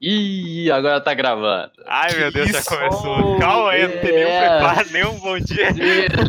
Ih, 0.00 0.70
agora 0.70 1.00
tá 1.00 1.12
gravando. 1.12 1.72
Ai, 1.86 2.14
meu 2.16 2.30
Deus, 2.32 2.50
já 2.50 2.62
começou. 2.62 3.36
Calma 3.40 3.70
aí, 3.72 3.82
não 3.82 4.00
tem 4.00 4.12
nenhum 4.12 4.28
É. 4.28 4.48
preparo, 4.58 4.90
nenhum 4.92 5.18
bom 5.18 5.38
dia. 5.40 5.68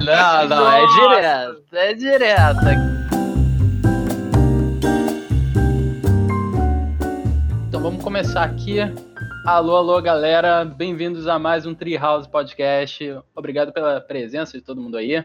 Não, 0.04 0.48
não, 0.48 0.72
é 0.72 0.88
direto, 0.88 1.76
é 1.76 1.94
direto. 1.94 2.60
Então 7.68 7.80
vamos 7.82 8.04
começar 8.04 8.44
aqui. 8.44 8.78
Alô, 9.46 9.76
alô, 9.76 10.02
galera. 10.02 10.66
Bem-vindos 10.66 11.28
a 11.28 11.38
mais 11.38 11.68
um 11.68 11.76
Treehouse 11.76 12.28
Podcast. 12.28 13.20
Obrigado 13.36 13.72
pela 13.72 14.02
presença 14.02 14.58
de 14.58 14.64
todo 14.64 14.82
mundo 14.82 14.98
aí. 14.98 15.24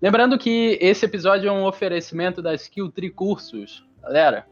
Lembrando 0.00 0.36
que 0.38 0.76
esse 0.80 1.06
episódio 1.06 1.48
é 1.48 1.52
um 1.52 1.64
oferecimento 1.64 2.42
da 2.42 2.52
Skill 2.54 2.90
Tree 2.90 3.10
Cursos. 3.10 3.82
Galera, 4.02 4.44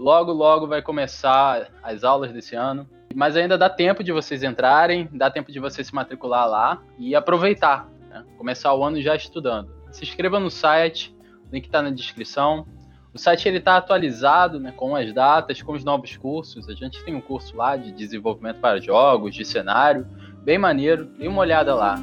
logo, 0.00 0.32
logo 0.32 0.66
vai 0.66 0.80
começar 0.80 1.68
as 1.82 2.02
aulas 2.02 2.32
desse 2.32 2.56
ano. 2.56 2.88
Mas 3.14 3.36
ainda 3.36 3.58
dá 3.58 3.68
tempo 3.68 4.02
de 4.02 4.12
vocês 4.12 4.42
entrarem, 4.42 5.08
dá 5.12 5.30
tempo 5.30 5.52
de 5.52 5.60
você 5.60 5.84
se 5.84 5.94
matricular 5.94 6.48
lá 6.48 6.82
e 6.98 7.14
aproveitar. 7.14 7.86
né? 8.08 8.24
Começar 8.38 8.72
o 8.74 8.82
ano 8.82 9.00
já 9.02 9.14
estudando. 9.14 9.70
Se 9.90 10.04
inscreva 10.04 10.40
no 10.40 10.50
site, 10.50 11.14
o 11.46 11.54
link 11.54 11.66
está 11.66 11.82
na 11.82 11.90
descrição. 11.90 12.66
O 13.12 13.18
site 13.18 13.48
ele 13.48 13.58
está 13.58 13.76
atualizado 13.76 14.58
né, 14.58 14.72
com 14.74 14.94
as 14.96 15.12
datas, 15.12 15.60
com 15.60 15.72
os 15.72 15.84
novos 15.84 16.16
cursos. 16.16 16.68
A 16.68 16.74
gente 16.74 17.04
tem 17.04 17.14
um 17.14 17.20
curso 17.20 17.56
lá 17.56 17.76
de 17.76 17.92
desenvolvimento 17.92 18.60
para 18.60 18.80
jogos, 18.80 19.34
de 19.34 19.44
cenário, 19.44 20.06
bem 20.42 20.56
maneiro. 20.56 21.06
Dê 21.18 21.26
uma 21.28 21.40
olhada 21.40 21.74
lá. 21.74 21.96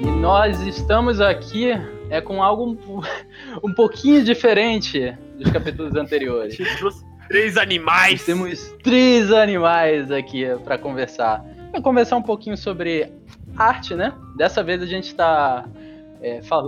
E 0.00 0.06
nós 0.20 0.60
estamos 0.60 1.20
aqui 1.20 1.70
é 2.08 2.20
com 2.20 2.40
algo 2.42 2.78
um 3.64 3.74
pouquinho 3.74 4.22
diferente 4.22 5.16
dos 5.36 5.50
capítulos 5.50 5.94
anteriores. 5.94 6.56
Três 7.28 7.56
animais. 7.56 8.12
Nós 8.12 8.24
temos 8.24 8.76
três 8.84 9.32
animais 9.32 10.12
aqui 10.12 10.44
para 10.62 10.78
conversar. 10.78 11.44
Para 11.72 11.82
conversar 11.82 12.16
um 12.16 12.22
pouquinho 12.22 12.56
sobre 12.56 13.12
arte, 13.56 13.96
né? 13.96 14.14
Dessa 14.36 14.62
vez 14.62 14.80
a 14.80 14.86
gente 14.86 15.06
está. 15.06 15.64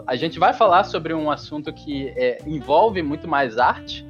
a 0.04 0.16
gente 0.16 0.36
vai 0.38 0.52
falar 0.52 0.82
sobre 0.82 1.14
um 1.14 1.30
assunto 1.30 1.72
que 1.72 2.08
é, 2.16 2.38
envolve 2.44 3.02
muito 3.02 3.28
mais 3.28 3.56
arte 3.56 4.04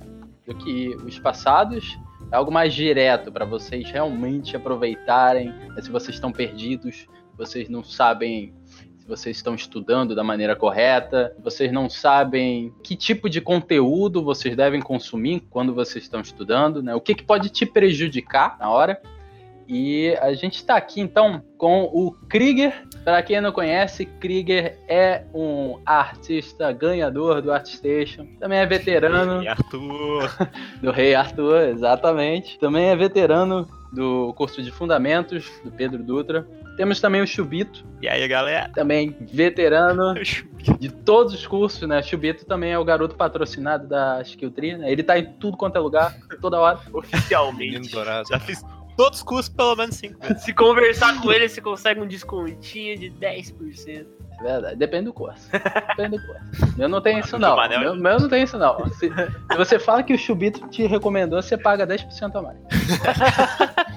do 0.47 0.55
que 0.55 0.97
os 1.05 1.19
passados. 1.19 1.99
É 2.33 2.37
algo 2.37 2.51
mais 2.51 2.73
direto 2.73 3.31
para 3.31 3.45
vocês 3.45 3.91
realmente 3.91 4.57
aproveitarem. 4.57 5.51
né, 5.51 5.83
se 5.83 5.91
vocês 5.91 6.17
estão 6.17 6.33
perdidos, 6.33 7.07
vocês 7.37 7.69
não 7.69 7.85
sabem 7.85 8.55
vocês 9.09 9.37
estão 9.37 9.55
estudando 9.55 10.15
da 10.15 10.23
maneira 10.23 10.55
correta, 10.55 11.35
vocês 11.43 11.73
não 11.73 11.89
sabem 11.89 12.73
que 12.83 12.95
tipo 12.95 13.31
de 13.31 13.41
conteúdo 13.41 14.23
vocês 14.23 14.55
devem 14.55 14.83
consumir 14.83 15.41
quando 15.49 15.75
vocês 15.75 16.05
estão 16.05 16.21
estudando, 16.21 16.83
né? 16.83 16.95
O 16.95 17.01
que, 17.01 17.15
que 17.15 17.25
pode 17.25 17.49
te 17.49 17.65
prejudicar 17.65 18.57
na 18.61 18.69
hora. 18.69 19.01
E 19.71 20.17
a 20.23 20.33
gente 20.33 20.57
está 20.57 20.77
aqui 20.77 20.99
então 20.99 21.43
com 21.59 21.85
o 21.85 22.13
Krieger. 22.27 22.87
Para 23.05 23.23
quem 23.23 23.39
não 23.39 23.53
conhece, 23.53 24.07
Krieger 24.07 24.79
é 24.89 25.25
um 25.35 25.79
artista 25.85 26.73
ganhador 26.73 27.43
do 27.43 27.53
ArtStation. 27.53 28.27
Também 28.41 28.61
é 28.61 28.67
veterano 28.67 29.43
E 29.43 29.49
Arthur. 29.49 30.31
do 30.81 30.91
Rei 30.91 31.15
Arthur, 31.15 31.69
exatamente. 31.69 32.59
Também 32.59 32.87
é 32.87 32.97
veterano 32.97 33.69
do 33.93 34.33
curso 34.35 34.63
de 34.63 34.71
Fundamentos 34.71 35.51
do 35.65 35.71
Pedro 35.71 36.03
Dutra. 36.03 36.47
Temos 36.77 37.01
também 37.01 37.21
o 37.21 37.27
Chubito, 37.27 37.85
E 38.01 38.09
aí, 38.09 38.27
galera? 38.29 38.71
também 38.73 39.17
veterano 39.21 40.15
de 40.79 40.89
todos 40.91 41.35
os 41.35 41.47
cursos, 41.47 41.89
né? 41.89 42.03
Chubito 42.03 42.45
também 42.47 42.73
é 42.73 42.79
o 42.79 42.85
garoto 42.85 43.17
patrocinado 43.17 43.89
da 43.89 44.21
Skill 44.23 44.51
Tree, 44.51 44.77
né? 44.77 44.91
Ele 44.93 45.03
tá 45.03 45.19
em 45.19 45.25
tudo 45.35 45.57
quanto 45.57 45.77
é 45.77 45.81
lugar, 45.81 46.17
toda 46.41 46.59
hora. 46.61 46.79
Oficialmente. 46.93 47.91
Já 48.31 48.39
fiz 48.39 48.63
todos 48.97 49.19
os 49.19 49.25
cursos 49.25 49.49
pelo 49.49 49.75
menos 49.77 49.97
cinco 49.97 50.21
vezes. 50.21 50.43
Se 50.45 50.53
conversar 50.53 51.21
com 51.21 51.33
ele, 51.33 51.49
você 51.49 51.61
consegue 51.61 52.01
um 52.01 52.07
descontinho 52.07 52.99
de 52.99 53.11
10%. 53.11 54.07
É 54.41 54.43
verdade, 54.45 54.77
depende 54.77 55.07
do 55.07 55.13
curso. 55.13 55.51
Depende 55.51 56.17
do 56.17 56.25
curso. 56.25 56.75
Eu 56.81 56.89
não 56.89 57.01
tenho 57.01 57.19
isso 57.19 57.37
não. 57.39 57.57
Meu, 57.69 57.97
meu 57.97 58.21
não 58.21 58.29
tem 58.29 58.45
isso 58.45 58.57
não. 58.57 58.87
Se, 58.91 59.09
se 59.11 59.57
você 59.57 59.81
fala 59.81 60.01
que 60.05 60.15
o 60.15 60.19
Chubito 60.19 60.69
te 60.69 60.87
recomendou, 60.87 61.43
você 61.43 61.59
paga 61.59 61.85
10% 61.85 62.37
a 62.37 62.43
mais. 62.43 62.59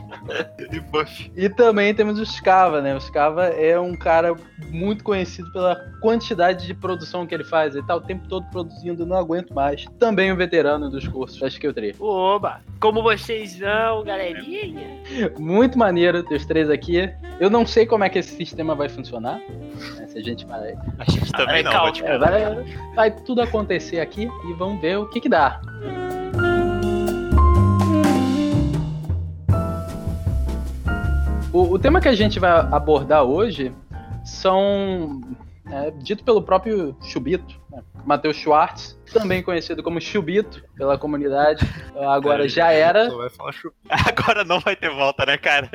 E 0.71 0.79
buff. 0.79 1.31
E 1.35 1.49
também 1.49 1.93
temos 1.93 2.19
o 2.19 2.25
Scava, 2.25 2.81
né? 2.81 2.95
O 2.95 2.99
Scava 3.01 3.45
é 3.47 3.79
um 3.79 3.95
cara 3.95 4.33
muito 4.69 5.03
conhecido 5.03 5.51
pela 5.51 5.75
quantidade 6.01 6.65
de 6.67 6.73
produção 6.73 7.25
que 7.25 7.33
ele 7.33 7.43
faz. 7.43 7.75
Ele 7.75 7.85
tá 7.85 7.95
o 7.95 8.01
tempo 8.01 8.27
todo 8.27 8.45
produzindo, 8.51 9.05
não 9.05 9.17
aguento 9.17 9.53
mais. 9.53 9.85
Também 9.99 10.31
um 10.31 10.35
veterano 10.35 10.89
dos 10.89 11.07
cursos 11.07 11.39
da 11.39 11.47
Skill 11.47 11.73
Tree. 11.73 11.95
Oba! 11.99 12.61
Como 12.79 13.01
vocês 13.03 13.57
vão, 13.59 14.03
galerinha? 14.03 15.01
Muito 15.37 15.77
maneiro 15.77 16.23
ter 16.23 16.35
os 16.35 16.45
três 16.45 16.69
aqui. 16.69 17.11
Eu 17.39 17.49
não 17.49 17.65
sei 17.65 17.85
como 17.85 18.03
é 18.03 18.09
que 18.09 18.19
esse 18.19 18.35
sistema 18.35 18.75
vai 18.75 18.89
funcionar. 18.89 19.37
né? 19.97 20.07
Se 20.07 20.17
a 20.17 20.21
gente 20.21 20.45
vai, 20.45 20.73
A 20.99 21.09
gente 21.11 21.31
também 21.31 21.57
é 21.59 21.63
não, 21.63 21.71
vou 21.71 21.81
caótico. 21.81 22.07
te 22.07 22.13
é, 22.13 22.17
vai. 22.17 22.63
Vai 22.95 23.11
tudo 23.11 23.41
acontecer 23.41 23.99
aqui 23.99 24.29
e 24.49 24.53
vamos 24.53 24.81
ver 24.81 24.97
o 24.97 25.07
que 25.09 25.19
que 25.21 25.29
dá. 25.29 25.61
O, 31.53 31.73
o 31.73 31.79
tema 31.79 31.99
que 31.99 32.07
a 32.07 32.13
gente 32.15 32.39
vai 32.39 32.49
abordar 32.51 33.23
hoje 33.23 33.73
são 34.23 35.21
é, 35.69 35.91
dito 35.91 36.23
pelo 36.23 36.41
próprio 36.41 36.95
Chubito, 37.01 37.59
né? 37.69 37.81
Matheus 38.05 38.35
Schwartz, 38.37 38.97
também 39.13 39.43
conhecido 39.43 39.83
como 39.83 39.99
Chubito 40.01 40.63
pela 40.75 40.97
comunidade. 40.97 41.63
Agora 42.09 42.47
já 42.47 42.71
era. 42.71 43.09
Agora 44.07 44.43
não 44.45 44.59
vai 44.59 44.75
ter 44.75 44.89
volta, 44.89 45.25
né, 45.25 45.37
cara? 45.37 45.69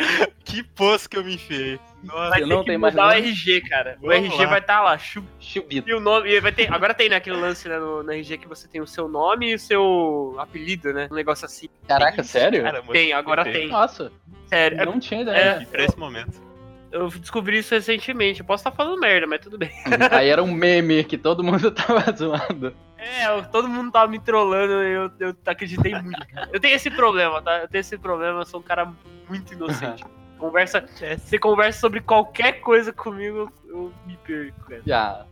Que 0.45 0.63
poço 0.63 1.09
que 1.09 1.17
eu 1.19 1.23
me 1.25 1.35
enfiei. 1.35 1.79
Nossa, 2.03 2.31
Vai 2.31 2.41
não 2.41 2.61
que 2.61 2.67
tenho 2.67 2.81
mais 2.81 2.95
mudar 2.95 3.07
o 3.07 3.11
nome. 3.15 3.29
RG, 3.29 3.61
cara. 3.63 3.99
O 4.03 4.07
Vamos 4.09 4.29
RG 4.31 4.43
lá. 4.45 4.47
vai 4.51 4.59
estar 4.61 4.81
lá, 4.81 4.97
chu- 4.99 5.25
Chubito. 5.39 5.89
E 5.89 5.95
o 5.95 6.01
nome. 6.01 6.31
E 6.31 6.41
vai 6.41 6.53
ter, 6.53 6.73
agora 6.73 6.95
tem, 6.95 7.09
né, 7.09 7.17
aquele 7.17 7.37
lance 7.37 7.69
né, 7.69 7.79
no, 7.79 8.03
no 8.03 8.13
RG 8.13 8.39
que 8.39 8.49
você 8.49 8.67
tem 8.67 8.81
o 8.81 8.87
seu 8.87 9.09
nome 9.09 9.51
e 9.51 9.55
o 9.55 9.59
seu 9.59 10.35
apelido, 10.39 10.93
né? 10.93 11.07
Um 11.11 11.15
negócio 11.15 11.45
assim. 11.45 11.69
Caraca, 11.87 12.23
sério? 12.25 12.63
Caramba, 12.63 12.93
Tem, 12.93 13.13
agora 13.13 13.45
tem. 13.45 13.53
tem. 13.53 13.69
Nossa, 13.69 14.11
Sério. 14.47 14.81
É- 14.81 14.87
não 14.87 14.99
tinha 15.01 15.23
ideia. 15.23 15.59
E 15.63 15.67
pra 15.67 15.85
esse 15.85 15.99
momento. 15.99 16.45
Eu 16.93 17.09
descobri 17.09 17.59
isso 17.59 17.75
recentemente. 17.75 18.41
Eu 18.41 18.47
posso 18.47 18.61
estar 18.63 18.71
falando 18.71 18.99
merda, 19.01 19.27
mas 19.27 19.41
tudo 19.41 19.59
bem. 19.59 19.71
Aí 20.11 20.29
era 20.29 20.43
um 20.43 20.53
meme 20.53 21.05
que 21.05 21.19
todo 21.19 21.43
mundo 21.45 21.71
tava 21.73 22.11
zoando. 22.17 22.75
É, 22.97 23.27
eu- 23.29 23.45
todo 23.47 23.69
mundo 23.69 23.91
tava 23.91 24.11
me 24.11 24.19
trollando 24.19 24.83
e 24.83 24.93
eu, 24.93 25.11
eu 25.29 25.37
acreditei 25.45 25.95
muito. 26.01 26.27
Eu 26.53 26.59
tenho 26.61 26.75
esse 26.77 26.91
problema, 26.91 27.43
tá? 27.43 27.59
Eu 27.59 27.69
tenho 27.69 27.81
esse 27.81 27.99
problema, 27.99 28.41
eu 28.41 28.47
sou 28.47 28.61
um 28.61 28.63
cara 28.63 28.91
muito 29.29 29.53
inocente. 29.53 30.05
Conversa, 30.39 30.85
você 31.17 31.39
conversa 31.39 31.81
sobre 31.81 32.01
qualquer 32.03 32.61
coisa 32.61 32.93
comigo, 32.93 33.51
eu 33.67 33.91
me 34.07 34.19
perco, 34.19 34.61
cara. 34.69 34.83
Já. 34.87 35.25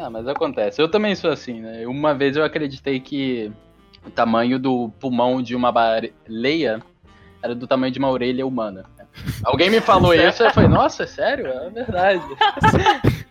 Ah, 0.00 0.08
mas 0.08 0.26
acontece. 0.26 0.80
Eu 0.80 0.88
também 0.90 1.14
sou 1.14 1.30
assim, 1.30 1.60
né? 1.60 1.86
Uma 1.86 2.14
vez 2.14 2.38
eu 2.38 2.42
acreditei 2.44 2.98
que 2.98 3.52
o 4.06 4.10
tamanho 4.10 4.58
do 4.58 4.88
pulmão 4.98 5.42
de 5.42 5.54
uma 5.54 5.70
baleia 5.70 6.80
era 7.42 7.54
do 7.54 7.66
tamanho 7.66 7.92
de 7.92 7.98
uma 7.98 8.10
orelha 8.10 8.46
humana. 8.46 8.84
Alguém 9.44 9.70
me 9.70 9.80
falou 9.80 10.14
isso 10.14 10.42
e 10.42 10.46
eu 10.46 10.50
falei, 10.52 10.68
nossa, 10.68 11.04
é 11.04 11.06
sério? 11.06 11.46
É 11.46 11.70
verdade. 11.70 12.22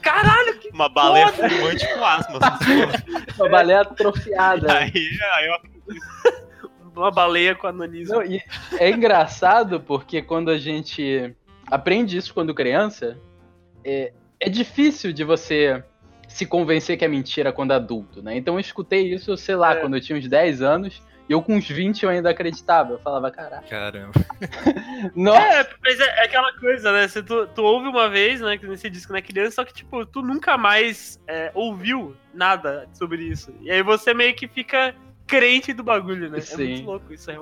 Caralho, 0.00 0.58
que 0.58 0.70
Uma 0.70 0.88
baleia 0.88 1.28
fumante 1.28 1.86
com 1.94 2.04
asmas. 2.04 2.42
Uma 3.38 3.48
baleia 3.48 3.80
atrofiada. 3.82 4.72
aí, 4.78 5.08
aí 5.36 5.46
eu 5.46 5.58
uma 6.96 7.10
baleia 7.10 7.54
com 7.56 7.66
ananismo. 7.66 8.14
Não, 8.14 8.22
e 8.22 8.40
é 8.78 8.88
engraçado 8.88 9.80
porque 9.80 10.22
quando 10.22 10.48
a 10.48 10.56
gente 10.56 11.34
aprende 11.66 12.16
isso 12.16 12.32
quando 12.32 12.54
criança, 12.54 13.18
é, 13.84 14.12
é 14.38 14.48
difícil 14.48 15.12
de 15.12 15.24
você 15.24 15.82
se 16.28 16.46
convencer 16.46 16.96
que 16.96 17.04
é 17.04 17.08
mentira 17.08 17.52
quando 17.52 17.72
adulto, 17.72 18.22
né? 18.22 18.36
Então 18.36 18.54
eu 18.54 18.60
escutei 18.60 19.12
isso, 19.12 19.36
sei 19.36 19.56
lá, 19.56 19.72
É. 19.72 19.80
quando 19.80 19.96
eu 19.96 20.00
tinha 20.00 20.16
uns 20.16 20.28
10 20.28 20.62
anos, 20.62 21.02
e 21.28 21.32
eu 21.32 21.42
com 21.42 21.56
uns 21.56 21.68
20 21.68 22.02
eu 22.02 22.10
ainda 22.10 22.30
acreditava. 22.30 22.92
Eu 22.92 22.98
falava, 22.98 23.30
caraca, 23.30 23.66
Caramba. 23.66 24.12
nossa, 25.16 25.40
É, 25.40 25.68
mas 25.82 26.00
é, 26.00 26.04
é 26.04 26.24
aquela 26.24 26.52
coisa, 26.58 26.92
né? 26.92 27.08
Você, 27.08 27.22
tu, 27.22 27.46
tu 27.48 27.62
ouve 27.62 27.88
uma 27.88 28.08
vez, 28.08 28.40
né? 28.40 28.58
Que 28.58 28.66
você 28.66 28.90
disse 28.90 29.06
que 29.06 29.12
não 29.12 29.18
é 29.18 29.22
criança, 29.22 29.56
só 29.56 29.64
que, 29.64 29.72
tipo, 29.72 30.04
tu 30.04 30.20
nunca 30.22 30.58
mais 30.58 31.20
é, 31.26 31.50
ouviu 31.54 32.14
nada 32.32 32.86
sobre 32.92 33.22
isso. 33.22 33.54
E 33.62 33.70
aí 33.70 33.82
você 33.82 34.12
meio 34.12 34.34
que 34.34 34.46
fica 34.46 34.94
crente 35.26 35.72
do 35.72 35.82
bagulho, 35.82 36.30
né? 36.30 36.38
É 36.38 36.40
Sim. 36.42 36.56
muito 36.56 36.86
louco 36.86 37.12
isso. 37.12 37.30
É... 37.30 37.38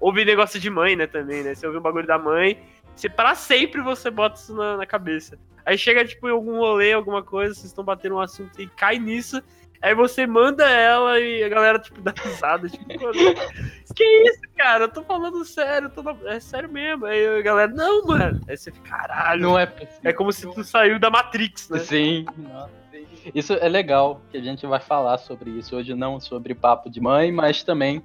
Ouve 0.00 0.24
negócio 0.24 0.60
de 0.60 0.70
mãe, 0.70 0.94
né, 0.94 1.08
também, 1.08 1.42
né? 1.42 1.54
Você 1.54 1.66
ouve 1.66 1.78
um 1.78 1.82
bagulho 1.82 2.06
da 2.06 2.16
mãe, 2.16 2.62
você, 2.94 3.08
para 3.08 3.34
sempre 3.34 3.80
você 3.80 4.10
bota 4.10 4.40
isso 4.40 4.54
na, 4.54 4.76
na 4.76 4.86
cabeça. 4.86 5.38
Aí 5.66 5.76
chega, 5.76 6.04
tipo, 6.04 6.28
em 6.28 6.32
algum 6.32 6.58
rolê, 6.58 6.92
alguma 6.92 7.22
coisa, 7.22 7.54
vocês 7.54 7.66
estão 7.66 7.84
batendo 7.84 8.14
um 8.14 8.20
assunto 8.20 8.60
e 8.60 8.66
cai 8.68 8.98
nisso. 8.98 9.42
Aí 9.80 9.94
você 9.94 10.26
manda 10.26 10.68
ela 10.68 11.18
e 11.20 11.42
a 11.42 11.48
galera, 11.48 11.78
tipo, 11.78 12.00
dá 12.00 12.12
risada. 12.22 12.68
Tipo, 12.68 12.84
"Mano, 13.00 13.12
que 13.94 14.04
isso, 14.04 14.40
cara? 14.56 14.84
Eu 14.84 14.88
tô 14.88 15.02
falando 15.02 15.44
sério, 15.44 15.88
tô 15.90 16.02
na- 16.02 16.16
é 16.26 16.40
sério 16.40 16.68
mesmo. 16.70 17.06
Aí 17.06 17.38
a 17.38 17.42
galera, 17.42 17.70
não, 17.72 18.06
mano. 18.06 18.40
Aí 18.48 18.56
você 18.56 18.70
fica, 18.72 18.88
caralho. 18.90 19.40
não 19.42 19.58
é 19.58 19.66
possível. 19.66 20.00
É 20.04 20.12
como 20.12 20.32
se 20.32 20.50
tu 20.52 20.64
saiu 20.64 20.98
da 20.98 21.10
Matrix, 21.10 21.68
né? 21.70 21.78
Sim. 21.78 22.26
Isso 23.34 23.52
é 23.54 23.68
legal, 23.68 24.20
que 24.30 24.36
a 24.36 24.42
gente 24.42 24.66
vai 24.66 24.80
falar 24.80 25.18
sobre 25.18 25.50
isso 25.50 25.76
hoje, 25.76 25.94
não 25.94 26.18
sobre 26.20 26.54
papo 26.54 26.88
de 26.90 27.00
mãe, 27.00 27.30
mas 27.30 27.62
também 27.62 28.02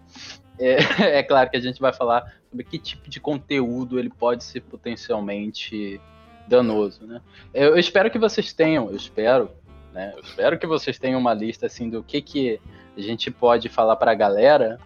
é, 0.60 0.78
é 1.20 1.24
claro 1.24 1.50
que 1.50 1.58
a 1.58 1.62
gente 1.62 1.80
vai 1.80 1.94
falar 1.94 2.24
sobre 2.50 2.66
que 2.66 2.78
tipo 2.78 3.10
de 3.10 3.20
conteúdo 3.20 3.98
ele 4.00 4.10
pode 4.10 4.44
ser 4.44 4.62
potencialmente 4.62 6.00
danoso, 6.48 7.06
né? 7.08 7.22
Eu 7.54 7.78
espero 7.78 8.12
que 8.12 8.20
vocês 8.20 8.52
tenham, 8.54 8.90
eu 8.90 8.96
espero, 8.98 9.50
né? 9.94 10.14
Eu 10.16 10.22
espero 10.22 10.58
que 10.58 10.68
vocês 10.68 10.98
tenham 10.98 11.20
uma 11.20 11.34
lista 11.34 11.68
assim 11.68 11.90
do 11.90 12.04
que 12.04 12.22
que 12.22 12.60
a 12.98 13.02
gente 13.02 13.32
pode 13.32 13.70
falar 13.70 13.96
para 13.96 14.12
a 14.12 14.16
galera 14.16 14.80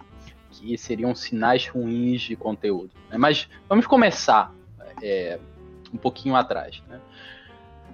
que 0.51 0.77
seriam 0.77 1.13
sinais 1.15 1.67
ruins 1.67 2.21
de 2.21 2.35
conteúdo. 2.35 2.91
Né? 3.09 3.17
Mas 3.17 3.47
vamos 3.67 3.85
começar 3.85 4.53
é, 5.01 5.39
um 5.93 5.97
pouquinho 5.97 6.35
atrás, 6.35 6.81
né? 6.87 6.99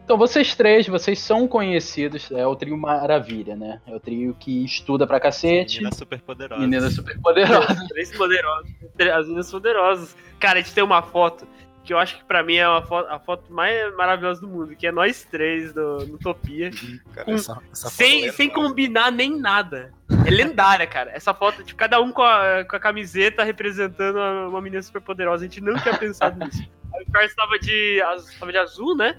Então, 0.03 0.17
vocês 0.17 0.53
três, 0.53 0.85
vocês 0.85 1.17
são 1.17 1.47
conhecidos, 1.47 2.29
é 2.29 2.45
o 2.45 2.53
trio 2.57 2.77
Maravilha, 2.77 3.55
né? 3.55 3.79
É 3.87 3.95
o 3.95 3.99
trio 4.01 4.35
que 4.37 4.65
estuda 4.65 5.07
pra 5.07 5.17
cacete. 5.17 5.77
Menina 5.77 5.95
super 5.95 6.21
poderosa. 6.21 6.61
Menina 6.61 6.89
super. 6.89 7.17
Três 7.87 8.11
poderosos. 8.11 8.69
As 8.99 9.25
meninas 9.25 9.49
poderosas. 9.49 10.17
Cara, 10.41 10.59
a 10.59 10.61
gente 10.61 10.73
tem 10.73 10.83
uma 10.83 11.01
foto 11.01 11.47
que 11.83 11.93
eu 11.93 11.99
acho 11.99 12.17
que 12.17 12.23
pra 12.23 12.41
mim 12.41 12.55
é 12.55 12.67
uma 12.67 12.81
foto, 12.81 13.09
a 13.09 13.19
foto 13.19 13.51
mais 13.51 13.93
maravilhosa 13.95 14.41
do 14.41 14.47
mundo, 14.47 14.75
que 14.75 14.87
é 14.87 14.91
nós 14.91 15.25
três 15.29 15.73
do, 15.73 16.05
no 16.07 16.15
Utopia. 16.15 16.71
Cara, 17.13 17.25
Com- 17.25 17.33
essa, 17.33 17.61
essa 17.71 17.89
foto 17.89 17.93
Sem, 17.95 18.27
é 18.27 18.31
sem 18.31 18.49
combinar 18.49 19.11
nem 19.11 19.37
nada. 19.37 19.91
É 20.25 20.29
lendária, 20.29 20.87
cara. 20.87 21.11
Essa 21.11 21.33
foto, 21.33 21.63
tipo, 21.63 21.77
cada 21.77 21.99
um 22.01 22.11
com 22.11 22.21
a, 22.21 22.63
com 22.63 22.75
a 22.75 22.79
camiseta 22.79 23.43
representando 23.43 24.15
uma, 24.15 24.47
uma 24.47 24.61
menina 24.61 24.81
super 24.81 25.01
poderosa. 25.01 25.43
A 25.43 25.47
gente 25.47 25.59
não 25.61 25.77
tinha 25.79 25.97
pensado 25.97 26.43
nisso. 26.43 26.63
Aí 26.95 27.03
o 27.07 27.11
Carlos 27.11 27.35
tava 27.35 27.59
de, 27.59 28.01
tava 28.39 28.51
de 28.51 28.57
azul, 28.57 28.95
né? 28.95 29.17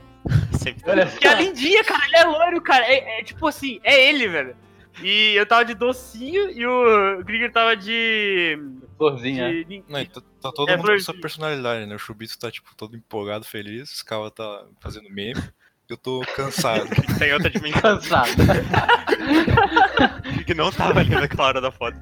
Sempre 0.52 0.90
Olha 0.90 1.06
Que 1.06 1.26
é 1.26 1.30
a 1.30 1.34
lindinha, 1.34 1.84
cara. 1.84 2.06
Ele 2.06 2.16
é 2.16 2.24
loiro, 2.24 2.60
cara. 2.62 2.84
É, 2.86 3.20
é 3.20 3.22
tipo 3.24 3.46
assim, 3.46 3.78
é 3.84 4.08
ele, 4.08 4.26
velho. 4.28 4.56
E 5.02 5.34
eu 5.34 5.46
tava 5.46 5.64
de 5.64 5.74
docinho 5.74 6.50
e 6.50 6.64
o 6.66 7.22
Grigor 7.24 7.50
tava 7.50 7.76
de. 7.76 8.58
florzinha. 8.96 9.64
de 9.64 9.82
Não, 9.88 10.04
tá, 10.04 10.20
tá 10.40 10.52
todo 10.52 10.68
É, 10.68 10.72
mundo 10.76 10.82
com 10.82 10.86
florzinha. 10.86 11.12
sua 11.12 11.20
personalidade, 11.20 11.86
né? 11.86 11.94
O 11.94 11.98
Chubito 11.98 12.38
tá, 12.38 12.50
tipo, 12.50 12.74
todo 12.76 12.96
empolgado, 12.96 13.44
feliz. 13.44 13.90
O 13.92 13.96
Scala 13.96 14.30
tá 14.30 14.64
fazendo 14.80 15.10
meme. 15.10 15.42
Eu 15.88 15.96
tô 15.98 16.22
cansado. 16.34 16.88
tem 17.18 17.32
outra 17.32 17.50
dimensão 17.50 17.80
Cansado. 17.80 18.30
que 20.46 20.54
não 20.54 20.70
tava 20.70 21.00
ali 21.00 21.10
naquela 21.10 21.48
hora 21.48 21.60
da 21.60 21.70
foto. 21.70 21.98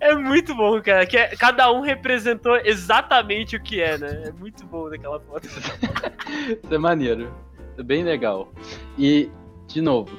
É 0.00 0.14
muito 0.14 0.54
bom, 0.54 0.80
cara. 0.82 1.06
Que 1.06 1.16
é- 1.18 1.36
cada 1.36 1.70
um 1.72 1.80
representou 1.80 2.56
exatamente 2.58 3.56
o 3.56 3.62
que 3.62 3.80
é, 3.80 3.98
né? 3.98 4.22
É 4.26 4.32
muito 4.32 4.64
bom 4.66 4.88
daquela 4.88 5.18
foto. 5.20 5.46
Isso 5.46 6.74
é 6.74 6.78
maneiro. 6.78 7.22
Isso 7.72 7.80
é 7.80 7.82
bem 7.82 8.04
legal. 8.04 8.52
E, 8.98 9.30
de 9.66 9.80
novo, 9.80 10.16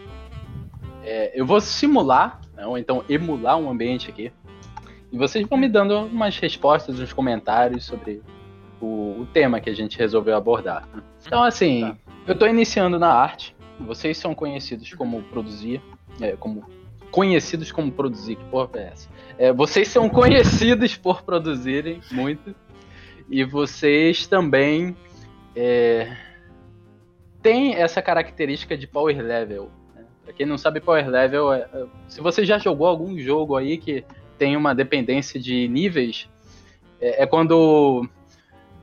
é, 1.03 1.31
eu 1.33 1.45
vou 1.45 1.59
simular, 1.61 2.41
né, 2.55 2.65
ou 2.65 2.77
então 2.77 3.03
emular 3.09 3.57
um 3.57 3.69
ambiente 3.69 4.09
aqui. 4.09 4.31
E 5.11 5.17
vocês 5.17 5.45
vão 5.47 5.57
me 5.57 5.67
dando 5.67 5.97
umas 6.05 6.37
respostas, 6.37 6.99
uns 6.99 7.11
comentários 7.11 7.83
sobre 7.85 8.21
o, 8.79 9.21
o 9.21 9.27
tema 9.33 9.59
que 9.59 9.69
a 9.69 9.73
gente 9.73 9.97
resolveu 9.97 10.35
abordar. 10.35 10.87
né? 10.93 11.03
Então, 11.25 11.43
assim, 11.43 11.81
Tá. 11.81 11.97
eu 12.27 12.37
tô 12.37 12.45
iniciando 12.47 12.97
na 12.97 13.11
arte. 13.13 13.55
Vocês 13.79 14.17
são 14.17 14.33
conhecidos 14.33 14.93
como 14.93 15.21
produzir, 15.23 15.81
é, 16.21 16.35
como 16.37 16.65
conhecidos 17.11 17.71
como 17.71 17.91
produzir. 17.91 18.35
Que 18.37 18.43
porra 18.45 18.69
é 18.75 18.83
essa? 18.93 19.09
É, 19.37 19.51
vocês 19.51 19.87
são 19.89 20.07
conhecidos 20.09 20.95
por 20.95 21.23
produzirem 21.23 21.99
muito. 22.11 22.55
E 23.29 23.43
vocês 23.43 24.27
também 24.27 24.95
é, 25.55 26.15
tem 27.41 27.73
essa 27.75 28.01
característica 28.01 28.77
de 28.77 28.87
power 28.87 29.19
level. 29.21 29.69
Pra 30.31 30.37
quem 30.37 30.45
não 30.45 30.57
sabe, 30.57 30.79
power 30.79 31.09
level 31.09 31.51
é, 31.51 31.67
é- 31.73 31.85
Se 32.07 32.21
você 32.21 32.45
já 32.45 32.57
jogou 32.57 32.87
algum 32.87 33.19
jogo 33.19 33.57
aí 33.57 33.77
que 33.77 34.05
tem 34.37 34.55
uma 34.55 34.73
dependência 34.73 35.37
de 35.37 35.67
níveis, 35.67 36.29
é, 37.01 37.23
é 37.23 37.27
quando 37.27 38.07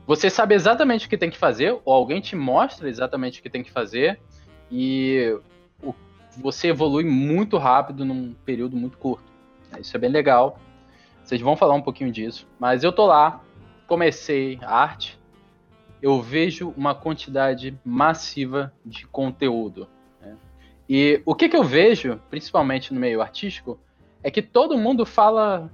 você 0.05 0.29
sabe 0.29 0.53
exatamente 0.53 1.07
o 1.07 1.09
que 1.09 1.17
tem 1.17 1.29
que 1.29 1.37
fazer, 1.37 1.75
ou 1.83 1.91
alguém 1.93 2.21
te 2.21 2.35
mostra 2.35 2.87
exatamente 2.87 3.39
o 3.39 3.43
que 3.43 3.49
tem 3.49 3.63
que 3.63 3.71
fazer, 3.71 4.19
e 4.71 5.35
o- 5.81 5.93
você 6.37 6.67
evolui 6.67 7.03
muito 7.03 7.57
rápido 7.57 8.05
num 8.05 8.33
período 8.45 8.77
muito 8.77 8.97
curto. 8.99 9.31
Isso 9.79 9.95
é 9.97 9.99
bem 9.99 10.11
legal. 10.11 10.59
Vocês 11.23 11.41
vão 11.41 11.55
falar 11.57 11.73
um 11.73 11.81
pouquinho 11.81 12.11
disso. 12.11 12.47
Mas 12.59 12.83
eu 12.83 12.91
tô 12.91 13.07
lá, 13.07 13.41
comecei 13.87 14.59
a 14.61 14.75
arte, 14.75 15.19
eu 15.99 16.21
vejo 16.21 16.73
uma 16.77 16.93
quantidade 16.93 17.77
massiva 17.83 18.71
de 18.85 19.07
conteúdo. 19.07 19.87
E 20.89 21.21
o 21.23 21.35
que, 21.35 21.47
que 21.47 21.55
eu 21.55 21.63
vejo, 21.63 22.19
principalmente 22.31 22.91
no 22.91 22.99
meio 22.99 23.21
artístico, 23.21 23.79
é 24.23 24.31
que 24.31 24.41
todo 24.41 24.75
mundo 24.75 25.05
fala 25.05 25.69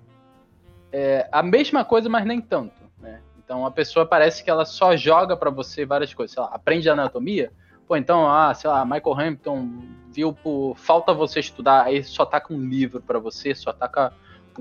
é, 0.92 1.28
a 1.32 1.42
mesma 1.42 1.86
coisa, 1.86 2.10
mas 2.10 2.26
nem 2.26 2.42
tanto. 2.42 2.76
né? 3.00 3.22
Então 3.44 3.66
a 3.66 3.72
pessoa 3.72 4.06
parece 4.06 4.44
que 4.44 4.50
ela 4.50 4.66
só 4.66 4.96
joga 4.98 5.38
pra 5.38 5.50
você 5.50 5.86
várias 5.86 6.14
coisas. 6.14 6.34
Sei 6.34 6.44
lá, 6.44 6.50
aprende 6.52 6.90
anatomia, 6.90 7.52
pô, 7.88 7.96
então, 7.96 8.30
ah, 8.30 8.54
sei 8.54 8.70
lá, 8.70 8.84
Michael 8.84 9.20
Hamilton 9.20 9.70
viu 10.12 10.34
por 10.34 10.76
falta 10.76 11.14
você 11.14 11.40
estudar, 11.40 11.86
aí 11.86 12.04
só 12.04 12.26
tá 12.26 12.42
com 12.42 12.54
um 12.54 12.68
livro 12.68 13.02
pra 13.02 13.18
você, 13.18 13.56
só 13.56 13.72
tá 13.72 13.88
com 13.88 14.12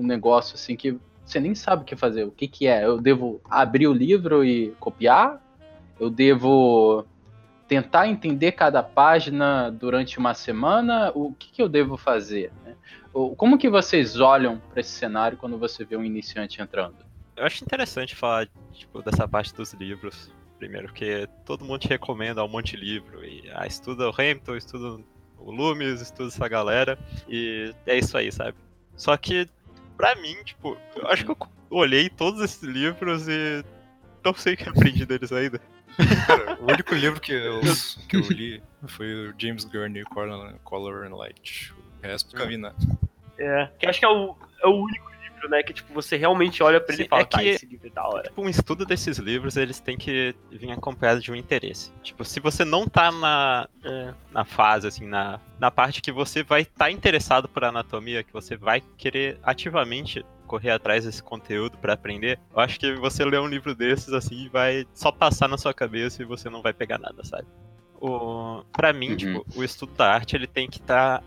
um 0.01 0.07
negócio 0.07 0.55
assim 0.55 0.75
que 0.75 0.97
você 1.25 1.39
nem 1.39 1.55
sabe 1.55 1.81
o 1.81 1.85
que 1.85 1.95
fazer. 1.95 2.23
O 2.23 2.31
que 2.31 2.47
que 2.47 2.67
é? 2.67 2.85
Eu 2.85 3.01
devo 3.01 3.41
abrir 3.49 3.87
o 3.87 3.93
livro 3.93 4.45
e 4.45 4.71
copiar? 4.79 5.41
Eu 5.99 6.09
devo 6.09 7.05
tentar 7.67 8.07
entender 8.07 8.51
cada 8.53 8.83
página 8.83 9.69
durante 9.71 10.17
uma 10.17 10.33
semana? 10.33 11.11
O 11.15 11.33
que, 11.33 11.51
que 11.51 11.61
eu 11.61 11.69
devo 11.69 11.97
fazer? 11.97 12.51
né? 12.63 12.75
Como 13.37 13.57
que 13.57 13.69
vocês 13.69 14.19
olham 14.19 14.61
para 14.71 14.81
esse 14.81 14.91
cenário 14.91 15.37
quando 15.37 15.57
você 15.57 15.85
vê 15.85 15.95
um 15.95 16.03
iniciante 16.03 16.61
entrando? 16.61 16.97
Eu 17.35 17.45
acho 17.45 17.63
interessante 17.63 18.15
falar, 18.15 18.47
tipo, 18.73 19.01
dessa 19.01 19.27
parte 19.27 19.53
dos 19.53 19.73
livros, 19.73 20.31
primeiro, 20.57 20.87
porque 20.87 21.27
todo 21.45 21.65
mundo 21.65 21.79
te 21.79 21.87
recomenda 21.87 22.43
um 22.43 22.47
monte 22.47 22.75
de 22.75 22.83
livro. 22.83 23.23
E, 23.23 23.49
ah, 23.53 23.65
estuda 23.65 24.09
o 24.09 24.13
Hamilton, 24.13 24.55
estuda 24.55 25.03
o 25.37 25.51
Loomis, 25.51 26.01
estuda 26.01 26.27
essa 26.27 26.47
galera. 26.47 26.99
E 27.27 27.73
é 27.85 27.97
isso 27.97 28.17
aí, 28.17 28.31
sabe? 28.31 28.57
Só 28.95 29.15
que, 29.17 29.47
pra 29.97 30.15
mim, 30.15 30.35
tipo, 30.43 30.77
eu 30.95 31.07
acho 31.07 31.25
que 31.25 31.31
eu 31.31 31.37
olhei 31.69 32.09
todos 32.09 32.41
esses 32.41 32.63
livros 32.63 33.27
e 33.27 33.63
não 34.23 34.33
sei 34.33 34.53
o 34.53 34.57
que 34.57 34.67
aprendi 34.67 35.05
deles 35.05 35.31
ainda. 35.31 35.61
Cara, 36.27 36.57
o 36.61 36.65
único 36.71 36.93
livro 36.93 37.19
que 37.19 37.31
eu, 37.31 37.61
que 38.09 38.17
eu 38.17 38.21
li 38.21 38.61
foi 38.87 39.29
o 39.29 39.33
James 39.37 39.63
Gurney, 39.65 40.03
Color, 40.03 40.55
Color 40.63 41.05
and 41.05 41.15
Light. 41.15 41.73
O 42.03 42.07
resto 42.07 42.35
nada. 42.57 42.75
É. 43.37 43.69
Que 43.79 43.85
eu 43.85 43.89
acho 43.89 43.99
que 43.99 44.05
é 44.05 44.09
o, 44.09 44.35
é 44.63 44.67
o 44.67 44.71
único 44.83 45.09
livro, 45.23 45.49
né? 45.49 45.63
Que 45.63 45.73
tipo, 45.73 45.93
você 45.93 46.15
realmente 46.17 46.61
olha 46.61 46.79
pra 46.79 46.93
ele 46.93 47.03
Sim, 47.03 47.07
e 47.07 47.09
fala, 47.09 47.21
é 47.21 47.25
tá, 47.25 47.39
que- 47.39 47.47
esse 47.49 47.65
livro 47.65 47.87
é 47.87 47.89
da 47.89 48.07
hora. 48.07 48.23
Tipo, 48.23 48.41
um 48.43 48.49
estudo 48.49 48.85
desses 48.85 49.17
livros, 49.17 49.55
eles 49.57 49.79
têm 49.79 49.97
que 49.97 50.35
vir 50.51 50.71
acompanhado 50.71 51.21
de 51.21 51.31
um 51.31 51.35
interesse. 51.35 51.91
Tipo, 52.03 52.23
se 52.25 52.39
você 52.39 52.63
não 52.65 52.87
tá 52.87 53.11
na, 53.11 53.67
É. 53.83 54.13
na 54.31 54.45
fase, 54.45 54.87
assim, 54.87 55.05
na, 55.07 55.39
na 55.59 55.71
parte 55.71 56.01
que 56.01 56.11
você 56.11 56.43
vai 56.43 56.61
estar 56.61 56.91
interessado 56.91 57.47
por 57.47 57.63
anatomia, 57.63 58.23
que 58.23 58.33
você 58.33 58.55
vai 58.55 58.81
querer 58.97 59.39
ativamente 59.43 60.23
correr 60.55 60.71
atrás 60.71 61.03
desse 61.03 61.21
conteúdo 61.21 61.77
pra 61.77 61.93
aprender, 61.93 62.39
eu 62.53 62.59
acho 62.61 62.79
que 62.79 62.93
você 62.95 63.25
ler 63.25 63.41
um 63.41 63.47
livro 63.47 63.75
desses, 63.75 64.13
assim, 64.13 64.47
vai 64.47 64.85
só 64.93 65.11
passar 65.11 65.49
na 65.49 65.57
sua 65.57 65.73
cabeça 65.73 66.21
e 66.21 66.25
você 66.25 66.49
não 66.49 66.61
vai 66.61 66.71
pegar 66.71 66.97
nada, 66.97 67.25
sabe? 67.25 67.45
O, 67.99 68.63
pra 68.71 68.93
mim, 68.93 69.11
Uhum. 69.11 69.17
tipo, 69.17 69.45
o 69.53 69.63
estudo 69.65 69.93
da 69.95 70.13
arte, 70.13 70.33
ele 70.33 70.47
tem 70.47 70.69
que 70.69 70.79
estar 70.79 71.21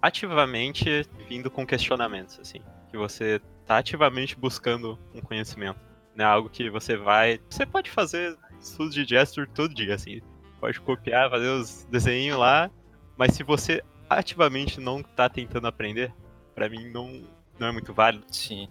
ativamente 0.00 1.06
vindo 1.28 1.48
com 1.48 1.64
questionamentos, 1.64 2.40
assim. 2.40 2.58
Que 2.90 2.96
você 2.96 3.40
tá 3.66 3.78
ativamente 3.78 4.36
buscando 4.36 4.98
um 5.14 5.20
conhecimento. 5.20 5.78
Não 6.16 6.24
é 6.24 6.28
algo 6.28 6.50
que 6.50 6.68
você 6.68 6.96
vai... 6.96 7.40
Você 7.48 7.64
pode 7.64 7.88
fazer 7.88 8.36
estudo 8.60 8.90
de 8.90 9.04
gesture 9.04 9.48
todo 9.48 9.72
dia, 9.72 9.94
assim. 9.94 10.20
Pode 10.60 10.80
copiar, 10.80 11.30
fazer 11.30 11.48
os 11.50 11.84
desenhos 11.84 12.36
lá, 12.38 12.68
mas 13.16 13.34
se 13.34 13.44
você 13.44 13.80
ativamente 14.10 14.80
não 14.80 15.02
tá 15.02 15.28
tentando 15.28 15.68
aprender, 15.68 16.12
pra 16.54 16.68
mim 16.68 16.90
não, 16.90 17.22
não 17.62 17.68
é 17.68 17.72
muito 17.72 17.94
válido. 17.94 18.24
Sim. 18.30 18.68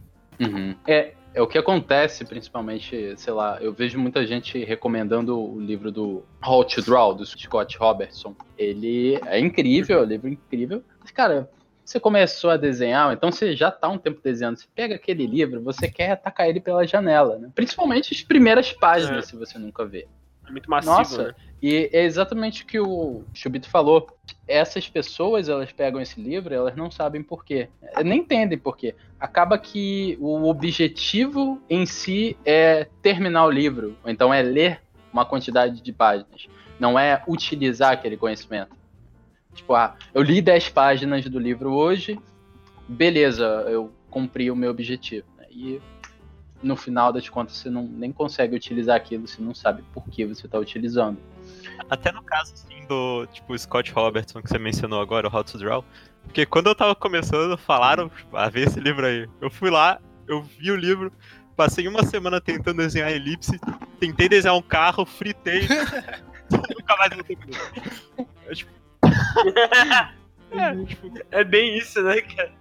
É, 0.86 1.14
é 1.34 1.42
o 1.42 1.48
que 1.48 1.58
acontece, 1.58 2.26
principalmente, 2.26 3.14
sei 3.16 3.32
lá, 3.34 3.58
eu 3.62 3.72
vejo 3.74 3.98
muita 3.98 4.26
gente 4.26 4.64
recomendando 4.64 5.40
o 5.40 5.60
livro 5.60 5.92
do 5.92 6.26
How 6.46 6.64
to 6.66 6.82
Draw, 6.82 7.14
do 7.14 7.26
Scott 7.26 7.78
Robertson. 7.78 8.36
Ele 8.58 9.20
é 9.26 9.40
incrível, 9.40 10.00
é 10.00 10.02
um 10.02 10.06
livro 10.06 10.28
incrível. 10.28 10.84
Mas, 11.00 11.12
cara, 11.12 11.50
você 11.86 12.00
começou 12.00 12.50
a 12.50 12.58
desenhar, 12.58 13.14
então 13.14 13.32
você 13.32 13.56
já 13.56 13.72
tá 13.72 13.88
um 13.88 13.98
tempo 13.98 14.20
desenhando. 14.24 14.58
Você 14.58 14.68
pega 14.74 14.96
aquele 14.96 15.26
livro, 15.26 15.62
você 15.62 15.90
quer 15.90 16.12
atacar 16.12 16.50
ele 16.50 16.60
pela 16.60 16.86
janela, 16.86 17.38
né? 17.38 17.50
Principalmente 17.56 18.14
as 18.14 18.22
primeiras 18.22 18.74
páginas, 18.74 19.26
É. 19.26 19.28
se 19.30 19.36
você 19.36 19.58
nunca 19.58 19.86
vê. 19.86 20.08
É 20.52 20.54
muito 20.54 20.70
massivo, 20.70 20.94
Nossa, 20.94 21.28
né? 21.30 21.36
e 21.62 21.90
é 21.94 22.04
exatamente 22.04 22.64
o 22.64 22.66
que 22.66 22.80
o 22.80 23.24
Chubito 23.34 23.70
falou. 23.70 24.08
Essas 24.48 24.90
pessoas, 24.90 25.48
elas 25.48 25.72
pegam 25.72 26.02
esse 26.02 26.20
livro 26.22 26.54
elas 26.54 26.76
não 26.76 26.92
sabem 26.92 27.24
por 27.24 27.46
quê. 27.46 27.70
Eh, 27.82 28.04
Nem 28.04 28.20
entendem 28.20 28.58
por 28.58 28.76
quê. 28.76 28.94
Acaba 29.20 29.58
que 29.58 30.18
o 30.20 30.48
objetivo 30.50 31.62
em 31.70 31.86
si 31.86 32.36
é 32.46 32.88
terminar 33.02 33.46
o 33.46 33.50
livro, 33.52 33.96
ou 34.04 34.12
então 34.12 34.34
é 34.34 34.42
ler 34.42 34.82
uma 35.14 35.26
quantidade 35.26 35.82
de 35.82 35.94
páginas. 35.94 36.48
Não 36.80 36.98
é 37.00 37.24
utilizar 37.28 37.94
aquele 37.94 38.18
conhecimento. 38.18 38.76
Tipo, 39.54 39.74
ah, 39.74 39.96
eu 40.14 40.22
li 40.22 40.42
10 40.42 40.70
páginas 40.70 41.26
do 41.26 41.38
livro 41.40 41.72
hoje, 41.74 42.20
beleza, 42.88 43.46
eu 43.70 43.92
cumpri 44.10 44.50
o 44.52 44.56
meu 44.56 44.72
objetivo. 44.72 45.28
né? 45.38 45.46
E 45.52 45.82
no 46.62 46.76
final 46.76 47.12
das 47.12 47.28
contas 47.28 47.58
você 47.58 47.70
não, 47.70 47.84
nem 47.84 48.12
consegue 48.12 48.56
utilizar 48.56 48.96
aquilo, 48.96 49.28
você 49.28 49.42
não 49.42 49.54
sabe 49.54 49.84
por 49.94 50.08
que 50.10 50.26
você 50.26 50.46
está 50.46 50.60
utilizando. 50.60 51.18
Até 51.90 52.12
no 52.12 52.24
caso, 52.24 52.54
assim, 52.54 52.86
do, 52.88 53.26
tipo, 53.28 53.58
Scott 53.58 53.92
Robertson, 53.92 54.42
que 54.42 54.50
você 54.50 54.60
mencionou 54.60 55.02
agora, 55.02 55.28
o 55.28 55.36
How 55.36 55.44
to 55.44 55.58
Draw, 55.58 55.86
porque 56.24 56.46
quando 56.46 56.68
eu 56.68 56.76
tava 56.76 56.96
começando, 56.96 57.58
falaram, 57.58 58.10
tipo, 58.10 58.38
ah, 58.38 58.50
vê 58.50 58.62
esse 58.62 58.80
livro 58.80 59.06
aí. 59.06 59.28
Eu 59.40 59.50
fui 59.50 59.70
lá, 59.70 60.00
eu 60.28 60.42
vi 60.42 60.72
o 60.72 60.76
livro, 60.76 61.12
passei 61.56 61.88
uma 61.88 62.04
semana 62.04 62.40
tentando 62.40 62.78
desenhar 62.78 63.12
elipse, 63.12 63.60
tentei 64.00 64.30
desenhar 64.30 64.56
um 64.56 64.62
carro, 64.62 65.06
fritei, 65.06 65.62
nunca 66.52 66.96
mais 66.98 67.14
voltei 67.14 67.38
ele. 67.42 67.58
É, 68.48 68.54
tipo... 68.54 68.72
é, 70.52 70.86
tipo... 70.86 71.20
é 71.32 71.44
bem 71.44 71.78
isso, 71.78 72.02
né, 72.02 72.22
cara? 72.22 72.54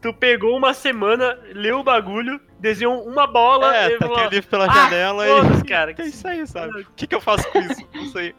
Tu 0.00 0.12
pegou 0.12 0.56
uma 0.56 0.74
semana, 0.74 1.38
leu 1.54 1.78
o 1.78 1.84
bagulho, 1.84 2.40
desenhou 2.62 3.02
uma 3.02 3.26
bola. 3.26 3.74
É, 3.74 3.82
taquei 3.90 3.98
falou, 3.98 4.26
o 4.26 4.28
livro 4.28 4.48
pela 4.48 4.66
ah, 4.66 4.72
janela 4.72 5.24
e. 5.26 5.64
cara. 5.68 5.94
É 5.98 6.02
isso 6.06 6.26
aí, 6.26 6.46
sabe? 6.46 6.80
O 6.80 6.86
que, 6.96 7.06
que 7.06 7.14
eu 7.14 7.20
faço 7.20 7.46
com 7.50 7.58
isso? 7.60 7.86
Não 7.92 8.06
sei. 8.06 8.34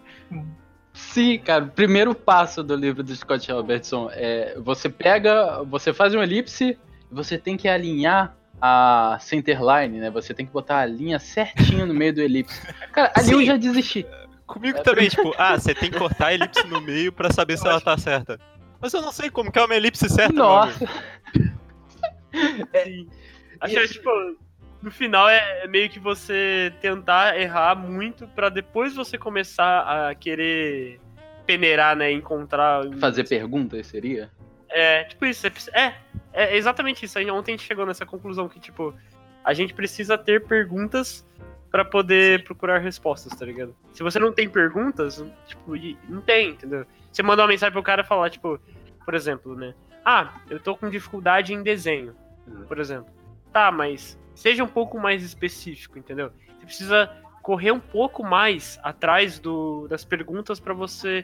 Sim, 0.93 1.39
cara, 1.39 1.65
o 1.65 1.69
primeiro 1.69 2.15
passo 2.15 2.63
do 2.63 2.75
livro 2.75 3.03
do 3.03 3.15
Scott 3.15 3.51
Robertson 3.51 4.09
é 4.11 4.55
você 4.59 4.89
pega, 4.89 5.61
você 5.63 5.91
faz 5.91 6.13
uma 6.13 6.23
elipse, 6.23 6.77
você 7.11 7.37
tem 7.37 7.57
que 7.57 7.67
alinhar 7.67 8.35
a 8.61 9.17
centerline, 9.19 9.99
né? 9.99 10.09
Você 10.11 10.33
tem 10.33 10.45
que 10.45 10.51
botar 10.51 10.79
a 10.79 10.85
linha 10.85 11.19
certinho 11.19 11.85
no 11.85 11.93
meio 11.93 12.13
do 12.13 12.21
elipse. 12.21 12.61
Cara, 12.91 13.11
ali 13.15 13.31
eu 13.31 13.39
Sim. 13.39 13.45
já 13.45 13.57
desisti. 13.57 14.05
Comigo 14.45 14.77
É, 14.77 14.81
também, 14.81 15.09
tipo, 15.09 15.33
ah, 15.37 15.59
você 15.59 15.73
tem 15.73 15.91
que 15.91 15.97
cortar 15.97 16.27
a 16.27 16.33
elipse 16.33 16.65
no 16.67 16.79
meio 16.79 17.11
pra 17.11 17.31
saber 17.31 17.57
se 17.57 17.67
ela 17.67 17.81
tá 17.81 17.97
certa. 17.97 18.39
Mas 18.79 18.93
eu 18.93 19.01
não 19.01 19.11
sei 19.11 19.29
como 19.29 19.51
que 19.51 19.59
é 19.59 19.65
uma 19.65 19.75
elipse 19.75 20.07
certa, 20.07 20.33
meu 20.33 20.45
amigo. 20.45 20.85
Nossa, 20.85 21.53
Sim. 22.85 23.07
Acho 23.63 23.75
que, 23.75 23.88
tipo, 23.88 24.10
no 24.82 24.91
final 24.91 25.29
é 25.29 25.63
é 25.63 25.67
meio 25.67 25.89
que 25.89 26.00
você 26.00 26.74
tentar 26.82 27.39
errar 27.39 27.75
muito 27.75 28.27
pra 28.27 28.50
depois 28.50 28.93
você 28.93 29.17
começar 29.17 30.10
a 30.10 30.13
querer 30.13 31.00
peneirar, 31.46 31.96
né? 31.96 32.12
Encontrar. 32.12 32.84
fazer 33.00 33.27
perguntas 33.27 33.88
seria? 33.88 34.29
É, 34.70 35.03
tipo 35.05 35.25
isso. 35.25 35.48
É, 35.74 35.93
é 36.34 36.58
exatamente 36.58 37.05
isso. 37.05 37.17
Aí 37.17 37.29
ontem 37.32 37.53
a 37.53 37.58
gente 37.58 37.65
chegou 37.65 37.86
nessa 37.86 38.05
conclusão 38.05 38.50
que, 38.50 38.60
tipo, 38.60 38.93
a 39.43 39.53
gente 39.53 39.74
precisa 39.74 40.17
ter 40.17 40.46
perguntas 40.46 41.25
pra 41.72 41.86
poder 41.86 42.43
procurar 42.43 42.79
respostas, 42.79 43.34
tá 43.38 43.46
ligado? 43.46 43.75
Se 43.93 44.03
você 44.03 44.20
não 44.20 44.32
tem 44.32 44.50
perguntas, 44.50 45.24
tipo, 45.48 45.75
não 46.08 46.22
tem, 46.22 46.51
entendeu? 46.51 46.86
Você 47.12 47.24
manda 47.24 47.41
uma 47.41 47.48
mensagem 47.48 47.74
pro 47.74 47.82
cara 47.82 48.03
falar, 48.03 48.29
tipo, 48.29 48.60
por 49.03 49.13
exemplo, 49.13 49.55
né? 49.55 49.74
Ah, 50.05 50.39
eu 50.50 50.60
tô 50.60 50.75
com 50.75 50.89
dificuldade 50.89 51.53
em 51.53 51.63
desenho, 51.63 52.15
por 52.67 52.79
exemplo. 52.79 53.12
Tá, 53.53 53.72
mas 53.72 54.17
seja 54.36 54.63
um 54.63 54.67
pouco 54.67 55.00
mais 55.00 55.24
específico, 55.24 55.98
entendeu? 56.00 56.31
Você 56.60 56.65
precisa 56.65 57.10
correr 57.41 57.72
um 57.72 57.79
pouco 57.79 58.24
mais 58.24 58.79
atrás 58.81 59.38
do, 59.38 59.88
das 59.88 60.03
perguntas 60.03 60.60
pra 60.60 60.74
você 60.74 61.24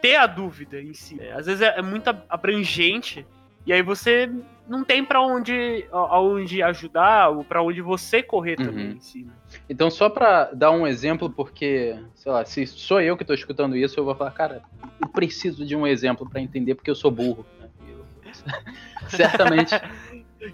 ter 0.00 0.16
a 0.16 0.26
dúvida 0.26 0.80
em 0.80 0.94
si. 0.94 1.20
É, 1.20 1.32
às 1.32 1.46
vezes 1.46 1.60
é, 1.62 1.78
é 1.78 1.82
muito 1.82 2.08
abrangente 2.28 3.26
e 3.66 3.72
aí 3.72 3.82
você 3.82 4.30
não 4.68 4.84
tem 4.84 5.04
pra 5.04 5.20
onde, 5.20 5.84
aonde 5.92 6.62
ajudar 6.62 7.30
ou 7.30 7.42
pra 7.44 7.60
onde 7.62 7.82
você 7.82 8.22
correr 8.22 8.56
também 8.56 8.86
Uhum. 8.86 8.92
em 8.92 9.00
si. 9.00 9.24
né? 9.24 9.32
Então, 9.68 9.90
só 9.90 10.08
pra 10.08 10.44
dar 10.52 10.70
um 10.70 10.86
exemplo, 10.86 11.28
porque, 11.28 11.98
sei 12.14 12.30
lá, 12.32 12.44
se 12.44 12.66
sou 12.66 13.00
eu 13.00 13.16
que 13.16 13.24
tô 13.24 13.34
escutando 13.34 13.76
isso, 13.76 13.98
eu 13.98 14.04
vou 14.04 14.14
falar, 14.14 14.30
cara, 14.30 14.62
eu 15.02 15.08
preciso 15.08 15.66
de 15.66 15.74
um 15.74 15.86
exemplo 15.86 16.28
pra 16.28 16.40
entender 16.40 16.74
porque 16.76 16.90
eu 16.90 16.94
sou 16.94 17.10
burro. 17.10 17.44
né? 17.60 17.68
Eu- 17.88 18.04
Certamente. 19.08 19.74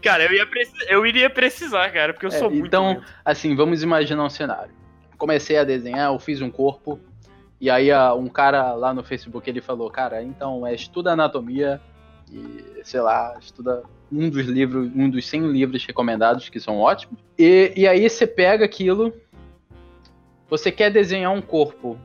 Cara, 0.02 0.24
eu, 0.24 0.32
ia 0.32 0.48
eu 0.88 1.06
iria 1.06 1.28
precisar, 1.28 1.90
cara, 1.90 2.12
porque 2.12 2.26
eu 2.26 2.30
É, 2.30 2.38
sou 2.38 2.50
muito. 2.50 2.66
então- 2.66 2.88
lento. 2.88 3.04
Assim, 3.24 3.54
vamos 3.54 3.82
imaginar 3.82 4.24
um 4.24 4.30
cenário. 4.30 4.72
Comecei 5.18 5.56
a 5.58 5.64
desenhar, 5.64 6.12
eu 6.12 6.18
fiz 6.18 6.40
um 6.40 6.50
corpo, 6.50 6.98
e 7.60 7.70
aí 7.70 7.90
ah, 7.90 8.14
um 8.14 8.26
cara 8.28 8.72
lá 8.74 8.92
no 8.94 9.04
Facebook 9.04 9.48
ele 9.48 9.60
falou, 9.60 9.90
cara, 9.90 10.22
então 10.22 10.66
é, 10.66 10.74
estuda 10.74 11.12
anatomia 11.12 11.80
e, 12.30 12.80
sei 12.82 13.00
lá, 13.00 13.36
estuda 13.40 13.82
um 14.10 14.28
dos 14.30 14.46
livros, 14.46 14.90
um 14.94 15.08
dos 15.10 15.26
100 15.26 15.50
livros 15.52 15.84
recomendados, 15.84 16.48
que 16.48 16.58
são 16.60 16.78
ótimos. 16.78 17.18
E, 17.38 17.72
e 17.76 17.86
aí 17.86 18.08
você 18.08 18.26
pega 18.26 18.64
aquilo, 18.64 19.12
você 20.48 20.70
quer 20.70 20.90
desenhar 20.90 21.32
um 21.32 21.42
corpo. 21.42 21.98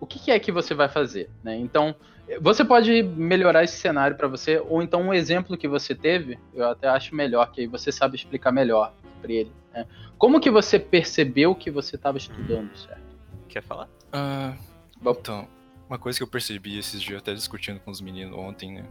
O 0.00 0.06
que, 0.06 0.18
que 0.18 0.30
é 0.30 0.38
que 0.38 0.52
você 0.52 0.74
vai 0.74 0.88
fazer? 0.88 1.30
Né? 1.42 1.56
Então, 1.56 1.94
você 2.40 2.64
pode 2.64 3.02
melhorar 3.02 3.64
esse 3.64 3.76
cenário 3.76 4.16
para 4.16 4.28
você, 4.28 4.58
ou 4.58 4.82
então 4.82 5.02
um 5.02 5.14
exemplo 5.14 5.56
que 5.56 5.68
você 5.68 5.94
teve, 5.94 6.38
eu 6.54 6.68
até 6.68 6.88
acho 6.88 7.14
melhor, 7.14 7.50
que 7.52 7.60
aí 7.60 7.66
você 7.66 7.92
sabe 7.92 8.16
explicar 8.16 8.50
melhor 8.52 8.92
para 9.20 9.32
ele. 9.32 9.52
né? 9.72 9.86
Como 10.18 10.40
que 10.40 10.50
você 10.50 10.78
percebeu 10.78 11.54
que 11.54 11.70
você 11.70 11.96
estava 11.96 12.18
estudando, 12.18 12.74
certo? 12.76 13.02
Quer 13.48 13.62
falar? 13.62 13.88
Ah, 14.12 14.54
Bom. 15.00 15.16
então, 15.18 15.48
uma 15.88 15.98
coisa 15.98 16.18
que 16.18 16.22
eu 16.22 16.28
percebi 16.28 16.78
esses 16.78 17.00
dias, 17.02 17.18
até 17.18 17.34
discutindo 17.34 17.78
com 17.80 17.90
os 17.90 18.00
meninos 18.00 18.36
ontem, 18.36 18.72
né? 18.72 18.84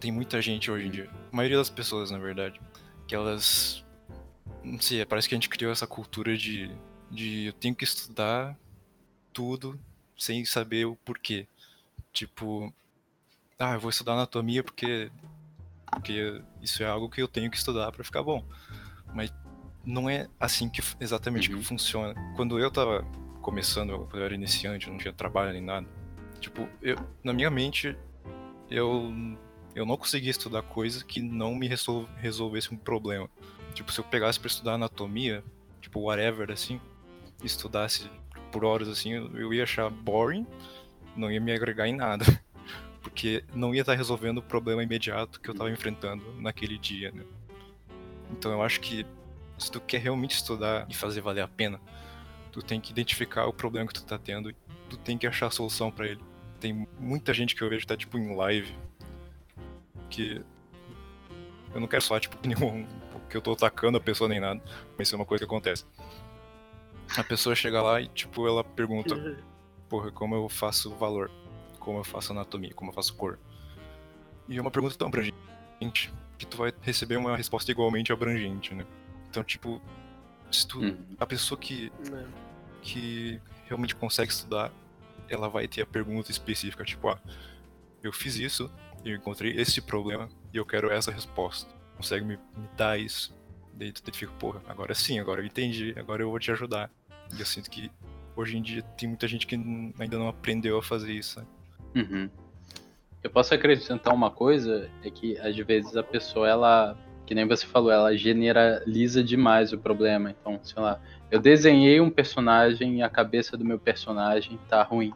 Tem 0.00 0.10
muita 0.10 0.40
gente 0.42 0.70
hoje 0.70 0.86
em 0.86 0.90
dia, 0.90 1.08
a 1.32 1.36
maioria 1.36 1.58
das 1.58 1.70
pessoas, 1.70 2.10
na 2.10 2.18
verdade, 2.18 2.60
que 3.06 3.14
elas. 3.14 3.84
Não 4.64 4.80
sei, 4.80 5.04
parece 5.04 5.28
que 5.28 5.34
a 5.34 5.36
gente 5.36 5.48
criou 5.48 5.70
essa 5.70 5.86
cultura 5.86 6.36
de, 6.36 6.70
de 7.10 7.46
eu 7.46 7.52
tenho 7.52 7.74
que 7.74 7.84
estudar 7.84 8.56
tudo 9.32 9.78
sem 10.16 10.44
saber 10.44 10.86
o 10.86 10.96
porquê. 11.04 11.46
Tipo, 12.12 12.72
ah, 13.58 13.74
eu 13.74 13.80
vou 13.80 13.90
estudar 13.90 14.12
anatomia 14.14 14.62
porque, 14.62 15.10
porque 15.90 16.42
isso 16.60 16.82
é 16.82 16.86
algo 16.86 17.08
que 17.08 17.22
eu 17.22 17.28
tenho 17.28 17.50
que 17.50 17.56
estudar 17.56 17.90
pra 17.92 18.04
ficar 18.04 18.22
bom. 18.22 18.44
Mas 19.14 19.32
não 19.84 20.08
é 20.08 20.28
assim 20.38 20.68
que 20.68 20.80
exatamente 21.00 21.50
Uhum. 21.50 21.58
que 21.58 21.64
funciona. 21.64 22.14
Quando 22.36 22.58
eu 22.58 22.70
tava 22.70 23.02
começando, 23.40 23.96
quando 24.06 24.18
eu 24.18 24.24
era 24.24 24.34
iniciante, 24.34 24.88
não 24.88 24.98
tinha 24.98 25.12
trabalho 25.12 25.52
nem 25.52 25.62
nada. 25.62 25.86
Tipo, 26.40 26.68
eu, 26.80 26.96
na 27.22 27.32
minha 27.32 27.50
mente, 27.50 27.96
eu, 28.70 29.12
eu 29.74 29.86
não 29.86 29.96
conseguia 29.96 30.30
estudar 30.30 30.62
coisa 30.62 31.04
que 31.04 31.20
não 31.20 31.54
me 31.54 31.66
resol, 31.66 32.08
resolvesse 32.16 32.72
um 32.72 32.76
problema. 32.76 33.28
Tipo, 33.74 33.90
se 33.92 34.00
eu 34.00 34.04
pegasse 34.04 34.38
pra 34.38 34.48
estudar 34.48 34.74
anatomia, 34.74 35.42
tipo, 35.80 36.00
whatever, 36.00 36.50
assim, 36.50 36.80
estudasse 37.42 38.08
por 38.50 38.64
horas, 38.64 38.88
assim, 38.88 39.12
eu, 39.12 39.36
eu 39.36 39.54
ia 39.54 39.62
achar 39.62 39.88
boring, 39.88 40.46
não 41.16 41.30
ia 41.30 41.40
me 41.40 41.52
agregar 41.52 41.86
em 41.86 41.96
nada. 41.96 42.24
Porque 43.02 43.44
não 43.52 43.74
ia 43.74 43.80
estar 43.80 43.94
resolvendo 43.94 44.38
o 44.38 44.42
problema 44.42 44.82
imediato 44.82 45.40
que 45.40 45.48
eu 45.48 45.54
tava 45.54 45.70
enfrentando 45.70 46.24
naquele 46.40 46.78
dia, 46.78 47.10
né? 47.10 47.24
Então 48.30 48.52
eu 48.52 48.62
acho 48.62 48.80
que 48.80 49.04
se 49.58 49.70
tu 49.70 49.80
quer 49.80 49.98
realmente 49.98 50.36
estudar 50.36 50.86
e 50.88 50.94
fazer 50.94 51.20
valer 51.20 51.42
a 51.42 51.48
pena, 51.48 51.80
tu 52.50 52.62
tem 52.62 52.80
que 52.80 52.92
identificar 52.92 53.46
o 53.46 53.52
problema 53.52 53.88
que 53.88 53.94
tu 53.94 54.04
tá 54.04 54.18
tendo 54.18 54.50
e 54.50 54.56
tu 54.88 54.96
tem 54.96 55.18
que 55.18 55.26
achar 55.26 55.46
a 55.46 55.50
solução 55.50 55.90
pra 55.90 56.06
ele. 56.06 56.20
Tem 56.60 56.86
muita 56.98 57.34
gente 57.34 57.54
que 57.56 57.62
eu 57.62 57.68
vejo 57.68 57.86
tá 57.86 57.96
tipo 57.96 58.16
em 58.16 58.36
live 58.36 58.72
que 60.08 60.40
eu 61.74 61.80
não 61.80 61.88
quero 61.88 62.02
falar 62.02 62.20
tipo 62.20 62.36
nenhum 62.46 62.86
que 63.32 63.36
eu 63.36 63.40
tô 63.40 63.52
atacando 63.52 63.96
a 63.96 64.00
pessoa 64.00 64.28
nem 64.28 64.38
nada, 64.38 64.60
mas 64.96 65.08
isso 65.08 65.14
é 65.14 65.18
uma 65.18 65.24
coisa 65.24 65.44
que 65.44 65.50
acontece. 65.50 65.86
A 67.16 67.24
pessoa 67.24 67.54
chega 67.54 67.80
lá 67.80 68.00
e 68.00 68.06
tipo 68.08 68.46
ela 68.46 68.62
pergunta, 68.62 69.14
porra, 69.92 70.10
como 70.10 70.34
eu 70.34 70.48
faço 70.48 70.88
valor? 70.94 71.30
Como 71.78 71.98
eu 71.98 72.04
faço 72.04 72.32
anatomia? 72.32 72.72
Como 72.72 72.90
eu 72.90 72.94
faço 72.94 73.14
cor? 73.14 73.38
E 74.48 74.56
é 74.56 74.60
uma 74.60 74.70
pergunta 74.70 74.96
tão 74.96 75.08
abrangente 75.08 76.10
que 76.38 76.46
tu 76.46 76.56
vai 76.56 76.72
receber 76.80 77.18
uma 77.18 77.36
resposta 77.36 77.70
igualmente 77.70 78.10
abrangente, 78.10 78.74
né? 78.74 78.86
Então, 79.28 79.44
tipo, 79.44 79.82
se 80.50 80.66
tu, 80.66 80.80
Uhum. 80.80 80.96
a 81.20 81.26
pessoa 81.26 81.58
que 81.58 81.92
Né? 82.10 82.26
que 82.80 83.38
realmente 83.66 83.94
consegue 83.94 84.32
estudar, 84.32 84.72
ela 85.28 85.48
vai 85.50 85.68
ter 85.68 85.82
a 85.82 85.86
pergunta 85.86 86.30
específica, 86.30 86.84
tipo, 86.84 87.08
ah, 87.10 87.20
eu 88.02 88.12
fiz 88.14 88.36
isso, 88.36 88.70
eu 89.04 89.14
encontrei 89.14 89.52
esse 89.60 89.82
problema 89.82 90.28
e 90.54 90.56
eu 90.56 90.64
quero 90.64 90.90
essa 90.90 91.12
resposta. 91.12 91.70
Consegue 91.98 92.24
me, 92.24 92.36
me 92.56 92.68
dar 92.78 92.98
isso? 92.98 93.36
Daí 93.74 93.92
tu 93.92 94.10
fica, 94.12 94.32
porra, 94.32 94.62
agora 94.66 94.94
sim, 94.94 95.18
agora 95.20 95.42
eu 95.42 95.46
entendi, 95.46 95.94
agora 95.98 96.22
eu 96.22 96.30
vou 96.30 96.38
te 96.38 96.50
ajudar. 96.50 96.90
E 97.36 97.38
eu 97.38 97.46
sinto 97.46 97.70
que 97.70 97.90
hoje 98.36 98.56
em 98.58 98.62
dia 98.62 98.82
tem 98.96 99.08
muita 99.08 99.26
gente 99.28 99.46
que 99.46 99.54
ainda 99.54 100.18
não 100.18 100.28
aprendeu 100.28 100.78
a 100.78 100.82
fazer 100.82 101.12
isso. 101.12 101.34
sabe? 101.34 101.46
Uhum. 101.94 102.30
Eu 103.22 103.30
posso 103.30 103.54
acrescentar 103.54 104.12
uma 104.12 104.30
coisa, 104.30 104.90
é 105.04 105.10
que 105.10 105.38
às 105.38 105.56
vezes 105.56 105.96
a 105.96 106.02
pessoa, 106.02 106.48
ela, 106.48 106.98
que 107.24 107.34
nem 107.34 107.46
você 107.46 107.64
falou, 107.66 107.90
ela 107.90 108.16
generaliza 108.16 109.22
demais 109.22 109.72
o 109.72 109.78
problema. 109.78 110.30
Então, 110.30 110.58
sei 110.62 110.82
lá, 110.82 110.98
eu 111.30 111.38
desenhei 111.38 112.00
um 112.00 112.10
personagem 112.10 112.98
e 112.98 113.02
a 113.02 113.08
cabeça 113.08 113.56
do 113.56 113.64
meu 113.64 113.78
personagem 113.78 114.58
tá 114.68 114.82
ruim. 114.82 115.12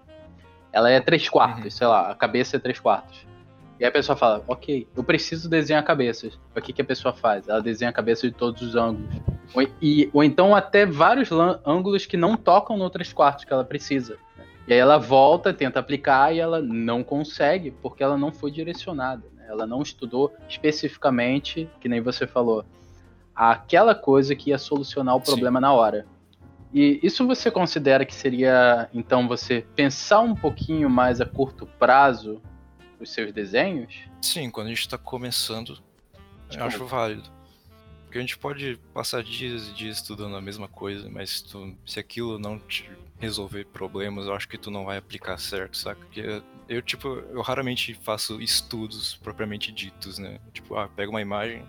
Ela 0.73 0.90
é 0.90 1.00
três 1.00 1.28
quartos, 1.28 1.64
Uhum. 1.64 1.70
sei 1.70 1.87
lá, 1.87 2.11
a 2.11 2.14
cabeça 2.14 2.56
é 2.56 2.61
três 2.61 2.78
quartos. 2.78 3.26
E 3.78 3.85
aí 3.85 3.88
a 3.88 3.92
pessoa 3.92 4.16
fala, 4.16 4.42
ok, 4.49 4.88
eu 4.97 5.04
preciso 5.04 5.50
desenhar 5.50 5.85
cabeças. 5.85 6.38
O 6.56 6.61
que, 6.61 6.73
que 6.73 6.80
a 6.80 6.85
pessoa 6.85 7.12
faz? 7.12 7.47
Ela 7.49 7.61
desenha 7.61 7.90
a 7.90 7.92
cabeça 7.92 8.26
de 8.26 8.35
todos 8.35 8.62
os 8.62 8.75
ângulos. 8.75 9.14
Ou, 9.54 9.68
e, 9.83 10.09
ou 10.12 10.25
então 10.25 10.54
até 10.54 10.87
vários 10.87 11.30
ângulos 11.64 12.06
que 12.06 12.16
não 12.16 12.37
tocam 12.37 12.76
no 12.76 12.88
três 12.88 13.12
quartos 13.12 13.45
que 13.45 13.52
ela 13.52 13.64
precisa. 13.64 14.16
E 14.66 14.73
aí 14.73 14.78
ela 14.78 14.99
volta, 14.99 15.52
tenta 15.52 15.78
aplicar 15.78 16.35
e 16.35 16.40
ela 16.40 16.61
não 16.61 17.04
consegue, 17.04 17.71
porque 17.71 18.02
ela 18.02 18.16
não 18.16 18.33
foi 18.33 18.50
direcionada. 18.50 19.23
né? 19.35 19.45
Ela 19.49 19.66
não 19.66 19.83
estudou 19.83 20.35
especificamente, 20.49 21.68
que 21.78 21.88
nem 21.88 22.00
você 22.00 22.26
falou. 22.26 22.64
àquela 23.35 23.95
coisa 23.95 24.35
que 24.35 24.50
ia 24.50 24.59
solucionar 24.59 25.14
o 25.14 25.21
problema 25.21 25.61
na 25.61 25.73
hora. 25.73 26.06
E 26.73 26.99
isso 27.02 27.26
você 27.26 27.50
considera 27.50 28.04
que 28.04 28.14
seria, 28.14 28.88
então, 28.92 29.28
você 29.28 29.64
pensar 29.76 30.21
um 30.21 30.35
pouquinho 30.35 30.90
mais 30.90 31.21
a 31.21 31.26
curto 31.26 31.66
prazo 31.78 32.40
os 33.00 33.10
seus 33.12 33.32
desenhos? 33.32 33.94
Sim, 34.22 34.50
quando 34.50 34.66
a 34.68 34.70
gente 34.70 34.88
tá 34.88 34.98
começando, 34.98 35.78
eu 36.50 36.64
acho 36.64 36.84
válido. 36.86 37.28
Porque 38.04 38.18
a 38.18 38.20
gente 38.20 38.38
pode 38.38 38.78
passar 38.94 39.22
dias 39.22 39.68
e 39.68 39.72
dias 39.74 39.96
estudando 39.96 40.36
a 40.36 40.40
mesma 40.40 40.68
coisa, 40.68 41.08
mas 41.10 41.40
tu- 41.42 41.76
se 41.84 41.98
aquilo 41.98 42.38
não 42.38 42.58
te 42.58 42.88
resolver 43.18 43.64
problemas, 43.66 44.26
eu 44.26 44.34
acho 44.34 44.48
que 44.48 44.56
tu 44.58 44.70
não 44.70 44.84
vai 44.84 44.96
aplicar 44.98 45.38
certo, 45.38 45.76
saca? 45.76 46.00
Porque 46.00 46.42
eu, 46.68 46.82
tipo, 46.82 47.08
eu 47.08 47.40
raramente 47.42 47.94
faço 47.94 48.40
estudos 48.40 49.14
propriamente 49.16 49.72
ditos, 49.72 50.18
né? 50.18 50.38
Tipo, 50.52 50.76
ah, 50.76 50.88
pego 50.88 51.10
uma 51.12 51.20
imagem, 51.22 51.64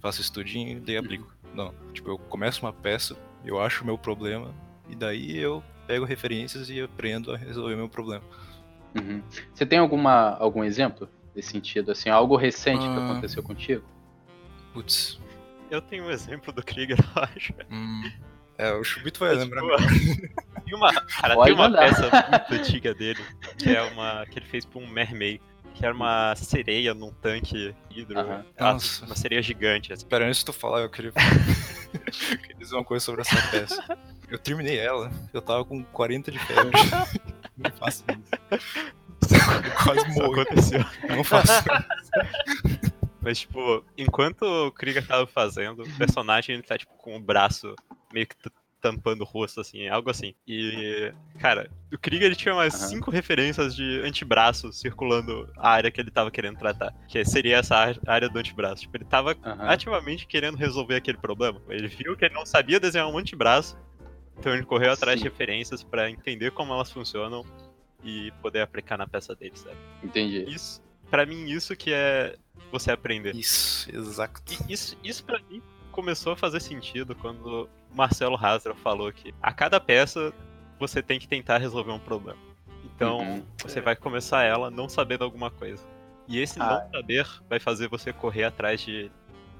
faço 0.00 0.20
estudinho 0.20 0.78
e 0.78 0.80
daí 0.80 0.96
aplico. 0.96 1.32
Não, 1.54 1.74
tipo, 1.92 2.08
eu 2.08 2.18
começo 2.18 2.64
uma 2.64 2.72
peça, 2.72 3.16
eu 3.44 3.60
acho 3.60 3.82
o 3.82 3.86
meu 3.86 3.98
problema, 3.98 4.54
e 4.88 4.94
daí 4.96 5.36
eu 5.36 5.62
pego 5.86 6.04
referências 6.06 6.70
e 6.70 6.80
aprendo 6.80 7.32
a 7.32 7.36
resolver 7.36 7.76
meu 7.76 7.88
problema. 7.88 8.24
Uhum. 8.94 9.22
Você 9.54 9.64
tem 9.66 9.78
alguma, 9.78 10.36
algum 10.36 10.62
exemplo 10.64 11.08
desse 11.34 11.50
sentido? 11.50 11.92
Assim, 11.92 12.08
algo 12.10 12.36
recente 12.36 12.80
que 12.82 12.86
Ah. 12.94 13.10
aconteceu 13.10 13.42
contigo? 13.42 13.84
Putz. 14.72 15.18
Eu 15.70 15.80
tenho 15.80 16.04
um 16.04 16.10
exemplo 16.10 16.52
do 16.52 16.62
Krieger, 16.62 16.98
eu 17.16 17.22
acho. 17.22 17.54
Hum, 17.70 18.10
é, 18.58 18.72
o 18.72 18.84
Chubito 18.84 19.20
vai 19.20 19.30
Mas, 19.34 19.38
lembrar. 19.44 19.62
tipo, 19.78 20.42
Tem 20.64 20.74
uma, 20.74 20.92
cara, 20.92 21.34
Pode 21.34 21.46
tem 21.46 21.54
uma 21.54 21.68
mandar. 21.68 21.80
peça 21.88 22.02
muito 22.30 22.54
antiga 22.62 22.94
dele, 22.94 23.20
que 23.58 23.74
é 23.74 23.82
uma. 23.82 24.24
que 24.30 24.38
ele 24.38 24.46
fez 24.46 24.64
pra 24.64 24.78
um 24.78 24.86
mermaid, 24.86 25.40
que 25.74 25.84
era 25.84 25.94
uma 25.94 26.34
sereia 26.36 26.94
num 26.94 27.10
tanque 27.12 27.74
hidro. 27.90 28.18
Aham. 28.18 28.44
ela- 28.56 28.72
Nossa. 28.74 29.04
Uma 29.04 29.16
sereia 29.16 29.42
gigante, 29.42 29.92
assim. 29.92 30.06
Pera, 30.06 30.26
antes 30.26 30.38
de 30.38 30.44
tu 30.46 30.52
falar, 30.52 30.80
eu 30.80 30.88
queria... 30.90 31.12
eu 32.30 32.38
queria 32.38 32.56
dizer 32.56 32.74
uma 32.74 32.84
coisa 32.84 33.04
sobre 33.04 33.22
essa 33.22 33.36
peça. 33.50 33.98
Eu 34.32 34.38
terminei 34.38 34.78
ela, 34.78 35.12
eu 35.30 35.42
tava 35.42 35.62
com 35.62 35.84
40 35.84 36.32
de 36.32 36.38
febre. 36.38 36.70
Não 37.54 37.70
faço 37.72 38.02
isso. 38.08 38.62
Eu 39.30 39.84
quase 39.84 40.08
morri. 40.08 40.40
aconteceu. 40.40 40.84
Não 41.06 41.22
faço 41.22 41.52
Mas, 43.20 43.40
tipo, 43.40 43.84
enquanto 43.96 44.42
o 44.42 44.72
Krieger 44.72 45.06
tava 45.06 45.26
fazendo, 45.26 45.82
o 45.82 45.96
personagem 45.98 46.54
ele 46.54 46.62
tá, 46.62 46.78
tipo, 46.78 46.94
com 46.94 47.14
o 47.14 47.20
braço 47.20 47.74
meio 48.10 48.26
que 48.26 48.34
tampando 48.80 49.20
o 49.20 49.24
rosto, 49.24 49.60
assim, 49.60 49.86
algo 49.86 50.10
assim. 50.10 50.34
E, 50.46 51.12
cara, 51.38 51.70
o 51.92 51.96
Krieger 51.98 52.26
ele 52.26 52.34
tinha 52.34 52.52
umas 52.52 52.74
Aham. 52.74 52.88
cinco 52.88 53.10
referências 53.10 53.76
de 53.76 54.00
antebraço 54.04 54.72
circulando 54.72 55.48
a 55.56 55.70
área 55.70 55.90
que 55.90 56.00
ele 56.00 56.10
tava 56.10 56.30
querendo 56.32 56.58
tratar. 56.58 56.92
Que 57.06 57.24
seria 57.24 57.58
essa 57.58 57.94
área 58.06 58.28
do 58.28 58.38
antebraço. 58.38 58.82
Tipo, 58.82 58.96
ele 58.96 59.04
tava 59.04 59.36
Aham. 59.44 59.68
ativamente 59.68 60.26
querendo 60.26 60.56
resolver 60.56 60.96
aquele 60.96 61.18
problema. 61.18 61.60
Ele 61.68 61.86
viu 61.86 62.16
que 62.16 62.24
ele 62.24 62.34
não 62.34 62.44
sabia 62.44 62.80
desenhar 62.80 63.06
um 63.06 63.16
antebraço, 63.16 63.78
então 64.42 64.52
ele 64.52 64.64
correu 64.64 64.90
atrás 64.92 65.18
Sim. 65.20 65.24
de 65.24 65.30
referências 65.30 65.84
pra 65.84 66.10
entender 66.10 66.50
como 66.50 66.72
elas 66.72 66.90
funcionam 66.90 67.44
e 68.02 68.32
poder 68.42 68.60
aplicar 68.60 68.98
na 68.98 69.06
peça 69.06 69.34
dele, 69.36 69.52
sabe? 69.56 69.76
Entendi. 70.02 70.44
Isso, 70.48 70.82
para 71.08 71.24
mim, 71.24 71.46
isso 71.48 71.76
que 71.76 71.92
é 71.92 72.34
você 72.72 72.90
aprender. 72.90 73.34
Isso, 73.36 73.88
exato. 73.94 74.42
E 74.68 74.72
isso, 74.72 74.96
isso 75.04 75.24
para 75.24 75.38
mim 75.48 75.62
começou 75.92 76.32
a 76.32 76.36
fazer 76.36 76.58
sentido 76.58 77.14
quando 77.14 77.68
o 77.92 77.94
Marcelo 77.94 78.34
Hasra 78.36 78.74
falou 78.74 79.12
que 79.12 79.32
a 79.40 79.52
cada 79.52 79.78
peça 79.78 80.32
você 80.80 81.00
tem 81.00 81.20
que 81.20 81.28
tentar 81.28 81.58
resolver 81.58 81.92
um 81.92 81.98
problema. 82.00 82.38
Então, 82.84 83.18
Uhum. 83.18 83.42
você 83.62 83.80
vai 83.80 83.94
começar 83.94 84.42
ela 84.42 84.70
não 84.70 84.88
sabendo 84.88 85.22
alguma 85.22 85.50
coisa. 85.52 85.84
E 86.26 86.40
esse 86.40 86.60
Ah. 86.60 86.82
não 86.84 86.90
saber 86.90 87.26
vai 87.48 87.60
fazer 87.60 87.88
você 87.88 88.12
correr 88.12 88.44
atrás 88.44 88.80
de 88.80 89.08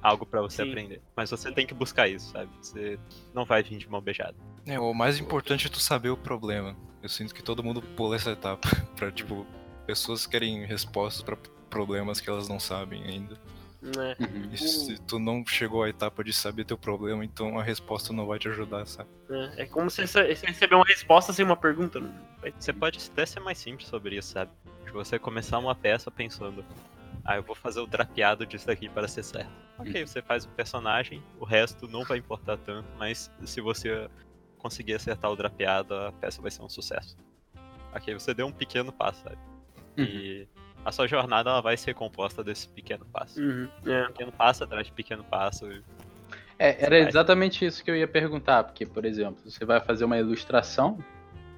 algo 0.02 0.26
pra 0.26 0.40
você 0.42 0.62
Sim. 0.64 0.70
aprender. 0.70 1.00
Mas 1.16 1.30
você 1.30 1.52
tem 1.52 1.66
que 1.66 1.72
buscar 1.74 2.08
isso, 2.08 2.30
sabe? 2.32 2.50
Você 2.60 2.98
não 3.32 3.44
vai 3.44 3.62
vir 3.62 3.78
de 3.78 3.88
mão 3.88 4.00
beijada. 4.00 4.34
É, 4.66 4.78
o 4.78 4.92
mais 4.92 5.18
importante 5.18 5.66
é 5.66 5.70
tu 5.70 5.78
saber 5.80 6.10
o 6.10 6.16
problema. 6.16 6.76
Eu 7.02 7.08
sinto 7.08 7.34
que 7.34 7.42
todo 7.42 7.62
mundo 7.62 7.80
pula 7.80 8.16
essa 8.16 8.32
etapa. 8.32 8.68
pra, 8.96 9.10
tipo, 9.12 9.46
pessoas 9.86 10.26
querem 10.26 10.64
respostas 10.66 11.22
pra 11.22 11.36
problemas 11.70 12.20
que 12.20 12.28
elas 12.28 12.48
não 12.48 12.60
sabem 12.60 13.02
ainda. 13.04 13.36
Né? 13.80 14.14
Uhum. 14.20 14.48
E 14.52 14.58
se 14.58 14.96
tu 15.08 15.18
não 15.18 15.44
chegou 15.44 15.82
à 15.82 15.88
etapa 15.88 16.22
de 16.22 16.32
saber 16.32 16.64
teu 16.64 16.78
problema, 16.78 17.24
então 17.24 17.58
a 17.58 17.62
resposta 17.64 18.12
não 18.12 18.26
vai 18.26 18.38
te 18.38 18.46
ajudar, 18.48 18.86
sabe? 18.86 19.08
né? 19.28 19.52
É 19.56 19.66
como 19.66 19.90
se 19.90 20.06
você 20.06 20.22
receber 20.34 20.76
uma 20.76 20.84
resposta 20.84 21.32
sem 21.32 21.44
uma 21.44 21.56
pergunta. 21.56 21.98
Vai- 22.40 22.54
Você 22.56 22.72
pode 22.72 23.00
até 23.12 23.26
ser 23.26 23.40
mais 23.40 23.58
simples 23.58 23.88
sobre 23.88 24.16
isso, 24.16 24.32
sabe? 24.34 24.52
De 24.84 24.92
você 24.92 25.18
começar 25.18 25.58
uma 25.58 25.74
peça 25.74 26.12
pensando, 26.12 26.64
ah, 27.24 27.36
eu 27.36 27.42
vou 27.42 27.54
fazer 27.54 27.80
o 27.80 27.86
drapeado 27.86 28.44
disso 28.44 28.66
daqui 28.66 28.88
para 28.88 29.06
ser 29.06 29.22
certo. 29.22 29.52
Ok, 29.78 30.06
você 30.06 30.22
faz 30.22 30.44
o 30.44 30.48
personagem, 30.50 31.22
o 31.40 31.44
resto 31.44 31.88
não 31.88 32.04
vai 32.04 32.18
importar 32.18 32.56
tanto, 32.58 32.88
mas 32.98 33.30
se 33.44 33.60
você 33.60 34.08
conseguir 34.58 34.94
acertar 34.94 35.30
o 35.30 35.36
drapeado, 35.36 35.94
a 35.94 36.12
peça 36.12 36.40
vai 36.40 36.50
ser 36.50 36.62
um 36.62 36.68
sucesso. 36.68 37.16
Ok, 37.94 38.14
você 38.14 38.32
deu 38.32 38.46
um 38.46 38.52
pequeno 38.52 38.92
passo, 38.92 39.22
sabe? 39.22 39.38
E 39.96 40.46
a 40.84 40.90
sua 40.90 41.06
jornada 41.06 41.50
ela 41.50 41.60
vai 41.60 41.76
ser 41.76 41.94
composta 41.94 42.42
desse 42.42 42.68
pequeno 42.68 43.04
passo. 43.06 43.40
Uhum, 43.40 43.68
é. 43.86 44.06
Pequeno 44.06 44.32
passo 44.32 44.64
atrás 44.64 44.86
de 44.86 44.92
pequeno 44.92 45.24
passo. 45.24 45.66
É, 46.58 46.84
era 46.84 46.98
exatamente 46.98 47.64
isso 47.64 47.82
que 47.84 47.90
eu 47.90 47.96
ia 47.96 48.08
perguntar, 48.08 48.64
porque, 48.64 48.86
por 48.86 49.04
exemplo, 49.04 49.38
você 49.44 49.64
vai 49.64 49.80
fazer 49.80 50.04
uma 50.04 50.18
ilustração, 50.18 50.98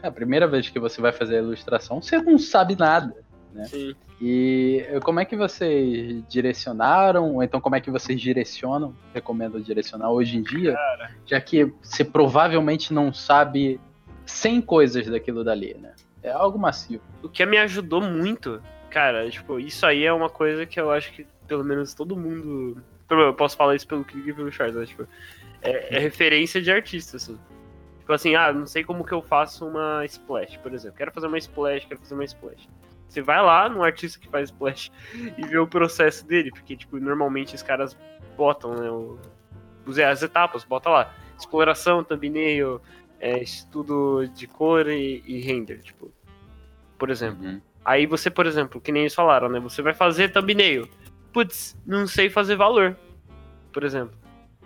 é 0.02 0.08
a 0.08 0.12
primeira 0.12 0.46
vez 0.46 0.68
que 0.68 0.78
você 0.78 1.00
vai 1.00 1.12
fazer 1.12 1.36
a 1.36 1.38
ilustração, 1.38 2.02
você 2.02 2.20
não 2.20 2.38
sabe 2.38 2.76
nada. 2.76 3.23
Sim. 3.66 3.94
E 4.20 4.84
eh, 4.88 5.00
como 5.00 5.20
é 5.20 5.24
que 5.24 5.36
vocês 5.36 6.22
direcionaram, 6.28 7.34
ou 7.34 7.42
então 7.42 7.60
como 7.60 7.76
é 7.76 7.80
que 7.80 7.90
vocês 7.90 8.20
direcionam, 8.20 8.94
recomendam 9.12 9.60
direcionar 9.60 10.10
hoje 10.10 10.36
em 10.36 10.42
dia, 10.42 10.76
já 11.26 11.40
que 11.40 11.72
você 11.82 12.04
provavelmente 12.04 12.92
não 12.92 13.12
sabe 13.12 13.80
100 14.26 14.62
coisas 14.62 15.06
daquilo 15.06 15.44
dali, 15.44 15.74
né? 15.74 15.92
É 16.22 16.30
algo 16.30 16.58
massivo. 16.58 17.02
O 17.22 17.28
que 17.28 17.44
me 17.44 17.58
ajudou 17.58 18.00
muito, 18.00 18.62
cara, 18.90 19.28
tipo, 19.30 19.58
isso 19.58 19.84
aí 19.84 20.04
é 20.04 20.12
uma 20.12 20.30
coisa 20.30 20.64
que 20.64 20.80
eu 20.80 20.90
acho 20.90 21.12
que 21.12 21.26
pelo 21.46 21.64
menos 21.64 21.94
todo 21.94 22.16
mundo. 22.16 22.82
Eu 23.10 23.34
posso 23.34 23.56
falar 23.56 23.76
isso 23.76 23.86
pelo 23.86 24.04
Krieg 24.04 24.30
e 24.30 24.32
pelo 24.32 24.50
Charles, 24.50 24.74
né? 24.74 24.86
Tipo, 24.86 25.06
é, 25.62 25.96
é 25.96 25.98
referência 25.98 26.60
de 26.60 26.70
artista, 26.70 27.16
assim. 27.16 27.38
Tipo 28.00 28.12
assim, 28.12 28.34
ah, 28.34 28.52
não 28.52 28.66
sei 28.66 28.84
como 28.84 29.04
que 29.04 29.12
eu 29.12 29.22
faço 29.22 29.66
uma 29.66 30.04
splash, 30.04 30.56
por 30.58 30.72
exemplo. 30.72 30.96
Quero 30.96 31.12
fazer 31.12 31.26
uma 31.26 31.38
splash, 31.38 31.86
quero 31.86 32.00
fazer 32.00 32.14
uma 32.14 32.24
splash. 32.24 32.68
Você 33.08 33.22
vai 33.22 33.40
lá 33.42 33.68
no 33.68 33.82
artista 33.82 34.18
que 34.18 34.28
faz 34.28 34.50
splash 34.50 34.90
e 35.14 35.46
vê 35.46 35.58
o 35.58 35.66
processo 35.66 36.26
dele, 36.26 36.50
porque, 36.50 36.76
tipo, 36.76 36.98
normalmente 36.98 37.54
os 37.54 37.62
caras 37.62 37.96
botam, 38.36 38.74
né? 38.74 38.90
O, 38.90 39.18
as 40.10 40.22
etapas, 40.22 40.64
bota 40.64 40.90
lá. 40.90 41.14
Exploração, 41.38 42.02
thumbnail, 42.02 42.80
é, 43.20 43.42
estudo 43.42 44.26
de 44.28 44.46
cor 44.46 44.88
e, 44.88 45.22
e 45.26 45.40
render, 45.40 45.78
tipo. 45.82 46.10
Por 46.98 47.10
exemplo. 47.10 47.44
Uhum. 47.44 47.60
Aí 47.84 48.06
você, 48.06 48.30
por 48.30 48.46
exemplo, 48.46 48.80
que 48.80 48.90
nem 48.90 49.02
eles 49.02 49.14
falaram, 49.14 49.48
né? 49.48 49.60
Você 49.60 49.82
vai 49.82 49.94
fazer 49.94 50.32
thumbnail. 50.32 50.88
Putz, 51.32 51.76
não 51.86 52.06
sei 52.06 52.30
fazer 52.30 52.56
valor. 52.56 52.96
Por 53.72 53.84
exemplo. 53.84 54.16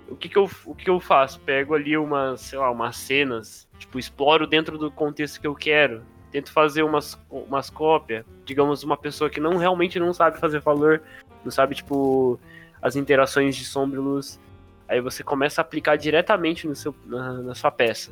O 0.09 0.16
que 0.16 0.29
que 0.29 0.37
eu, 0.37 0.51
o 0.64 0.74
que 0.74 0.88
eu 0.88 1.01
faço? 1.01 1.40
Pego 1.40 1.74
ali 1.74 1.96
umas, 1.96 2.40
sei 2.40 2.59
lá, 2.59 2.70
umas 2.70 2.96
cenas, 2.96 3.68
tipo, 3.79 3.98
exploro 3.98 4.46
dentro 4.46 4.79
do 4.79 4.90
contexto 4.90 5.40
que 5.40 5.46
eu 5.46 5.55
quero. 5.55 6.03
Tento 6.31 6.53
fazer 6.53 6.83
umas, 6.83 7.19
umas 7.31 7.71
cópias. 7.71 8.25
Digamos, 8.45 8.83
uma 8.83 8.97
pessoa 8.97 9.31
que 9.31 9.41
não 9.41 9.57
realmente 9.57 9.99
não 9.99 10.12
sabe 10.12 10.38
fazer 10.38 10.61
valor, 10.61 11.03
não 11.45 11.51
sabe, 11.51 11.75
tipo, 11.75 12.38
as 12.83 12.97
interações 12.97 13.57
de 13.57 13.64
sombra 13.64 13.99
e 13.99 14.03
luz. 14.03 14.38
Aí 14.87 15.01
você 15.01 15.23
começa 15.23 15.61
a 15.61 15.62
aplicar 15.62 15.97
diretamente 15.97 16.67
no 16.67 16.75
seu, 16.75 16.95
na, 17.07 17.33
na 17.43 17.55
sua 17.55 17.71
peça. 17.71 18.11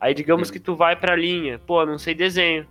Aí 0.00 0.14
digamos 0.14 0.48
Uhum. 0.48 0.52
que 0.52 0.60
tu 0.60 0.74
vai 0.74 0.96
pra 0.96 1.14
linha, 1.14 1.58
pô, 1.60 1.84
não 1.86 1.98
sei 1.98 2.14
desenho. 2.14 2.66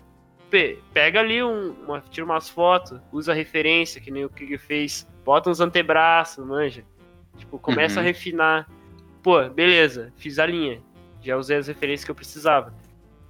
Pe- 0.50 0.80
pega 0.94 1.20
ali 1.22 1.42
um, 1.42 1.72
uma, 1.86 2.02
tira 2.12 2.26
umas 2.26 2.50
fotos, 2.50 3.00
usa 3.12 3.34
referência, 3.34 4.02
que 4.02 4.12
nem 4.12 4.26
o 4.26 4.30
que 4.30 4.58
fez, 4.58 5.08
bota 5.24 5.50
uns 5.50 5.62
antebraços, 5.62 6.46
manja. 6.46 6.84
Tipo, 7.38 7.58
começa 7.58 7.96
Uhum. 7.96 8.02
a 8.02 8.04
refinar. 8.04 8.70
Pô, 9.24 9.42
beleza, 9.50 10.12
fiz 10.18 10.38
a 10.40 10.46
linha. 10.46 10.82
Já 11.22 11.38
usei 11.38 11.56
as 11.58 11.68
referências 11.68 12.04
que 12.04 12.12
eu 12.12 12.16
precisava. 12.16 12.74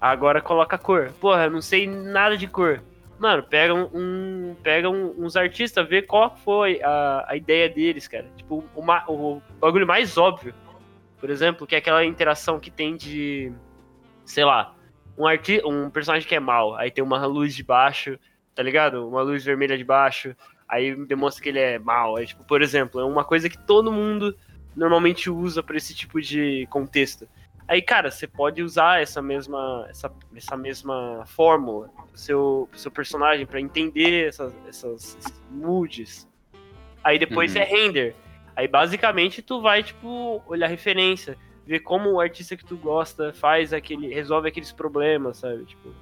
Agora 0.02 0.42
coloca 0.42 0.78
cor. 0.80 1.12
Porra, 1.22 1.44
eu 1.46 1.52
não 1.52 1.62
sei 1.62 1.88
nada 1.88 2.36
de 2.36 2.48
cor. 2.48 2.82
Mano, 3.20 3.44
pega 3.44 3.72
um, 3.76 3.88
um- 3.94 4.56
pega 4.64 4.90
um- 4.90 5.14
uns 5.24 5.36
artistas, 5.36 5.88
vê 5.88 6.02
qual 6.02 6.36
foi 6.38 6.82
a, 6.82 7.26
a 7.28 7.36
ideia 7.38 7.70
deles, 7.70 8.08
cara. 8.08 8.26
Tipo, 8.36 8.64
o, 8.76 8.82
ma- 8.82 9.06
o 9.08 9.40
bagulho 9.60 9.86
mais 9.86 10.18
óbvio. 10.18 10.56
Por 11.20 11.30
exemplo, 11.30 11.68
que 11.68 11.76
é 11.76 11.78
aquela 11.78 12.04
interação 12.04 12.60
que 12.60 12.72
tem 12.72 12.96
de. 12.98 13.54
Sei 14.26 14.44
lá, 14.44 14.74
um, 15.16 15.28
arti 15.28 15.62
um 15.64 15.88
personagem 15.92 16.28
que 16.28 16.34
é 16.34 16.40
mal, 16.40 16.76
aí 16.76 16.90
tem 16.90 17.04
uma 17.04 17.24
luz 17.28 17.54
de 17.54 17.64
baixo, 17.64 18.18
tá 18.56 18.64
ligado? 18.64 19.08
Uma 19.08 19.22
luz 19.22 19.44
vermelha 19.46 19.78
de 19.78 19.84
baixo, 19.84 20.36
aí 20.68 20.96
demonstra 21.06 21.44
que 21.44 21.50
ele 21.50 21.60
é 21.60 21.78
mal. 21.78 22.16
Tipo, 22.26 22.44
por 22.46 22.64
exemplo, 22.64 23.00
é 23.00 23.06
uma 23.06 23.24
coisa 23.24 23.48
que 23.50 23.58
todo 23.68 23.92
mundo 23.92 24.36
normalmente 24.76 25.30
usa 25.30 25.62
pra 25.62 25.78
esse 25.78 25.94
tipo 25.94 26.20
de 26.20 26.66
contexto. 26.72 27.28
Aí, 27.72 27.82
cara, 27.82 28.12
você 28.12 28.28
pode 28.28 28.62
usar 28.62 29.02
essa 29.02 29.22
mesma, 29.22 29.88
essa, 29.90 30.12
essa 30.36 30.58
mesma 30.58 31.24
fórmula 31.26 31.88
pro 31.88 32.18
seu, 32.18 32.68
pro 32.70 32.78
seu 32.78 32.92
personagem 32.92 33.46
pra 33.46 33.62
entender 33.62 34.28
essas, 34.28 34.54
essas 34.68 35.18
moods. 35.50 36.28
Aí 37.02 37.18
depois 37.18 37.56
Uhum. 37.56 37.62
é 37.62 37.64
render. 37.64 38.16
Aí 38.58 38.68
basicamente 38.68 39.42
tu 39.42 39.62
vai, 39.62 39.84
tipo, 39.84 40.44
olhar 40.48 40.68
referência, 40.68 41.38
ver 41.66 41.80
como 41.80 42.12
o 42.12 42.20
artista 42.20 42.58
que 42.58 42.66
tu 42.66 42.76
gosta 42.76 43.32
faz 43.32 43.72
aquele. 43.72 44.14
resolve 44.14 44.50
aqueles 44.50 44.74
problemas, 44.74 45.38
sabe? 45.38 45.64
Tipo, 45.64 45.94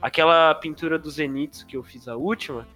aquela 0.00 0.54
pintura 0.54 0.98
do 0.98 1.10
Zenitsu 1.10 1.66
que 1.66 1.76
eu 1.76 1.82
fiz 1.82 2.08
a 2.08 2.16
última, 2.16 2.66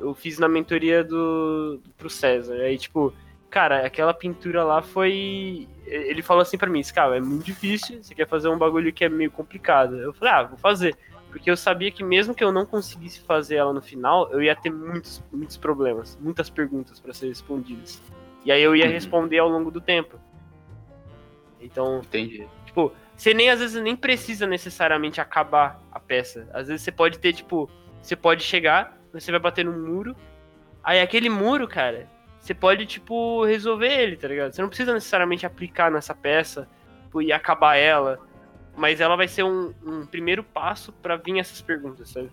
eu 0.00 0.12
fiz 0.14 0.36
na 0.40 0.48
mentoria 0.48 1.04
do. 1.04 1.80
pro 1.96 2.10
César. 2.10 2.56
Aí, 2.56 2.76
tipo, 2.76 3.14
cara, 3.48 3.86
aquela 3.86 4.12
pintura 4.12 4.64
lá 4.64 4.82
foi. 4.82 5.68
Ele 5.86 6.22
falou 6.22 6.40
assim 6.42 6.56
pra 6.56 6.68
mim, 6.70 6.82
cara, 6.94 7.16
é 7.16 7.20
muito 7.20 7.44
difícil, 7.44 8.02
você 8.02 8.14
quer 8.14 8.26
fazer 8.26 8.48
um 8.48 8.56
bagulho 8.58 8.92
que 8.92 9.04
é 9.04 9.08
meio 9.08 9.30
complicado. 9.30 9.96
Eu 9.96 10.12
falei, 10.14 10.32
ah, 10.34 10.42
vou 10.44 10.58
fazer. 10.58 10.96
Porque 11.30 11.50
eu 11.50 11.56
sabia 11.56 11.90
que 11.90 12.02
mesmo 12.04 12.34
que 12.34 12.42
eu 12.44 12.52
não 12.52 12.64
conseguisse 12.64 13.20
fazer 13.20 13.56
ela 13.56 13.72
no 13.72 13.82
final, 13.82 14.30
eu 14.30 14.42
ia 14.42 14.54
ter 14.54 14.70
muitos, 14.70 15.22
muitos 15.32 15.56
problemas, 15.56 16.16
muitas 16.20 16.48
perguntas 16.48 17.00
para 17.00 17.12
ser 17.12 17.26
respondidas. 17.28 18.00
E 18.44 18.52
aí 18.52 18.62
eu 18.62 18.74
ia 18.76 18.86
Uhum. 18.86 18.92
responder 18.92 19.38
ao 19.38 19.48
longo 19.48 19.70
do 19.70 19.80
tempo. 19.80 20.18
Então, 21.60 22.00
Entendi. 22.00 22.46
tipo, 22.66 22.92
você 23.16 23.32
nem 23.34 23.50
às 23.50 23.58
vezes 23.60 23.82
nem 23.82 23.96
precisa 23.96 24.46
necessariamente 24.46 25.20
acabar 25.20 25.80
a 25.90 25.98
peça. 25.98 26.48
Às 26.52 26.68
vezes 26.68 26.82
você 26.82 26.92
pode 26.92 27.18
ter, 27.18 27.32
tipo, 27.32 27.68
você 28.02 28.14
pode 28.14 28.42
chegar, 28.42 28.98
você 29.12 29.30
vai 29.30 29.40
bater 29.40 29.64
num 29.64 29.78
muro, 29.86 30.14
aí 30.82 31.00
aquele 31.00 31.28
muro, 31.30 31.66
cara, 31.66 32.08
você 32.44 32.52
pode, 32.52 32.84
tipo, 32.84 33.42
resolver 33.46 33.88
ele, 33.88 34.16
tá 34.16 34.28
ligado? 34.28 34.52
Você 34.52 34.60
não 34.60 34.68
precisa 34.68 34.92
necessariamente 34.92 35.46
aplicar 35.46 35.90
nessa 35.90 36.14
peça 36.14 36.68
tipo, 37.04 37.22
e 37.22 37.32
acabar 37.32 37.76
ela. 37.76 38.20
Mas 38.76 39.00
ela 39.00 39.16
vai 39.16 39.26
ser 39.26 39.44
um, 39.44 39.72
um 39.82 40.04
primeiro 40.04 40.44
passo 40.44 40.92
pra 40.92 41.16
vir 41.16 41.38
essas 41.38 41.62
perguntas, 41.62 42.10
sabe? 42.10 42.30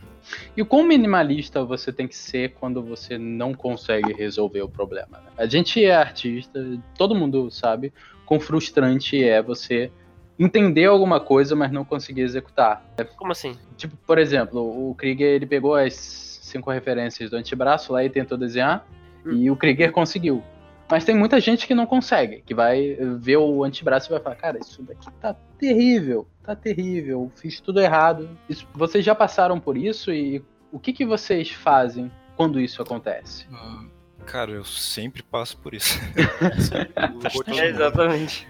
E 0.57 0.61
o 0.61 0.65
quão 0.65 0.83
minimalista 0.83 1.63
você 1.63 1.93
tem 1.93 2.09
que 2.09 2.15
ser 2.15 2.55
quando 2.55 2.83
você 2.83 3.17
não 3.17 3.53
consegue 3.53 4.11
resolver 4.11 4.61
o 4.61 4.67
problema? 4.67 5.19
né? 5.19 5.31
A 5.37 5.45
gente 5.45 5.81
é 5.85 5.95
artista, 5.95 6.59
todo 6.97 7.15
mundo 7.15 7.49
sabe 7.49 7.93
quão 8.25 8.37
frustrante 8.39 9.23
é 9.23 9.41
você 9.41 9.89
entender 10.37 10.85
alguma 10.85 11.21
coisa, 11.21 11.55
mas 11.55 11.71
não 11.71 11.85
conseguir 11.85 12.21
executar. 12.21 12.83
Como 13.15 13.31
assim? 13.31 13.57
Tipo, 13.77 13.95
por 14.05 14.17
exemplo, 14.17 14.89
o 14.89 14.93
Krieger 14.93 15.35
ele 15.35 15.45
pegou 15.45 15.75
as 15.75 15.93
cinco 15.93 16.69
referências 16.69 17.29
do 17.29 17.37
antebraço 17.37 17.93
lá 17.93 18.03
e 18.03 18.09
tentou 18.09 18.37
desenhar, 18.37 18.85
Hum. 19.25 19.31
e 19.33 19.51
o 19.51 19.55
Krieger 19.55 19.91
conseguiu. 19.91 20.43
Mas 20.89 21.05
tem 21.05 21.15
muita 21.15 21.39
gente 21.39 21.65
que 21.65 21.73
não 21.73 21.85
consegue, 21.85 22.41
que 22.45 22.53
vai 22.53 22.97
ver 23.19 23.37
o 23.37 23.63
antebraço 23.63 24.09
e 24.09 24.11
vai 24.11 24.19
falar, 24.19 24.35
cara, 24.35 24.59
isso 24.59 24.83
daqui 24.83 25.09
tá 25.21 25.33
terrível, 25.57 26.27
tá 26.43 26.53
terrível, 26.55 27.31
fiz 27.37 27.61
tudo 27.61 27.79
errado. 27.79 28.29
Isso- 28.49 28.67
vocês 28.73 29.05
já 29.05 29.15
passaram 29.15 29.57
por 29.59 29.77
isso 29.77 30.11
e 30.11 30.43
o 30.71 30.77
que, 30.79 30.91
que 30.91 31.05
vocês 31.05 31.49
fazem 31.49 32.11
quando 32.35 32.59
isso 32.59 32.81
acontece? 32.81 33.45
Ah, 33.53 33.85
Cara, 34.25 34.51
eu 34.51 34.63
sempre 34.65 35.23
passo 35.23 35.57
por 35.57 35.73
isso. 35.73 35.97
É, 37.57 37.67
exatamente. 37.67 38.47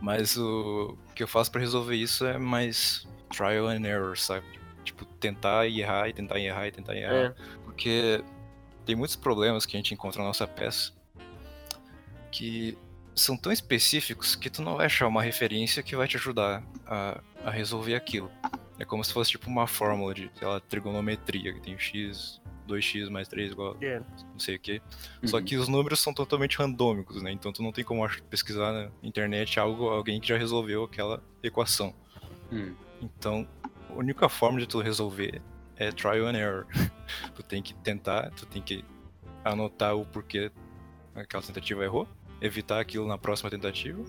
Mas 0.00 0.36
o 0.36 0.96
que 1.14 1.22
eu 1.22 1.28
faço 1.28 1.50
pra 1.50 1.60
resolver 1.60 1.96
isso 1.96 2.24
é 2.26 2.38
mais 2.38 3.06
trial 3.30 3.66
and 3.68 3.86
error, 3.86 4.16
sabe? 4.16 4.46
Tipo, 4.84 5.04
tentar 5.04 5.66
e 5.66 5.80
errar 5.80 6.08
e 6.08 6.12
tentar 6.12 6.38
e 6.38 6.46
errar 6.46 6.66
e 6.66 6.72
tentar 6.72 6.94
e 6.94 6.98
errar. 7.02 7.14
É. 7.14 7.34
Porque 7.64 8.22
tem 8.88 8.96
muitos 8.96 9.16
problemas 9.16 9.66
que 9.66 9.76
a 9.76 9.78
gente 9.78 9.92
encontra 9.92 10.22
na 10.22 10.28
nossa 10.28 10.46
peça 10.46 10.92
que 12.32 12.76
são 13.14 13.36
tão 13.36 13.52
específicos 13.52 14.34
que 14.34 14.48
tu 14.48 14.62
não 14.62 14.76
vai 14.76 14.86
achar 14.86 15.06
uma 15.06 15.22
referência 15.22 15.82
que 15.82 15.94
vai 15.94 16.08
te 16.08 16.16
ajudar 16.16 16.62
a, 16.86 17.20
a 17.44 17.50
resolver 17.50 17.94
aquilo. 17.94 18.30
É 18.78 18.84
como 18.86 19.04
se 19.04 19.12
fosse 19.12 19.32
tipo 19.32 19.50
uma 19.50 19.66
fórmula 19.66 20.14
de, 20.14 20.30
sei 20.38 20.46
lá, 20.48 20.58
trigonometria, 20.60 21.52
que 21.52 21.60
tem 21.60 21.78
x, 21.78 22.40
2x 22.66 23.10
mais 23.10 23.28
3 23.28 23.52
igual 23.52 23.76
a 23.78 23.84
É. 23.84 23.98
não 24.32 24.38
sei 24.38 24.56
o 24.56 24.58
que. 24.58 24.80
Só 25.24 25.36
Uhum. 25.36 25.44
que 25.44 25.56
os 25.56 25.68
números 25.68 26.00
são 26.00 26.14
totalmente 26.14 26.56
randômicos, 26.56 27.20
né? 27.22 27.30
Então 27.30 27.52
tu 27.52 27.62
não 27.62 27.72
tem 27.72 27.84
como 27.84 28.08
pesquisar 28.30 28.72
na 28.72 28.90
internet 29.02 29.60
algo, 29.60 29.88
alguém 29.90 30.18
que 30.18 30.28
já 30.28 30.38
resolveu 30.38 30.84
aquela 30.84 31.22
equação. 31.42 31.94
Hum. 32.50 32.74
Então, 33.02 33.46
a 33.90 33.92
única 33.92 34.28
forma 34.30 34.58
de 34.60 34.66
tu 34.66 34.80
resolver 34.80 35.42
é 35.78 35.90
trial 35.92 36.26
and 36.26 36.36
error. 36.36 36.66
tu 37.34 37.42
tem 37.42 37.62
que 37.62 37.74
tentar, 37.74 38.30
tu 38.32 38.44
tem 38.46 38.60
que 38.62 38.84
anotar 39.44 39.94
o 39.96 40.04
porquê 40.04 40.50
aquela 41.14 41.42
tentativa 41.42 41.82
errou, 41.84 42.06
evitar 42.40 42.80
aquilo 42.80 43.06
na 43.06 43.16
próxima 43.18 43.50
tentativa. 43.50 44.02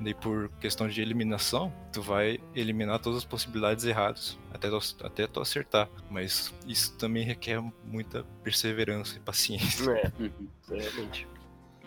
Daí 0.00 0.14
por 0.14 0.48
questão 0.60 0.88
de 0.88 1.02
eliminação, 1.02 1.72
tu 1.92 2.00
vai 2.00 2.38
eliminar 2.54 3.00
todas 3.00 3.18
as 3.18 3.24
possibilidades 3.24 3.84
erradas 3.84 4.38
até 4.54 4.68
tu, 4.70 4.78
até 5.04 5.26
tu 5.26 5.40
acertar. 5.40 5.88
Mas 6.08 6.54
isso 6.68 6.96
também 6.96 7.24
requer 7.24 7.60
muita 7.84 8.24
perseverança 8.44 9.16
e 9.16 9.20
paciência, 9.20 9.90
É, 9.90 10.12
Uhum. 10.22 10.30
realmente. 10.70 11.26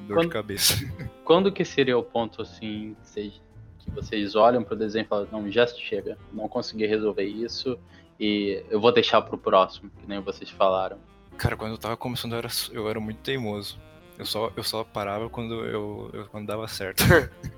dor 0.01 0.15
Quando- 0.17 0.27
de 0.27 0.33
cabeça. 0.33 0.73
Quando 1.23 1.51
que 1.53 1.63
seria 1.63 1.97
o 1.97 2.03
ponto 2.03 2.41
assim 2.41 2.97
que 3.13 3.89
vocês, 3.91 4.35
olham 4.35 4.61
pro 4.63 4.75
desenho 4.75 5.05
e 5.05 5.07
falam, 5.07 5.27
não, 5.31 5.49
já 5.49 5.65
chega, 5.67 6.17
não 6.33 6.49
consegui 6.49 6.85
resolver 6.85 7.23
isso 7.23 7.79
e 8.21 8.63
eu 8.69 8.79
vou 8.79 8.91
deixar 8.93 9.19
pro 9.23 9.37
próximo, 9.37 9.89
que 9.99 10.07
nem 10.07 10.19
vocês 10.21 10.49
falaram. 10.51 10.99
Cara, 11.37 11.57
quando 11.57 11.71
eu 11.71 11.77
tava 11.77 11.97
começando, 11.97 12.33
eu 12.33 12.37
era, 12.37 12.47
eu 12.71 12.87
era 12.89 12.99
muito 12.99 13.17
teimoso. 13.21 13.79
Eu 14.17 14.25
só, 14.27 14.51
eu 14.55 14.63
só 14.63 14.83
parava 14.83 15.27
quando 15.29 15.55
eu, 15.65 16.09
eu- 16.13 16.25
quando 16.27 16.45
dava 16.45 16.67
certo. 16.67 17.03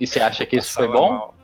E 0.00 0.06
você 0.06 0.18
acha 0.18 0.46
que 0.46 0.56
isso 0.56 0.72
foi 0.72 0.88
bom? 0.88 1.10
mal. 1.10 1.34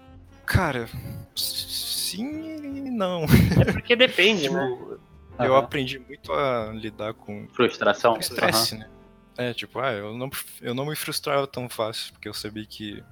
Cara, 0.46 0.88
sim 1.34 2.86
e 2.86 2.90
não. 2.90 3.24
É 3.60 3.70
porque 3.70 3.94
depende, 3.94 4.48
né? 4.48 4.64
Tipo, 4.64 4.98
eu 5.40 5.54
Aham. 5.54 5.58
aprendi 5.64 5.98
muito 5.98 6.32
a 6.32 6.72
lidar 6.72 7.12
com 7.12 7.46
Frustração? 7.52 8.16
estresse, 8.18 8.74
né? 8.78 8.88
É, 9.36 9.52
tipo, 9.52 9.78
ah, 9.78 9.92
eu 9.92 10.16
não, 10.16 10.30
eu 10.62 10.74
não 10.74 10.86
me 10.86 10.96
frustrava 10.96 11.46
tão 11.46 11.68
fácil, 11.68 12.14
porque 12.14 12.26
eu 12.26 12.32
sabia 12.32 12.64
que, 12.64 13.04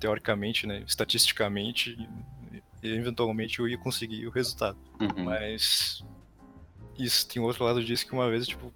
teoricamente, 0.00 0.66
né, 0.66 0.82
estatisticamente, 0.86 1.94
e 2.82 2.94
eventualmente 2.94 3.58
eu 3.58 3.68
ia 3.68 3.78
conseguir 3.78 4.26
o 4.26 4.30
resultado. 4.30 4.78
Uhum. 5.00 5.24
Mas 5.24 6.04
isso 6.98 7.28
tem 7.28 7.42
outro 7.42 7.64
lado 7.64 7.82
disso 7.84 8.06
que 8.06 8.12
uma 8.12 8.28
vez, 8.30 8.46
tipo, 8.46 8.72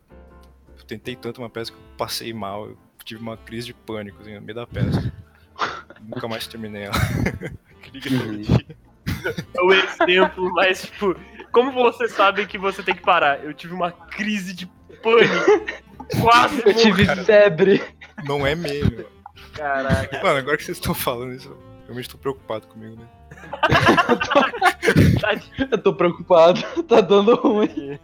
eu 0.78 0.84
tentei 0.84 1.16
tanto 1.16 1.40
uma 1.40 1.50
peça 1.50 1.72
que 1.72 1.78
eu 1.78 1.96
passei 1.96 2.32
mal, 2.32 2.66
eu 2.66 2.78
tive 3.04 3.20
uma 3.20 3.36
crise 3.36 3.66
de 3.68 3.74
pânico 3.74 4.20
assim, 4.20 4.34
no 4.34 4.40
meio 4.40 4.54
da 4.54 4.66
peça. 4.66 5.12
Nunca 6.02 6.28
mais 6.28 6.46
terminei 6.46 6.84
ela. 6.84 6.94
Uhum. 7.92 8.42
É 9.52 9.62
o 9.62 9.72
exemplo, 9.72 10.52
mas, 10.52 10.82
tipo, 10.82 11.16
como 11.50 11.72
você 11.72 12.08
sabe 12.08 12.46
que 12.46 12.56
você 12.56 12.82
tem 12.82 12.94
que 12.94 13.02
parar? 13.02 13.42
Eu 13.44 13.52
tive 13.52 13.74
uma 13.74 13.90
crise 13.90 14.54
de 14.54 14.66
pânico. 15.02 15.44
Quase 16.20 16.62
Eu 16.64 16.74
tive 16.74 17.06
cara. 17.06 17.24
febre. 17.24 17.82
Não 18.24 18.46
é 18.46 18.54
meme, 18.54 18.82
mano. 18.82 19.06
Caraca. 19.54 20.22
Mano, 20.22 20.38
agora 20.38 20.56
que 20.56 20.64
vocês 20.64 20.78
estão 20.78 20.94
falando 20.94 21.34
isso, 21.34 21.56
realmente 21.90 22.08
tô 22.08 22.16
preocupado 22.18 22.66
comigo, 22.68 22.96
né? 22.96 23.08
Eu 25.70 25.78
tô 25.78 25.92
preocupado, 25.92 26.60
tá 26.86 27.00
dando 27.00 27.34
ruim. 27.34 27.98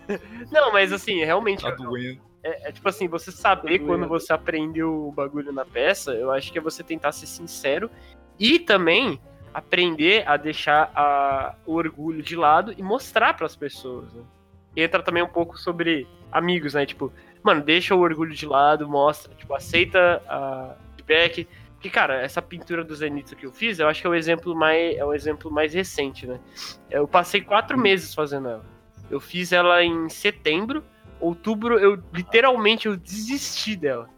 Não, 0.50 0.72
mas 0.72 0.92
assim, 0.92 1.24
realmente. 1.24 1.62
Tá 1.62 1.70
doendo. 1.70 2.20
É, 2.42 2.68
é 2.68 2.72
tipo 2.72 2.88
assim, 2.88 3.06
você 3.08 3.30
saber 3.30 3.78
Tá 3.78 3.86
quando 3.86 4.08
você 4.08 4.32
aprendeu 4.32 5.06
o 5.08 5.12
bagulho 5.12 5.52
na 5.52 5.64
peça, 5.64 6.12
eu 6.12 6.30
acho 6.32 6.52
que 6.52 6.58
é 6.58 6.60
você 6.60 6.82
tentar 6.82 7.12
ser 7.12 7.26
sincero 7.26 7.90
e 8.38 8.58
também 8.58 9.20
aprender 9.54 10.28
a 10.28 10.36
deixar 10.36 10.90
a- 10.94 11.54
o 11.64 11.74
orgulho 11.74 12.22
de 12.22 12.36
lado 12.36 12.74
e 12.76 12.82
mostrar 12.82 13.34
pras 13.34 13.56
pessoas. 13.56 14.12
Né? 14.12 14.22
Entra 14.76 15.02
também 15.02 15.22
um 15.22 15.28
pouco 15.28 15.56
sobre 15.58 16.06
amigos, 16.30 16.74
né? 16.74 16.84
Tipo, 16.84 17.10
mano, 17.42 17.62
deixa 17.62 17.94
o 17.94 18.00
orgulho 18.00 18.34
de 18.34 18.46
lado, 18.46 18.86
mostra, 18.88 19.34
tipo, 19.34 19.54
aceita 19.54 20.22
a 20.28 20.74
feedback. 20.96 21.48
Porque, 21.86 21.90
cara, 21.90 22.20
essa 22.20 22.42
pintura 22.42 22.82
do 22.82 22.94
Zenitsu 22.96 23.36
que 23.36 23.46
eu 23.46 23.52
fiz, 23.52 23.78
eu 23.78 23.86
acho 23.86 24.00
que 24.00 24.06
é 24.06 24.10
o 24.10 24.14
exemplo 24.14 24.56
mais, 24.56 24.96
é 24.96 25.04
o 25.04 25.14
exemplo 25.14 25.50
mais 25.52 25.72
recente, 25.72 26.26
né? 26.26 26.40
Eu 26.90 27.06
passei 27.06 27.40
quatro 27.40 27.78
meses 27.78 28.12
fazendo 28.12 28.48
ela. 28.48 28.64
Eu 29.08 29.20
fiz 29.20 29.52
ela 29.52 29.84
em 29.84 30.08
setembro, 30.08 30.82
outubro 31.20 31.78
eu 31.78 32.02
literalmente 32.12 32.86
eu 32.86 32.96
desisti 32.96 33.76
dela. 33.76 34.08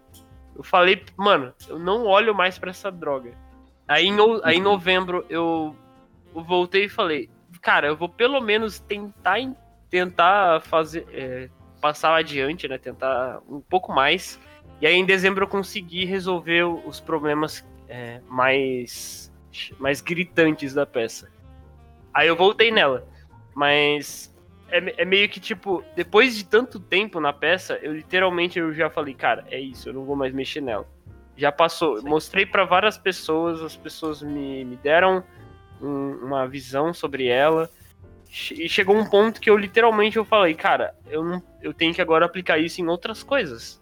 Eu 0.56 0.62
falei, 0.62 1.04
mano, 1.14 1.52
eu 1.68 1.78
não 1.78 2.06
olho 2.06 2.34
mais 2.34 2.58
pra 2.58 2.70
essa 2.70 2.90
droga. 2.90 3.32
Aí 3.86 4.06
em, 4.06 4.16
aí 4.42 4.56
em 4.56 4.62
novembro 4.62 5.26
eu, 5.28 5.76
eu 6.34 6.42
voltei 6.42 6.86
e 6.86 6.88
falei, 6.88 7.28
cara, 7.60 7.88
eu 7.88 7.96
vou 7.96 8.08
pelo 8.08 8.40
menos 8.40 8.80
tentar 8.80 9.38
tentar 9.90 10.62
fazer 10.62 11.06
é, 11.12 11.50
passar 11.82 12.14
adiante, 12.14 12.66
né? 12.66 12.78
Tentar 12.78 13.40
um 13.46 13.60
pouco 13.60 13.92
mais. 13.92 14.40
E 14.80 14.86
aí 14.86 14.94
em 14.94 15.04
dezembro 15.04 15.44
eu 15.44 15.48
consegui 15.48 16.04
resolver 16.04 16.64
os 16.64 17.00
problemas 17.00 17.64
é, 17.88 18.20
mais 18.28 19.32
mais 19.78 20.00
gritantes 20.00 20.72
da 20.74 20.86
peça. 20.86 21.28
Aí 22.14 22.28
eu 22.28 22.36
voltei 22.36 22.70
nela, 22.70 23.06
mas 23.54 24.32
é, 24.70 25.02
é 25.02 25.04
meio 25.04 25.28
que 25.28 25.40
tipo, 25.40 25.82
depois 25.96 26.36
de 26.36 26.44
tanto 26.44 26.78
tempo 26.78 27.18
na 27.18 27.32
peça, 27.32 27.78
eu 27.82 27.92
literalmente 27.94 28.58
eu 28.58 28.72
já 28.72 28.88
falei, 28.88 29.14
cara, 29.14 29.44
é 29.50 29.58
isso, 29.58 29.88
eu 29.88 29.94
não 29.94 30.04
vou 30.04 30.14
mais 30.14 30.32
mexer 30.32 30.60
nela. 30.60 30.86
Já 31.36 31.50
passou, 31.50 32.02
mostrei 32.02 32.44
pra 32.46 32.64
várias 32.64 32.98
pessoas, 32.98 33.60
as 33.62 33.76
pessoas 33.76 34.22
me, 34.22 34.64
me 34.64 34.76
deram 34.76 35.24
um- 35.80 36.18
uma 36.24 36.46
visão 36.46 36.92
sobre 36.92 37.26
ela. 37.26 37.70
E 38.52 38.68
chegou 38.68 38.96
um 38.96 39.08
ponto 39.08 39.40
que 39.40 39.48
eu 39.48 39.56
literalmente 39.56 40.18
eu 40.18 40.24
falei, 40.24 40.54
cara, 40.54 40.94
eu 41.08 41.24
não, 41.24 41.42
eu 41.62 41.72
tenho 41.72 41.94
que 41.94 42.02
agora 42.02 42.26
aplicar 42.26 42.58
isso 42.58 42.80
em 42.80 42.86
outras 42.88 43.22
coisas. 43.22 43.80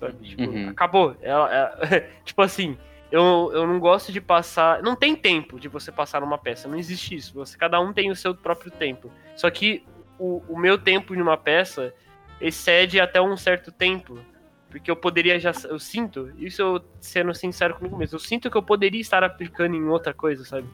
Sabe? 0.00 0.28
Tipo, 0.28 0.42
Uhum. 0.42 0.68
acabou. 0.68 1.16
Ela, 1.20 1.48
ela- 1.54 2.06
tipo 2.24 2.42
assim, 2.42 2.76
eu, 3.12 3.50
eu 3.54 3.66
não 3.66 3.78
gosto 3.78 4.10
de 4.12 4.20
passar. 4.20 4.82
Não 4.82 4.96
tem 4.96 5.14
tempo 5.14 5.60
de 5.60 5.68
você 5.68 5.92
passar 5.92 6.20
numa 6.20 6.38
peça. 6.38 6.66
Não 6.68 6.76
existe 6.78 7.14
isso. 7.14 7.34
Você, 7.34 7.56
cada 7.56 7.80
um 7.80 7.92
tem 7.92 8.10
o 8.10 8.16
seu 8.16 8.34
próprio 8.34 8.70
tempo. 8.70 9.10
Só 9.36 9.48
que 9.50 9.84
o, 10.18 10.42
o 10.48 10.58
meu 10.58 10.76
tempo 10.78 11.14
em 11.14 11.20
uma 11.20 11.36
peça 11.36 11.94
excede 12.40 12.98
até 13.00 13.20
um 13.20 13.36
certo 13.36 13.70
tempo. 13.70 14.18
Porque 14.70 14.88
eu 14.90 14.94
poderia 14.96 15.38
já. 15.40 15.50
Eu 15.68 15.80
sinto, 15.80 16.32
isso 16.38 16.62
eu 16.62 16.84
sendo 17.00 17.34
sincero 17.34 17.74
comigo 17.74 17.96
mesmo, 17.96 18.14
eu 18.14 18.20
sinto 18.20 18.48
que 18.48 18.56
eu 18.56 18.62
poderia 18.62 19.00
estar 19.00 19.24
aplicando 19.24 19.74
em 19.74 19.82
outra 19.88 20.14
coisa, 20.14 20.44
sabe? 20.44 20.68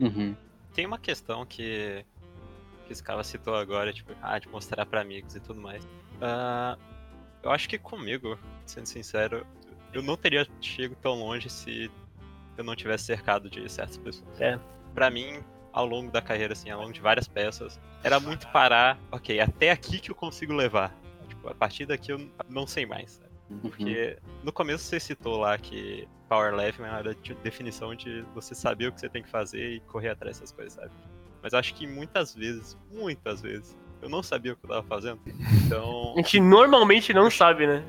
Uhum. 0.00 0.34
Tem 0.72 0.86
uma 0.86 0.98
questão 0.98 1.44
que, 1.44 2.06
que 2.86 2.92
esse 2.94 3.02
cara 3.02 3.22
citou 3.22 3.54
agora, 3.54 3.92
tipo, 3.92 4.12
ah, 4.22 4.38
de 4.38 4.48
mostrar 4.48 4.86
pra 4.86 5.02
amigos 5.02 5.36
e 5.36 5.40
tudo 5.40 5.60
mais. 5.60 5.86
Ah, 6.22 6.78
eu 7.48 7.52
acho 7.52 7.66
que 7.66 7.78
comigo, 7.78 8.38
sendo 8.66 8.86
sincero, 8.86 9.46
eu 9.92 10.02
não 10.02 10.16
teria 10.16 10.46
chego 10.60 10.94
tão 10.96 11.14
longe 11.14 11.48
se 11.48 11.90
eu 12.58 12.62
não 12.62 12.76
tivesse 12.76 13.04
cercado 13.04 13.48
de 13.48 13.66
certas 13.70 13.96
pessoas. 13.96 14.40
É. 14.40 14.58
Pra 14.94 15.10
mim, 15.10 15.42
ao 15.72 15.86
longo 15.86 16.10
da 16.10 16.20
carreira, 16.20 16.52
assim, 16.52 16.68
ao 16.68 16.80
longo 16.80 16.92
de 16.92 17.00
várias 17.00 17.26
peças, 17.26 17.80
era 18.04 18.20
muito 18.20 18.46
parar, 18.48 18.98
ok, 19.10 19.40
até 19.40 19.70
aqui 19.70 19.98
que 19.98 20.10
eu 20.10 20.14
consigo 20.14 20.52
levar. 20.52 20.94
Tipo, 21.26 21.48
a 21.48 21.54
partir 21.54 21.86
daqui 21.86 22.12
eu 22.12 22.30
não 22.50 22.66
sei 22.66 22.84
mais. 22.84 23.22
Uhum. 23.48 23.60
Porque 23.60 24.18
no 24.44 24.52
começo 24.52 24.84
você 24.84 25.00
citou 25.00 25.38
lá 25.38 25.56
que 25.56 26.06
Power 26.28 26.54
Level 26.54 26.84
era 26.84 27.12
a 27.12 27.42
definição 27.42 27.94
de 27.94 28.20
você 28.34 28.54
saber 28.54 28.88
o 28.88 28.92
que 28.92 29.00
você 29.00 29.08
tem 29.08 29.22
que 29.22 29.30
fazer 29.30 29.76
e 29.76 29.80
correr 29.80 30.10
atrás 30.10 30.36
dessas 30.38 30.52
coisas, 30.52 30.74
sabe? 30.74 30.90
Mas 31.42 31.54
acho 31.54 31.74
que 31.74 31.86
muitas 31.86 32.34
vezes, 32.34 32.76
muitas 32.92 33.40
vezes, 33.40 33.74
eu 34.00 34.08
não 34.08 34.22
sabia 34.22 34.52
o 34.52 34.56
que 34.56 34.64
eu 34.64 34.70
tava 34.70 34.86
fazendo. 34.86 35.20
Então, 35.66 36.14
A 36.18 36.22
gente 36.22 36.40
normalmente 36.40 37.12
não 37.12 37.30
sabe, 37.30 37.66
né? 37.66 37.84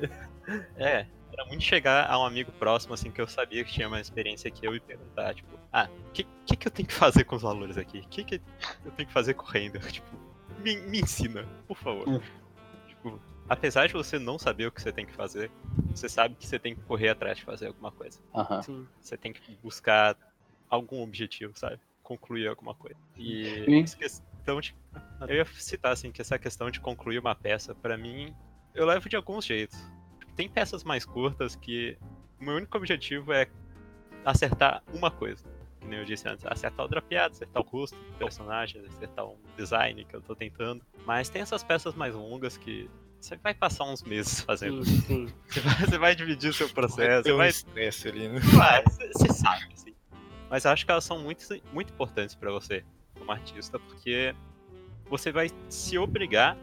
é, 0.76 1.06
era 1.32 1.44
muito 1.46 1.62
chegar 1.62 2.10
a 2.10 2.18
um 2.18 2.24
amigo 2.24 2.52
próximo, 2.52 2.94
assim, 2.94 3.10
que 3.10 3.20
eu 3.20 3.28
sabia 3.28 3.64
que 3.64 3.72
tinha 3.72 3.88
mais 3.88 4.06
experiência 4.06 4.50
que 4.50 4.66
eu 4.66 4.74
e 4.74 4.80
perguntar, 4.80 5.34
tipo, 5.34 5.58
ah, 5.72 5.88
o 6.08 6.12
que, 6.12 6.26
que, 6.46 6.56
que 6.56 6.68
eu 6.68 6.72
tenho 6.72 6.88
que 6.88 6.94
fazer 6.94 7.24
com 7.24 7.36
os 7.36 7.42
valores 7.42 7.78
aqui? 7.78 8.00
O 8.00 8.08
que, 8.08 8.24
que 8.24 8.42
eu 8.84 8.92
tenho 8.92 9.06
que 9.06 9.12
fazer 9.12 9.34
correndo? 9.34 9.78
Tipo, 9.90 10.08
me, 10.58 10.76
me 10.76 11.00
ensina, 11.00 11.46
por 11.66 11.76
favor. 11.76 12.08
Hum. 12.08 12.20
Tipo, 12.88 13.20
apesar 13.48 13.86
de 13.86 13.94
você 13.94 14.18
não 14.18 14.38
saber 14.38 14.66
o 14.66 14.72
que 14.72 14.82
você 14.82 14.92
tem 14.92 15.06
que 15.06 15.12
fazer, 15.12 15.50
você 15.94 16.08
sabe 16.08 16.34
que 16.34 16.46
você 16.46 16.58
tem 16.58 16.74
que 16.74 16.82
correr 16.82 17.08
atrás 17.08 17.38
de 17.38 17.44
fazer 17.44 17.68
alguma 17.68 17.90
coisa. 17.90 18.18
Aham. 18.34 18.62
Sim. 18.62 18.88
Você 19.00 19.16
tem 19.16 19.32
que 19.32 19.56
buscar 19.62 20.16
algum 20.68 21.02
objetivo, 21.02 21.56
sabe? 21.56 21.80
Concluir 22.02 22.48
alguma 22.48 22.74
coisa. 22.74 22.96
E 23.16 23.64
Sim. 23.64 23.80
De. 24.60 24.74
Eu 25.28 25.36
ia 25.36 25.44
citar 25.44 25.92
assim 25.92 26.10
que 26.10 26.20
essa 26.20 26.38
questão 26.38 26.70
de 26.70 26.80
concluir 26.80 27.18
uma 27.18 27.34
peça, 27.34 27.74
pra 27.74 27.96
mim, 27.96 28.34
eu 28.74 28.86
levo 28.86 29.08
de 29.08 29.16
alguns 29.16 29.44
jeitos. 29.44 29.78
Tem 30.36 30.48
peças 30.48 30.84
mais 30.84 31.04
curtas 31.04 31.54
que 31.56 31.98
o 32.40 32.44
meu 32.44 32.56
único 32.56 32.76
objetivo 32.76 33.32
é 33.32 33.48
acertar 34.24 34.82
uma 34.92 35.10
coisa. 35.10 35.44
Que 35.80 35.86
nem 35.86 35.98
eu 35.98 36.04
disse 36.04 36.28
antes, 36.28 36.44
acertar 36.46 36.86
o 36.86 36.88
drapeado, 36.88 37.34
acertar 37.34 37.62
o 37.62 37.64
custo 37.64 37.96
do 37.96 38.12
personagem, 38.18 38.84
acertar 38.86 39.26
um 39.26 39.36
design 39.56 40.04
que 40.04 40.14
eu 40.14 40.20
tô 40.20 40.34
tentando. 40.34 40.84
Mas 41.06 41.28
tem 41.28 41.42
essas 41.42 41.62
peças 41.62 41.94
mais 41.94 42.14
longas 42.14 42.56
que 42.56 42.88
você 43.20 43.36
vai 43.36 43.54
passar 43.54 43.84
uns 43.84 44.02
meses 44.02 44.40
fazendo. 44.44 44.84
Sim, 44.84 45.00
sim. 45.00 45.28
Você 45.48 45.60
vai, 45.60 45.74
você 45.74 45.98
vai 45.98 46.14
dividir 46.14 46.50
o 46.50 46.54
seu 46.54 46.68
processo, 46.68 46.98
Vai 46.98 47.22
ter 47.22 47.22
você 47.22 47.32
um 47.32 47.36
vai 47.36 47.48
estresse 47.48 48.08
ali, 48.08 48.28
né? 48.28 48.40
Vai, 48.40 48.82
Você 48.84 49.32
sabe, 49.32 49.68
assim. 49.72 49.94
Mas 50.48 50.64
eu 50.64 50.70
acho 50.70 50.84
que 50.84 50.90
elas 50.90 51.04
são 51.04 51.18
muito, 51.18 51.44
muito 51.72 51.92
importantes 51.92 52.34
pra 52.34 52.50
você, 52.50 52.84
como 53.30 53.32
artista, 53.32 53.78
porque 53.78 54.34
você 55.08 55.30
vai 55.32 55.50
se 55.68 55.98
obrigar 55.98 56.56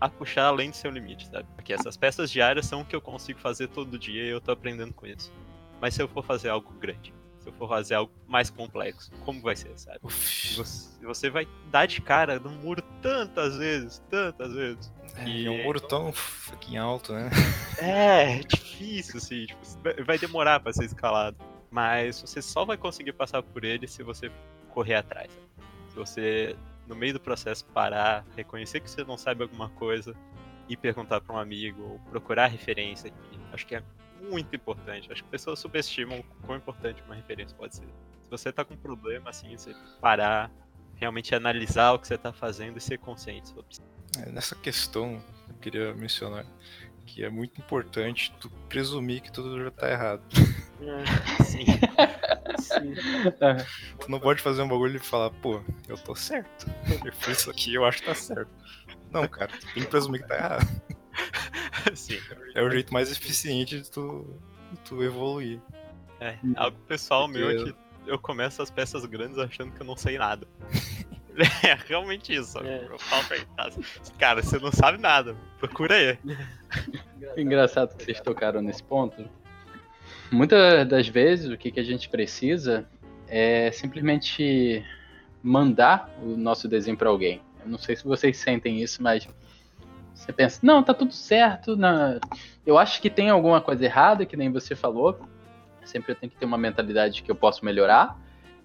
a 0.00 0.08
puxar 0.08 0.46
além 0.46 0.70
do 0.70 0.76
seu 0.76 0.90
limite, 0.90 1.26
sabe? 1.28 1.46
Porque 1.54 1.72
essas 1.72 1.96
peças 1.96 2.30
diárias 2.30 2.66
são 2.66 2.80
o 2.80 2.84
que 2.84 2.94
eu 2.94 3.00
consigo 3.00 3.38
fazer 3.38 3.68
todo 3.68 3.98
dia 3.98 4.24
e 4.24 4.28
eu 4.28 4.40
tô 4.40 4.50
aprendendo 4.52 4.92
com 4.92 5.06
isso. 5.06 5.32
Mas 5.80 5.94
se 5.94 6.02
eu 6.02 6.08
for 6.08 6.24
fazer 6.24 6.48
algo 6.48 6.72
grande, 6.74 7.12
se 7.40 7.48
eu 7.48 7.52
for 7.52 7.68
fazer 7.68 7.94
algo 7.94 8.12
mais 8.26 8.50
complexo, 8.50 9.10
como 9.24 9.40
vai 9.40 9.54
ser, 9.54 9.72
sabe? 9.76 9.98
Você, 10.02 11.04
você 11.04 11.30
vai 11.30 11.46
dar 11.70 11.86
de 11.86 12.00
cara 12.00 12.38
no 12.38 12.50
muro 12.50 12.82
tantas 13.00 13.56
vezes, 13.56 14.02
tantas 14.10 14.52
vezes. 14.54 14.92
é, 15.16 15.24
e 15.28 15.46
é 15.46 15.50
um 15.50 15.62
muro 15.62 15.80
tão 15.80 16.12
fucking 16.12 16.76
alto, 16.76 17.12
né? 17.12 17.30
É, 17.78 18.38
é 18.38 18.42
difícil, 18.46 19.18
assim, 19.18 19.46
tipo, 19.46 19.60
vai- 20.04 20.18
demorar 20.18 20.58
pra 20.60 20.72
ser 20.72 20.84
escalado. 20.84 21.36
Mas 21.70 22.20
você 22.20 22.42
só 22.42 22.64
vai 22.64 22.76
conseguir 22.76 23.12
passar 23.12 23.42
por 23.42 23.64
ele 23.64 23.86
se 23.88 24.02
você 24.02 24.30
correr 24.70 24.96
atrás. 24.96 25.30
Se 25.32 25.71
você, 25.94 26.56
no 26.86 26.94
meio 26.94 27.12
do 27.12 27.20
processo, 27.20 27.64
parar, 27.66 28.24
reconhecer 28.36 28.80
que 28.80 28.90
você 28.90 29.04
não 29.04 29.16
sabe 29.16 29.42
alguma 29.42 29.68
coisa 29.70 30.14
e 30.68 30.76
perguntar 30.76 31.20
pra 31.20 31.34
um 31.34 31.38
amigo, 31.38 31.82
ou 31.82 31.98
procurar 32.10 32.46
referência. 32.46 33.10
Que 33.10 33.40
acho 33.52 33.66
que 33.66 33.74
é 33.74 33.82
muito 34.20 34.54
importante. 34.54 35.10
Acho 35.12 35.22
que 35.22 35.30
pessoas 35.30 35.58
subestimam 35.58 36.20
o 36.20 36.46
quão 36.46 36.56
importante 36.56 37.02
uma 37.02 37.14
referência 37.14 37.56
pode 37.56 37.76
ser. 37.76 37.86
Se 38.22 38.30
você 38.30 38.52
tá 38.52 38.64
com 38.64 38.74
um 38.74 38.78
problema, 38.78 39.30
assim, 39.30 39.56
você 39.56 39.74
parar, 40.00 40.50
realmente 40.94 41.34
analisar 41.34 41.92
o 41.92 41.98
que 41.98 42.06
você 42.06 42.16
tá 42.16 42.32
fazendo 42.32 42.78
e 42.78 42.80
ser 42.80 42.98
consciente 42.98 43.48
sobre 43.48 43.66
isso. 43.70 43.82
É, 44.18 44.30
Nessa 44.30 44.54
questão, 44.54 45.22
eu 45.48 45.54
queria 45.56 45.94
mencionar 45.94 46.46
que 47.06 47.24
é 47.24 47.28
muito 47.30 47.60
importante 47.60 48.32
tu 48.40 48.50
presumir 48.68 49.20
que 49.22 49.30
tudo 49.32 49.62
já 49.62 49.70
tá 49.70 49.90
errado. 49.90 50.22
É, 50.80 51.42
Sim. 51.44 51.64
sim. 52.58 52.94
Tu 54.00 54.10
não 54.10 54.18
pode 54.18 54.42
fazer 54.42 54.62
um 54.62 54.68
bagulho 54.68 54.96
e 54.96 54.98
falar, 54.98 55.30
pô, 55.30 55.62
eu 55.88 55.96
tô 55.96 56.14
certo. 56.14 56.66
Eu 57.04 57.12
fiz 57.12 57.38
isso 57.38 57.50
aqui, 57.50 57.74
eu 57.74 57.84
acho 57.84 57.98
que 58.00 58.06
tá 58.06 58.14
certo. 58.14 58.50
Não, 59.10 59.26
cara, 59.28 59.48
tu 59.48 59.66
tem 59.74 59.82
que 59.84 59.88
presumir 59.90 60.22
que 60.22 60.28
tá 60.28 60.36
errado. 60.36 60.82
Sim. 61.94 62.18
É 62.54 62.62
o 62.62 62.70
jeito 62.70 62.92
mais 62.92 63.10
eficiente 63.12 63.80
de 63.80 63.90
tu, 63.90 64.40
de 64.72 64.78
tu 64.80 65.02
evoluir. 65.02 65.60
É, 66.20 66.36
algo 66.56 66.78
pessoal 66.86 67.26
meu 67.28 67.50
é 67.50 67.54
Porque- 67.56 67.72
que 67.72 68.10
eu 68.10 68.18
começo 68.18 68.62
as 68.62 68.70
peças 68.70 69.04
grandes 69.06 69.38
achando 69.38 69.72
que 69.72 69.80
eu 69.82 69.86
não 69.86 69.96
sei 69.96 70.18
nada. 70.18 70.46
É 71.64 71.72
realmente 71.88 72.34
isso. 72.34 72.58
É. 72.58 72.84
Eu 72.90 72.98
falo 72.98 73.24
pra 73.24 73.36
ele, 73.38 73.46
cara, 74.18 74.42
você 74.42 74.58
não 74.58 74.70
sabe 74.70 74.98
nada, 74.98 75.34
procura 75.68 75.94
aí. 75.94 76.18
Engraçado 77.36 77.96
que 77.96 78.04
vocês 78.04 78.20
tocaram 78.20 78.60
nesse 78.60 78.82
ponto. 78.82 79.24
Muitas 80.30 80.88
das 80.88 81.06
vezes 81.06 81.50
o 81.50 81.56
que, 81.56 81.70
que 81.70 81.78
a 81.78 81.84
gente 81.84 82.08
precisa 82.08 82.86
é 83.28 83.70
simplesmente 83.70 84.84
mandar 85.42 86.10
o 86.22 86.36
nosso 86.36 86.66
desenho 86.66 86.96
para 86.96 87.08
alguém. 87.08 87.40
Eu 87.64 87.70
não 87.70 87.78
sei 87.78 87.94
se 87.94 88.04
vocês 88.04 88.36
sentem 88.36 88.82
isso, 88.82 89.02
mas 89.02 89.28
você 90.14 90.32
pensa, 90.32 90.60
não, 90.62 90.82
tá 90.82 90.92
tudo 90.92 91.12
certo. 91.12 91.76
Não. 91.76 92.18
Eu 92.66 92.76
acho 92.76 93.00
que 93.00 93.08
tem 93.08 93.30
alguma 93.30 93.60
coisa 93.60 93.84
errada, 93.84 94.26
que 94.26 94.36
nem 94.36 94.50
você 94.50 94.74
falou. 94.74 95.20
Sempre 95.84 96.12
eu 96.12 96.16
tenho 96.16 96.30
que 96.30 96.38
ter 96.38 96.44
uma 96.44 96.58
mentalidade 96.58 97.22
que 97.22 97.30
eu 97.30 97.34
posso 97.36 97.64
melhorar. 97.64 98.18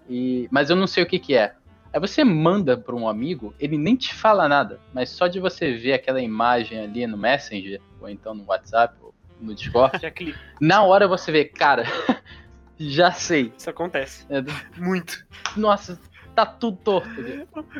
E... 0.08 0.48
Mas 0.50 0.70
eu 0.70 0.76
não 0.76 0.86
sei 0.86 1.04
o 1.04 1.06
que, 1.06 1.18
que 1.18 1.34
é. 1.34 1.54
Aí 1.98 2.00
você 2.00 2.22
manda 2.22 2.76
para 2.76 2.94
um 2.94 3.08
amigo, 3.08 3.52
ele 3.58 3.76
nem 3.76 3.96
te 3.96 4.14
fala 4.14 4.48
nada, 4.48 4.78
mas 4.94 5.10
só 5.10 5.26
de 5.26 5.40
você 5.40 5.76
ver 5.76 5.94
aquela 5.94 6.20
imagem 6.22 6.78
ali 6.78 7.04
no 7.08 7.16
Messenger, 7.18 7.80
ou 8.00 8.08
então 8.08 8.34
no 8.34 8.44
WhatsApp, 8.44 8.94
ou 9.02 9.12
no 9.40 9.52
Discord, 9.52 9.98
na 10.60 10.84
hora 10.84 11.08
você 11.08 11.32
vê, 11.32 11.44
cara, 11.44 11.82
já 12.78 13.10
sei. 13.10 13.52
Isso 13.58 13.68
acontece. 13.68 14.24
É 14.30 14.40
do- 14.40 14.52
Muito. 14.76 15.26
Nossa, 15.56 16.00
tá 16.36 16.46
tudo 16.46 16.76
torto. 16.76 17.10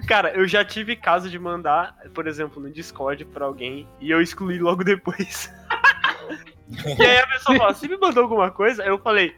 Cara, 0.08 0.32
eu 0.34 0.48
já 0.48 0.64
tive 0.64 0.96
caso 0.96 1.30
de 1.30 1.38
mandar, 1.38 1.96
por 2.12 2.26
exemplo, 2.26 2.60
no 2.60 2.72
Discord 2.72 3.24
pra 3.26 3.46
alguém 3.46 3.86
e 4.00 4.10
eu 4.10 4.20
excluí 4.20 4.58
logo 4.58 4.82
depois. 4.82 5.48
e 6.98 7.06
aí 7.06 7.18
a 7.18 7.26
pessoa 7.28 7.56
fala, 7.56 7.72
você 7.72 7.86
me 7.86 7.96
mandou 7.96 8.24
alguma 8.24 8.50
coisa? 8.50 8.82
Aí 8.82 8.88
eu 8.88 8.98
falei, 8.98 9.36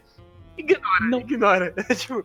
ignora, 0.57 1.05
Não. 1.09 1.21
ignora. 1.21 1.75
tipo, 1.97 2.25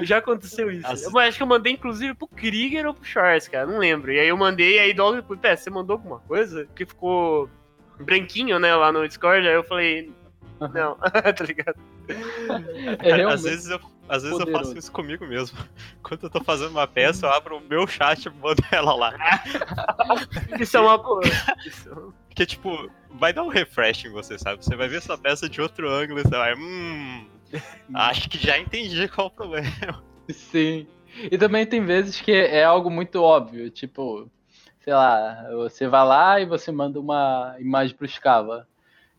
já 0.00 0.18
aconteceu 0.18 0.70
isso. 0.70 0.86
Eu 1.10 1.18
acho 1.18 1.36
que 1.36 1.42
eu 1.42 1.46
mandei 1.46 1.72
inclusive 1.72 2.14
pro 2.14 2.28
Krieger 2.28 2.86
ou 2.86 2.94
pro 2.94 3.04
Schwartz, 3.04 3.48
cara, 3.48 3.66
não 3.66 3.78
lembro. 3.78 4.12
E 4.12 4.20
aí 4.20 4.28
eu 4.28 4.36
mandei, 4.36 4.76
e 4.76 4.78
aí 4.78 4.92
logo 4.92 5.16
depois, 5.16 5.40
pé, 5.40 5.56
você 5.56 5.70
mandou 5.70 5.94
alguma 5.94 6.18
coisa? 6.20 6.66
Que 6.74 6.86
ficou 6.86 7.48
branquinho, 7.98 8.58
né, 8.58 8.74
lá 8.74 8.92
no 8.92 9.06
Discord, 9.06 9.46
aí 9.46 9.54
eu 9.54 9.64
falei, 9.64 10.12
não, 10.60 10.96
tá 11.34 11.44
ligado? 11.44 11.76
É 13.02 13.22
às 13.24 13.42
vezes, 13.42 13.70
eu, 13.70 13.80
às 14.08 14.22
vezes 14.22 14.38
eu 14.38 14.46
faço 14.46 14.52
poderoso. 14.52 14.78
isso 14.78 14.92
comigo 14.92 15.26
mesmo. 15.26 15.58
Quando 16.02 16.24
eu 16.24 16.30
tô 16.30 16.42
fazendo 16.42 16.70
uma 16.70 16.86
peça, 16.86 17.26
eu 17.26 17.32
abro 17.32 17.58
o 17.58 17.60
meu 17.60 17.86
chat 17.86 18.26
e 18.26 18.30
mando 18.30 18.62
ela 18.70 18.94
lá. 18.94 19.14
Isso 20.60 20.76
é 20.76 20.80
uma 20.80 20.98
coisa. 20.98 21.32
Porque, 22.28 22.46
tipo, 22.46 22.90
vai 23.10 23.32
dar 23.32 23.42
um 23.42 23.48
refresh 23.48 24.04
em 24.04 24.10
você, 24.10 24.38
sabe? 24.38 24.64
Você 24.64 24.74
vai 24.76 24.88
ver 24.88 24.98
essa 24.98 25.16
peça 25.16 25.48
de 25.48 25.60
outro 25.60 25.88
ângulo 25.90 26.20
e 26.20 26.22
você 26.22 26.30
vai, 26.30 26.54
hum, 26.54 27.26
acho 27.94 28.28
que 28.28 28.38
já 28.38 28.58
entendi 28.58 29.08
qual 29.08 29.28
o 29.28 29.30
problema. 29.30 30.02
Sim. 30.30 30.86
E 31.30 31.36
também 31.36 31.66
tem 31.66 31.84
vezes 31.84 32.20
que 32.20 32.32
é 32.32 32.64
algo 32.64 32.90
muito 32.90 33.22
óbvio, 33.22 33.70
tipo, 33.70 34.30
sei 34.80 34.94
lá, 34.94 35.46
você 35.52 35.86
vai 35.86 36.06
lá 36.06 36.40
e 36.40 36.46
você 36.46 36.72
manda 36.72 36.98
uma 36.98 37.56
imagem 37.58 37.94
pro 37.94 38.08
Scava. 38.08 38.66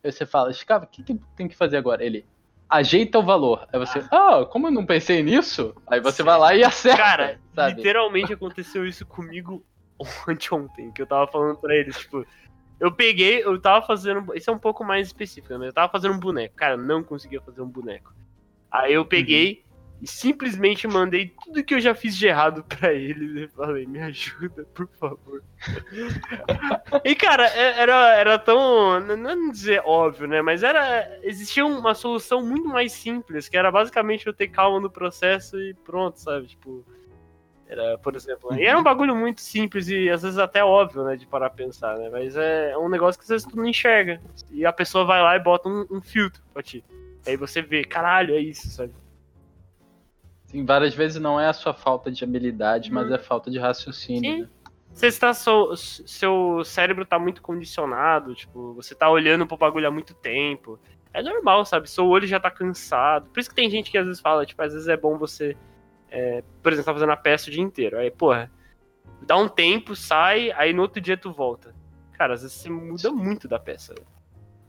Aí 0.04 0.12
você 0.12 0.26
fala, 0.26 0.52
Scava, 0.52 0.86
o 0.86 0.88
que, 0.88 1.04
que 1.04 1.19
tem 1.36 1.48
que 1.48 1.56
fazer 1.56 1.78
agora? 1.78 2.04
Ele 2.04 2.26
ajeita 2.69 3.19
o 3.19 3.24
valor. 3.24 3.67
Aí 3.72 3.80
você, 3.80 4.04
ah, 4.12 4.46
como 4.50 4.67
eu 4.67 4.72
não 4.72 4.86
pensei 4.86 5.22
nisso? 5.22 5.76
Aí 5.88 6.00
você 6.02 6.24
vai 6.24 6.38
lá 6.38 6.56
e 6.56 6.63
acerta, 6.63 7.02
Cara, 7.02 7.39
sabe? 7.54 7.76
literalmente 7.76 8.34
aconteceu 8.34 8.86
isso 8.88 9.06
comigo 9.06 9.63
anteontem, 10.28 10.91
que 10.91 11.02
eu 11.02 11.06
tava 11.08 11.28
falando 11.28 11.58
pra 11.58 11.76
eles, 11.76 11.98
tipo, 12.00 12.26
Eu 12.80 12.91
peguei, 12.91 13.43
eu 13.43 13.62
tava 13.62 13.86
fazendo. 13.86 14.36
Isso 14.36 14.50
é 14.50 14.54
um 14.54 14.60
pouco 14.60 14.84
mais 14.84 15.08
específico, 15.08 15.58
né? 15.58 15.67
Eu 15.67 15.74
tava 15.74 15.91
fazendo 15.91 16.15
um 16.15 16.19
boneco. 16.19 16.56
Cara, 16.56 16.76
não 16.76 17.04
conseguia 17.04 17.39
fazer 17.39 17.62
um 17.62 17.69
boneco. 17.69 18.13
Aí 18.74 18.94
eu 18.94 19.06
peguei 19.06 19.64
e 20.02 20.08
simplesmente 20.08 20.88
mandei 20.88 21.32
tudo 21.46 21.64
que 21.64 21.76
eu 21.76 21.80
já 21.80 21.94
fiz 21.94 22.18
de 22.18 22.26
errado 22.26 22.64
pra 22.68 22.92
eles 22.92 23.44
e 23.44 23.48
falei, 23.56 23.86
me 23.86 24.02
ajuda, 24.02 24.66
por 24.74 24.88
favor. 25.00 25.44
e, 27.06 27.16
cara, 27.16 27.46
é- 27.48 27.80
era, 27.80 28.16
era 28.16 28.40
tão. 28.40 29.00
Não 29.00 29.30
é 29.30 29.52
dizer 29.52 29.84
óbvio, 29.86 30.28
né? 30.28 30.42
Mas 30.42 30.64
era. 30.64 31.20
Existia 31.22 31.64
uma 31.64 31.94
solução 31.94 32.44
muito 32.44 32.68
mais 32.68 32.92
simples, 32.92 33.48
que 33.48 33.56
era 33.56 33.72
basicamente 33.72 34.26
eu 34.26 34.34
ter 34.34 34.48
calma 34.48 34.80
no 34.80 34.90
processo 34.90 35.58
e 35.62 35.76
pronto, 35.76 36.20
sabe? 36.20 36.48
Tipo. 36.48 36.84
Era, 37.66 37.98
por 37.98 38.16
exemplo. 38.16 38.54
E 38.56 38.66
era 38.66 38.78
um 38.78 38.84
bagulho 38.84 39.16
muito 39.16 39.40
simples 39.42 39.88
e 39.88 40.10
às 40.10 40.22
vezes 40.22 40.38
até 40.38 40.64
óbvio, 40.64 41.04
né? 41.06 41.16
De 41.16 41.26
parar 41.26 41.50
pra 41.50 41.64
pensar, 41.66 41.98
né? 41.98 42.10
Mas 42.10 42.36
é 42.36 42.78
um 42.78 42.90
negócio 42.90 43.18
que 43.20 43.24
às 43.24 43.30
vezes 43.30 43.48
tu 43.48 43.56
não 43.56 43.66
enxerga. 43.66 44.20
E 44.52 44.66
a 44.66 44.74
pessoa 44.74 45.06
vai 45.06 45.22
lá 45.22 45.36
e 45.36 45.40
bota 45.40 45.70
um, 45.70 45.86
um 45.90 46.02
filtro 46.02 46.44
pra 46.54 46.62
ti. 46.62 46.84
Aí 47.26 47.38
você 47.38 47.62
vê, 47.62 47.84
caralho, 47.84 48.36
é 48.36 48.40
isso, 48.40 48.68
sabe? 48.70 48.94
Sim, 50.46 50.66
várias 50.66 50.94
vezes 50.94 51.22
não 51.22 51.40
é 51.40 51.48
a 51.48 51.54
sua 51.54 51.74
falta 51.74 52.12
de 52.12 52.24
habilidade, 52.24 52.92
mas 52.92 53.08
Uhum. 53.08 53.16
é 53.16 53.20
falta 53.20 53.50
de 53.50 53.58
raciocínio. 53.58 54.32
Sim. 54.36 54.42
né? 54.44 54.50
Você 54.92 55.08
está 55.08 55.34
so- 55.34 55.76
seu 55.76 56.62
cérebro 56.64 57.04
tá 57.04 57.18
muito 57.18 57.42
condicionado, 57.42 58.36
tipo, 58.36 58.74
você 58.76 58.94
tá 58.94 59.10
olhando 59.10 59.48
pro 59.48 59.58
bagulho 59.58 59.88
há 59.88 59.92
muito 59.92 60.14
tempo. 60.14 60.80
É 61.12 61.24
normal, 61.24 61.66
sabe? 61.66 61.90
Seu 61.90 62.06
olho 62.08 62.28
já 62.28 62.40
tá 62.40 62.52
cansado. 62.52 63.28
Por 63.32 63.40
isso 63.40 63.50
que 63.50 63.56
tem 63.56 63.70
gente 63.72 63.90
que 63.90 63.98
às 63.98 64.06
vezes 64.06 64.22
fala, 64.22 64.46
tipo, 64.46 64.62
às 64.62 64.72
vezes 64.74 64.88
é 64.88 64.96
bom 64.96 65.18
você, 65.18 65.58
é, 66.12 66.44
por 66.62 66.72
exemplo, 66.72 66.86
tá 66.86 66.94
fazendo 66.94 67.12
a 67.12 67.18
peça 67.18 67.50
o 67.50 67.52
dia 67.52 67.62
inteiro. 67.64 67.98
Aí, 67.98 68.12
porra, 68.12 68.52
dá 69.24 69.36
um 69.36 69.48
tempo, 69.50 69.96
sai, 69.96 70.52
aí 70.52 70.74
no 70.74 70.84
outro 70.84 71.02
dia 71.02 71.18
tu 71.18 71.32
volta. 71.32 71.74
Cara, 72.12 72.36
às 72.36 72.44
vezes 72.44 72.56
você 72.58 72.70
muda 72.70 73.12
muito 73.12 73.48
da 73.48 73.58
peça. 73.58 73.96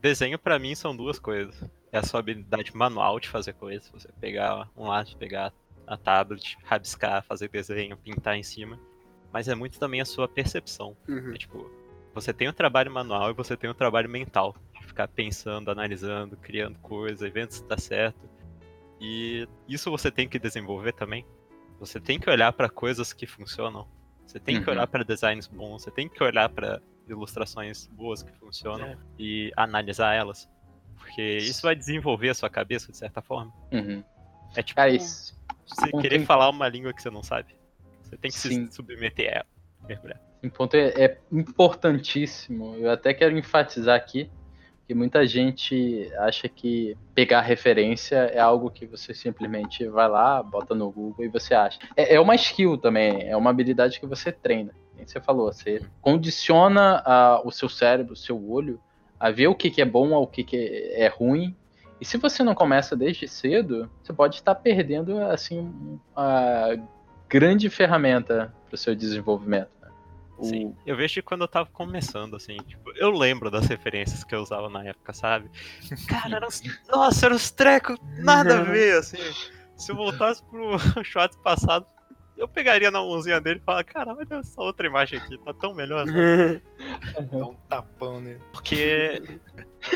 Desenho 0.01 0.39
pra 0.39 0.57
mim 0.57 0.73
são 0.73 0.95
duas 0.95 1.19
coisas. 1.19 1.63
É 1.95 1.99
a 1.99 2.03
sua 2.03 2.19
habilidade 2.19 2.75
manual 2.75 3.21
de 3.21 3.29
fazer 3.29 3.53
coisas, 3.53 3.89
você 3.89 4.09
pegar 4.19 4.69
um 4.75 4.87
lápis, 4.87 5.13
pegar 5.13 5.53
a 5.87 5.95
tablet, 5.95 6.57
rabiscar, 6.65 7.23
fazer 7.23 7.47
desenho, 7.47 7.95
pintar 7.95 8.35
em 8.35 8.43
cima. 8.43 8.77
Mas 9.31 9.47
é 9.47 9.55
muito 9.55 9.79
também 9.79 10.01
a 10.01 10.05
sua 10.05 10.27
percepção. 10.27 10.97
Uhum. 11.07 11.33
É, 11.33 11.37
tipo, 11.37 11.71
você 12.13 12.33
tem 12.33 12.49
o 12.49 12.53
trabalho 12.53 12.91
manual 12.91 13.29
e 13.31 13.33
você 13.33 13.55
tem 13.55 13.69
o 13.69 13.73
trabalho 13.73 14.09
mental. 14.09 14.53
De 14.77 14.85
ficar 14.85 15.07
pensando, 15.07 15.71
analisando, 15.71 16.35
criando 16.35 16.77
coisas, 16.79 17.31
vendo 17.31 17.51
se 17.51 17.63
tá 17.63 17.77
certo. 17.77 18.29
E 18.99 19.47
isso 19.65 19.89
você 19.89 20.11
tem 20.11 20.27
que 20.27 20.37
desenvolver 20.37 20.91
também. 20.91 21.25
Você 21.79 21.97
tem 22.01 22.19
que 22.19 22.29
olhar 22.29 22.51
pra 22.51 22.67
coisas 22.69 23.13
que 23.13 23.25
funcionam. 23.25 23.87
Você 24.27 24.37
tem 24.37 24.61
que 24.61 24.69
Uhum. 24.69 24.75
olhar 24.75 24.87
pra 24.87 25.01
designs 25.03 25.47
bons, 25.47 25.83
você 25.83 25.91
tem 25.91 26.09
que 26.09 26.21
olhar 26.21 26.49
pra 26.49 26.81
ilustrações 27.07 27.87
boas 27.87 28.21
que 28.21 28.31
funcionam 28.37 28.87
É. 28.87 28.97
e 29.17 29.53
analisar 29.55 30.13
elas. 30.13 30.49
Porque 30.97 31.37
isso 31.37 31.61
vai 31.61 31.75
desenvolver 31.75 32.29
a 32.29 32.33
sua 32.33 32.49
cabeça 32.49 32.91
de 32.91 32.97
certa 32.97 33.21
forma. 33.21 33.53
Uhum. 33.71 34.03
É 34.55 34.63
tipo 34.63 34.77
Cara, 34.77 34.89
isso. 34.89 35.35
você 35.65 35.89
não 35.91 36.01
querer 36.01 36.25
falar 36.25 36.49
uma 36.49 36.67
língua 36.67 36.93
que 36.93 37.01
você 37.01 37.09
não 37.09 37.23
sabe. 37.23 37.55
Você 38.03 38.17
tem 38.17 38.31
que 38.31 38.37
Sim. 38.37 38.67
se 38.67 38.75
submeter 38.75 39.29
a 39.29 39.35
ela. 39.37 39.45
mergulhar. 39.87 40.21
Um 40.43 40.49
ponto 40.49 40.75
é, 40.75 40.89
é 40.95 41.17
importantíssimo. 41.31 42.75
Eu 42.75 42.91
até 42.91 43.13
quero 43.13 43.37
enfatizar 43.37 43.95
aqui 43.95 44.29
que 44.87 44.93
muita 44.93 45.25
gente 45.25 46.11
acha 46.19 46.47
que 46.47 46.95
pegar 47.15 47.41
referência 47.41 48.15
é 48.15 48.39
algo 48.39 48.69
que 48.69 48.85
você 48.85 49.13
simplesmente 49.13 49.87
vai 49.87 50.07
lá, 50.07 50.43
bota 50.43 50.75
no 50.75 50.91
Google 50.91 51.25
e 51.25 51.27
você 51.27 51.55
acha. 51.55 51.79
É, 51.97 52.15
é 52.15 52.19
uma 52.19 52.35
skill 52.35 52.77
também, 52.77 53.27
é 53.27 53.35
uma 53.35 53.49
habilidade 53.49 53.99
que 53.99 54.05
você 54.05 54.31
treina. 54.31 54.71
Como 54.95 55.07
você 55.07 55.19
falou, 55.19 55.51
você 55.51 55.81
condiciona 56.01 57.01
ah, 57.05 57.41
o 57.43 57.51
seu 57.51 57.67
cérebro, 57.67 58.13
o 58.13 58.17
seu 58.17 58.49
olho, 58.49 58.79
a 59.19 59.31
ver 59.31 59.47
o 59.47 59.55
que, 59.55 59.69
que 59.69 59.81
é 59.81 59.85
bom 59.85 60.11
ou 60.11 60.23
o 60.23 60.27
que, 60.27 60.43
que 60.43 60.91
é 60.95 61.07
ruim. 61.07 61.55
E 61.99 62.05
se 62.05 62.17
você 62.17 62.43
não 62.43 62.53
começa 62.53 62.95
desde 62.95 63.27
cedo, 63.27 63.89
você 64.03 64.11
pode 64.11 64.35
estar 64.35 64.55
perdendo 64.55 65.17
assim 65.19 65.71
uma 66.15 66.75
grande 67.29 67.69
ferramenta 67.69 68.53
para 68.67 68.75
o 68.75 68.77
seu 68.77 68.95
desenvolvimento. 68.95 69.69
né? 69.81 69.89
O- 70.37 70.43
Sim. 70.45 70.75
Eu 70.85 70.97
vejo 70.97 71.13
que 71.15 71.21
quando 71.21 71.41
eu 71.41 71.47
tava 71.47 71.69
começando, 71.71 72.35
assim, 72.35 72.57
tipo, 72.67 72.91
eu 72.97 73.09
lembro 73.09 73.49
das 73.49 73.65
referências 73.67 74.23
que 74.23 74.35
eu 74.35 74.41
usava 74.41 74.69
na 74.69 74.83
época, 74.83 75.13
sabe? 75.13 75.49
Cara, 76.07 76.35
eram 76.35 76.47
uns... 76.47 76.61
Nossa, 76.89 77.25
eram 77.27 77.35
uns 77.37 77.49
trecos 77.51 77.97
nada 78.17 78.59
a 78.59 78.63
ver, 78.63 78.97
assim. 78.97 79.17
Se 79.77 79.91
eu 79.91 79.95
voltasse 79.95 80.43
pro 80.43 80.77
shot 81.03 81.35
passado, 81.41 81.85
eu 82.37 82.47
pegaria 82.47 82.91
na 82.91 82.99
mãozinha 82.99 83.39
dele 83.41 83.59
e 83.59 83.63
falaria, 83.63 83.85
cara, 83.85 84.13
olha 84.13 84.27
essa 84.39 84.61
outra 84.61 84.85
imagem 84.87 85.19
aqui, 85.19 85.37
tá 85.39 85.53
tão 85.53 85.73
melhor. 85.73 86.05
né?" 86.05 86.61
Dá 87.31 87.45
um 87.45 87.55
tapão 87.69 88.19
nele. 88.19 88.41
Porque 88.51 89.21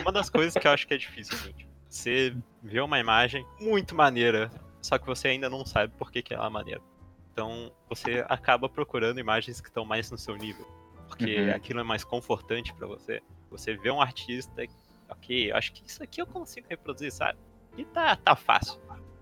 uma 0.02 0.12
das 0.12 0.30
coisas 0.30 0.56
que 0.56 0.68
eu 0.68 0.72
acho 0.72 0.88
que 0.88 0.94
é 0.94 0.98
difícil, 0.98 1.38
tipo, 1.54 1.70
você 1.90 2.36
vê 2.62 2.80
uma 2.80 3.00
imagem 3.00 3.46
muito 3.60 3.96
maneira, 3.96 4.50
só 4.82 4.98
que 4.98 5.06
você 5.06 5.30
ainda 5.30 5.50
não 5.50 5.66
sabe 5.66 5.94
por 5.98 6.12
que, 6.12 6.22
que 6.22 6.34
ela 6.34 6.46
é 6.48 6.50
maneira. 6.50 6.82
Então 7.32 7.72
você 7.90 8.24
acaba 8.30 8.70
procurando 8.70 9.20
imagens 9.20 9.60
que 9.62 9.68
estão 9.68 9.86
mais 9.86 10.10
no 10.12 10.18
seu 10.18 10.36
nível. 10.36 10.66
Porque 11.08 11.38
Uhum. 11.40 11.56
aquilo 11.56 11.80
é 11.80 11.84
mais 11.84 12.04
confortante 12.04 12.74
pra 12.76 12.86
você. 12.86 13.22
Você 13.50 13.76
vê 13.76 13.90
um 13.90 14.00
artista, 14.00 14.64
ok, 15.10 15.52
acho 15.52 15.74
que 15.74 15.84
isso 15.86 16.04
aqui 16.04 16.22
eu 16.22 16.28
consigo 16.28 16.68
reproduzir, 16.70 17.12
sabe? 17.12 17.40
E 17.76 17.84
tá, 17.86 18.16
tá 18.16 18.36
fácil. 18.36 18.80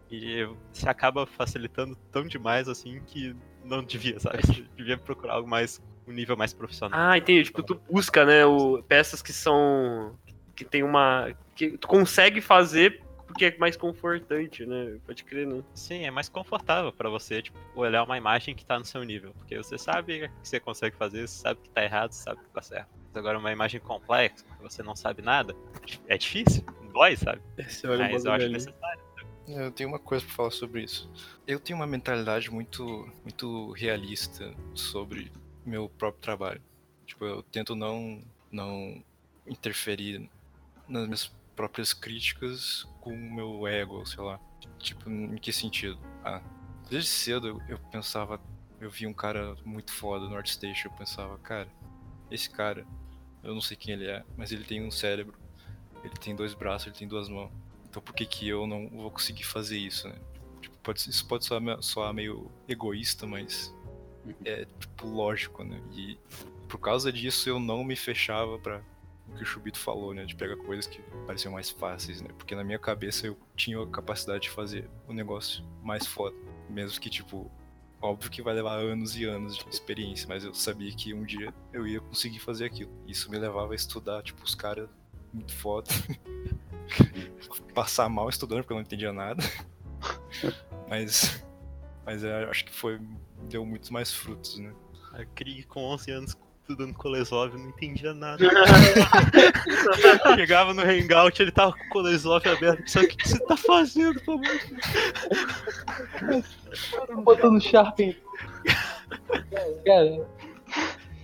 E 0.10 0.48
você 0.72 0.88
acaba 0.88 1.26
facilitando 1.26 1.96
tão 2.12 2.26
demais 2.26 2.68
assim 2.68 3.02
que 3.06 3.36
não 3.64 3.84
devia, 3.84 4.20
sabe? 4.20 4.46
Você 4.46 4.66
devia 4.76 4.98
procurar 4.98 5.34
algo 5.34 5.50
mais, 5.50 5.82
um 6.08 6.12
nível 6.12 6.38
mais 6.38 6.54
profissional. 6.54 7.00
Ah, 7.00 7.18
entendi. 7.18 7.44
Tipo, 7.44 7.64
tu 7.64 7.76
busca, 7.90 8.26
né, 8.26 8.46
o, 8.46 8.82
peças 8.84 9.22
que 9.22 9.34
são. 9.34 10.18
que 10.56 10.64
tem 10.64 10.84
uma. 10.84 11.34
que 11.56 11.78
tu 11.78 11.88
consegue 11.88 12.42
fazer 12.42 13.02
porque 13.28 13.46
é 13.46 13.58
mais 13.58 13.76
confortante, 13.76 14.66
né? 14.66 14.98
Pode 15.06 15.24
crer, 15.24 15.46
né? 15.46 15.62
Sim, 15.74 16.06
é 16.06 16.12
mais 16.12 16.30
confortável 16.30 16.94
pra 16.94 17.10
você, 17.10 17.42
tipo, 17.42 17.60
olhar 17.76 18.04
uma 18.04 18.18
imagem 18.18 18.56
que 18.56 18.66
tá 18.66 18.80
no 18.80 18.86
seu 18.86 19.04
nível. 19.04 19.34
Porque 19.38 19.58
você 19.58 19.78
sabe 19.78 20.26
o 20.26 20.30
que 20.42 20.48
você 20.48 20.60
consegue 20.60 20.96
fazer, 20.96 21.28
você 21.28 21.42
sabe 21.42 21.60
que 21.62 21.70
tá 21.70 21.84
errado, 21.84 22.14
você 22.14 22.24
sabe 22.24 22.42
que 22.42 22.50
tá 22.50 22.62
certo. 22.62 22.88
Mas 23.08 23.18
agora 23.18 23.38
uma 23.38 23.52
imagem 23.52 23.82
complexa, 23.82 24.46
que 24.46 24.64
você 24.64 24.82
não 24.82 24.96
sabe 24.96 25.22
nada, 25.22 25.54
é 26.08 26.18
difícil, 26.18 26.64
dói, 26.92 27.16
sabe? 27.16 27.42
O 27.60 27.98
Mas 27.98 28.26
eu 28.26 28.32
acho 28.32 28.50
necessário. 28.50 28.87
Eu 29.48 29.72
tenho 29.72 29.88
uma 29.88 30.00
coisa 30.00 30.26
pra 30.26 30.36
falar 30.36 30.52
sobre 30.52 30.84
isso. 30.84 31.10
Eu 31.48 31.58
tenho 31.58 31.80
uma 31.80 31.88
mentalidade 31.88 32.52
muito, 32.52 33.10
muito 33.24 33.72
realista 33.72 34.54
sobre 34.76 35.32
meu 35.66 35.88
próprio 35.88 36.22
trabalho. 36.22 36.62
Tipo, 37.06 37.24
eu 37.24 37.42
tento 37.44 37.74
não, 37.74 38.22
não 38.52 39.02
interferir 39.46 40.30
nas 40.88 41.06
minhas 41.06 41.32
próprias 41.56 41.94
críticas 41.94 42.86
com 43.00 43.14
o 43.14 43.34
meu 43.34 43.66
ego, 43.66 44.06
sei 44.06 44.22
lá. 44.22 44.38
Tipo, 44.80 45.10
em 45.10 45.38
que 45.38 45.54
sentido? 45.54 45.98
Ah, 46.26 46.42
desde 46.90 47.10
cedo 47.10 47.48
eu, 47.48 47.62
eu 47.70 47.80
pensava, 47.80 48.42
eu 48.82 48.90
vi 48.90 49.08
um 49.08 49.14
cara 49.14 49.56
muito 49.64 49.94
foda 49.94 50.28
no 50.28 50.36
ArtStation, 50.36 50.90
eu 50.90 50.94
pensava, 50.94 51.38
cara, 51.40 51.70
esse 52.30 52.50
cara, 52.50 52.86
eu 53.42 53.54
não 53.54 53.62
sei 53.62 53.78
quem 53.78 53.94
ele 53.94 54.08
é, 54.08 54.26
mas 54.36 54.52
ele 54.52 54.66
tem 54.66 54.86
um 54.86 54.92
cérebro, 54.92 55.38
ele 56.04 56.16
tem 56.16 56.36
dois 56.36 56.54
braços, 56.54 56.88
ele 56.88 56.98
tem 56.98 57.08
duas 57.08 57.30
mãos. 57.30 57.52
Então 57.98 58.04
por 58.04 58.14
que 58.14 58.28
que 58.28 58.48
eu 58.48 58.68
não 58.68 58.88
vou 58.90 59.10
conseguir 59.10 59.44
fazer 59.44 59.76
isso, 59.76 60.08
né? 60.08 60.16
Tipo, 60.62 60.78
pode, 60.84 61.10
isso 61.10 61.26
pode 61.26 61.46
soar, 61.46 61.62
soar 61.82 62.14
meio 62.14 62.52
egoísta, 62.68 63.26
mas 63.26 63.74
é 64.46 64.66
tipo 64.80 65.08
lógico, 65.08 65.64
né? 65.64 65.82
E 65.94 66.20
por 66.68 66.78
causa 66.78 67.12
disso 67.12 67.50
eu 67.50 67.60
não 67.60 67.84
me 67.84 67.96
fechava 67.96 68.60
pra 68.60 68.84
o 69.28 69.34
que 69.34 69.42
o 69.42 69.46
Chubito 69.48 69.80
falou, 69.80 70.14
né? 70.14 70.26
De 70.26 70.36
pegar 70.36 70.58
coisas 70.58 70.86
que 70.86 71.02
pareciam 71.26 71.54
mais 71.54 71.72
fáceis, 71.72 72.22
né? 72.22 72.30
Porque 72.38 72.54
na 72.54 72.64
minha 72.64 72.78
cabeça 72.78 73.26
eu 73.26 73.36
tinha 73.56 73.82
a 73.82 73.88
capacidade 73.88 74.44
de 74.44 74.52
fazer 74.52 74.88
o 75.08 75.14
negócio 75.14 75.66
mais 75.82 76.06
foda. 76.06 76.36
Mesmo 76.70 77.02
que, 77.02 77.10
tipo, 77.10 77.50
óbvio 78.00 78.30
que 78.30 78.44
vai 78.44 78.54
levar 78.54 78.76
anos 78.76 79.18
e 79.18 79.24
anos 79.24 79.58
de 79.58 79.68
experiência, 79.70 80.28
mas 80.30 80.44
eu 80.44 80.54
sabia 80.54 80.92
que 80.92 81.16
um 81.16 81.24
dia 81.24 81.52
eu 81.74 81.88
ia 81.88 82.00
conseguir 82.00 82.38
fazer 82.38 82.66
aquilo. 82.66 82.92
Isso 83.08 83.32
me 83.32 83.40
levava 83.40 83.72
a 83.72 83.76
estudar, 83.76 84.22
tipo, 84.22 84.44
os 84.44 84.54
caras 84.54 84.88
muito 85.34 85.56
foda. 85.56 85.90
Passar 87.74 88.10
mal 88.10 88.30
estudando 88.30 88.60
porque 88.60 88.74
eu 88.74 88.78
não 88.78 88.82
entendia 88.82 89.14
nada. 89.14 89.44
mas. 90.90 91.44
Mas 92.06 92.24
eu 92.24 92.50
acho 92.50 92.66
que 92.66 92.74
foi. 92.74 93.00
Deu 93.50 93.66
muitos 93.66 93.90
mais 93.90 94.12
frutos, 94.12 94.58
né? 94.58 94.74
A 95.14 95.26
Krieg 95.26 95.64
com 95.64 95.84
11 95.84 96.12
anos 96.12 96.38
estudando 96.68 96.94
Kolesov, 96.96 97.54
eu 97.54 97.60
não 97.60 97.70
entendia 97.70 98.14
nada. 98.14 98.44
Chegava 100.36 100.74
no 100.74 100.82
Hangout, 100.82 101.42
ele 101.42 101.52
tava 101.52 101.72
com 101.72 101.86
o 101.86 101.90
Kolesov 101.90 102.46
aberto. 102.46 102.86
Sabe 102.90 103.06
o 103.06 103.10
que 103.10 103.16
que 103.16 103.30
você 103.30 103.40
tá 103.46 103.56
fazendo, 103.56 104.20
por 104.22 104.42
favor? 106.20 106.44
botando 107.24 107.62
Sharpen. 107.62 108.18
Cara, 109.86 110.28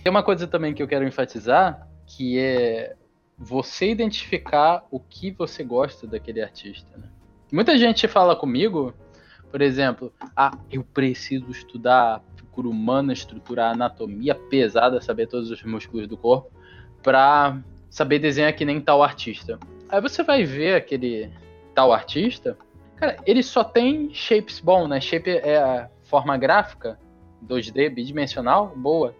tem 0.02 0.10
uma 0.10 0.22
coisa 0.22 0.46
também 0.46 0.72
que 0.72 0.82
eu 0.82 0.88
quero 0.88 1.06
enfatizar, 1.06 1.86
que 2.06 2.38
é 2.38 2.96
você 3.36 3.90
identificar 3.90 4.86
o 4.90 5.00
que 5.00 5.30
você 5.30 5.64
gosta 5.64 6.06
daquele 6.06 6.42
artista. 6.42 6.96
né? 6.96 7.08
Muita 7.52 7.76
gente 7.76 8.08
fala 8.08 8.34
comigo, 8.34 8.94
por 9.50 9.60
exemplo, 9.60 10.12
ah, 10.36 10.56
eu 10.70 10.82
preciso 10.82 11.50
estudar 11.50 12.22
figura 12.36 12.68
humana, 12.68 13.12
estruturar 13.12 13.72
anatomia 13.72 14.34
pesada, 14.34 15.00
saber 15.00 15.26
todos 15.26 15.50
os 15.50 15.62
músculos 15.64 16.06
do 16.06 16.16
corpo, 16.16 16.52
pra 17.02 17.60
saber 17.90 18.18
desenhar 18.18 18.52
que 18.52 18.64
nem 18.64 18.80
tal 18.80 19.02
artista. 19.02 19.58
Aí 19.88 20.00
você 20.00 20.22
vai 20.22 20.44
ver 20.44 20.76
aquele 20.76 21.30
tal 21.74 21.92
artista, 21.92 22.56
cara, 22.96 23.16
ele 23.26 23.42
só 23.42 23.64
tem 23.64 24.12
shapes 24.14 24.60
bom, 24.60 24.86
né? 24.86 25.00
Shape 25.00 25.30
é 25.30 25.58
a 25.58 25.90
forma 26.04 26.36
gráfica, 26.36 26.98
2D, 27.44 27.90
bidimensional, 27.90 28.72
boa. 28.74 29.14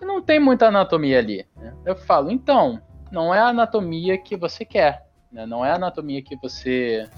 E 0.00 0.04
não 0.04 0.22
tem 0.22 0.38
muita 0.38 0.68
anatomia 0.68 1.18
ali. 1.18 1.46
Né? 1.56 1.74
Eu 1.84 1.96
falo, 1.96 2.30
então, 2.30 2.80
não 3.10 3.34
é 3.34 3.38
a 3.38 3.48
anatomia 3.48 4.18
que 4.18 4.36
você 4.36 4.64
quer, 4.64 5.06
né? 5.30 5.46
não 5.46 5.64
é 5.64 5.70
a 5.70 5.76
anatomia 5.76 6.22
que 6.22 6.36
você 6.36 7.08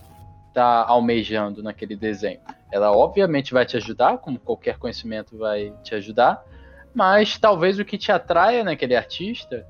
está 0.49 0.85
almejando 0.85 1.63
naquele 1.63 1.97
desenho. 1.97 2.41
Ela 2.73 2.93
obviamente 2.93 3.53
vai 3.53 3.65
te 3.65 3.77
ajudar, 3.77 4.19
como 4.19 4.39
qualquer 4.39 4.79
conhecimento 4.79 5.37
vai 5.37 5.73
te 5.83 5.95
ajudar, 5.95 6.45
mas 6.95 7.39
talvez 7.39 7.79
o 7.79 7.85
que 7.85 7.99
te 7.99 8.13
atraia 8.13 8.65
naquele 8.65 8.97
artista 8.97 9.67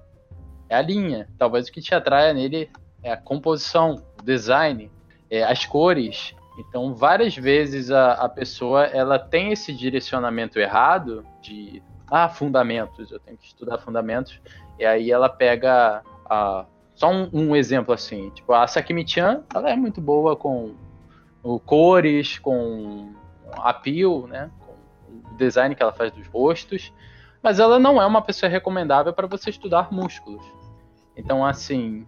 é 0.69 0.77
a 0.77 0.83
linha, 0.83 1.29
talvez 1.39 1.69
o 1.69 1.73
que 1.73 1.81
te 1.81 1.95
atraia 1.95 2.33
nele 2.33 2.71
é 3.03 3.13
a 3.13 3.17
composição, 3.17 4.03
o 4.19 4.23
design, 4.23 4.91
é, 5.31 5.43
as 5.43 5.65
cores. 5.65 6.35
Então, 6.59 6.95
várias 6.95 7.35
vezes 7.35 7.91
a, 7.91 8.13
a 8.13 8.29
pessoa 8.29 8.85
ela 8.85 9.19
tem 9.19 9.53
esse 9.53 9.73
direcionamento 9.73 10.59
errado 10.59 11.25
de 11.41 11.83
ah, 12.11 12.29
fundamentos, 12.29 13.11
eu 13.11 13.21
tenho 13.21 13.37
que 13.39 13.47
estudar 13.47 13.79
fundamentos, 13.79 14.41
e 14.79 14.85
aí 14.85 15.11
ela 15.11 15.29
pega 15.29 16.03
a, 16.29 16.67
só 16.95 17.11
um, 17.11 17.31
um, 17.33 17.57
exemplo 17.57 17.95
assim, 17.95 18.31
tipo, 18.31 18.53
a 18.53 18.67
Sakimi-chan, 18.67 19.45
ela 19.55 19.71
é 19.71 19.77
muito 19.77 20.01
boa 20.01 20.37
com 20.37 20.75
o 21.43 21.59
cores, 21.59 22.39
com 22.39 23.15
a 23.53 23.73
peel, 23.73 24.27
né, 24.27 24.51
com 24.61 25.33
o 25.33 25.37
design 25.37 25.75
que 25.75 25.83
ela 25.83 25.93
faz 25.93 26.13
dos 26.13 26.27
rostos, 26.27 26.93
mas 27.43 27.59
ela 27.59 27.79
não 27.79 28.01
é 28.01 28.07
uma 28.07 28.21
pessoa 28.21 28.51
recomendável 28.51 29.13
para 29.13 29.27
você 29.27 29.51
estudar 29.51 29.93
músculos. 29.93 30.45
Então, 31.17 31.45
assim, 31.45 32.07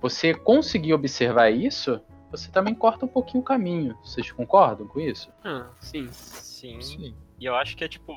você 0.00 0.34
conseguir 0.34 0.94
observar 0.94 1.50
isso, 1.50 2.00
você 2.30 2.50
também 2.50 2.74
corta 2.74 3.04
um 3.04 3.08
pouquinho 3.08 3.40
o 3.40 3.44
caminho. 3.44 3.96
Vocês 4.04 4.30
concordam 4.32 4.86
com 4.86 5.00
isso? 5.00 5.30
Ah, 5.44 5.68
sim. 5.78 6.08
Sim. 6.10 6.80
sim. 6.80 7.14
E 7.38 7.44
eu 7.44 7.54
acho 7.54 7.76
que 7.76 7.84
é 7.84 7.88
tipo, 7.88 8.12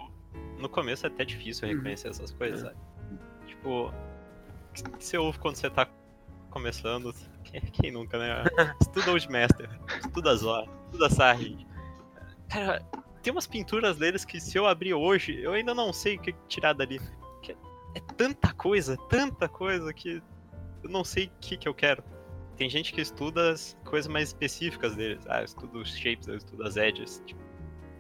no 0.58 0.70
começo 0.70 1.06
é 1.06 1.10
até 1.10 1.24
difícil 1.26 1.68
reconhecer 1.68 2.10
essas 2.10 2.32
coisas, 2.32 2.62
sabe? 2.62 2.76
Tipo, 3.46 3.94
você 5.00 5.18
ouve 5.18 5.40
quando 5.40 5.56
você 5.56 5.70
tá 5.70 5.88
começando, 6.50 7.14
quem, 7.74 7.92
nunca, 7.92 8.18
né? 8.18 8.44
Estuda 8.82 9.12
o 9.12 9.32
Master, 9.32 9.70
estuda 10.04 10.36
Zora, 10.36 10.68
estuda 10.86 11.10
Sargent. 11.10 11.66
Cara, 12.50 12.82
tem 13.22 13.32
umas 13.32 13.48
pinturas 13.48 13.98
deles 13.98 14.24
que 14.24 14.40
se 14.40 14.58
eu 14.58 14.66
abrir 14.66 14.94
hoje, 14.94 15.40
eu 15.42 15.54
ainda 15.54 15.74
não 15.74 15.92
sei 15.92 16.16
o 16.16 16.22
que 16.22 16.34
tirar 16.48 16.74
dali. 16.74 17.00
É, 17.48 17.56
é 17.96 18.00
tanta 18.16 18.54
coisa, 18.54 18.98
tanta 19.10 19.48
coisa 19.48 19.94
que 19.94 20.22
eu 20.84 20.90
não 20.90 21.04
sei 21.04 21.26
o 21.26 21.32
que, 21.42 21.58
que 21.58 21.68
eu 21.68 21.74
quero. 21.74 22.04
Tem 22.56 22.70
gente 22.70 22.92
que 22.92 23.02
estuda 23.02 23.52
as 23.52 23.78
coisas 23.86 24.12
mais 24.12 24.30
específicas 24.30 24.96
deles. 24.96 25.24
Ah, 25.28 25.42
eu 25.42 25.46
estudo 25.46 25.80
os 25.80 25.96
shapes, 25.96 26.28
eu 26.28 26.38
estudo 26.38 26.64
as 26.64 26.76
edges. 26.76 27.22
Tipo, 27.26 27.42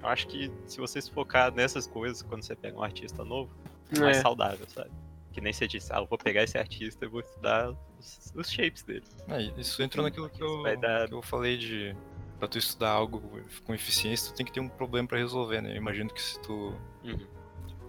eu 0.01 0.07
acho 0.07 0.27
que 0.27 0.51
se 0.65 0.79
você 0.79 1.01
se 1.01 1.11
focar 1.11 1.53
nessas 1.53 1.87
coisas 1.87 2.21
quando 2.21 2.43
você 2.43 2.55
pega 2.55 2.77
um 2.77 2.83
artista 2.83 3.23
novo, 3.23 3.51
é 3.95 3.99
mais 3.99 4.17
saudável, 4.17 4.65
sabe? 4.67 4.91
Que 5.31 5.41
nem 5.41 5.53
você 5.53 5.67
disse, 5.67 5.93
ah, 5.93 5.99
eu 5.99 6.05
vou 6.05 6.17
pegar 6.17 6.43
esse 6.43 6.57
artista 6.57 7.05
e 7.05 7.07
vou 7.07 7.19
estudar 7.19 7.71
os, 7.99 8.33
os 8.35 8.51
shapes 8.51 8.83
dele. 8.83 9.05
É, 9.27 9.41
isso 9.59 9.81
entra 9.81 10.01
naquilo 10.01 10.29
que 10.29 10.41
eu, 10.41 10.63
dar... 10.77 11.07
que 11.07 11.13
eu 11.13 11.21
falei 11.21 11.57
de. 11.57 11.95
Pra 12.39 12.47
tu 12.47 12.57
estudar 12.57 12.91
algo 12.91 13.21
com 13.65 13.73
eficiência, 13.73 14.31
tu 14.31 14.35
tem 14.35 14.45
que 14.45 14.51
ter 14.51 14.59
um 14.59 14.69
problema 14.69 15.07
para 15.07 15.17
resolver, 15.17 15.59
né? 15.61 15.71
Eu 15.71 15.77
imagino 15.77 16.09
que 16.13 16.21
se 16.21 16.39
tu 16.41 16.71
uhum. 17.03 17.27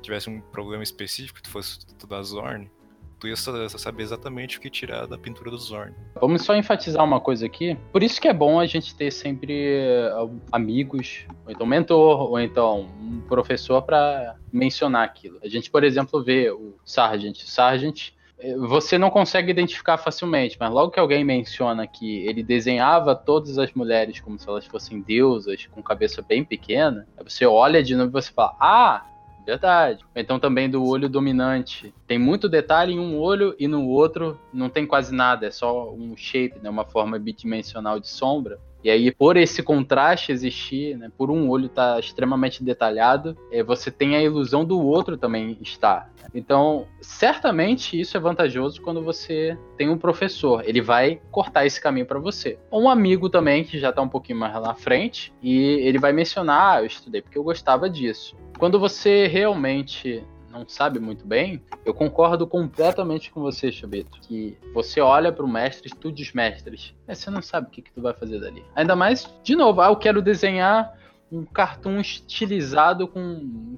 tivesse 0.00 0.30
um 0.30 0.40
problema 0.40 0.82
específico, 0.82 1.42
tu 1.42 1.50
fosse 1.50 1.80
estudar 1.86 2.22
Zorn, 2.22 2.70
tu 3.18 3.26
ia 3.26 3.36
saber 3.36 4.02
exatamente 4.02 4.58
o 4.58 4.60
que 4.60 4.70
tirar 4.70 5.06
da 5.06 5.18
pintura 5.18 5.50
do 5.50 5.58
Zorn. 5.58 5.94
Vamos 6.20 6.42
só 6.42 6.54
enfatizar 6.54 7.04
uma 7.04 7.20
coisa 7.20 7.46
aqui. 7.46 7.76
Por 7.92 8.02
isso 8.02 8.20
que 8.20 8.28
é 8.28 8.32
bom 8.32 8.60
a 8.60 8.66
gente 8.66 8.94
ter 8.94 9.10
sempre 9.10 9.52
eh, 9.52 10.12
amigos, 10.52 11.26
ou 11.44 11.52
então 11.52 11.66
mentor, 11.66 12.30
ou 12.30 12.38
então 12.38 12.88
um 13.00 13.20
professor 13.22 13.82
para 13.82 14.36
mencionar 14.52 15.04
aquilo. 15.04 15.38
A 15.42 15.48
gente, 15.48 15.70
por 15.70 15.84
exemplo, 15.84 16.22
vê 16.22 16.50
o 16.50 16.76
Sargent. 16.84 17.38
Sargent 17.44 18.12
eh, 18.38 18.56
você 18.56 18.96
não 18.96 19.10
consegue 19.10 19.50
identificar 19.50 19.98
facilmente, 19.98 20.56
mas 20.58 20.70
logo 20.70 20.92
que 20.92 21.00
alguém 21.00 21.24
menciona 21.24 21.86
que 21.86 22.26
ele 22.26 22.42
desenhava 22.42 23.14
todas 23.14 23.58
as 23.58 23.72
mulheres 23.72 24.20
como 24.20 24.38
se 24.38 24.48
elas 24.48 24.66
fossem 24.66 25.00
deusas, 25.00 25.66
com 25.66 25.82
cabeça 25.82 26.22
bem 26.22 26.44
pequena, 26.44 27.06
você 27.22 27.44
olha 27.44 27.82
de 27.82 27.96
novo 27.96 28.10
e 28.10 28.12
você 28.12 28.32
fala: 28.32 28.56
Ah, 28.60 29.04
Verdade. 29.48 30.04
Então 30.14 30.38
também 30.38 30.68
do 30.68 30.84
olho 30.84 31.08
dominante. 31.08 31.94
Tem 32.06 32.18
muito 32.18 32.50
detalhe 32.50 32.92
em 32.92 33.00
um 33.00 33.18
olho 33.18 33.56
e 33.58 33.66
no 33.66 33.88
outro 33.88 34.38
não 34.52 34.68
tem 34.68 34.86
quase 34.86 35.14
nada, 35.14 35.46
é 35.46 35.50
só 35.50 35.90
um 35.90 36.14
shape, 36.14 36.58
né, 36.58 36.68
uma 36.68 36.84
forma 36.84 37.18
bidimensional 37.18 37.98
de 37.98 38.08
sombra. 38.08 38.60
E 38.82 38.90
aí, 38.90 39.10
por 39.10 39.36
esse 39.36 39.62
contraste 39.62 40.30
existir, 40.30 40.96
né, 40.96 41.10
por 41.16 41.30
um 41.30 41.48
olho 41.48 41.66
estar 41.66 41.94
tá 41.94 42.00
extremamente 42.00 42.62
detalhado, 42.62 43.36
é, 43.50 43.62
você 43.62 43.90
tem 43.90 44.16
a 44.16 44.22
ilusão 44.22 44.64
do 44.64 44.80
outro 44.80 45.16
também 45.16 45.58
estar. 45.60 46.12
Então, 46.34 46.86
certamente 47.00 47.98
isso 47.98 48.16
é 48.16 48.20
vantajoso 48.20 48.80
quando 48.82 49.02
você 49.02 49.58
tem 49.76 49.88
um 49.88 49.98
professor. 49.98 50.62
Ele 50.66 50.80
vai 50.80 51.20
cortar 51.30 51.66
esse 51.66 51.80
caminho 51.80 52.06
para 52.06 52.18
você. 52.18 52.58
Ou 52.70 52.82
um 52.82 52.88
amigo 52.88 53.28
também, 53.28 53.64
que 53.64 53.78
já 53.78 53.90
está 53.90 54.02
um 54.02 54.08
pouquinho 54.08 54.38
mais 54.38 54.52
na 54.54 54.74
frente, 54.74 55.32
e 55.42 55.56
ele 55.56 55.98
vai 55.98 56.12
mencionar: 56.12 56.76
ah, 56.76 56.80
eu 56.80 56.86
estudei 56.86 57.22
porque 57.22 57.38
eu 57.38 57.42
gostava 57.42 57.88
disso. 57.88 58.36
Quando 58.58 58.78
você 58.78 59.26
realmente 59.26 60.22
não 60.50 60.66
sabe 60.68 60.98
muito 60.98 61.26
bem, 61.26 61.62
eu 61.84 61.92
concordo 61.92 62.46
completamente 62.46 63.30
com 63.30 63.40
você, 63.40 63.70
Chubito. 63.70 64.18
Que 64.20 64.56
você 64.72 65.00
olha 65.00 65.32
para 65.32 65.44
o 65.44 65.48
mestre, 65.48 65.88
estude 65.88 66.22
os 66.22 66.32
mestres. 66.32 66.94
Mas 67.06 67.18
você 67.18 67.30
não 67.30 67.42
sabe 67.42 67.68
o 67.68 67.70
que, 67.70 67.82
que 67.82 67.92
tu 67.92 68.00
vai 68.00 68.14
fazer 68.14 68.40
dali. 68.40 68.64
Ainda 68.74 68.96
mais, 68.96 69.32
de 69.42 69.54
novo, 69.54 69.80
ah, 69.80 69.88
eu 69.88 69.96
quero 69.96 70.22
desenhar 70.22 70.96
um 71.30 71.44
cartoon 71.44 72.00
estilizado 72.00 73.06
com 73.06 73.76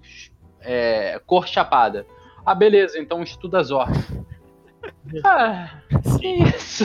é, 0.61 1.21
cor 1.27 1.47
chapada. 1.47 2.07
Ah, 2.45 2.55
beleza, 2.55 2.99
então 2.99 3.23
estuda 3.23 3.63
Zor. 3.63 3.89
ah, 5.25 5.81
que 6.19 6.29
isso? 6.29 6.85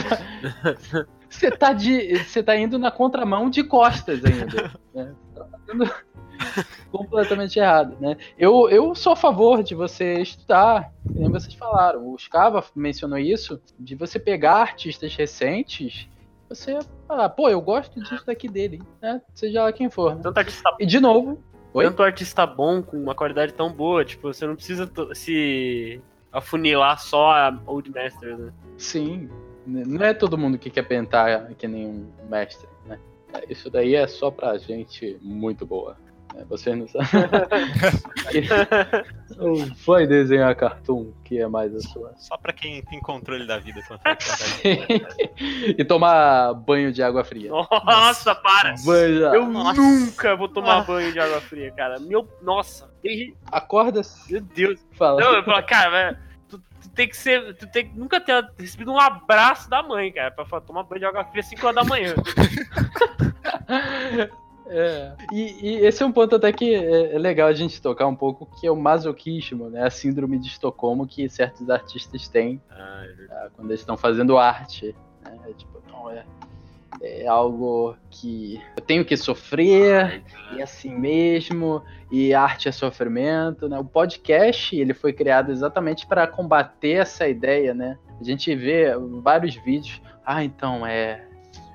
Você 1.29 1.51
tá, 1.51 1.73
de, 1.73 2.17
você 2.23 2.41
tá 2.41 2.55
indo 2.57 2.79
na 2.79 2.89
contramão 2.89 3.49
de 3.49 3.63
costas 3.63 4.23
ainda. 4.23 4.71
Né? 4.93 5.13
Tá 5.35 5.45
fazendo 5.51 5.91
completamente 6.91 7.59
errado, 7.59 7.97
né? 7.99 8.17
Eu, 8.37 8.69
eu 8.69 8.95
sou 8.95 9.13
a 9.13 9.15
favor 9.15 9.63
de 9.63 9.75
você 9.75 10.21
estudar, 10.21 10.91
como 11.05 11.31
vocês 11.31 11.53
falaram. 11.53 12.07
O 12.07 12.17
Scava 12.17 12.63
mencionou 12.75 13.17
isso, 13.17 13.61
de 13.79 13.95
você 13.95 14.19
pegar 14.19 14.55
artistas 14.55 15.15
recentes 15.15 16.07
você 16.47 16.77
falar, 17.07 17.29
pô, 17.29 17.49
eu 17.49 17.59
gosto 17.59 17.99
disso 17.99 18.23
daqui 18.25 18.47
dele, 18.47 18.79
né? 19.01 19.19
Seja 19.33 19.63
lá 19.63 19.73
quem 19.73 19.89
for. 19.89 20.15
Né? 20.15 20.21
Tanto 20.21 20.37
artista... 20.37 20.75
E 20.79 20.85
de 20.85 20.99
novo, 20.99 21.41
Oi? 21.75 21.83
Tanto 21.83 22.03
artista 22.03 22.47
bom, 22.47 22.81
com 22.81 22.95
uma 22.95 23.13
qualidade 23.13 23.53
tão 23.53 23.69
boa, 23.69 24.05
tipo, 24.05 24.33
você 24.33 24.47
não 24.47 24.55
precisa 24.55 24.89
se 25.13 26.01
afunilar 26.31 26.97
só 27.01 27.31
a 27.31 27.59
Old 27.65 27.91
Master, 27.91 28.37
né? 28.37 28.53
Sim. 28.77 29.29
Não 29.67 30.05
é 30.05 30.13
todo 30.13 30.37
mundo 30.37 30.57
que 30.57 30.69
quer 30.69 30.83
pentar 30.83 31.53
que 31.55 31.67
nem 31.67 31.85
um 31.85 32.07
mestre, 32.29 32.65
né? 32.85 32.97
Isso 33.49 33.69
daí 33.69 33.93
é 33.93 34.07
só 34.07 34.31
pra 34.31 34.57
gente 34.57 35.17
muito 35.21 35.65
boa. 35.65 35.97
Né? 36.35 36.45
Você 36.49 36.75
não 36.75 36.87
sabe. 36.87 37.07
não 39.37 39.55
foi 39.77 40.05
desenhar 40.05 40.53
cartoon, 40.55 41.13
que 41.23 41.39
é 41.39 41.47
mais 41.47 41.73
a 41.73 41.79
sua. 41.79 42.13
Só 42.17 42.37
pra 42.37 42.51
quem 42.51 42.81
tem 42.83 42.99
controle 42.99 43.47
da 43.47 43.57
vida. 43.57 43.81
e 45.77 45.85
tomar 45.85 46.53
banho 46.53 46.91
de 46.91 47.01
água 47.01 47.23
fria. 47.23 47.49
Nossa, 47.49 48.35
para! 48.35 48.75
Banho 48.83 49.33
Eu 49.33 49.47
nossa. 49.47 49.81
nunca 49.81 50.35
vou 50.35 50.49
tomar 50.49 50.79
ah. 50.79 50.83
banho 50.83 51.13
de 51.13 51.19
água 51.19 51.39
fria, 51.41 51.71
cara. 51.71 51.99
Meu, 51.99 52.27
nossa. 52.41 52.93
Acorda. 53.51 54.01
Meu 54.29 54.41
Deus. 54.41 54.85
Fala. 54.93 55.21
Não, 55.21 55.33
eu 55.33 55.43
falo, 55.43 55.63
cara, 55.63 56.19
tu, 56.49 56.59
tu, 56.59 56.89
tem 56.89 57.07
que 57.07 57.15
ser. 57.15 57.55
Tu 57.55 57.67
tem 57.67 57.87
que 57.87 57.97
nunca 57.97 58.19
ter 58.19 58.45
recebido 58.57 58.91
um 58.91 58.99
abraço 58.99 59.69
da 59.69 59.81
mãe, 59.81 60.11
cara, 60.11 60.31
pra 60.31 60.45
falar, 60.45 60.63
tomar 60.63 60.83
banho 60.83 60.99
de 60.99 61.05
água 61.05 61.23
fria 61.25 61.41
às 61.41 61.47
5 61.47 61.65
horas 61.65 61.75
da 61.75 61.89
manhã. 61.89 62.13
É. 64.67 65.13
E, 65.31 65.41
e, 65.61 65.75
esse 65.85 66.01
é 66.01 66.05
um 66.05 66.11
ponto 66.11 66.35
até 66.35 66.51
que 66.51 66.73
é, 66.73 67.15
é, 67.15 67.19
legal 67.19 67.47
a 67.47 67.53
gente 67.53 67.81
tocar 67.81 68.07
um 68.07 68.15
pouco, 68.15 68.47
que 68.59 68.65
é 68.65 68.71
o 68.71 68.75
masoquismo, 68.75 69.69
né? 69.69 69.85
A 69.85 69.89
síndrome 69.89 70.39
de 70.39 70.47
Estocolmo 70.47 71.05
que 71.05 71.29
certos 71.29 71.69
artistas 71.69 72.27
têm 72.27 72.61
ah, 72.69 73.03
é 73.05 73.27
tá? 73.27 73.49
quando 73.55 73.69
eles 73.69 73.81
estão 73.81 73.95
fazendo 73.95 74.37
arte. 74.37 74.95
Né? 75.23 75.37
É, 75.47 75.53
tipo, 75.53 75.81
não, 75.91 76.09
é, 76.09 76.25
é 77.01 77.27
algo 77.27 77.95
que 78.09 78.61
eu 78.75 78.81
tenho 78.81 79.05
que 79.05 79.15
sofrer, 79.15 80.23
e 80.55 80.61
assim 80.61 80.95
mesmo, 80.95 81.83
e 82.11 82.33
arte 82.33 82.67
é 82.67 82.71
sofrimento, 82.71 83.69
né? 83.69 83.77
O 83.77 83.85
podcast, 83.85 84.75
ele 84.75 84.93
foi 84.93 85.13
criado 85.13 85.51
exatamente 85.51 86.07
para 86.07 86.25
combater 86.25 86.93
essa 86.93 87.27
ideia, 87.27 87.73
né? 87.73 87.97
A 88.19 88.23
gente 88.23 88.55
vê 88.55 88.95
vários 89.21 89.55
vídeos, 89.55 90.01
ah, 90.25 90.43
então, 90.43 90.85
é, 90.87 91.27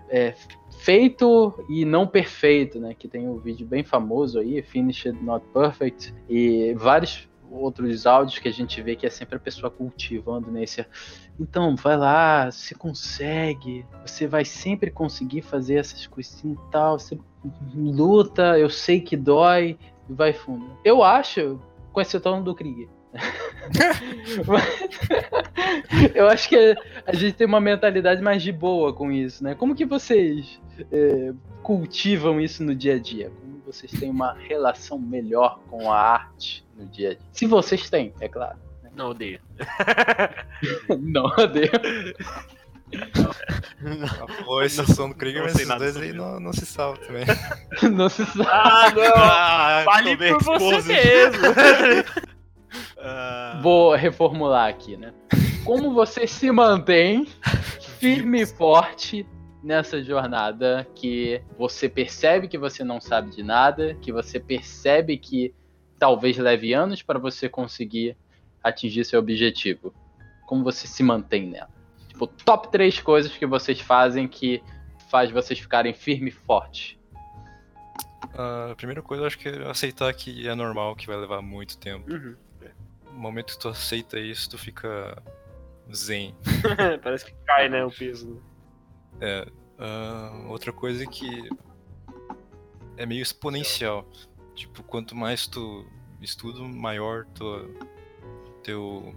é 0.09 0.35
feito 0.81 1.63
e 1.69 1.85
não 1.85 2.07
perfeito, 2.07 2.81
né? 2.81 2.95
Que 2.95 3.07
tem 3.07 3.29
um 3.29 3.39
vídeo 3.39 3.67
bem 3.67 3.85
famoso 3.85 4.39
aí, 4.39 4.63
Finished 4.63 5.13
Not 5.23 5.45
Perfect, 5.53 6.15
e 6.29 6.75
vários 6.75 7.29
outros 7.51 8.07
áudios 8.07 8.39
que 8.39 8.49
a 8.49 8.53
gente 8.53 8.81
vê 8.81 8.95
que 8.95 9.07
é 9.07 9.11
sempre 9.11 9.37
a 9.37 9.41
pessoa 9.41 9.71
cultivando 9.71 10.51
nesse. 10.51 10.87
Então, 11.39 11.77
vai 11.77 11.97
lá, 11.97 12.51
você 12.51 12.75
consegue, 12.75 13.85
você 14.07 14.27
vai 14.27 14.45
sempre 14.45 14.91
conseguir 14.91 15.43
fazer 15.43 15.75
essas 15.75 16.07
coisinhas 16.07 16.59
e 16.59 16.71
tal, 16.71 16.99
você 16.99 17.19
luta, 17.75 18.59
eu 18.59 18.71
sei 18.71 19.01
que 19.01 19.17
dói, 19.17 19.79
vai 20.09 20.33
fundo. 20.33 20.79
Eu 20.85 21.03
acho, 21.03 21.61
com 21.93 22.01
exceção 22.01 22.43
do 22.43 22.55
Krieg. 22.55 22.89
Eu 26.15 26.29
acho 26.29 26.49
que 26.49 26.77
a 27.07 27.15
gente 27.15 27.35
tem 27.35 27.47
uma 27.47 27.61
mentalidade 27.61 28.23
mais 28.23 28.43
de 28.43 28.53
boa 28.53 28.93
com 28.93 29.11
isso, 29.11 29.43
né? 29.43 29.55
Como 29.55 29.75
que 29.75 29.85
vocês 29.85 30.61
é, 30.93 31.33
cultivam 31.63 32.41
isso 32.41 32.63
no 32.63 32.75
dia 32.75 32.95
a 32.95 32.99
dia? 32.99 33.31
Como 33.41 33.61
vocês 33.67 33.91
têm 33.93 34.11
uma 34.11 34.35
relação 34.35 34.99
melhor 34.99 35.61
com 35.69 35.91
a 35.91 35.99
arte 35.99 36.65
no 36.77 36.87
dia 36.87 37.11
a 37.11 37.15
dia? 37.15 37.27
Se 37.33 37.47
vocês 37.47 37.91
têm, 37.91 38.13
é 38.21 38.29
claro. 38.29 38.59
Né? 38.83 38.91
Não 38.95 39.11
odeio. 39.11 39.41
não 41.01 41.25
odeio. 41.27 41.71
Falou 44.39 44.63
exceção 44.63 45.09
do 45.09 45.15
Krieger, 45.15 45.43
mas 45.43 45.55
esses 45.55 45.69
dois 45.69 45.97
aí 45.97 46.13
não, 46.13 46.41
não 46.41 46.53
se 46.53 46.67
salvam 46.67 47.01
também. 47.07 47.25
não 47.93 48.09
se 48.09 48.25
salvam. 48.27 48.47
Ah, 48.49 48.91
não! 48.95 49.03
Ah, 49.17 49.83
Fale 49.85 50.17
por 50.17 50.43
você 50.43 50.83
mesmo! 50.83 51.43
uh... 53.01 53.63
Vou 53.63 53.95
reformular 53.95 54.69
aqui, 54.69 54.97
né? 54.97 55.13
Como 55.65 55.93
você 55.93 56.27
se 56.27 56.51
mantém 56.51 57.27
firme 57.99 58.43
e 58.43 58.47
forte 58.47 59.27
nessa 59.63 60.03
jornada 60.03 60.89
que 60.95 61.43
você 61.59 61.89
percebe 61.89 62.49
que 62.49 62.57
você 62.57 62.83
não 62.83 63.01
sabe 63.01 63.31
de 63.31 63.43
nada, 63.43 63.95
que 64.01 64.13
você 64.13 64.41
percebe 64.41 65.19
que 65.19 65.55
talvez 65.99 66.39
leve 66.39 66.73
anos 66.73 67.03
para 67.03 67.19
você 67.19 67.49
conseguir 67.49 68.17
atingir 68.63 69.05
seu 69.05 69.19
objetivo? 69.19 69.95
Como 70.47 70.65
você 70.65 70.87
se 70.87 71.03
mantém 71.03 71.47
nela? 71.47 71.71
Tipo, 72.09 72.27
top 72.27 72.71
3 72.71 73.01
coisas 73.01 73.37
que 73.37 73.47
vocês 73.47 73.81
fazem 73.81 74.27
que 74.27 74.63
faz 75.11 75.31
vocês 75.31 75.59
ficarem 75.59 75.93
firme 75.93 76.29
e 76.29 76.33
forte. 76.33 76.99
A 78.33 78.75
primeira 78.77 79.03
coisa, 79.03 79.23
eu 79.23 79.27
acho 79.27 79.39
que 79.39 79.49
é 79.49 79.69
aceitar 79.69 80.13
que 80.15 80.47
é 80.47 80.55
normal, 80.55 80.95
que 80.95 81.07
vai 81.07 81.17
levar 81.17 81.43
muito 81.43 81.77
tempo. 81.77 82.11
Uhum. 82.11 82.37
No 83.13 83.19
momento 83.19 83.53
que 83.53 83.59
tu 83.59 83.69
aceita 83.69 84.19
isso, 84.19 84.49
tu 84.51 84.59
fica 84.59 85.23
zen. 85.93 86.35
Parece 87.03 87.25
que 87.27 87.35
cai, 87.45 87.69
né, 87.69 87.85
o 87.85 87.91
peso. 87.91 88.41
É. 89.21 89.47
Uh, 89.79 90.49
outra 90.49 90.73
coisa 90.73 91.05
é 91.05 91.07
que 91.07 91.49
é 92.97 93.07
meio 93.07 93.23
exponencial. 93.23 94.07
Tipo, 94.55 94.83
quanto 94.83 95.17
mais 95.17 95.47
tu 95.47 95.87
estuda, 96.21 96.61
maior 96.61 97.25
tua, 97.27 97.69
teu, 98.63 99.15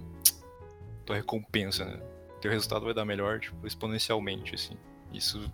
tua 1.06 1.18
recompensa, 1.18 1.86
né? 1.86 2.02
Teu 2.40 2.50
resultado 2.52 2.86
vai 2.86 2.94
dar 2.94 3.06
melhor, 3.06 3.40
tipo, 3.40 3.66
exponencialmente, 3.68 4.56
assim. 4.56 4.78
Isso, 5.12 5.52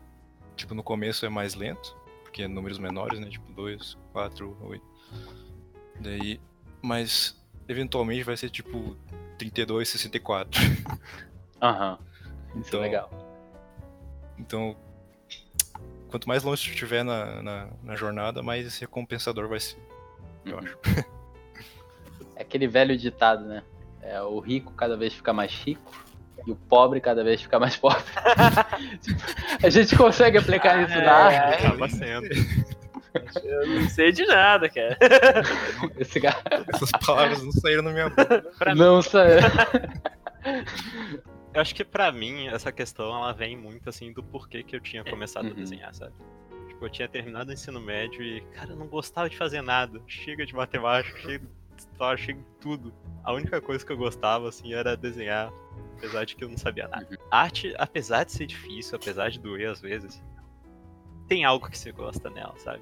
tipo, 0.56 0.76
no 0.76 0.84
começo 0.84 1.26
é 1.26 1.30
mais 1.30 1.56
lento, 1.56 1.96
porque 2.22 2.44
é 2.44 2.48
números 2.48 2.78
menores, 2.78 3.20
né? 3.20 3.30
Tipo, 3.30 3.52
2, 3.54 3.98
4, 4.14 4.58
8. 4.62 4.86
Daí, 6.00 6.40
mas 6.82 7.39
eventualmente 7.70 8.24
vai 8.24 8.36
ser 8.36 8.50
tipo 8.50 8.98
32, 9.38 9.88
64. 9.88 10.60
Aham. 11.62 11.98
Uhum. 12.54 12.62
Isso 12.62 12.66
é 12.66 12.68
então, 12.68 12.80
é 12.80 12.84
legal. 12.84 13.10
Então, 14.38 14.76
quanto 16.10 16.28
mais 16.28 16.44
longe 16.44 16.64
tu 16.64 16.70
estiver 16.72 17.04
na, 17.04 17.42
na, 17.42 17.70
na, 17.84 17.96
jornada, 17.96 18.42
mais 18.42 18.66
esse 18.66 18.82
recompensador 18.82 19.48
vai 19.48 19.60
ser. 19.60 19.78
Eu 20.46 20.58
uhum. 20.58 20.60
acho. 20.60 20.78
É 22.36 22.42
aquele 22.44 22.70
velho 22.70 22.98
ditado, 22.98 23.44
né? 23.44 23.62
É, 24.02 24.22
o 24.22 24.40
rico 24.40 24.72
cada 24.72 24.96
vez 24.96 25.14
fica 25.14 25.34
mais 25.34 25.52
rico 25.52 25.92
e 26.48 26.52
o 26.52 26.56
pobre 26.56 27.02
cada 27.02 27.22
vez 27.22 27.42
fica 27.42 27.60
mais 27.60 27.76
pobre. 27.76 28.02
a 29.62 29.70
gente 29.70 29.94
consegue 29.98 30.38
aplicar 30.38 30.82
isso 30.82 30.98
na 30.98 31.12
arte? 31.12 31.64
É, 31.64 31.68
acaba 31.68 31.90
sendo. 31.90 32.30
Eu 33.44 33.68
não 33.68 33.90
sei 33.90 34.12
de 34.12 34.26
nada, 34.26 34.70
cara. 34.70 34.98
Esse 35.98 36.20
cara... 36.20 36.42
Essas 36.74 36.92
palavras 37.06 37.44
não 37.44 37.52
saíram 37.52 37.84
na 37.84 37.92
minha 37.92 38.10
boca. 38.10 38.76
não 38.76 39.02
saíram. 39.02 39.50
Eu 41.54 41.62
acho 41.62 41.74
que 41.74 41.84
pra 41.84 42.12
mim, 42.12 42.48
essa 42.48 42.72
questão, 42.72 43.08
ela 43.08 43.34
vem 43.34 43.58
muito, 43.58 43.90
assim, 43.90 44.14
do 44.14 44.22
porquê 44.22 44.64
que 44.64 44.76
eu 44.76 44.80
tinha 44.80 45.04
começado 45.04 45.46
uhum. 45.46 45.52
a 45.52 45.56
desenhar, 45.56 45.94
sabe? 45.94 46.14
Tipo, 46.68 46.86
eu 46.86 46.90
tinha 46.90 47.08
terminado 47.08 47.50
o 47.50 47.54
ensino 47.54 47.82
médio 47.82 48.22
e, 48.22 48.42
cara, 48.54 48.72
eu 48.72 48.76
não 48.76 48.88
gostava 48.88 49.30
de 49.30 49.36
fazer 49.36 49.62
nada. 49.62 50.00
Chega 50.08 50.46
de 50.46 50.54
matemática, 50.54 51.20
chega 51.20 51.40
de 51.40 51.82
história, 51.82 52.24
chega 52.24 52.40
de 52.40 52.46
tudo. 52.62 52.94
A 53.24 53.34
única 53.34 53.60
coisa 53.60 53.84
que 53.84 53.92
eu 53.92 53.98
gostava, 53.98 54.48
assim, 54.48 54.74
era 54.74 54.96
desenhar, 54.96 55.52
apesar 55.98 56.24
de 56.24 56.36
que 56.36 56.44
eu 56.44 56.50
não 56.50 56.58
sabia 56.58 56.88
nada. 56.88 57.08
Uhum. 57.10 57.18
Arte, 57.32 57.74
apesar 57.80 58.24
de 58.26 58.32
ser 58.32 58.46
difícil, 58.46 58.96
apesar 58.96 59.30
de 59.30 59.40
doer 59.40 59.72
às 59.72 59.82
vezes, 59.82 60.24
tem 61.30 61.46
algo 61.46 61.70
que 61.70 61.78
você 61.78 61.92
gosta 61.92 62.30
nela, 62.30 62.58
sabe? 62.58 62.82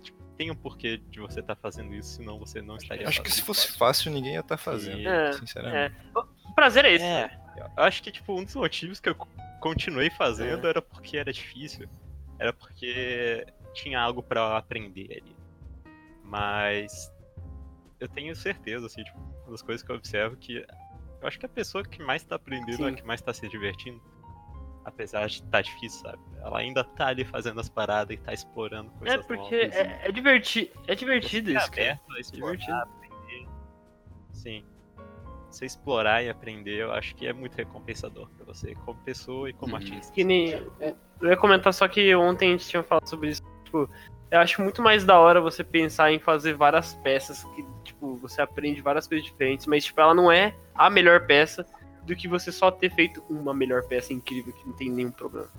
Tipo, 0.00 0.22
tem 0.36 0.50
um 0.50 0.54
porquê 0.54 0.96
de 1.10 1.20
você 1.20 1.40
estar 1.40 1.56
tá 1.56 1.60
fazendo 1.60 1.92
isso, 1.94 2.14
senão 2.14 2.38
você 2.38 2.62
não 2.62 2.76
estaria 2.76 3.06
Acho 3.06 3.20
que 3.20 3.30
se 3.30 3.42
fosse 3.42 3.76
fácil, 3.76 4.12
ninguém 4.12 4.34
ia 4.34 4.40
estar 4.40 4.56
tá 4.56 4.62
fazendo, 4.62 5.06
é, 5.06 5.32
sinceramente. 5.32 5.96
É. 6.14 6.18
O 6.18 6.54
prazer 6.54 6.84
é 6.84 6.92
esse. 6.92 7.04
É, 7.04 7.38
eu 7.76 7.82
acho 7.82 8.02
que, 8.02 8.12
tipo, 8.12 8.38
um 8.38 8.44
dos 8.44 8.54
motivos 8.54 9.00
que 9.00 9.08
eu 9.08 9.16
continuei 9.60 10.08
fazendo 10.08 10.66
é. 10.66 10.70
era 10.70 10.80
porque 10.80 11.18
era 11.18 11.32
difícil. 11.32 11.88
Era 12.38 12.52
porque 12.52 13.44
tinha 13.74 14.00
algo 14.00 14.22
para 14.22 14.56
aprender 14.56 15.20
ali. 15.20 15.36
Mas 16.22 17.12
eu 17.98 18.08
tenho 18.08 18.34
certeza, 18.36 18.86
assim, 18.86 19.02
tipo, 19.02 19.18
uma 19.42 19.50
das 19.50 19.62
coisas 19.62 19.84
que 19.84 19.90
eu 19.90 19.96
observo 19.96 20.36
que 20.36 20.64
eu 21.20 21.26
acho 21.26 21.38
que 21.38 21.46
a 21.46 21.48
pessoa 21.48 21.82
que 21.82 22.00
mais 22.00 22.22
tá 22.22 22.36
aprendendo 22.36 22.76
Sim. 22.76 22.84
é 22.84 22.88
a 22.90 22.92
que 22.92 23.02
mais 23.02 23.20
tá 23.20 23.34
se 23.34 23.48
divertindo. 23.48 24.00
Apesar 24.88 25.26
de 25.26 25.34
estar 25.34 25.50
tá 25.50 25.60
difícil, 25.60 26.00
sabe? 26.00 26.18
Ela 26.42 26.58
ainda 26.58 26.82
tá 26.82 27.08
ali 27.08 27.24
fazendo 27.24 27.60
as 27.60 27.68
paradas 27.68 28.16
e 28.16 28.18
tá 28.18 28.32
explorando 28.32 28.90
coisas 28.92 29.20
É 29.20 29.22
porque 29.22 29.62
novas, 29.62 29.76
é, 29.76 30.00
é, 30.04 30.12
diverti 30.12 30.72
é 30.86 30.94
divertido 30.94 31.50
isso, 31.50 31.70
cara. 31.70 32.00
A 32.10 32.20
explorar, 32.20 32.54
é 32.54 32.56
divertido. 32.56 32.76
aprender. 32.76 33.48
Sim. 34.32 34.64
Você 35.50 35.66
explorar 35.66 36.22
e 36.22 36.28
aprender, 36.28 36.82
eu 36.82 36.92
acho 36.92 37.14
que 37.14 37.26
é 37.26 37.32
muito 37.32 37.54
recompensador 37.54 38.28
pra 38.30 38.44
você, 38.44 38.74
como 38.84 38.98
pessoa 39.00 39.48
e 39.48 39.52
como 39.52 39.72
uhum. 39.72 39.78
artista. 39.78 40.12
Que 40.12 40.24
nem. 40.24 40.54
É, 40.80 40.94
eu 41.20 41.30
ia 41.30 41.36
comentar 41.36 41.72
só 41.72 41.86
que 41.88 42.14
ontem 42.14 42.48
a 42.48 42.52
gente 42.52 42.68
tinha 42.68 42.82
falado 42.82 43.08
sobre 43.08 43.30
isso. 43.30 43.42
Tipo, 43.64 43.90
eu 44.30 44.40
acho 44.40 44.62
muito 44.62 44.82
mais 44.82 45.04
da 45.04 45.18
hora 45.18 45.40
você 45.40 45.64
pensar 45.64 46.12
em 46.12 46.18
fazer 46.18 46.54
várias 46.54 46.94
peças 46.96 47.44
que, 47.44 47.66
tipo, 47.82 48.16
você 48.16 48.42
aprende 48.42 48.80
várias 48.80 49.06
coisas 49.06 49.26
diferentes, 49.26 49.66
mas, 49.66 49.84
tipo, 49.84 50.00
ela 50.00 50.14
não 50.14 50.30
é 50.30 50.54
a 50.74 50.90
melhor 50.90 51.26
peça 51.26 51.64
do 52.08 52.16
que 52.16 52.26
você 52.26 52.50
só 52.50 52.70
ter 52.70 52.90
feito 52.90 53.22
uma 53.28 53.52
melhor 53.52 53.84
peça 53.84 54.12
incrível 54.12 54.52
que 54.52 54.66
não 54.66 54.74
tem 54.74 54.90
nenhum 54.90 55.10
problema. 55.10 55.50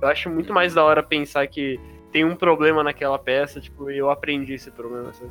Eu 0.00 0.08
acho 0.08 0.30
muito 0.30 0.52
mais 0.52 0.72
da 0.72 0.82
hora 0.82 1.02
pensar 1.02 1.46
que 1.46 1.78
tem 2.10 2.24
um 2.24 2.34
problema 2.34 2.82
naquela 2.82 3.18
peça, 3.18 3.60
tipo, 3.60 3.90
eu 3.90 4.10
aprendi 4.10 4.54
esse 4.54 4.70
problema, 4.70 5.12
sabe? 5.12 5.30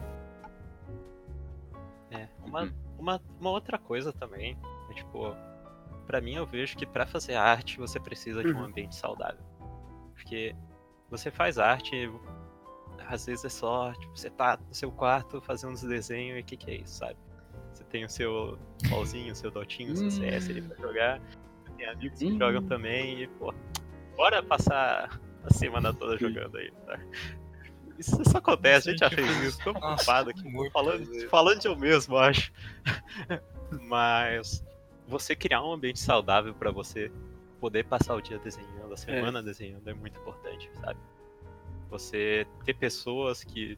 É, 2.11 2.27
uma, 2.45 2.71
uma, 2.97 3.21
uma 3.39 3.49
outra 3.49 3.79
coisa 3.79 4.13
também, 4.13 4.55
é, 4.89 4.93
tipo, 4.93 5.35
para 6.05 6.21
mim 6.21 6.35
eu 6.35 6.45
vejo 6.45 6.77
que 6.77 6.85
para 6.85 7.07
fazer 7.07 7.33
arte 7.33 7.79
você 7.79 7.99
precisa 7.99 8.43
de 8.43 8.51
um 8.51 8.57
uhum. 8.57 8.65
ambiente 8.65 8.95
saudável. 8.95 9.43
Porque 10.13 10.55
você 11.09 11.31
faz 11.31 11.57
arte, 11.57 12.11
às 13.07 13.25
vezes 13.25 13.45
é 13.45 13.49
só, 13.49 13.91
tipo, 13.93 14.15
você 14.15 14.29
tá 14.29 14.59
no 14.67 14.75
seu 14.75 14.91
quarto 14.91 15.41
fazendo 15.41 15.71
uns 15.71 15.81
desenhos 15.81 16.37
e 16.37 16.41
o 16.41 16.43
que, 16.43 16.55
que 16.55 16.69
é 16.69 16.75
isso, 16.75 16.93
sabe? 16.93 17.17
Tem 17.89 18.05
o 18.05 18.09
seu 18.09 18.57
LOLzinho, 18.89 19.31
o 19.31 19.35
seu 19.35 19.49
Dotinho, 19.51 19.93
o 19.93 19.95
seu 19.95 20.11
CS 20.11 20.49
ali 20.49 20.61
pra 20.61 20.77
jogar. 20.77 21.21
Tem 21.77 21.87
amigos 21.87 22.19
que 22.19 22.37
jogam 22.37 22.63
também 22.63 23.23
e, 23.23 23.27
pô, 23.27 23.53
bora 24.15 24.43
passar 24.43 25.19
a 25.43 25.53
semana 25.53 25.93
toda 25.93 26.17
jogando 26.17 26.57
aí, 26.57 26.71
tá? 26.85 26.99
Isso 27.97 28.17
só 28.29 28.37
acontece, 28.37 28.89
a 28.89 28.91
gente 28.91 28.99
já 28.99 29.09
fez 29.09 29.43
isso, 29.43 29.63
tô 29.63 29.71
ocupado 29.71 30.29
aqui, 30.29 30.41
falando, 30.71 31.29
falando 31.29 31.59
de 31.59 31.67
eu 31.67 31.75
mesmo, 31.75 32.15
acho. 32.17 32.51
Mas 33.87 34.63
você 35.07 35.35
criar 35.35 35.63
um 35.63 35.73
ambiente 35.73 35.99
saudável 35.99 36.53
para 36.53 36.71
você 36.71 37.11
poder 37.59 37.85
passar 37.85 38.15
o 38.15 38.21
dia 38.21 38.39
desenhando, 38.39 38.93
a 38.93 38.97
semana 38.97 39.39
é. 39.39 39.43
desenhando 39.43 39.89
é 39.89 39.93
muito 39.93 40.17
importante, 40.17 40.71
sabe? 40.79 40.99
Você 41.89 42.47
ter 42.63 42.73
pessoas 42.75 43.43
que 43.43 43.77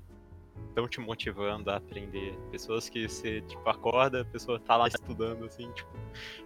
estão 0.69 0.87
te 0.87 0.99
motivando 0.99 1.69
a 1.69 1.77
aprender. 1.77 2.37
Pessoas 2.51 2.89
que 2.89 3.07
você, 3.07 3.41
tipo, 3.41 3.67
acorda, 3.69 4.21
a 4.21 4.25
pessoa 4.25 4.59
tá 4.59 4.77
lá 4.77 4.87
estudando, 4.87 5.45
assim, 5.45 5.71
tipo, 5.71 5.89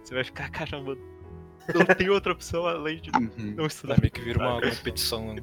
você 0.02 0.14
vai 0.14 0.24
ficar, 0.24 0.50
caramba, 0.50 0.96
não 1.74 1.86
tem 1.96 2.10
outra 2.10 2.32
opção 2.32 2.66
além 2.66 3.00
de 3.00 3.10
uhum. 3.10 3.54
não 3.56 3.66
estudar. 3.66 3.98
É 3.98 4.00
meio 4.00 4.12
que 4.12 4.20
vira 4.20 4.38
uma 4.38 4.60
competição 4.60 5.34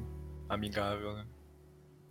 amigável, 0.48 1.14
né? 1.14 1.26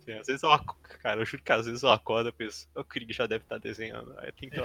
Sim, 0.04 0.12
às 0.12 0.26
vezes 0.26 0.42
eu 0.42 0.52
acordo, 0.52 0.98
cara, 0.98 1.20
eu 1.20 1.24
juro 1.24 1.42
que 1.42 1.50
às 1.50 1.64
vezes 1.64 1.82
eu 1.82 1.90
acordo 1.90 2.28
e 2.28 2.32
penso, 2.32 2.68
o 2.76 2.84
Krieg 2.84 3.10
já 3.10 3.26
deve 3.26 3.44
estar 3.44 3.54
tá 3.54 3.60
desenhando. 3.62 4.14
Aí 4.18 4.30
tem 4.32 4.50
que 4.50 4.60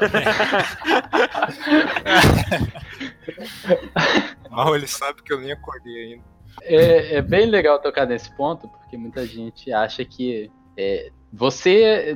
Mal 4.52 4.76
ele 4.76 4.88
sabe 4.88 5.24
que 5.24 5.32
eu 5.32 5.40
nem 5.40 5.54
acordei 5.54 6.14
ainda. 6.14 6.26
É, 6.64 7.16
é, 7.16 7.22
bem 7.22 7.46
legal 7.46 7.82
tocar 7.82 8.06
nesse 8.06 8.36
ponto, 8.36 8.68
porque 8.68 8.98
muita 8.98 9.26
gente 9.26 9.72
acha 9.72 10.04
que 10.04 10.52
é, 10.76 11.10
você 11.32 12.16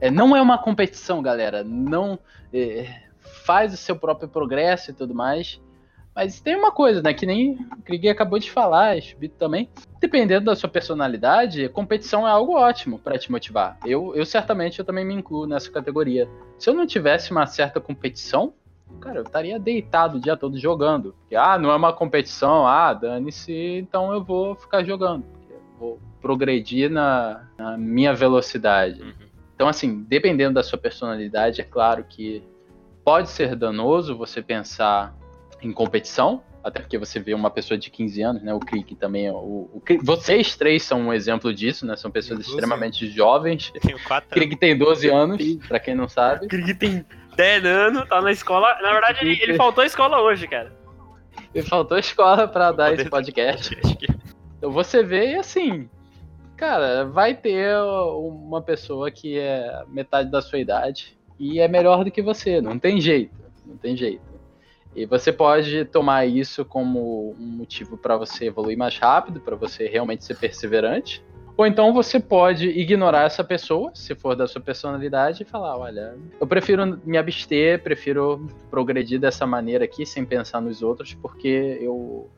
É, 0.00 0.10
não 0.10 0.36
é 0.36 0.42
uma 0.42 0.58
competição, 0.58 1.22
galera. 1.22 1.64
Não 1.64 2.18
é, 2.52 2.86
faz 3.46 3.72
o 3.72 3.76
seu 3.76 3.96
próprio 3.96 4.28
progresso 4.28 4.90
e 4.90 4.94
tudo 4.94 5.14
mais. 5.14 5.60
Mas 6.14 6.40
tem 6.40 6.54
uma 6.54 6.70
coisa, 6.70 7.02
né? 7.02 7.12
Que 7.12 7.26
nem 7.26 7.54
o 7.54 7.82
Krieg 7.82 8.08
acabou 8.08 8.38
de 8.38 8.50
falar, 8.50 9.00
Chubito 9.00 9.34
também. 9.36 9.68
Dependendo 9.98 10.44
da 10.44 10.54
sua 10.54 10.68
personalidade, 10.68 11.68
competição 11.70 12.28
é 12.28 12.30
algo 12.30 12.52
ótimo 12.52 12.98
para 12.98 13.18
te 13.18 13.32
motivar. 13.32 13.78
Eu, 13.84 14.14
eu 14.14 14.24
certamente 14.24 14.78
eu 14.78 14.84
também 14.84 15.04
me 15.04 15.14
incluo 15.14 15.46
nessa 15.46 15.70
categoria. 15.70 16.28
Se 16.58 16.70
eu 16.70 16.74
não 16.74 16.86
tivesse 16.86 17.32
uma 17.32 17.46
certa 17.46 17.80
competição, 17.80 18.52
cara, 19.00 19.18
eu 19.18 19.24
estaria 19.24 19.58
deitado 19.58 20.18
o 20.18 20.20
dia 20.20 20.36
todo 20.36 20.56
jogando. 20.58 21.14
Porque, 21.20 21.34
ah, 21.34 21.58
não 21.58 21.70
é 21.70 21.76
uma 21.76 21.92
competição, 21.92 22.66
ah, 22.66 22.92
dane-se, 22.92 23.78
então 23.78 24.12
eu 24.12 24.22
vou 24.22 24.54
ficar 24.54 24.84
jogando. 24.84 25.24
Vou 25.80 25.98
progredir 26.24 26.90
na, 26.90 27.42
na 27.58 27.76
minha 27.76 28.14
velocidade. 28.14 29.02
Uhum. 29.02 29.12
Então, 29.54 29.68
assim, 29.68 30.02
dependendo 30.08 30.54
da 30.54 30.62
sua 30.62 30.78
personalidade, 30.78 31.60
é 31.60 31.64
claro 31.64 32.02
que 32.02 32.42
pode 33.04 33.28
ser 33.28 33.54
danoso 33.54 34.16
você 34.16 34.40
pensar 34.40 35.14
em 35.60 35.70
competição, 35.70 36.42
até 36.62 36.80
porque 36.80 36.96
você 36.96 37.20
vê 37.20 37.34
uma 37.34 37.50
pessoa 37.50 37.76
de 37.76 37.90
15 37.90 38.22
anos, 38.22 38.42
né? 38.42 38.54
O 38.54 38.58
Crick 38.58 38.94
também. 38.94 39.30
O, 39.30 39.68
o 39.70 39.82
vocês 40.02 40.56
três 40.56 40.82
são 40.82 40.98
um 40.98 41.12
exemplo 41.12 41.52
disso, 41.52 41.84
né? 41.84 41.94
São 41.94 42.10
pessoas 42.10 42.40
extremamente 42.40 43.06
jovens. 43.10 43.70
Tenho 43.82 44.02
4 44.02 44.30
Crick 44.30 44.56
tem 44.56 44.76
12 44.78 45.10
anos, 45.10 45.56
para 45.68 45.78
quem 45.78 45.94
não 45.94 46.08
sabe. 46.08 46.48
Crick 46.48 46.72
tem 46.72 47.04
10 47.36 47.64
anos, 47.66 48.08
tá 48.08 48.22
na 48.22 48.32
escola. 48.32 48.78
Na 48.80 48.92
verdade, 48.92 49.18
ele, 49.20 49.38
ele 49.42 49.54
faltou 49.56 49.84
a 49.84 49.86
escola 49.86 50.22
hoje, 50.22 50.48
cara. 50.48 50.72
Ele 51.54 51.66
faltou 51.66 51.98
a 51.98 52.00
escola 52.00 52.48
para 52.48 52.72
dar 52.72 52.94
esse 52.94 53.10
podcast. 53.10 53.76
Então 54.56 54.72
você 54.72 55.02
vê 55.02 55.32
e 55.32 55.34
assim, 55.34 55.90
cara, 56.56 57.04
vai 57.04 57.34
ter 57.34 57.76
uma 57.78 58.62
pessoa 58.62 59.10
que 59.10 59.38
é 59.38 59.84
metade 59.88 60.30
da 60.30 60.40
sua 60.40 60.58
idade 60.58 61.16
e 61.38 61.60
é 61.60 61.68
melhor 61.68 62.04
do 62.04 62.10
que 62.10 62.22
você, 62.22 62.60
não 62.60 62.78
tem 62.78 63.00
jeito, 63.00 63.34
não 63.66 63.76
tem 63.76 63.96
jeito. 63.96 64.34
E 64.96 65.04
você 65.06 65.32
pode 65.32 65.84
tomar 65.86 66.24
isso 66.24 66.64
como 66.64 67.34
um 67.38 67.46
motivo 67.46 67.96
para 67.96 68.16
você 68.16 68.46
evoluir 68.46 68.78
mais 68.78 68.96
rápido, 68.96 69.40
para 69.40 69.56
você 69.56 69.88
realmente 69.88 70.24
ser 70.24 70.36
perseverante. 70.38 71.22
Ou 71.56 71.66
então 71.66 71.92
você 71.92 72.18
pode 72.18 72.68
ignorar 72.68 73.26
essa 73.26 73.44
pessoa, 73.44 73.90
se 73.94 74.14
for 74.14 74.34
da 74.34 74.46
sua 74.46 74.60
personalidade, 74.60 75.42
e 75.42 75.46
falar: 75.46 75.76
olha, 75.78 76.16
eu 76.40 76.46
prefiro 76.46 77.00
me 77.04 77.16
abster, 77.16 77.82
prefiro 77.82 78.46
progredir 78.70 79.20
dessa 79.20 79.46
maneira 79.46 79.84
aqui, 79.84 80.04
sem 80.04 80.24
pensar 80.24 80.60
nos 80.60 80.82
outros, 80.82 81.14
porque 81.14 81.78
eu 81.80 82.28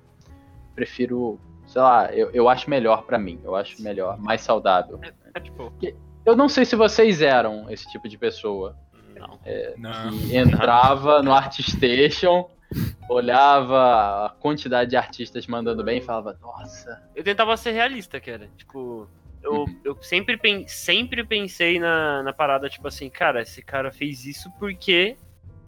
prefiro, 0.74 1.38
sei 1.77 1.83
lá, 1.83 2.11
eu, 2.11 2.31
eu 2.31 2.49
acho 2.49 2.70
melhor 2.70 3.03
para 3.03 3.18
mim, 3.18 3.39
eu 3.45 3.55
acho 3.55 3.83
melhor, 3.83 4.18
mais 4.18 4.41
saudável. 4.41 4.99
É, 5.03 5.12
é 5.35 5.41
tipo... 5.41 5.70
Eu 6.24 6.35
não 6.35 6.49
sei 6.49 6.64
se 6.64 6.74
vocês 6.74 7.20
eram 7.20 7.70
esse 7.70 7.87
tipo 7.91 8.09
de 8.09 8.16
pessoa. 8.16 8.74
Não. 9.14 9.39
É, 9.45 9.74
não. 9.77 10.11
Que 10.11 10.39
entrava 10.39 11.22
no 11.22 11.35
ArtStation, 11.35 12.49
olhava 13.11 14.24
a 14.24 14.31
quantidade 14.41 14.89
de 14.89 14.97
artistas 14.97 15.47
mandando 15.47 15.85
bem 15.85 15.99
e 15.99 16.01
falava, 16.01 16.39
nossa. 16.41 17.03
Eu 17.14 17.22
tentava 17.22 17.55
ser 17.59 17.72
realista, 17.72 18.18
cara. 18.18 18.49
Tipo, 18.57 19.07
eu, 19.43 19.53
uhum. 19.53 19.81
eu 19.85 19.99
sempre, 20.01 20.41
sempre 20.66 21.24
pensei 21.24 21.79
na, 21.79 22.22
na 22.22 22.33
parada, 22.33 22.70
tipo 22.70 22.89
assim, 22.89 23.11
cara, 23.11 23.43
esse 23.43 23.61
cara 23.61 23.93
fez 23.93 24.24
isso 24.24 24.51
porque 24.59 25.18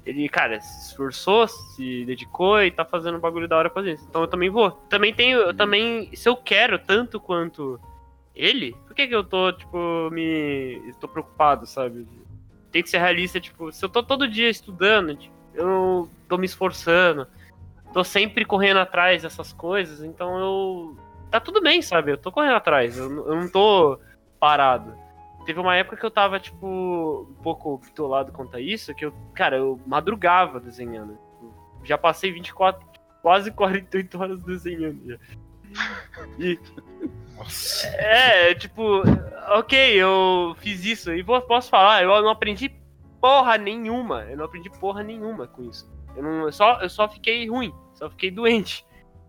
ele, 0.08 0.28
cara, 0.28 0.60
se 0.60 0.88
esforçou, 0.88 1.46
se 1.46 2.04
dedicou 2.04 2.62
e 2.62 2.70
tá 2.70 2.84
fazendo 2.84 3.18
um 3.18 3.20
bagulho 3.20 3.46
da 3.46 3.56
hora 3.56 3.70
fazer 3.70 3.92
isso. 3.92 4.06
Então 4.08 4.22
eu 4.22 4.28
também 4.28 4.48
vou. 4.48 4.70
Também 4.88 5.12
tenho, 5.12 5.38
eu 5.38 5.48
uhum. 5.48 5.54
também, 5.54 6.14
se 6.16 6.28
eu 6.28 6.36
quero 6.36 6.78
tanto 6.78 7.20
quanto 7.20 7.78
ele, 8.34 8.74
por 8.86 8.94
que 8.94 9.06
que 9.06 9.14
eu 9.14 9.22
tô, 9.22 9.52
tipo, 9.52 10.08
me. 10.10 10.94
tô 10.98 11.06
preocupado, 11.06 11.66
sabe? 11.66 12.06
tem 12.70 12.82
que 12.82 12.90
ser 12.90 12.98
realista, 12.98 13.40
tipo, 13.40 13.72
se 13.72 13.84
eu 13.84 13.88
tô 13.88 14.02
todo 14.02 14.28
dia 14.28 14.48
estudando, 14.48 15.14
tipo, 15.14 15.34
eu 15.54 16.08
tô 16.28 16.36
me 16.36 16.46
esforçando, 16.46 17.26
tô 17.92 18.04
sempre 18.04 18.44
correndo 18.44 18.78
atrás 18.78 19.22
dessas 19.22 19.52
coisas, 19.52 20.02
então 20.02 20.38
eu. 20.38 20.96
Tá 21.30 21.38
tudo 21.38 21.60
bem, 21.60 21.82
sabe? 21.82 22.12
Eu 22.12 22.16
tô 22.16 22.32
correndo 22.32 22.54
atrás, 22.54 22.96
eu, 22.96 23.10
eu 23.26 23.36
não 23.36 23.48
tô 23.48 23.98
parado. 24.40 24.94
Teve 25.48 25.60
uma 25.60 25.74
época 25.74 25.96
que 25.96 26.04
eu 26.04 26.10
tava, 26.10 26.38
tipo, 26.38 27.26
um 27.30 27.42
pouco 27.42 27.78
bitolado 27.78 28.30
quanto 28.32 28.54
a 28.54 28.60
isso, 28.60 28.94
que 28.94 29.06
eu, 29.06 29.14
cara, 29.32 29.56
eu 29.56 29.80
madrugava 29.86 30.60
desenhando. 30.60 31.16
Já 31.82 31.96
passei 31.96 32.30
24, 32.30 32.86
quase 33.22 33.50
48 33.50 34.20
horas 34.20 34.42
desenhando. 34.42 35.00
Já. 35.06 35.18
E. 36.38 36.60
Nossa. 37.34 37.88
É, 37.96 38.54
tipo, 38.56 39.02
ok, 39.56 39.94
eu 39.94 40.54
fiz 40.58 40.84
isso. 40.84 41.14
E 41.14 41.24
posso 41.24 41.70
falar, 41.70 42.02
eu 42.02 42.20
não 42.20 42.28
aprendi 42.28 42.70
porra 43.18 43.56
nenhuma. 43.56 44.24
Eu 44.24 44.36
não 44.36 44.44
aprendi 44.44 44.68
porra 44.68 45.02
nenhuma 45.02 45.46
com 45.46 45.62
isso. 45.62 45.90
Eu, 46.14 46.22
não, 46.22 46.42
eu 46.42 46.52
só, 46.52 46.78
eu 46.82 46.90
só 46.90 47.08
fiquei 47.08 47.48
ruim, 47.48 47.72
só 47.94 48.10
fiquei 48.10 48.30
doente. 48.30 48.84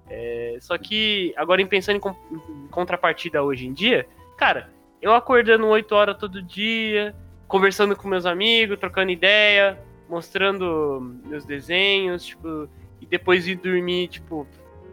É, 0.09 0.57
só 0.59 0.77
que, 0.77 1.33
agora 1.37 1.61
em 1.61 1.65
pensando 1.65 1.95
em, 1.95 2.33
em 2.33 2.67
contrapartida 2.67 3.41
hoje 3.41 3.65
em 3.65 3.71
dia, 3.71 4.05
cara, 4.37 4.69
eu 5.01 5.13
acordando 5.13 5.67
8 5.67 5.95
horas 5.95 6.17
todo 6.17 6.41
dia, 6.41 7.15
conversando 7.47 7.95
com 7.95 8.07
meus 8.07 8.25
amigos, 8.25 8.79
trocando 8.79 9.11
ideia, 9.11 9.79
mostrando 10.07 11.19
meus 11.25 11.45
desenhos, 11.45 12.25
tipo, 12.25 12.69
e 12.99 13.05
depois 13.05 13.47
ir 13.47 13.55
dormir, 13.55 14.07
tipo, 14.07 14.47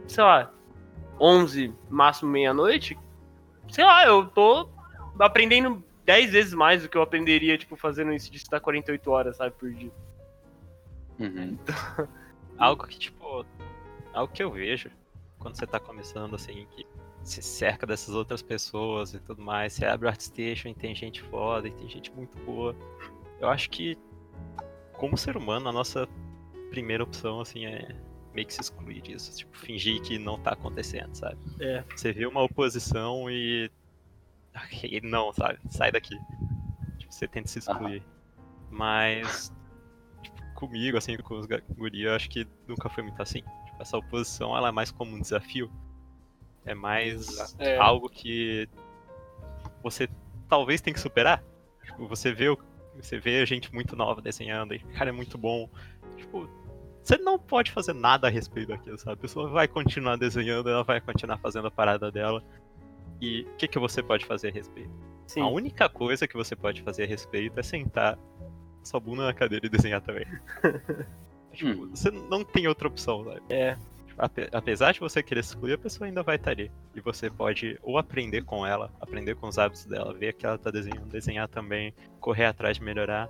sei 0.07 0.23
lá, 0.23 0.53
11, 1.21 1.73
máximo 1.89 2.31
meia-noite, 2.31 2.99
sei 3.69 3.85
lá, 3.85 4.07
eu 4.07 4.27
tô 4.27 4.69
aprendendo 5.19 5.83
10 6.05 6.31
vezes 6.31 6.55
mais 6.55 6.83
do 6.83 6.89
que 6.89 6.97
eu 6.97 7.03
aprenderia, 7.03 7.59
tipo, 7.59 7.77
fazendo 7.77 8.13
isso 8.13 8.31
de 8.31 8.37
estudar 8.37 8.61
48 8.61 9.11
horas, 9.11 9.37
sabe, 9.37 9.55
por 9.59 9.73
dia. 9.73 9.91
Uhum. 11.19 11.59
algo 12.59 12.87
que, 12.87 12.99
tipo, 12.99 13.45
algo 14.13 14.33
que 14.33 14.43
eu 14.43 14.51
vejo 14.51 14.91
quando 15.39 15.57
você 15.57 15.67
tá 15.67 15.81
começando, 15.81 16.35
assim, 16.35 16.67
que 16.71 16.87
se 17.27 17.43
cerca 17.43 17.87
dessas 17.87 18.15
outras 18.15 18.41
pessoas 18.41 19.13
e 19.13 19.19
tudo 19.19 19.43
mais, 19.43 19.73
você 19.73 19.85
abre 19.85 20.07
o 20.07 20.09
ArtStation 20.09 20.69
e 20.69 20.75
tem 20.75 20.95
gente 20.95 21.21
foda 21.23 21.67
e 21.67 21.73
tem 21.73 21.89
gente 21.89 22.13
muito 22.13 22.39
boa. 22.45 22.75
Eu 23.41 23.49
acho 23.49 23.69
que, 23.69 23.99
como 24.93 25.17
ser 25.17 25.37
humano, 25.37 25.69
a 25.69 25.73
nossa 25.73 26.09
primeira 26.71 27.03
opção, 27.03 27.41
assim, 27.41 27.67
é 27.67 27.95
meio 28.33 28.47
que 28.47 28.55
se 28.55 28.61
excluir 28.61 29.01
disso. 29.01 29.37
Tipo, 29.37 29.59
fingir 29.59 30.01
que 30.03 30.19
não 30.19 30.39
tá 30.39 30.53
acontecendo, 30.53 31.15
sabe? 31.15 31.39
É. 31.59 31.83
Você 31.95 32.13
vê 32.13 32.27
uma 32.27 32.43
oposição 32.43 33.29
e. 33.29 33.71
Não, 35.03 35.33
sabe? 35.33 35.59
Sai 35.69 35.91
daqui. 35.91 36.17
Tipo, 36.99 37.13
você 37.13 37.27
tenta 37.27 37.49
se 37.49 37.59
excluir. 37.59 38.03
Mas. 38.71 39.53
Tipo, 40.23 40.55
comigo, 40.55 40.97
assim, 40.97 41.17
com 41.17 41.39
os 41.39 41.47
guri, 41.47 42.03
eu 42.03 42.15
acho 42.15 42.31
que 42.31 42.47
nunca 42.69 42.89
foi 42.89 43.03
muito 43.03 43.21
assim. 43.21 43.41
Tipo, 43.41 43.83
essa 43.83 43.99
oposição 43.99 44.57
ela 44.57 44.69
é 44.69 44.73
mais 44.73 44.93
como 44.93 45.17
um 45.17 45.21
desafio. 45.21 45.71
É 46.67 46.75
mais 46.75 47.55
é. 47.59 47.79
algo 47.79 48.09
que 48.11 48.69
você 49.83 50.09
talvez 50.49 50.81
tem 50.81 50.93
que 50.93 51.01
superar. 51.01 51.43
Tipo, 51.85 52.07
você 52.07 52.33
vê 52.33 52.49
o 52.49 52.59
você 52.97 53.19
vê 53.19 53.45
gente 53.45 53.73
muito 53.75 53.95
nova 53.95 54.23
desenhando 54.23 54.75
e 54.75 54.79
cara 54.79 55.11
é 55.11 55.13
muito 55.13 55.37
bom. 55.37 55.69
Tipo, 56.17 56.49
você 57.03 57.19
não 57.19 57.39
pode 57.39 57.71
fazer 57.71 57.93
nada 57.93 58.27
a 58.27 58.31
respeito 58.31 58.69
daquilo, 58.69 58.99
sabe? 58.99 59.13
A 59.13 59.17
pessoa 59.17 59.49
vai 59.49 59.69
continuar 59.69 60.17
desenhando, 60.17 60.69
ela 60.69 60.83
vai 60.83 61.01
continuar 61.01 61.39
fazendo 61.39 61.69
a 61.69 61.71
parada 61.71 62.11
dela. 62.11 62.43
E 63.21 63.43
o 63.43 63.57
que, 63.57 63.69
que 63.69 63.79
você 63.79 64.03
pode 64.03 64.25
fazer 64.27 64.49
a 64.49 64.51
respeito? 64.51 64.91
Sim. 65.27 65.41
A 65.41 65.47
única 65.47 65.89
coisa 65.89 66.27
que 66.27 66.37
você 66.37 66.57
pode 66.57 66.83
fazer 66.83 67.05
a 67.05 67.07
respeito 67.07 67.59
é 67.59 67.63
sentar 67.63 68.19
sua 68.83 69.01
bunda 69.01 69.25
na 69.25 69.35
cadeira 69.35 69.67
e 69.67 69.69
desenhar 69.69 70.01
também. 70.01 70.27
tipo, 71.53 71.85
hum. 71.85 71.91
você 71.91 72.11
não 72.11 72.45
tem 72.45 72.67
outra 72.67 72.89
opção, 72.89 73.25
sabe? 73.25 73.43
É. 73.51 73.77
Apesar 74.53 74.93
de 74.93 75.01
você 75.01 75.23
querer 75.23 75.41
excluir, 75.41 75.75
a 75.75 75.79
pessoa 75.79 76.07
ainda 76.07 76.23
vai 76.23 76.37
estar 76.37 76.53
ali. 76.53 76.71
E 76.95 77.01
você 77.01 77.31
pode 77.31 77.79
ou 77.83 77.99
aprender 77.99 78.45
com 78.45 78.67
ela, 78.67 78.91
aprender 79.01 79.35
com 79.35 79.47
os 79.47 79.59
hábitos 79.59 79.85
dela, 79.85 80.15
ver 80.15 80.33
que 80.33 80.47
ela 80.47 80.57
tá 80.57 80.71
desenhando, 80.71 81.07
desenhar 81.07 81.49
também, 81.49 81.93
correr 82.19 82.47
atrás 82.47 82.79
de 82.79 82.83
melhorar. 82.83 83.29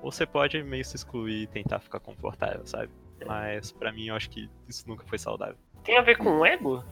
Ou 0.00 0.12
você 0.12 0.24
pode 0.24 0.62
meio 0.62 0.84
se 0.84 0.94
excluir 0.94 1.42
e 1.42 1.46
tentar 1.46 1.80
ficar 1.80 1.98
confortável, 1.98 2.64
sabe? 2.64 2.90
Mas 3.26 3.72
para 3.72 3.92
mim 3.92 4.06
eu 4.06 4.14
acho 4.14 4.30
que 4.30 4.48
isso 4.68 4.88
nunca 4.88 5.04
foi 5.06 5.18
saudável. 5.18 5.56
Tem 5.82 5.98
a 5.98 6.02
ver 6.02 6.16
com 6.16 6.38
o 6.38 6.46
ego? 6.46 6.84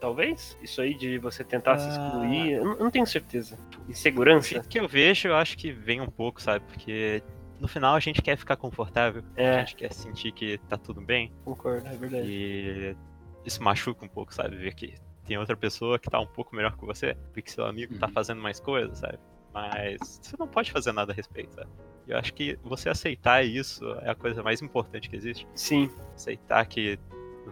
Talvez? 0.00 0.56
Isso 0.62 0.80
aí 0.80 0.94
de 0.94 1.18
você 1.18 1.44
tentar 1.44 1.74
ah... 1.74 1.78
se 1.78 1.88
excluir. 1.88 2.52
Eu 2.52 2.76
não 2.76 2.90
tenho 2.90 3.06
certeza. 3.06 3.58
Insegurança? 3.88 4.58
O 4.58 4.66
que 4.66 4.80
eu 4.80 4.88
vejo, 4.88 5.28
eu 5.28 5.36
acho 5.36 5.56
que 5.56 5.70
vem 5.70 6.00
um 6.00 6.08
pouco, 6.08 6.40
sabe? 6.40 6.64
Porque 6.66 7.22
no 7.60 7.68
final 7.68 7.94
a 7.94 8.00
gente 8.00 8.22
quer 8.22 8.36
ficar 8.36 8.56
confortável. 8.56 9.22
É. 9.36 9.56
A 9.56 9.58
gente 9.60 9.76
quer 9.76 9.92
sentir 9.92 10.32
que 10.32 10.58
tá 10.68 10.76
tudo 10.76 11.00
bem. 11.00 11.32
Concordo, 11.44 11.86
é 11.86 11.96
verdade. 11.96 12.26
E 12.28 12.96
isso 13.44 13.62
machuca 13.62 14.04
um 14.04 14.08
pouco, 14.08 14.34
sabe? 14.34 14.56
Ver 14.56 14.74
que 14.74 14.94
tem 15.26 15.38
outra 15.38 15.56
pessoa 15.56 15.98
que 15.98 16.08
tá 16.08 16.18
um 16.18 16.26
pouco 16.26 16.56
melhor 16.56 16.76
que 16.76 16.84
você. 16.84 17.16
Porque 17.32 17.50
seu 17.50 17.64
amigo 17.64 17.94
tá 17.98 18.06
uhum. 18.06 18.12
tá 18.12 18.14
fazendo 18.14 18.40
mais 18.40 18.58
coisas, 18.58 18.98
sabe? 18.98 19.18
Mas 19.52 20.20
você 20.22 20.36
não 20.38 20.48
pode 20.48 20.72
fazer 20.72 20.92
nada 20.92 21.12
a 21.12 21.14
respeito, 21.14 21.54
sabe? 21.54 21.70
Eu 22.08 22.18
acho 22.18 22.32
que 22.34 22.58
você 22.62 22.88
aceitar 22.88 23.44
isso 23.44 23.84
é 24.02 24.10
a 24.10 24.14
coisa 24.14 24.42
mais 24.42 24.62
importante 24.62 25.08
que 25.08 25.16
existe. 25.16 25.46
Sim. 25.54 25.90
Aceitar 26.14 26.64
que 26.66 26.98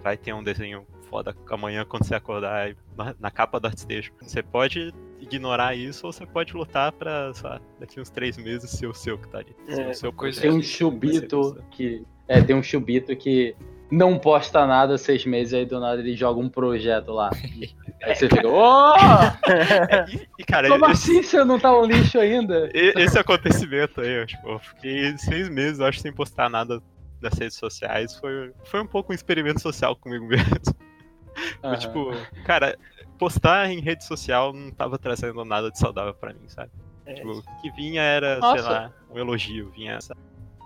vai 0.03 0.17
ter 0.17 0.33
um 0.33 0.43
desenho 0.43 0.87
foda 1.09 1.37
amanhã 1.51 1.85
quando 1.85 2.05
você 2.05 2.15
acordar 2.15 2.75
na, 2.97 3.15
na 3.19 3.31
capa 3.31 3.61
do 3.61 3.67
ArtStation. 3.67 4.13
Você 4.21 4.43
pode 4.43 4.93
ignorar 5.21 5.75
isso, 5.75 6.07
ou 6.07 6.13
você 6.13 6.25
pode 6.27 6.53
lutar 6.55 6.93
pra, 6.93 7.33
sei 7.35 7.49
lá, 7.49 7.61
daqui 7.79 8.01
uns 8.01 8.11
três 8.11 8.37
meses 8.37 8.71
ser 8.71 8.87
o 8.87 8.95
seu 8.95 9.19
que 9.19 9.29
tá 9.29 9.39
ali. 9.39 9.55
É, 9.69 9.91
o 9.91 9.95
seu 9.95 10.13
coisa- 10.13 10.41
Tem 10.41 10.51
um 10.51 10.63
chubito 10.63 11.63
que. 11.71 12.03
É, 12.27 12.41
tem 12.43 12.55
um 12.55 12.63
chubito 12.63 13.15
que 13.17 13.57
não 13.91 14.19
posta 14.19 14.67
nada 14.67 14.99
seis 14.99 15.25
meses, 15.25 15.55
aí 15.55 15.65
do 15.65 15.81
nada 15.81 16.01
ele 16.01 16.15
joga 16.15 16.39
um 16.41 16.49
projeto 16.49 17.13
lá. 17.13 17.31
Aí 18.01 18.15
você 18.15 18.29
fica, 18.29 18.47
ô! 18.47 18.93
E, 20.09 20.29
e, 20.39 20.45
cara, 20.45 20.69
Como 20.69 20.85
esse, 20.87 21.11
assim 21.11 21.23
você 21.23 21.45
não 21.45 21.59
tá 21.59 21.77
um 21.77 21.85
lixo 21.85 22.17
ainda? 22.19 22.71
esse 22.73 23.19
acontecimento 23.19 24.01
aí, 24.01 24.21
eu, 24.21 24.27
tipo, 24.27 24.49
eu 24.49 24.59
fiquei 24.61 25.19
seis 25.19 25.49
meses, 25.49 25.81
eu 25.81 25.87
acho, 25.87 25.99
sem 26.01 26.13
postar 26.13 26.49
nada 26.49 26.81
nas 27.21 27.33
redes 27.37 27.57
sociais. 27.57 28.15
Foi, 28.15 28.53
foi 28.67 28.81
um 28.81 28.87
pouco 28.87 29.11
um 29.11 29.15
experimento 29.17 29.61
social 29.61 29.97
comigo 29.97 30.25
mesmo. 30.27 30.47
Foi, 31.61 31.71
Aham. 31.71 31.77
Tipo, 31.79 32.13
cara, 32.45 32.77
postar 33.19 33.71
em 33.71 33.81
rede 33.81 34.05
social 34.05 34.53
não 34.53 34.71
tava 34.71 34.99
trazendo 34.99 35.45
nada 35.45 35.71
de 35.71 35.79
saudável 35.79 36.15
pra 36.15 36.33
mim, 36.33 36.49
sabe? 36.49 36.71
É, 37.05 37.15
Tipo, 37.15 37.31
o 37.39 37.43
que 37.61 37.71
vinha 37.73 38.03
era, 38.03 38.39
Nossa. 38.39 38.63
sei 38.63 38.71
lá, 38.71 38.93
um 39.11 39.19
elogio, 39.19 39.71
vinha 39.71 40.01
sabe? 40.01 40.21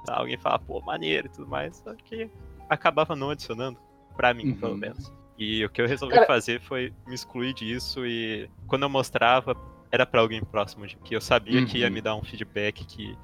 alguém 0.09 0.37
falar, 0.37 0.59
pô, 0.59 0.81
maneiro 0.81 1.29
e 1.29 1.31
tudo 1.31 1.47
mais, 1.49 1.77
só 1.77 1.95
que 1.95 2.29
acabava 2.69 3.15
não 3.15 3.31
adicionando, 3.31 3.79
pra 4.17 4.35
mim, 4.35 4.49
Uhum. 4.49 4.55
pelo 4.57 4.77
menos. 4.77 5.13
E 5.39 5.65
o 5.65 5.71
que 5.71 5.81
eu 5.81 5.87
resolvi 5.87 6.15
Cara- 6.15 6.27
fazer 6.27 6.61
foi 6.61 6.93
me 7.07 7.15
excluir 7.15 7.55
disso 7.55 8.05
e 8.05 8.51
quando 8.67 8.83
eu 8.83 8.89
mostrava, 8.91 9.57
era 9.93 10.05
pra 10.05 10.21
alguém 10.21 10.43
próximo 10.45 10.87
de 10.87 10.97
que 10.97 11.15
eu 11.15 11.21
sabia 11.21 11.65
que 11.65 11.79
ia 11.79 11.87
Uhum. 11.87 11.93
me 11.93 12.01
dar 12.01 12.17
um 12.17 12.23
feedback 12.23 12.85
que 12.85 13.17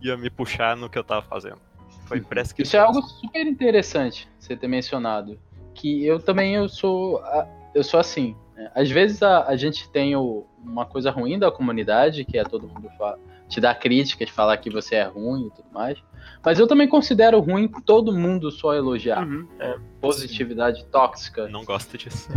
ia 0.00 0.16
me 0.16 0.30
puxar 0.30 0.74
no 0.76 0.88
que 0.88 0.98
eu 0.98 1.04
tava 1.04 1.22
fazendo. 1.22 1.58
Foi 2.06 2.20
parece 2.20 2.54
que 2.54 2.62
Isso 2.62 2.76
é 2.76 2.80
algo 2.80 3.02
super 3.02 3.46
interessante 3.46 4.28
você 4.38 4.56
ter 4.56 4.68
mencionado. 4.68 5.38
Que 5.74 6.04
eu 6.04 6.18
também 6.18 6.54
eu 6.54 6.68
sou, 6.68 7.18
a- 7.18 7.46
eu 7.74 7.84
sou 7.84 8.00
assim. 8.00 8.34
Né? 8.62 8.70
Às 8.74 8.90
vezes 8.90 9.22
a, 9.22 9.46
a 9.46 9.56
gente 9.56 9.88
tem 9.90 10.14
o- 10.16 10.46
uma 10.64 10.84
coisa 10.86 11.10
ruim 11.10 11.38
da 11.38 11.50
comunidade, 11.50 12.24
que 12.24 12.38
é 12.38 12.44
todo 12.44 12.66
mundo 12.68 12.88
fa- 12.98 13.18
te 13.48 13.60
dar 13.60 13.74
críticas, 13.74 14.30
falar 14.30 14.56
que 14.56 14.70
você 14.70 14.96
é 14.96 15.04
ruim 15.04 15.46
e 15.46 15.50
tudo 15.50 15.66
mais. 15.72 15.98
Mas 16.44 16.58
eu 16.58 16.66
também 16.66 16.88
considero 16.88 17.38
ruim 17.40 17.68
todo 17.68 18.12
mundo 18.12 18.50
só 18.50 18.74
elogiar. 18.74 19.26
uhum, 19.26 19.46
é. 19.58 19.76
Positividade 20.00 20.84
tóxica. 20.86 21.48
não 21.48 21.64
gosto 21.64 21.96
disso. 21.98 22.28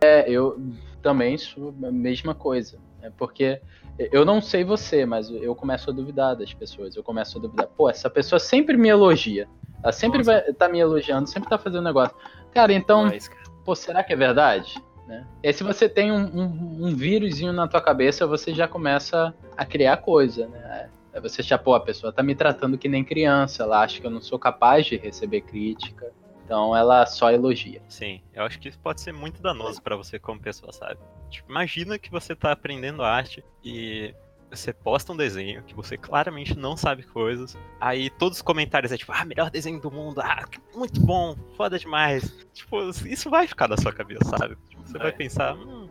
É, 0.00 0.28
eu 0.30 0.60
também 1.00 1.36
sou 1.38 1.74
a 1.82 1.90
mesma 1.90 2.34
coisa. 2.34 2.78
né? 3.00 3.10
Porque 3.16 3.60
eu 3.98 4.24
não 4.24 4.40
sei 4.40 4.64
você, 4.64 5.04
mas 5.06 5.28
eu 5.30 5.54
começo 5.54 5.90
a 5.90 5.92
duvidar 5.92 6.36
das 6.36 6.52
pessoas. 6.54 6.94
Eu 6.96 7.02
começo 7.02 7.38
a 7.38 7.40
duvidar. 7.40 7.66
Pô, 7.68 7.88
essa 7.90 8.08
pessoa 8.10 8.38
sempre 8.38 8.76
me 8.76 8.88
elogia. 8.88 9.48
Ela 9.82 9.92
sempre 9.92 10.18
Nossa. 10.18 10.32
vai 10.44 10.52
tá 10.52 10.68
me 10.68 10.78
elogiando, 10.78 11.28
sempre 11.28 11.48
tá 11.48 11.58
fazendo 11.58 11.82
negócio. 11.82 12.14
Cara, 12.52 12.72
então, 12.72 13.04
Mas, 13.06 13.28
cara, 13.28 13.42
pô, 13.64 13.74
será 13.74 14.02
que 14.04 14.12
é 14.12 14.16
verdade? 14.16 14.74
Né? 15.12 15.26
E 15.42 15.48
aí, 15.48 15.52
se 15.52 15.62
você 15.62 15.88
tem 15.88 16.10
um, 16.10 16.24
um, 16.24 16.86
um 16.86 16.96
vírusinho 16.96 17.52
na 17.52 17.68
tua 17.68 17.82
cabeça, 17.82 18.26
você 18.26 18.54
já 18.54 18.66
começa 18.66 19.34
a 19.54 19.64
criar 19.64 19.98
coisa, 19.98 20.48
né? 20.48 20.88
Aí 21.12 21.20
você 21.20 21.42
já, 21.42 21.58
pô, 21.58 21.74
a 21.74 21.80
pessoa 21.80 22.10
tá 22.10 22.22
me 22.22 22.34
tratando 22.34 22.78
que 22.78 22.88
nem 22.88 23.04
criança, 23.04 23.64
ela 23.64 23.82
acha 23.82 24.00
que 24.00 24.06
eu 24.06 24.10
não 24.10 24.22
sou 24.22 24.38
capaz 24.38 24.86
de 24.86 24.96
receber 24.96 25.42
crítica. 25.42 26.10
Então 26.44 26.74
ela 26.74 27.04
só 27.04 27.30
elogia. 27.30 27.82
Sim, 27.88 28.22
eu 28.32 28.42
acho 28.44 28.58
que 28.58 28.68
isso 28.68 28.78
pode 28.78 29.02
ser 29.02 29.12
muito 29.12 29.42
danoso 29.42 29.82
pra 29.82 29.96
você 29.96 30.18
como 30.18 30.40
pessoa, 30.40 30.72
sabe? 30.72 30.98
Tipo, 31.28 31.50
imagina 31.50 31.98
que 31.98 32.10
você 32.10 32.34
tá 32.34 32.52
aprendendo 32.52 33.02
arte 33.02 33.44
e 33.62 34.14
você 34.52 34.72
posta 34.72 35.12
um 35.12 35.16
desenho 35.16 35.62
que 35.62 35.74
você 35.74 35.96
claramente 35.96 36.56
não 36.56 36.76
sabe 36.76 37.02
coisas. 37.02 37.56
Aí 37.80 38.10
todos 38.10 38.38
os 38.38 38.42
comentários 38.42 38.92
é 38.92 38.96
tipo, 38.98 39.12
ah, 39.12 39.24
melhor 39.24 39.50
desenho 39.50 39.80
do 39.80 39.90
mundo, 39.90 40.20
ah, 40.20 40.44
muito 40.74 41.00
bom, 41.00 41.36
foda 41.56 41.78
demais. 41.78 42.30
Tipo, 42.52 42.90
isso 43.06 43.30
vai 43.30 43.46
ficar 43.46 43.68
na 43.68 43.76
sua 43.76 43.92
cabeça, 43.92 44.24
sabe? 44.36 44.56
Tipo, 44.68 44.82
você 44.86 44.98
vai 44.98 45.08
É. 45.08 45.12
pensar, 45.12 45.54
hum, 45.56 45.88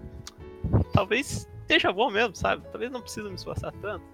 talvez 0.93 1.47
esteja 1.61 1.91
bom 1.91 2.09
mesmo, 2.11 2.35
sabe? 2.35 2.63
Talvez 2.71 2.91
não 2.91 3.01
precisa 3.01 3.27
me 3.29 3.35
esforçar 3.35 3.71
tanto. 3.81 4.05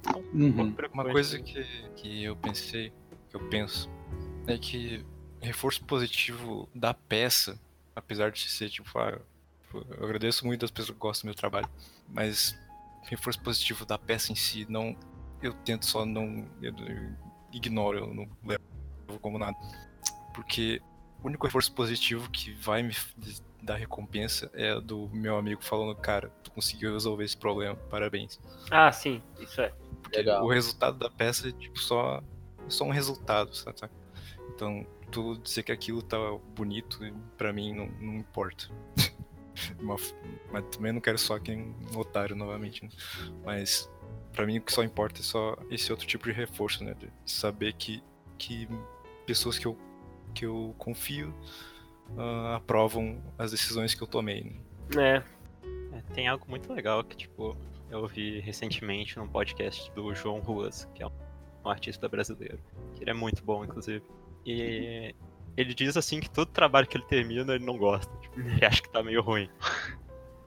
Então, 0.00 0.22
um 0.32 0.44
Uhum. 0.44 0.74
Uma 0.92 1.04
coisa 1.04 1.38
que, 1.40 1.64
que 1.96 2.24
eu 2.24 2.36
pensei, 2.36 2.92
que 3.28 3.36
eu 3.36 3.40
penso, 3.48 3.90
é 4.46 4.56
que 4.56 5.04
reforço 5.40 5.84
positivo 5.84 6.68
da 6.74 6.94
peça, 6.94 7.58
apesar 7.94 8.30
de 8.30 8.48
ser 8.48 8.68
tipo, 8.70 8.88
ah, 8.98 9.18
eu 9.74 10.04
agradeço 10.04 10.46
muito 10.46 10.64
as 10.64 10.70
pessoas 10.70 10.94
que 10.94 11.00
gostam 11.00 11.22
do 11.26 11.26
meu 11.30 11.34
trabalho, 11.34 11.68
mas 12.08 12.56
reforço 13.08 13.40
positivo 13.40 13.84
da 13.84 13.98
peça 13.98 14.32
em 14.32 14.34
si, 14.34 14.66
não, 14.68 14.96
eu 15.42 15.52
tento 15.52 15.86
só 15.86 16.04
não, 16.04 16.46
eu, 16.60 16.74
eu 16.78 17.12
ignoro, 17.52 17.98
eu 17.98 18.14
não 18.14 18.28
levo 18.44 18.62
como 19.20 19.38
nada, 19.38 19.56
porque 20.34 20.80
o 21.22 21.26
único 21.26 21.46
reforço 21.46 21.72
positivo 21.72 22.30
que 22.30 22.52
vai 22.52 22.82
me 22.82 22.94
dar 23.62 23.76
recompensa 23.76 24.50
é 24.54 24.80
do 24.80 25.08
meu 25.08 25.36
amigo 25.36 25.62
falando, 25.62 25.94
cara, 25.96 26.28
tu 26.42 26.50
conseguiu 26.50 26.92
resolver 26.92 27.24
esse 27.24 27.36
problema, 27.36 27.74
parabéns. 27.74 28.40
Ah, 28.70 28.92
sim, 28.92 29.22
isso 29.40 29.60
é. 29.60 29.72
Porque 30.02 30.18
Legal. 30.18 30.44
o 30.44 30.48
resultado 30.48 30.98
da 30.98 31.10
peça 31.10 31.48
é 31.48 31.52
tipo 31.52 31.78
só, 31.78 32.22
só 32.68 32.84
um 32.84 32.90
resultado, 32.90 33.54
sabe? 33.54 33.92
Então, 34.54 34.86
tu 35.10 35.36
dizer 35.38 35.62
que 35.64 35.72
aquilo 35.72 36.00
tá 36.02 36.16
bonito, 36.54 37.00
pra 37.36 37.52
mim 37.52 37.74
não, 37.74 37.86
não 38.00 38.14
importa. 38.14 38.68
Uma 39.80 39.96
mas 40.52 40.64
também 40.74 40.92
não 40.92 41.00
quero 41.00 41.18
só 41.18 41.38
quem 41.38 41.74
um 41.94 41.98
otário 41.98 42.36
novamente, 42.36 42.84
né? 42.84 42.90
Mas 43.44 43.90
pra 44.32 44.46
mim 44.46 44.58
o 44.58 44.62
que 44.62 44.72
só 44.72 44.82
importa 44.82 45.20
é 45.20 45.24
só 45.24 45.56
esse 45.70 45.90
outro 45.90 46.06
tipo 46.06 46.24
de 46.26 46.32
reforço, 46.32 46.84
né? 46.84 46.94
De 46.94 47.10
saber 47.24 47.72
que, 47.74 48.02
que 48.38 48.68
pessoas 49.26 49.58
que 49.58 49.66
eu, 49.66 49.76
que 50.34 50.46
eu 50.46 50.74
confio 50.78 51.34
ah, 52.16 52.56
aprovam 52.56 53.22
as 53.38 53.50
decisões 53.50 53.94
que 53.94 54.02
eu 54.02 54.06
tomei. 54.06 54.44
Né? 54.94 55.22
É. 55.22 55.36
É, 55.96 56.00
tem 56.14 56.28
algo 56.28 56.44
muito 56.48 56.72
legal 56.72 57.02
que, 57.02 57.16
tipo, 57.16 57.56
eu 57.90 58.00
ouvi 58.00 58.40
recentemente 58.40 59.16
num 59.18 59.26
podcast 59.26 59.90
do 59.92 60.14
João 60.14 60.40
Ruas, 60.40 60.88
que 60.94 61.02
é 61.02 61.06
um 61.06 61.68
artista 61.68 62.08
brasileiro. 62.08 62.58
Que 62.94 63.02
ele 63.02 63.10
é 63.10 63.14
muito 63.14 63.42
bom, 63.42 63.64
inclusive. 63.64 64.02
E 64.44 65.14
ele 65.56 65.74
diz 65.74 65.96
assim 65.96 66.20
que 66.20 66.30
todo 66.30 66.48
trabalho 66.48 66.86
que 66.86 66.96
ele 66.96 67.06
termina 67.06 67.54
ele 67.54 67.64
não 67.64 67.76
gosta. 67.76 68.12
Ele 68.56 68.64
acha 68.66 68.82
que 68.82 68.90
tá 68.90 69.02
meio 69.02 69.22
ruim. 69.22 69.48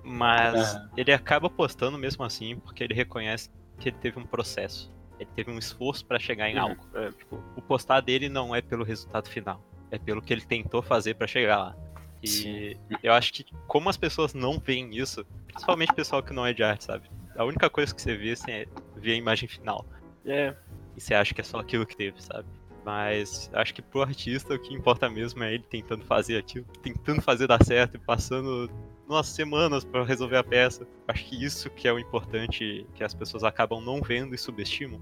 Mas 0.03 0.75
Aham. 0.75 0.91
ele 0.95 1.11
acaba 1.11 1.49
postando 1.49 1.97
mesmo 1.97 2.23
assim, 2.23 2.57
porque 2.59 2.83
ele 2.83 2.93
reconhece 2.93 3.49
que 3.79 3.89
ele 3.89 3.97
teve 3.97 4.17
um 4.19 4.25
processo. 4.25 4.91
Ele 5.19 5.29
teve 5.35 5.51
um 5.51 5.57
esforço 5.57 6.05
pra 6.05 6.17
chegar 6.17 6.49
em 6.49 6.55
Uhum, 6.55 6.61
algo. 6.61 6.87
É, 6.95 7.11
tipo, 7.11 7.43
o 7.55 7.61
postar 7.61 7.99
dele 7.99 8.29
não 8.29 8.55
é 8.55 8.61
pelo 8.61 8.83
resultado 8.85 9.27
final. 9.27 9.61
É 9.91 9.97
pelo 9.99 10.21
que 10.21 10.31
ele 10.31 10.41
tentou 10.45 10.81
fazer 10.81 11.15
pra 11.15 11.27
chegar 11.27 11.57
lá. 11.57 11.75
E 12.23 12.27
Sim. 12.27 12.97
eu 13.03 13.13
acho 13.13 13.33
que 13.33 13.45
como 13.67 13.89
as 13.89 13.97
pessoas 13.97 14.33
não 14.33 14.59
veem 14.59 14.95
isso, 14.95 15.25
principalmente 15.47 15.91
o 15.91 15.95
pessoal 15.95 16.23
que 16.23 16.33
não 16.33 16.45
é 16.45 16.53
de 16.53 16.63
arte, 16.63 16.85
sabe? 16.85 17.09
A 17.35 17.43
única 17.43 17.69
coisa 17.69 17.93
que 17.93 18.01
você 18.01 18.15
vê 18.15 18.31
assim, 18.31 18.51
é 18.51 18.65
ver 18.95 19.13
a 19.13 19.15
imagem 19.15 19.47
final. 19.49 19.85
É. 20.25 20.55
E 20.95 21.01
você 21.01 21.13
acha 21.13 21.33
que 21.33 21.41
é 21.41 21.43
só 21.43 21.59
aquilo 21.59 21.85
que 21.85 21.95
teve, 21.95 22.21
sabe? 22.21 22.47
Mas 22.89 23.51
acho 23.53 23.71
que 23.71 23.83
pro 23.83 24.01
artista 24.01 24.55
o 24.55 24.59
que 24.59 24.73
importa 24.73 25.07
mesmo 25.07 25.43
é 25.43 25.53
ele 25.53 25.63
tentando 25.63 26.03
fazer 26.05 26.39
aquilo, 26.39 26.65
tentando 26.81 27.21
fazer 27.21 27.45
dar 27.45 27.63
certo 27.63 27.97
e 27.97 27.99
passando 27.99 28.67
umas 29.07 29.27
semanas 29.27 29.85
pra 29.85 30.03
resolver 30.03 30.37
a 30.37 30.43
peça. 30.43 30.87
Acho 31.07 31.23
que 31.25 31.45
isso 31.45 31.69
que 31.69 31.87
é 31.87 31.93
o 31.93 31.99
importante 31.99 32.87
que 32.95 33.03
as 33.03 33.13
pessoas 33.13 33.43
acabam 33.43 33.79
não 33.79 34.01
vendo 34.01 34.33
e 34.33 34.39
subestimam. 34.39 34.99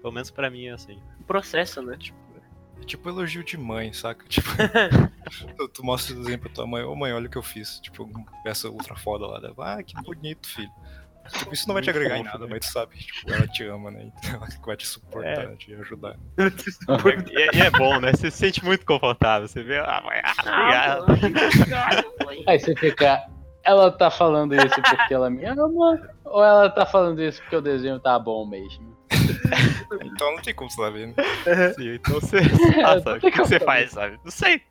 Pelo 0.00 0.12
menos 0.12 0.30
pra 0.30 0.48
mim 0.48 0.66
é 0.66 0.70
assim. 0.70 1.02
O 1.18 1.24
processo, 1.24 1.82
né? 1.82 1.98
É 2.80 2.84
tipo 2.84 3.08
elogio 3.08 3.42
de 3.42 3.58
mãe, 3.58 3.92
saca? 3.92 4.24
Tipo, 4.30 4.48
tu, 5.58 5.68
tu 5.70 5.84
mostra 5.84 6.14
o 6.14 6.20
desenho 6.20 6.38
pra 6.38 6.50
tua 6.50 6.68
mãe, 6.68 6.84
ô 6.84 6.94
mãe, 6.94 7.12
olha 7.12 7.26
o 7.26 7.30
que 7.30 7.36
eu 7.36 7.42
fiz. 7.42 7.80
Tipo, 7.80 8.04
uma 8.04 8.24
peça 8.44 8.70
ultra 8.70 8.94
foda 8.94 9.26
lá. 9.26 9.40
Ah, 9.58 9.82
que 9.82 10.00
bonito, 10.02 10.46
filho. 10.46 10.70
Tipo, 11.32 11.52
isso 11.54 11.66
não 11.68 11.74
vai 11.74 11.82
te 11.82 11.90
agregar 11.90 12.18
em 12.18 12.22
nada, 12.22 12.46
mas 12.46 12.60
tu 12.66 12.72
sabe 12.72 12.96
que 12.96 13.04
tipo, 13.06 13.32
ela 13.32 13.46
te 13.46 13.64
ama, 13.64 13.90
né? 13.90 14.10
Então 14.18 14.30
ela 14.36 14.46
vai 14.64 14.76
te 14.76 14.86
suportar, 14.86 15.56
te 15.56 15.74
ajudar. 15.74 16.16
E, 17.30 17.36
é- 17.42 17.56
e 17.56 17.60
é 17.60 17.70
bom, 17.70 18.00
né? 18.00 18.12
Você 18.12 18.30
se 18.30 18.36
sente 18.38 18.64
muito 18.64 18.84
confortável. 18.86 19.46
Você 19.48 19.62
vê, 19.62 19.78
ah, 19.78 20.02
mãe, 20.04 20.20
ah, 20.24 20.98
obrigado. 21.08 22.14
Aí 22.46 22.58
você 22.58 22.74
fica. 22.76 23.22
Ela 23.64 23.90
tá 23.90 24.10
falando 24.10 24.54
isso 24.54 24.74
porque 24.82 25.12
ela 25.14 25.28
me 25.28 25.44
ama? 25.44 26.00
Ou 26.24 26.42
ela 26.44 26.70
tá 26.70 26.86
falando 26.86 27.22
isso 27.22 27.40
porque 27.42 27.56
o 27.56 27.60
desenho 27.60 27.98
tá 28.00 28.18
bom 28.18 28.46
mesmo? 28.46 28.96
Então 30.04 30.34
não 30.34 30.42
tem 30.42 30.54
como 30.54 30.70
saber, 30.70 31.08
né? 31.08 31.14
Sim, 31.74 31.94
então 31.94 32.14
você. 32.20 32.38
É, 32.78 32.82
Ah, 32.84 33.00
sabe? 33.00 33.18
O 33.18 33.20
que 33.20 33.30
que 33.30 33.38
você 33.38 33.58
faz, 33.60 33.90
sabe? 33.92 34.18
Não 34.24 34.30
sei. 34.30 34.62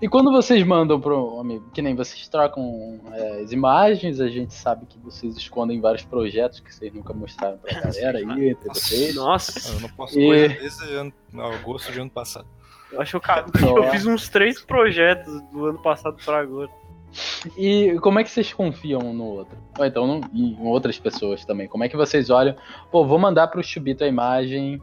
E 0.00 0.08
quando 0.08 0.30
vocês 0.30 0.62
mandam 0.66 1.00
pro 1.00 1.38
amigo, 1.40 1.70
que 1.72 1.80
nem 1.82 1.94
vocês 1.94 2.28
trocam 2.28 3.00
é, 3.12 3.40
as 3.42 3.52
imagens, 3.52 4.20
a 4.20 4.28
gente 4.28 4.52
sabe 4.54 4.86
que 4.86 4.98
vocês 4.98 5.36
escondem 5.36 5.80
vários 5.80 6.04
projetos 6.04 6.60
que 6.60 6.74
vocês 6.74 6.92
nunca 6.92 7.12
mostraram 7.12 7.58
pra 7.58 7.72
galera 7.80 8.18
aí, 8.18 8.50
entre 8.50 8.68
Nossa. 8.68 8.80
vocês. 8.80 9.14
Nossa, 9.14 9.72
Eu 9.74 9.80
não 9.80 9.88
posso 9.90 10.18
E- 10.18 10.26
coisa 10.26 10.48
desde 10.48 10.94
ano, 10.94 11.12
agosto 11.54 11.92
de 11.92 12.00
ano 12.00 12.10
passado. 12.10 12.46
eu 12.92 13.00
acho 13.00 13.20
que 13.20 13.30
eu, 13.64 13.76
eu 13.84 13.90
fiz 13.90 14.04
uns 14.06 14.28
três 14.28 14.60
projetos 14.60 15.40
do 15.52 15.66
ano 15.66 15.78
passado 15.82 16.16
pra 16.24 16.40
agora. 16.40 16.68
E 17.58 17.96
como 18.02 18.20
é 18.20 18.24
que 18.24 18.30
vocês 18.30 18.52
confiam 18.52 19.00
um 19.00 19.12
no 19.12 19.24
outro? 19.24 19.58
Ou 19.78 19.84
então 19.84 20.06
no- 20.06 20.20
em 20.32 20.56
outras 20.60 20.98
pessoas 20.98 21.44
também. 21.44 21.66
Como 21.66 21.82
é 21.82 21.88
que 21.88 21.96
vocês 21.96 22.30
olham? 22.30 22.54
Pô, 22.92 23.04
vou 23.04 23.18
mandar 23.18 23.48
pro 23.48 23.62
Chubito 23.64 24.04
a 24.04 24.06
imagem 24.06 24.80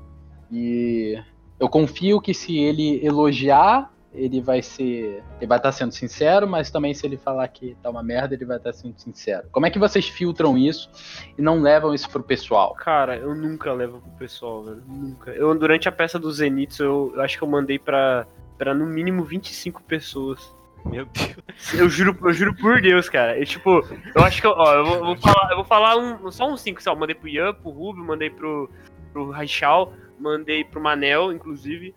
e 0.52 1.18
eu 1.60 1.70
confio 1.70 2.20
que 2.20 2.34
se 2.34 2.58
ele 2.58 3.00
elogiar 3.06 3.92
ele 4.18 4.42
vai 4.42 4.62
ser. 4.62 5.24
Ele 5.38 5.48
vai 5.48 5.58
estar 5.58 5.72
sendo 5.72 5.92
sincero, 5.92 6.48
mas 6.48 6.72
também 6.72 6.94
se 6.94 7.06
ele 7.06 7.18
falar 7.18 7.48
que 7.48 7.78
tá 7.82 7.90
uma 7.90 8.02
merda, 8.02 8.34
ele 8.34 8.46
vai 8.46 8.58
estar 8.58 8.74
sendo 8.74 9.00
sincero. 9.00 9.48
Como 9.52 9.66
é 9.66 9.70
que 9.70 9.80
vocês 9.80 10.08
filtram 10.10 10.58
isso 10.58 10.90
e 11.38 11.42
não 11.42 11.62
levam 11.62 11.94
isso 11.94 12.10
pro 12.10 12.24
pessoal? 12.24 12.74
Cara, 12.74 13.16
eu 13.16 13.36
nunca 13.36 13.72
levo 13.72 14.02
pro 14.02 14.12
pessoal, 14.12 14.64
velho. 14.64 14.84
Nunca. 14.88 15.32
Eu, 15.32 15.54
durante 15.58 15.88
a 15.88 15.92
peça 15.92 16.18
do 16.18 16.32
Zenitsu, 16.32 16.84
eu, 16.84 17.14
eu 17.16 17.22
acho 17.22 17.38
que 17.38 17.44
eu 17.44 17.48
mandei 17.48 17.78
pra, 17.78 18.26
pra 18.58 18.74
no 18.74 18.86
mínimo 18.86 19.24
25 19.24 19.84
pessoas. 19.84 20.56
Meu 20.86 21.06
Deus. 21.06 21.74
Eu 21.74 21.90
juro, 21.90 22.18
eu 22.22 22.34
juro 22.34 22.56
por 22.56 22.82
Deus, 22.82 23.10
cara. 23.10 23.38
Eu, 23.38 23.46
tipo, 23.46 23.82
eu 24.16 24.24
acho 24.24 24.42
que 24.42 24.48
eu, 24.48 24.52
ó, 24.52 24.74
eu 24.74 24.86
vou, 24.86 25.00
vou 25.06 25.18
falar, 25.18 25.52
eu 25.52 25.56
vou 25.58 25.66
falar 25.66 25.98
um, 25.98 26.32
só 26.32 26.50
uns 26.50 26.62
5, 26.62 26.82
só. 26.82 26.92
Eu 26.92 26.96
mandei 26.96 27.16
pro 27.16 27.28
Ian, 27.28 27.54
pro 27.54 27.70
Rubio, 27.70 28.04
mandei 28.04 28.30
pro, 28.30 28.70
pro 29.12 29.30
Raichal, 29.30 29.94
mandei 30.20 30.64
pro 30.64 30.82
Manel, 30.82 31.32
inclusive. 31.32 31.94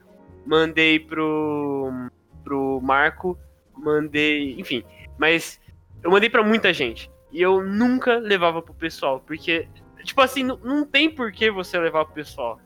Mandei 0.51 0.99
pro, 0.99 1.93
pro 2.43 2.81
Marco, 2.83 3.39
mandei. 3.73 4.59
Enfim. 4.59 4.83
Mas 5.17 5.61
eu 6.03 6.11
mandei 6.11 6.29
pra 6.29 6.43
muita 6.43 6.73
gente. 6.73 7.09
E 7.31 7.41
eu 7.41 7.63
nunca 7.63 8.17
levava 8.19 8.61
pro 8.61 8.75
pessoal. 8.75 9.21
Porque, 9.21 9.69
tipo 10.03 10.21
assim, 10.21 10.43
não, 10.43 10.57
não 10.57 10.85
tem 10.85 11.09
por 11.09 11.31
que 11.31 11.53
você 11.53 11.79
levar 11.79 12.05
pro 12.05 12.15
pessoal. 12.15 12.59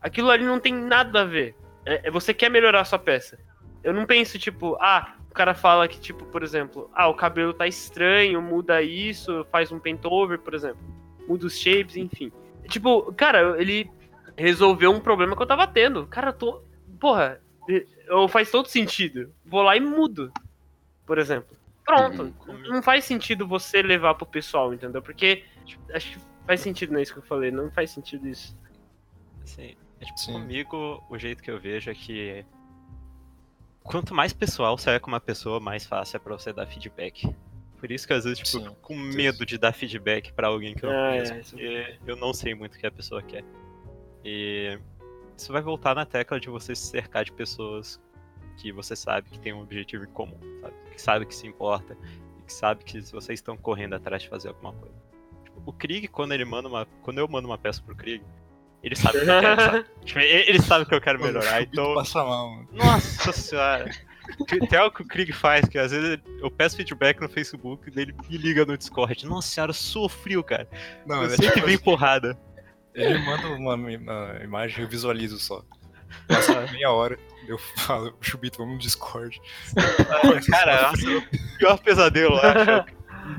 Aquilo 0.00 0.30
ali 0.30 0.46
não 0.46 0.58
tem 0.58 0.72
nada 0.72 1.20
a 1.20 1.24
ver. 1.26 1.54
É, 1.84 2.08
é- 2.08 2.10
você 2.10 2.32
quer 2.32 2.48
melhorar 2.50 2.80
a 2.80 2.84
sua 2.86 2.98
peça. 2.98 3.38
Eu 3.84 3.92
não 3.92 4.06
penso, 4.06 4.38
tipo, 4.38 4.74
ah, 4.80 5.16
o 5.30 5.34
cara 5.34 5.54
fala 5.54 5.86
que, 5.86 6.00
tipo, 6.00 6.24
por 6.24 6.42
exemplo, 6.42 6.90
ah, 6.94 7.06
o 7.06 7.14
cabelo 7.14 7.52
tá 7.52 7.66
estranho, 7.66 8.40
muda 8.40 8.80
isso, 8.80 9.46
faz 9.52 9.70
um 9.70 9.78
paint 9.78 10.02
over, 10.06 10.38
por 10.38 10.54
exemplo. 10.54 10.80
Muda 11.28 11.44
os 11.44 11.58
shapes, 11.58 11.96
enfim. 11.98 12.32
Tipo, 12.66 13.12
cara, 13.12 13.60
ele 13.60 13.90
resolveu 14.38 14.90
um 14.90 15.00
problema 15.00 15.36
que 15.36 15.42
eu 15.42 15.46
tava 15.46 15.66
tendo. 15.66 16.06
Cara, 16.06 16.30
eu 16.30 16.32
tô. 16.32 16.62
Porra, 16.98 17.40
eu, 18.08 18.28
faz 18.28 18.50
todo 18.50 18.68
sentido. 18.68 19.32
Vou 19.44 19.62
lá 19.62 19.76
e 19.76 19.80
mudo, 19.80 20.32
por 21.04 21.18
exemplo. 21.18 21.56
Pronto. 21.84 22.34
Não 22.68 22.82
faz 22.82 23.04
sentido 23.04 23.46
você 23.46 23.82
levar 23.82 24.14
pro 24.14 24.26
pessoal, 24.26 24.74
entendeu? 24.74 25.00
Porque 25.00 25.44
tipo, 25.64 25.82
acho 25.92 26.12
que 26.12 26.20
faz 26.46 26.60
sentido, 26.60 26.92
não 26.92 26.98
é 26.98 27.02
isso 27.02 27.12
que 27.12 27.18
eu 27.18 27.24
falei. 27.24 27.50
Não 27.50 27.70
faz 27.70 27.90
sentido 27.90 28.26
isso. 28.26 28.56
Assim, 29.42 29.76
é 30.00 30.04
tipo, 30.04 30.18
Sim. 30.18 30.32
comigo, 30.32 31.02
o 31.08 31.18
jeito 31.18 31.42
que 31.42 31.50
eu 31.50 31.60
vejo 31.60 31.90
é 31.90 31.94
que 31.94 32.44
quanto 33.82 34.14
mais 34.14 34.32
pessoal 34.32 34.76
você 34.76 34.90
é 34.90 34.98
com 34.98 35.08
uma 35.08 35.20
pessoa, 35.20 35.60
mais 35.60 35.86
fácil 35.86 36.16
é 36.16 36.20
pra 36.20 36.36
você 36.36 36.52
dar 36.52 36.66
feedback. 36.66 37.32
Por 37.78 37.90
isso 37.90 38.06
que 38.06 38.12
às 38.14 38.24
vezes, 38.24 38.38
tipo, 38.38 38.56
eu 38.56 38.60
Sim, 38.62 38.68
fico 38.70 38.80
com 38.80 38.96
medo 38.96 39.44
de 39.46 39.58
dar 39.58 39.72
feedback 39.72 40.32
pra 40.32 40.48
alguém 40.48 40.74
que 40.74 40.84
eu 40.84 40.90
não 40.90 40.98
Ah, 40.98 41.08
conheço, 41.10 41.56
é, 41.58 41.92
porque 41.92 42.10
eu 42.10 42.16
não 42.16 42.32
sei 42.32 42.54
muito 42.54 42.74
o 42.74 42.78
que 42.78 42.86
a 42.86 42.90
pessoa 42.90 43.22
quer. 43.22 43.44
E 44.24 44.78
isso 45.36 45.52
vai 45.52 45.62
voltar 45.62 45.94
na 45.94 46.06
tecla 46.06 46.40
de 46.40 46.48
você 46.48 46.74
se 46.74 46.86
cercar 46.86 47.24
de 47.24 47.32
pessoas 47.32 48.00
que 48.56 48.72
você 48.72 48.96
sabe 48.96 49.28
que 49.30 49.38
tem 49.38 49.52
um 49.52 49.60
objetivo 49.60 50.04
em 50.04 50.10
comum, 50.10 50.38
sabe? 50.62 50.74
Que 50.92 51.02
sabe 51.02 51.26
que 51.26 51.34
se 51.34 51.46
importa 51.46 51.96
e 52.38 52.42
que 52.42 52.52
sabe 52.52 52.84
que 52.84 53.00
vocês 53.00 53.38
estão 53.38 53.56
correndo 53.56 53.94
atrás 53.94 54.22
de 54.22 54.28
fazer 54.28 54.48
alguma 54.48 54.72
coisa. 54.72 54.94
Tipo, 55.44 55.62
o 55.66 55.72
Krieg, 55.72 56.08
quando 56.08 56.32
ele 56.32 56.44
manda 56.44 56.68
uma. 56.68 56.86
Quando 57.02 57.18
eu 57.18 57.28
mando 57.28 57.48
uma 57.48 57.58
peça 57.58 57.82
pro 57.82 57.94
Krieg, 57.94 58.24
ele 58.82 58.96
sabe 58.96 59.20
que 59.20 59.30
eu 59.30 59.40
quero, 59.40 59.60
sabe? 59.60 59.84
Tipo, 60.04 60.20
ele 60.20 60.62
sabe 60.62 60.86
que 60.86 60.94
eu 60.94 61.00
quero 61.00 61.20
melhorar, 61.20 61.62
então. 61.62 61.94
Passa 61.94 62.24
mal, 62.24 62.50
mano. 62.50 62.68
Nossa 62.72 63.32
senhora. 63.32 63.90
Tem 64.68 64.78
algo 64.78 64.94
que 64.94 65.02
o 65.02 65.06
Krieg 65.06 65.32
faz, 65.32 65.68
que 65.68 65.78
às 65.78 65.92
vezes 65.92 66.18
eu 66.40 66.50
peço 66.50 66.76
feedback 66.76 67.20
no 67.20 67.28
Facebook 67.28 67.88
e 67.88 68.00
ele 68.00 68.14
me 68.28 68.36
liga 68.36 68.64
no 68.64 68.76
Discord. 68.76 69.24
Nossa 69.26 69.48
senhora, 69.48 69.70
eu 69.70 69.74
sofri, 69.74 70.42
cara. 70.42 70.68
Não, 71.06 71.22
eu 71.22 71.26
é 71.26 71.36
sei 71.36 71.48
que 71.48 71.54
tipo 71.54 71.66
vem 71.66 71.74
assim, 71.76 71.84
porrada. 71.84 72.38
Ele 72.96 73.18
manda 73.18 73.48
uma, 73.48 73.74
uma 73.74 74.42
imagem, 74.42 74.82
eu 74.82 74.88
visualizo 74.88 75.38
só. 75.38 75.62
Passa 76.26 76.60
meia 76.72 76.90
hora, 76.90 77.18
eu 77.46 77.58
falo, 77.58 78.16
Chubito, 78.20 78.58
vamos 78.58 78.74
no 78.74 78.80
Discord. 78.80 79.40
Cara, 80.50 80.90
nossa, 80.90 81.08
o 81.10 81.58
pior 81.58 81.78
pesadelo, 81.78 82.36
eu 82.36 82.40
acho. 82.40 82.70
é 82.70 82.84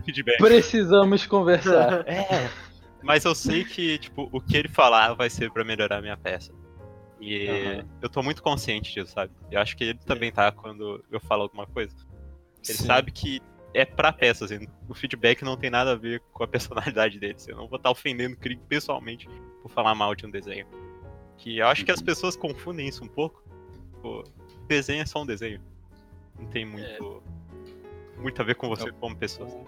Feedback. 0.05 0.37
Precisamos 0.37 1.25
conversar. 1.25 2.05
É. 2.07 2.49
Mas 3.01 3.25
eu 3.25 3.33
sei 3.35 3.63
que, 3.63 3.97
tipo, 3.99 4.27
o 4.31 4.41
que 4.41 4.57
ele 4.57 4.67
falar 4.67 5.13
vai 5.13 5.29
ser 5.29 5.51
pra 5.51 5.63
melhorar 5.63 5.97
a 5.97 6.01
minha 6.01 6.17
peça. 6.17 6.51
E 7.21 7.47
Aham. 7.47 7.85
eu 8.01 8.09
tô 8.09 8.21
muito 8.21 8.43
consciente 8.43 8.93
disso, 8.93 9.13
sabe? 9.13 9.31
Eu 9.51 9.61
acho 9.61 9.77
que 9.77 9.83
ele 9.85 9.99
também 10.05 10.31
tá 10.31 10.51
quando 10.51 11.03
eu 11.11 11.19
falo 11.19 11.43
alguma 11.43 11.65
coisa. 11.67 11.95
Ele 12.67 12.77
Sim. 12.77 12.85
sabe 12.85 13.11
que 13.11 13.39
é 13.73 13.85
pra 13.85 14.11
peça, 14.11 14.45
assim. 14.45 14.67
O 14.87 14.93
feedback 14.93 15.43
não 15.43 15.55
tem 15.57 15.69
nada 15.69 15.91
a 15.91 15.95
ver 15.95 16.21
com 16.33 16.43
a 16.43 16.47
personalidade 16.47 17.19
dele. 17.19 17.35
assim, 17.35 17.51
Eu 17.51 17.57
não 17.57 17.67
vou 17.67 17.77
estar 17.77 17.91
ofendendo 17.91 18.35
o 18.35 18.37
Krieg 18.37 18.61
pessoalmente 18.67 19.27
por 19.61 19.69
falar 19.71 19.93
mal 19.95 20.15
de 20.15 20.25
um 20.25 20.31
desenho. 20.31 20.65
Que 21.37 21.59
eu 21.59 21.67
acho 21.67 21.85
que 21.85 21.91
as 21.91 22.01
pessoas 22.01 22.35
confundem 22.35 22.87
isso 22.87 23.03
um 23.03 23.07
pouco. 23.07 23.43
Pô, 24.01 24.23
desenho 24.67 25.01
é 25.01 25.05
só 25.05 25.21
um 25.21 25.25
desenho. 25.25 25.61
Não 26.39 26.47
tem 26.47 26.65
muito. 26.65 27.21
Muito 28.17 28.41
a 28.41 28.45
ver 28.45 28.55
com 28.55 28.67
você 28.67 28.91
como 28.93 29.15
pessoa. 29.15 29.47
assim. 29.47 29.63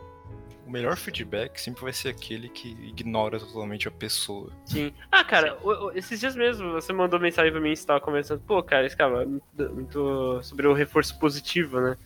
O 0.65 0.71
melhor 0.71 0.95
feedback 0.97 1.59
sempre 1.59 1.81
vai 1.81 1.91
ser 1.93 2.09
aquele 2.09 2.47
que 2.47 2.69
ignora 2.83 3.39
totalmente 3.39 3.87
a 3.87 3.91
pessoa. 3.91 4.51
Sim. 4.65 4.93
Ah, 5.11 5.23
cara, 5.23 5.57
o- 5.63 5.87
o- 5.87 5.91
esses 5.93 6.19
dias 6.19 6.35
mesmo 6.35 6.71
você 6.73 6.93
mandou 6.93 7.19
mensagem 7.19 7.51
pra 7.51 7.59
mim 7.61 7.71
e 7.71 7.75
você 7.75 7.87
tava 7.87 7.99
conversando. 7.99 8.41
Pô, 8.41 8.61
cara, 8.61 8.85
esse 8.85 8.95
cara 8.95 9.23
é 9.23 9.25
muito, 9.25 9.73
muito 9.73 10.43
sobre 10.43 10.67
o 10.67 10.73
reforço 10.73 11.17
positivo, 11.19 11.79
né? 11.81 11.97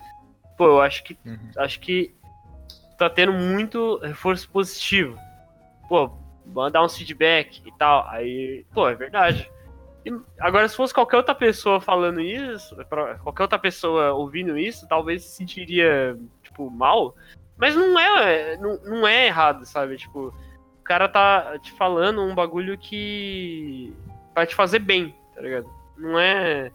Pô, 0.63 0.67
eu 0.69 0.81
acho 0.81 1.03
que 1.03 1.17
Uhum. 1.25 1.51
acho 1.57 1.77
que 1.81 2.15
tá 2.97 3.09
tendo 3.09 3.33
muito 3.33 3.97
reforço 3.97 4.49
positivo. 4.49 5.17
Pô, 5.89 6.09
mandar 6.45 6.81
uns 6.81 6.97
feedback 6.97 7.61
e 7.65 7.71
tal. 7.77 8.07
Aí, 8.07 8.65
pô, 8.73 8.87
é 8.87 8.95
verdade. 8.95 9.51
E 10.05 10.11
agora, 10.39 10.65
se 10.69 10.75
fosse 10.77 10.93
qualquer 10.93 11.17
outra 11.17 11.35
pessoa 11.35 11.81
falando 11.81 12.21
isso, 12.21 12.75
qualquer 13.21 13.43
outra 13.43 13.59
pessoa 13.59 14.13
ouvindo 14.13 14.57
isso, 14.57 14.87
talvez 14.87 15.23
se 15.25 15.35
sentiria, 15.35 16.17
tipo, 16.41 16.69
mal. 16.71 17.13
Mas 17.57 17.75
não 17.75 17.99
é, 17.99 18.55
não, 18.55 18.77
não 18.83 19.07
é 19.07 19.25
errado, 19.27 19.65
sabe? 19.65 19.97
Tipo, 19.97 20.33
o 20.79 20.83
cara 20.83 21.09
tá 21.09 21.59
te 21.59 21.73
falando 21.73 22.21
um 22.21 22.33
bagulho 22.33 22.77
que 22.77 23.93
vai 24.33 24.47
te 24.47 24.55
fazer 24.55 24.79
bem, 24.79 25.13
tá 25.35 25.41
ligado? 25.41 25.69
Não 25.97 26.17
é. 26.17 26.71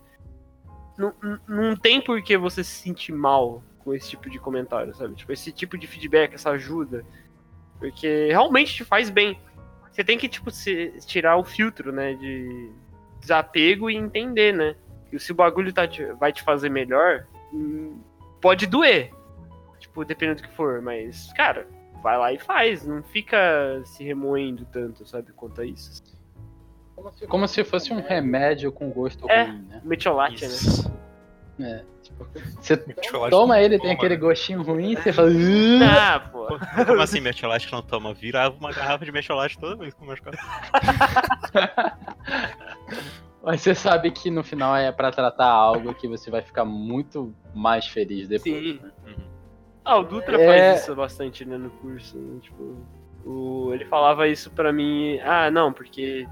Não- 0.99 1.15
não 1.49 1.75
tem 1.77 2.01
por 2.03 2.21
que 2.21 2.37
você 2.37 2.63
se 2.63 2.83
sentir 2.83 3.13
mal 3.13 3.63
com 3.89 3.95
esse 3.95 4.11
tipo 4.11 4.29
de 4.29 4.39
comentário, 4.39 4.95
sabe? 4.95 5.15
Tipo, 5.15 5.33
esse 5.33 5.51
tipo 5.51 5.79
de 5.79 5.87
feedback, 5.87 6.35
essa 6.35 6.51
ajuda. 6.51 7.03
Porque 7.79 8.27
realmente 8.29 8.75
te 8.75 8.85
faz 8.85 9.09
bem. 9.09 9.41
Você 9.91 10.05
tem 10.05 10.19
que, 10.19 10.29
tipo, 10.29 10.51
se, 10.51 10.93
tirar 11.07 11.37
o 11.39 11.45
filtro, 11.45 11.91
né? 11.91 12.13
De 12.15 12.71
desapego 13.19 13.89
e 13.89 13.97
entender, 13.97 14.53
né? 14.53 14.77
Que 15.09 15.19
se 15.19 15.33
o 15.33 15.35
bagulho 15.35 15.73
tá 15.73 15.89
te- 15.89 16.13
vai 16.15 16.33
te 16.33 16.43
fazer 16.43 16.69
melhor, 16.69 17.27
hum, 17.53 17.99
pode 18.43 18.67
doer. 18.67 19.11
Tipo, 19.79 20.05
dependendo 20.05 20.43
do 20.43 20.49
que 20.49 20.55
for, 20.55 20.83
mas, 20.83 21.33
cara, 21.33 21.67
vai 22.03 22.19
lá 22.19 22.31
e 22.33 22.39
faz. 22.39 22.85
Não 22.87 23.03
fica 23.03 23.81
se 23.87 24.05
remoendo 24.05 24.67
tanto, 24.67 25.07
sabe? 25.07 25.33
Quanto 25.33 25.63
a 25.63 25.65
isso. 25.65 26.03
Como 27.29 27.49
se 27.49 27.65
fosse 27.65 27.93
um 27.93 28.03
remédio 28.03 28.71
com 28.71 28.91
gosto 28.91 29.31
É. 29.31 29.45
ruim, 29.45 29.63
né? 29.63 29.81
Metiolate, 29.85 30.47
né? 30.47 30.55
É, 31.61 31.85
você 32.61 32.77
toma 33.31 33.61
ele, 33.61 33.79
tem 33.79 33.89
toma, 33.89 33.93
aquele 33.95 34.15
né? 34.15 34.21
gostinho 34.21 34.63
ruim, 34.63 34.95
você 34.97 35.13
fala. 35.13 35.29
"Uh". 35.31 35.81
Ah, 35.83 36.21
pô. 36.21 36.47
Como 36.87 37.01
assim, 37.01 37.21
metiolate 37.21 37.71
não 37.73 37.83
toma? 37.83 38.13
Virava 38.15 38.57
uma 38.57 38.73
garrafa 38.73 39.05
de 39.05 39.13
metiolate 39.13 39.59
toda 39.59 39.77
vez 39.77 39.95
que 39.95 40.03
eu 40.03 40.07
machucava. 40.07 40.37
Mas 43.43 43.61
você 43.63 43.75
sabe 43.75 44.11
que 44.11 44.31
no 44.31 44.43
final 44.43 44.77
é 44.77 44.91
pra 44.93 45.11
tratar 45.11 45.47
algo 45.49 45.95
que 45.95 46.09
você 46.09 46.31
vai 46.31 46.43
ficar 46.43 46.65
muito 46.65 47.35
mais 47.55 47.87
feliz 47.87 48.29
depois. 48.29 48.55
Sim. 48.55 48.81
Uhum. 49.07 49.15
Ah, 49.85 49.97
o 49.99 50.03
Dutra 50.05 50.41
É. 50.41 50.47
faz 50.73 50.83
isso 50.83 50.95
bastante, 50.95 51.45
né, 51.45 51.57
no 51.57 51.71
curso. 51.71 52.17
né, 52.19 52.41
Tipo, 52.43 52.77
o, 53.25 53.71
ele 53.73 53.85
falava 53.87 54.29
isso 54.29 54.51
pra 54.51 54.73
mim. 54.73 55.19
Ah, 55.21 55.51
não, 55.51 55.73
porque 55.73 56.27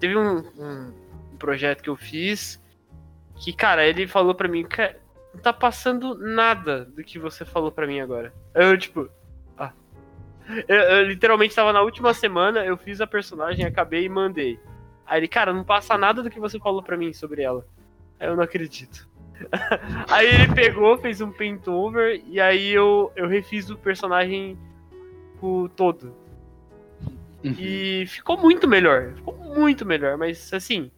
teve 0.00 0.16
um, 0.16 0.38
um 0.58 0.92
projeto 1.38 1.82
que 1.82 1.90
eu 1.90 1.96
fiz 1.96 2.62
que, 3.38 3.52
cara, 3.52 3.84
ele 3.86 4.06
falou 4.06 4.34
pra 4.34 4.48
mim, 4.48 4.64
"Ca- 4.64 4.94
não 4.94 5.05
tá 5.36 5.52
passando 5.52 6.16
nada 6.16 6.84
do 6.84 7.02
que 7.02 7.18
você 7.18 7.44
falou 7.44 7.70
pra 7.70 7.86
mim 7.86 8.00
agora. 8.00 8.32
Eu, 8.54 8.76
tipo, 8.76 9.08
ah. 9.56 9.72
Eu, 10.68 10.76
eu 10.76 11.02
literalmente 11.04 11.54
tava 11.54 11.72
na 11.72 11.82
última 11.82 12.14
semana, 12.14 12.64
eu 12.64 12.76
fiz 12.76 13.00
a 13.00 13.06
personagem, 13.06 13.64
acabei 13.64 14.04
e 14.04 14.08
mandei. 14.08 14.58
Aí 15.06 15.20
ele, 15.20 15.28
cara, 15.28 15.52
não 15.52 15.64
passa 15.64 15.96
nada 15.96 16.22
do 16.22 16.30
que 16.30 16.40
você 16.40 16.58
falou 16.58 16.82
pra 16.82 16.96
mim 16.96 17.12
sobre 17.12 17.42
ela. 17.42 17.66
Aí 18.18 18.28
eu 18.28 18.36
não 18.36 18.42
acredito. 18.42 19.08
aí 20.10 20.26
ele 20.26 20.54
pegou, 20.54 20.98
fez 20.98 21.20
um 21.20 21.30
paint 21.30 21.66
over 21.68 22.22
e 22.26 22.40
aí 22.40 22.72
eu, 22.72 23.12
eu 23.14 23.28
refiz 23.28 23.68
o 23.70 23.76
personagem 23.76 24.58
o 25.40 25.68
todo. 25.68 26.14
Uhum. 27.44 27.54
E 27.58 28.06
ficou 28.06 28.36
muito 28.36 28.66
melhor. 28.66 29.12
Ficou 29.14 29.34
muito 29.36 29.86
melhor, 29.86 30.16
mas 30.16 30.52
assim. 30.52 30.90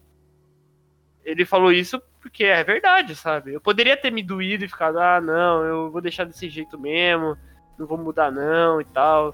Ele 1.23 1.45
falou 1.45 1.71
isso 1.71 2.01
porque 2.21 2.43
é 2.43 2.63
verdade, 2.63 3.15
sabe? 3.15 3.53
Eu 3.53 3.61
poderia 3.61 3.95
ter 3.95 4.11
me 4.11 4.21
doído 4.21 4.65
e 4.65 4.67
ficado, 4.69 4.99
ah, 4.99 5.21
não, 5.21 5.63
eu 5.63 5.91
vou 5.91 6.01
deixar 6.01 6.25
desse 6.25 6.49
jeito 6.49 6.77
mesmo, 6.79 7.37
não 7.77 7.87
vou 7.87 7.97
mudar 7.97 8.31
não 8.31 8.81
e 8.81 8.85
tal. 8.85 9.33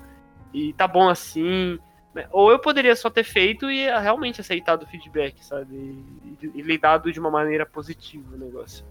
E 0.54 0.74
tá 0.74 0.88
bom 0.88 1.10
assim. 1.10 1.80
Ou 2.32 2.52
eu 2.52 2.60
poderia 2.60 2.96
só 2.96 3.10
ter 3.10 3.24
feito 3.24 3.70
e 3.70 3.90
realmente 4.00 4.40
aceitado 4.40 4.84
o 4.84 4.88
feedback, 4.88 5.44
sabe? 5.44 5.76
E, 5.76 6.46
e- 6.46 6.52
e 6.56 6.62
lidado 6.62 7.12
de 7.12 7.20
uma 7.20 7.30
maneira 7.30 7.66
positiva 7.66 8.36
o 8.36 8.38
negócio. 8.38 8.86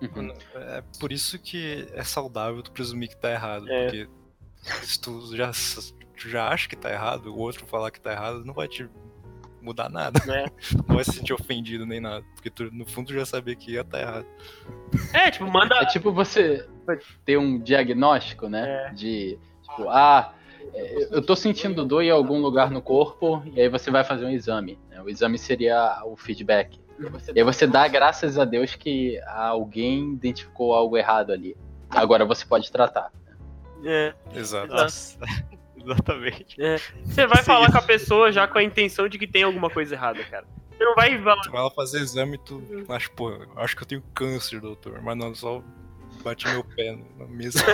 Uhum. 0.00 0.32
É 0.54 0.82
por 1.00 1.10
isso 1.12 1.38
que 1.38 1.88
é 1.94 2.04
saudável 2.04 2.62
tu 2.62 2.70
presumir 2.72 3.08
que 3.08 3.16
tá 3.16 3.30
errado. 3.30 3.68
É. 3.68 3.84
Porque 3.84 4.08
se 4.82 5.00
tu 5.00 5.34
já, 5.36 5.50
tu 6.16 6.28
já 6.28 6.48
acha 6.48 6.68
que 6.68 6.76
tá 6.76 6.90
errado, 6.90 7.26
o 7.34 7.38
outro 7.38 7.66
falar 7.66 7.90
que 7.90 8.00
tá 8.00 8.12
errado, 8.12 8.44
não 8.44 8.54
vai 8.54 8.68
te 8.68 8.88
mudar 9.64 9.88
nada. 9.88 10.20
né? 10.26 10.46
Não 10.86 10.96
vai 10.96 11.04
se 11.04 11.12
sentir 11.12 11.32
ofendido 11.32 11.86
nem 11.86 12.00
nada. 12.00 12.24
Porque 12.34 12.50
tu, 12.50 12.70
no 12.72 12.84
fundo, 12.84 13.08
tu 13.08 13.14
já 13.14 13.24
sabia 13.24 13.54
que 13.56 13.72
ia 13.72 13.84
tá 13.84 14.00
errado. 14.00 14.26
É, 15.12 15.30
tipo, 15.30 15.46
manda. 15.46 15.74
É 15.76 15.86
tipo 15.86 16.12
você 16.12 16.66
ter 17.24 17.38
um 17.38 17.58
diagnóstico, 17.58 18.48
né? 18.48 18.88
É. 18.88 18.92
De, 18.92 19.38
tipo, 19.62 19.88
ah, 19.88 20.34
é, 20.74 21.08
eu 21.10 21.22
tô 21.22 21.34
sentindo 21.34 21.84
dor 21.84 22.02
em 22.02 22.10
algum 22.10 22.40
lugar 22.40 22.70
no 22.70 22.80
corpo, 22.82 23.42
e 23.54 23.60
aí 23.60 23.68
você 23.68 23.90
vai 23.90 24.04
fazer 24.04 24.24
um 24.24 24.30
exame. 24.30 24.78
né? 24.90 25.00
O 25.02 25.08
exame 25.08 25.38
seria 25.38 26.02
o 26.04 26.16
feedback. 26.16 26.80
E 27.34 27.40
aí 27.40 27.44
você 27.44 27.66
dá 27.66 27.88
graças 27.88 28.38
a 28.38 28.44
Deus 28.44 28.76
que 28.76 29.18
alguém 29.26 30.12
identificou 30.12 30.74
algo 30.74 30.96
errado 30.96 31.32
ali. 31.32 31.56
Agora 31.90 32.24
você 32.24 32.46
pode 32.46 32.70
tratar. 32.70 33.10
É. 33.84 34.14
Exato. 34.34 34.68
Nossa, 34.68 35.18
exatamente. 35.84 36.56
Você 37.04 37.26
vai 37.26 37.38
Sim. 37.38 37.44
falar 37.44 37.70
com 37.70 37.78
a 37.78 37.82
pessoa 37.82 38.32
já 38.32 38.46
com 38.46 38.58
a 38.58 38.62
intenção 38.62 39.08
de 39.08 39.18
que 39.18 39.26
tem 39.26 39.42
alguma 39.42 39.70
coisa 39.70 39.94
errada, 39.94 40.22
cara. 40.24 40.46
Você 40.70 40.84
não 40.84 40.94
vai 40.94 41.22
falar. 41.22 41.42
Tu 41.42 41.50
vai 41.50 41.62
lá 41.62 41.70
fazer 41.70 42.00
exame 42.00 42.34
e 42.34 42.38
tu 42.38 42.62
acha, 42.88 43.08
pô, 43.10 43.32
acho 43.56 43.76
que 43.76 43.82
eu 43.82 43.86
tenho 43.86 44.02
câncer, 44.14 44.60
doutor. 44.60 45.00
Mas 45.02 45.16
não, 45.16 45.34
só 45.34 45.62
bati 46.22 46.46
meu 46.48 46.64
pé 46.64 46.98
na 47.16 47.26
mesa. 47.26 47.60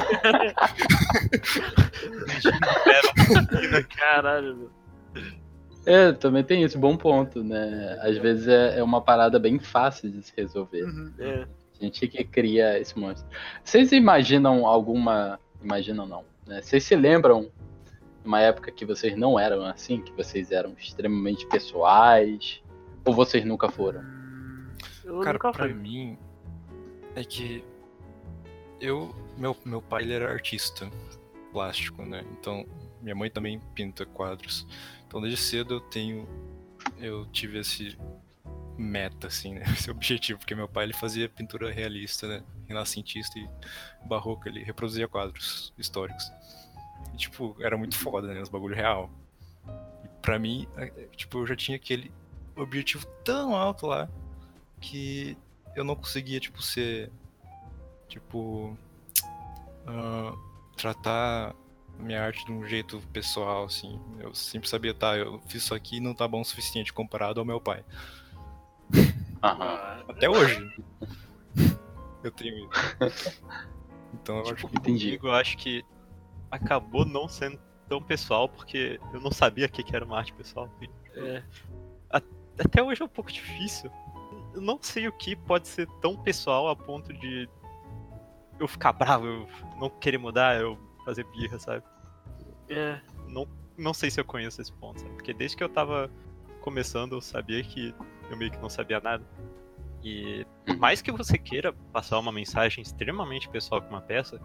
Caralho, 3.97 4.57
meu. 4.57 4.71
É, 5.87 6.13
também 6.13 6.45
tem 6.45 6.63
isso, 6.63 6.79
bom 6.79 6.97
ponto, 6.97 7.43
né? 7.43 7.99
Às 8.03 8.19
vezes 8.19 8.49
é, 8.49 8.79
é 8.79 8.83
uma 8.83 9.01
parada 9.01 9.39
bem 9.39 9.59
fácil 9.59 10.11
de 10.11 10.23
se 10.23 10.33
resolver. 10.37 10.85
É. 11.19 11.47
A 11.81 11.85
gente 11.85 12.07
que 12.07 12.23
cria 12.23 12.79
esse 12.79 12.99
monstro. 12.99 13.27
Vocês 13.65 13.91
imaginam 13.93 14.67
alguma. 14.67 15.41
Imaginam 15.63 16.07
não, 16.07 16.25
né? 16.47 16.61
Vocês 16.61 16.85
se 16.85 16.95
lembram 16.95 17.51
uma 18.25 18.41
época 18.41 18.71
que 18.71 18.85
vocês 18.85 19.17
não 19.17 19.39
eram 19.39 19.65
assim, 19.65 20.01
que 20.01 20.13
vocês 20.13 20.51
eram 20.51 20.75
extremamente 20.79 21.47
pessoais? 21.47 22.63
Ou 23.05 23.15
vocês 23.15 23.45
nunca 23.45 23.71
foram? 23.71 24.03
Eu 25.05 25.21
Cara, 25.21 25.35
nunca 25.35 25.53
pra 25.53 25.65
fui. 25.65 25.75
mim 25.75 26.19
é 27.15 27.25
que 27.25 27.65
eu 28.81 29.15
meu 29.37 29.57
meu 29.65 29.83
pai 29.83 30.03
ele 30.03 30.13
era 30.13 30.31
artista 30.31 30.91
plástico, 31.53 32.03
né? 32.05 32.25
Então 32.39 32.67
minha 33.01 33.15
mãe 33.15 33.31
também 33.31 33.61
pinta 33.75 34.05
quadros. 34.05 34.67
Então 35.07 35.21
desde 35.21 35.39
cedo 35.39 35.75
eu 35.75 35.81
tenho 35.81 36.29
eu 36.99 37.27
tive 37.27 37.59
esse 37.59 37.97
meta 38.77 39.27
assim, 39.27 39.55
né? 39.55 39.65
Esse 39.77 39.91
objetivo, 39.91 40.39
porque 40.39 40.55
meu 40.55 40.67
pai 40.69 40.85
ele 40.85 40.95
fazia 40.95 41.29
pintura 41.29 41.71
realista, 41.71 42.27
né? 42.27 42.43
Renascentista 42.67 43.39
e 43.39 43.49
barroca, 44.09 44.49
ele 44.49 44.63
reproduzia 44.63 45.07
quadros 45.07 45.73
históricos. 45.77 46.25
E, 47.15 47.17
tipo, 47.17 47.57
era 47.61 47.77
muito 47.77 47.97
foda, 47.97 48.33
né? 48.33 48.41
Os 48.41 48.49
bagulho 48.49 48.75
real. 48.75 49.11
E 50.05 50.09
pra 50.23 50.39
mim, 50.39 50.67
é, 50.77 50.85
é, 50.85 51.09
tipo, 51.17 51.39
eu 51.39 51.47
já 51.47 51.57
tinha 51.57 51.77
aquele 51.77 52.11
objetivo 52.57 53.07
tão 53.25 53.55
alto 53.55 53.87
lá 53.87 54.09
que 54.81 55.37
eu 55.75 55.85
não 55.85 55.97
conseguia, 55.97 56.41
tipo, 56.41 56.63
ser. 56.63 57.11
Tipo. 58.09 58.77
ah, 59.87 60.35
tratar 60.77 61.55
a 61.99 62.03
minha 62.03 62.23
arte 62.23 62.45
de 62.45 62.53
um 62.53 62.67
jeito 62.67 63.01
pessoal, 63.13 63.65
assim. 63.65 64.01
Eu 64.19 64.35
sempre 64.35 64.69
sabia, 64.69 64.95
tá, 64.95 65.17
eu 65.17 65.41
fiz 65.47 65.63
isso 65.63 65.75
aqui 65.75 65.97
e 65.97 66.01
não 66.01 66.15
tá 66.15 66.27
bom 66.27 66.41
o 66.41 66.45
suficiente 66.45 66.93
comparado 66.93 67.41
ao 67.41 67.47
meu 67.47 67.61
pai. 67.61 67.85
Aham. 69.43 70.05
Até 70.09 70.29
hoje. 70.29 70.75
Eu 72.23 72.31
tenho 72.31 72.59
isso. 72.59 73.39
Então 74.13 74.39
eu 74.39 74.53
acho 74.53 74.69
que. 74.69 74.77
Entendi. 74.77 75.05
Comigo, 75.07 75.29
eu 75.29 75.35
acho 75.35 75.57
que 75.57 75.85
acabou 76.51 77.05
não 77.05 77.29
sendo 77.29 77.59
tão 77.89 78.03
pessoal, 78.03 78.49
porque 78.49 79.01
eu 79.13 79.21
não 79.21 79.31
sabia 79.31 79.67
o 79.67 79.69
que 79.69 79.83
que 79.83 79.95
era 79.95 80.05
uma 80.05 80.19
arte 80.19 80.33
pessoal. 80.33 80.71
É. 81.15 81.43
Até 82.11 82.83
hoje 82.83 83.03
é 83.03 83.05
um 83.05 83.09
pouco 83.09 83.33
difícil. 83.33 83.91
Eu 84.55 84.61
não 84.61 84.79
sei 84.81 85.09
o 85.09 85.13
que 85.13 85.35
pode 85.35 85.69
ser 85.69 85.87
tão 86.01 86.17
pessoal 86.17 86.69
a 86.69 86.77
ponto 86.77 87.13
de 87.13 87.49
eu 88.59 88.69
ficar 88.69 88.93
bravo, 88.93 89.27
eu 89.27 89.49
não 89.79 89.89
querer 89.89 90.19
mudar, 90.19 90.61
eu 90.61 90.79
fazer 91.05 91.25
birra, 91.25 91.59
sabe? 91.59 91.83
É. 92.69 93.01
Não, 93.29 93.49
não 93.77 93.95
sei 93.95 94.11
se 94.11 94.21
eu 94.21 94.25
conheço 94.25 94.61
esse 94.61 94.73
ponto, 94.73 95.01
sabe? 95.01 95.13
Porque 95.15 95.33
desde 95.33 95.57
que 95.57 95.65
eu 95.65 95.69
tava 95.69 96.11
começando, 96.61 97.13
eu 97.13 97.21
sabia 97.21 97.63
que 97.65 97.95
eu 98.31 98.37
meio 98.37 98.51
que 98.51 98.59
não 98.59 98.69
sabia 98.69 99.01
nada. 99.01 99.25
E 100.03 100.47
por 100.65 100.77
mais 100.77 101.03
que 101.03 101.11
você 101.11 101.39
queira 101.39 101.73
passar 101.93 102.19
uma 102.19 102.33
mensagem 102.33 102.83
extremamente 102.83 103.49
pessoal 103.49 103.81
com 103.81 103.89
uma 103.91 104.01
peça, 104.01 104.41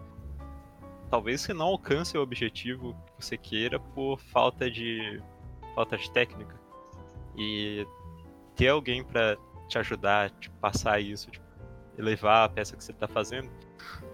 talvez 1.10 1.40
você 1.40 1.52
não 1.54 1.66
alcance 1.66 2.16
o 2.16 2.22
objetivo 2.22 2.94
que 3.16 3.24
você 3.24 3.36
queira 3.36 3.78
por 3.78 4.18
falta 4.18 4.70
de 4.70 5.22
falta 5.74 5.96
de 5.96 6.10
técnica. 6.10 6.54
E 7.36 7.86
ter 8.54 8.68
alguém 8.68 9.04
pra 9.04 9.36
te 9.68 9.78
ajudar, 9.78 10.30
te 10.30 10.48
passar 10.50 11.00
isso, 11.00 11.30
tipo, 11.30 11.44
elevar 11.98 12.44
a 12.44 12.48
peça 12.48 12.76
que 12.76 12.82
você 12.84 12.92
tá 12.92 13.06
fazendo, 13.06 13.50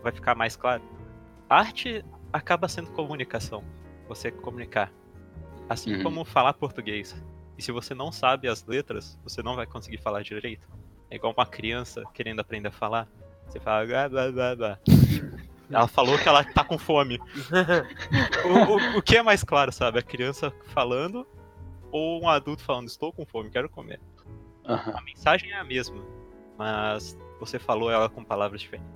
vai 0.03 0.13
ficar 0.13 0.35
mais 0.35 0.57
claro. 0.57 0.83
Arte 1.49 2.05
acaba 2.33 2.67
sendo 2.69 2.91
comunicação, 2.93 3.63
você 4.09 4.31
comunicar. 4.31 4.93
Assim 5.69 5.95
Uhum. 5.97 6.03
como 6.03 6.25
falar 6.25 6.55
português. 6.55 7.15
E 7.57 7.63
se 7.63 7.71
você 7.71 7.95
não 7.95 8.11
sabe 8.11 8.49
as 8.49 8.65
letras, 8.67 9.19
você 9.23 9.43
não 9.43 9.55
vai 9.55 9.67
conseguir 9.67 9.99
falar 9.99 10.23
direito. 10.23 10.67
É 11.11 11.17
igual 11.17 11.33
uma 11.37 11.47
criança 11.47 12.03
querendo 12.13 12.41
aprender 12.41 12.69
a 12.69 12.73
falar. 12.73 13.07
Você 13.47 13.61
fala 13.61 13.87
blá 13.87 14.09
blá 14.09 14.33
blá 14.33 14.57
blá. 14.57 14.79
Ela 15.73 15.89
falou 15.89 16.19
que 16.19 16.29
ela 16.29 16.45
tá 16.45 16.63
com 16.65 16.79
fome. 16.79 17.19
O, 18.45 18.49
o- 18.49 18.99
o 18.99 19.03
que 19.03 19.17
é 19.17 19.23
mais 19.23 19.43
claro, 19.45 19.73
sabe? 19.73 19.99
A 19.99 20.03
criança 20.03 20.53
falando 20.67 21.27
ou 21.91 22.23
um 22.23 22.29
adulto 22.29 22.63
falando, 22.63 22.89
estou 22.89 23.13
com 23.13 23.25
fome, 23.25 23.51
quero 23.51 23.69
comer. 23.69 24.01
Aham. 24.67 24.95
A 24.97 25.03
mensagem 25.03 25.51
é 25.53 25.57
a 25.59 25.65
mesma, 25.65 26.03
mas 26.59 27.17
você 27.41 27.59
falou 27.59 27.91
ela 27.91 28.09
com 28.09 28.23
palavras 28.25 28.61
diferentes. 28.61 28.91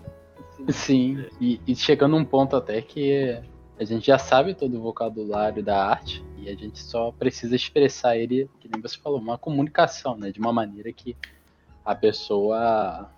Sim, 0.70 1.27
e, 1.41 1.61
e 1.66 1.74
chegando 1.77 2.12
num 2.16 2.24
ponto 2.24 2.57
até 2.57 2.81
que 2.81 3.41
a 3.79 3.85
gente 3.85 4.07
já 4.07 4.18
sabe 4.18 4.55
todo 4.55 4.77
o 4.79 4.83
vocabulário 4.83 5.62
da 5.62 5.87
arte 5.87 6.24
e 6.39 6.49
a 6.49 6.55
gente 6.55 6.79
só 6.83 7.12
precisa 7.12 7.55
expressar 7.55 8.16
ele, 8.16 8.49
que 8.61 8.68
nem 8.72 8.81
você 8.81 8.97
falou, 8.99 9.18
uma 9.20 9.37
comunicação, 9.37 10.16
né? 10.16 10.31
De 10.33 10.41
uma 10.41 10.53
maneira 10.53 10.91
que 10.93 11.14
a 11.85 11.95
pessoa, 11.95 13.11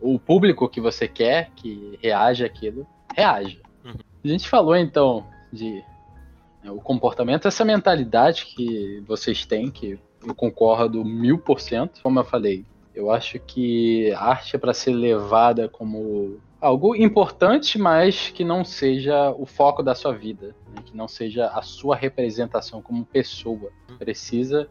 o 0.00 0.18
público 0.18 0.68
que 0.68 0.80
você 0.80 1.08
quer 1.08 1.50
que 1.56 1.98
reaja 2.02 2.46
àquilo, 2.46 2.86
reaja. 3.14 3.58
Uhum. 3.84 3.94
A 4.24 4.28
gente 4.28 4.48
falou 4.48 4.76
então 4.76 5.26
de 5.52 5.82
né, 6.62 6.70
o 6.70 6.80
comportamento, 6.80 7.48
essa 7.48 7.64
mentalidade 7.64 8.46
que 8.46 9.02
vocês 9.06 9.44
têm, 9.44 9.70
que 9.70 9.98
eu 10.26 10.34
concordo 10.34 11.04
mil 11.04 11.38
por 11.38 11.60
cento, 11.60 12.00
como 12.02 12.18
eu 12.18 12.24
falei, 12.24 12.64
eu 12.94 13.10
acho 13.10 13.38
que 13.38 14.12
a 14.12 14.24
arte 14.24 14.56
é 14.56 14.58
para 14.58 14.74
ser 14.74 14.92
levada 14.92 15.68
como 15.68 16.40
algo 16.60 16.96
importante, 16.96 17.78
mas 17.78 18.30
que 18.30 18.44
não 18.44 18.64
seja 18.64 19.30
o 19.38 19.46
foco 19.46 19.82
da 19.82 19.94
sua 19.94 20.12
vida, 20.12 20.56
né? 20.74 20.82
que 20.84 20.96
não 20.96 21.06
seja 21.06 21.46
a 21.46 21.62
sua 21.62 21.94
representação 21.94 22.82
como 22.82 23.04
pessoa. 23.04 23.70
Precisa, 23.98 24.68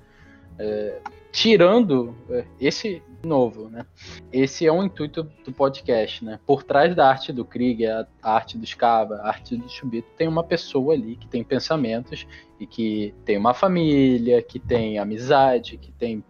é, 0.60 1.00
tirando 1.32 2.16
esse 2.60 3.02
novo, 3.24 3.70
né? 3.70 3.86
Esse 4.32 4.66
é 4.66 4.72
o 4.72 4.84
intuito 4.84 5.24
do 5.46 5.52
podcast, 5.52 6.24
né? 6.24 6.40
Por 6.46 6.64
trás 6.64 6.96
da 6.96 7.08
arte 7.08 7.34
do 7.34 7.46
Krieg, 7.46 7.86
a 7.86 8.08
arte 8.24 8.58
do 8.58 8.66
Scava, 8.66 9.16
a 9.16 9.28
arte 9.28 9.56
do 9.56 9.70
Chubito, 9.70 10.08
tem 10.18 10.28
uma 10.28 10.44
pessoa 10.44 10.94
ali 10.94 11.16
que 11.16 11.28
tem 11.28 11.44
pensamentos 11.44 12.26
e 12.60 12.66
que 12.66 13.14
tem 13.26 13.38
uma 13.38 13.54
família, 13.54 14.42
que 14.42 14.60
tem 14.60 14.98
amizade, 14.98 15.78
que 15.78 15.92
tem 15.92 16.24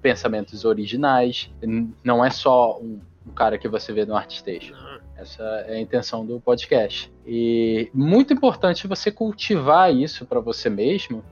pensamentos 0.00 0.64
originais. 0.64 1.50
Não 2.02 2.24
é 2.24 2.30
só 2.30 2.78
um, 2.78 3.00
um 3.26 3.32
cara 3.32 3.56
que 3.58 3.68
você 3.68 3.92
vê 3.92 4.04
no 4.04 4.16
ArtStation. 4.16 4.74
Essa 5.16 5.42
é 5.68 5.76
a 5.76 5.80
intenção 5.80 6.26
do 6.26 6.40
podcast. 6.40 7.12
E 7.24 7.88
muito 7.94 8.32
importante 8.32 8.88
você 8.88 9.10
cultivar 9.10 9.94
isso 9.94 10.26
para 10.26 10.40
você 10.40 10.68
mesmo, 10.68 11.22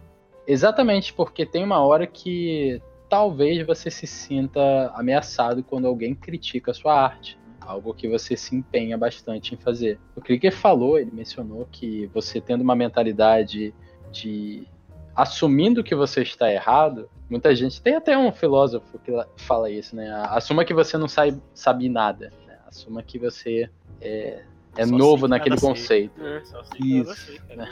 exatamente 0.53 1.13
porque 1.13 1.45
tem 1.47 1.63
uma 1.65 1.81
hora 1.81 2.07
que 2.07 2.81
talvez 3.09 3.67
você 3.67 3.91
se 3.91 4.07
sinta 4.07 4.91
ameaçado 4.95 5.63
quando 5.63 5.87
alguém 5.87 6.15
critica 6.15 6.71
a 6.71 6.75
sua 6.75 6.95
arte. 6.95 7.39
Algo 7.61 7.93
que 7.95 8.09
você 8.09 8.37
se 8.37 8.55
empenha 8.57 8.97
bastante 8.99 9.55
em 9.55 9.59
fazer. 9.59 9.99
O 10.17 10.21
Krieger 10.21 10.53
falou, 10.53 10.99
ele 10.99 11.11
mencionou 11.13 11.69
que 11.71 12.07
você 12.13 12.41
tendo 12.41 12.63
uma 12.63 12.75
mentalidade 12.75 13.75
de 14.11 14.67
assumindo 15.15 15.85
que 15.85 15.95
você 15.95 16.23
está 16.23 16.51
errado, 16.53 17.09
muita 17.29 17.55
gente 17.55 17.81
tem 17.83 17.95
até 17.97 18.17
um 18.17 18.33
filósofo 18.33 18.99
que 19.01 19.11
la- 19.11 19.27
fala 19.37 19.71
isso, 19.71 19.95
né? 19.95 20.11
Assuma 20.31 20.65
que 20.65 20.73
você 20.73 20.97
não 20.97 21.07
sabe, 21.09 21.41
sabe 21.53 21.89
nada. 21.89 22.33
né? 22.47 22.59
Assuma 22.67 23.03
que 23.03 23.19
você 23.19 23.69
é, 24.01 24.43
é 24.77 24.87
novo 24.87 25.29
naquele 25.29 25.57
conceito. 25.61 26.25
É, 26.25 26.45
só 26.45 26.63
sei 26.65 26.79
que 26.79 26.97
Isso, 27.01 27.33
né? 27.57 27.69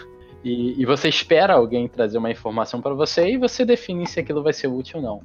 E, 0.49 0.80
e 0.80 0.86
você 0.86 1.09
espera 1.11 1.55
alguém 1.55 1.86
trazer 1.86 2.16
uma 2.16 2.30
informação 2.30 2.80
para 2.80 2.94
você 2.94 3.30
e 3.30 3.36
você 3.36 3.66
define 3.66 4.07
se 4.07 4.18
aquilo 4.18 4.42
vai 4.42 4.55
ser 4.55 4.66
útil 4.66 4.99
ou 4.99 5.03
não. 5.03 5.22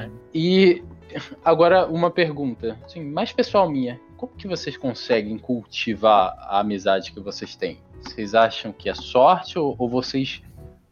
É. 0.00 0.08
E 0.32 0.82
agora 1.44 1.86
uma 1.86 2.10
pergunta, 2.10 2.78
assim, 2.84 3.04
mais 3.04 3.30
pessoal 3.30 3.70
minha. 3.70 4.00
como 4.16 4.32
que 4.32 4.48
vocês 4.48 4.76
conseguem 4.76 5.36
cultivar 5.38 6.34
a 6.40 6.60
amizade 6.60 7.12
que 7.12 7.20
vocês 7.20 7.54
têm? 7.54 7.78
Vocês 8.00 8.34
acham 8.34 8.72
que 8.72 8.88
é 8.88 8.94
sorte 8.94 9.58
ou, 9.58 9.76
ou 9.78 9.86
vocês 9.86 10.42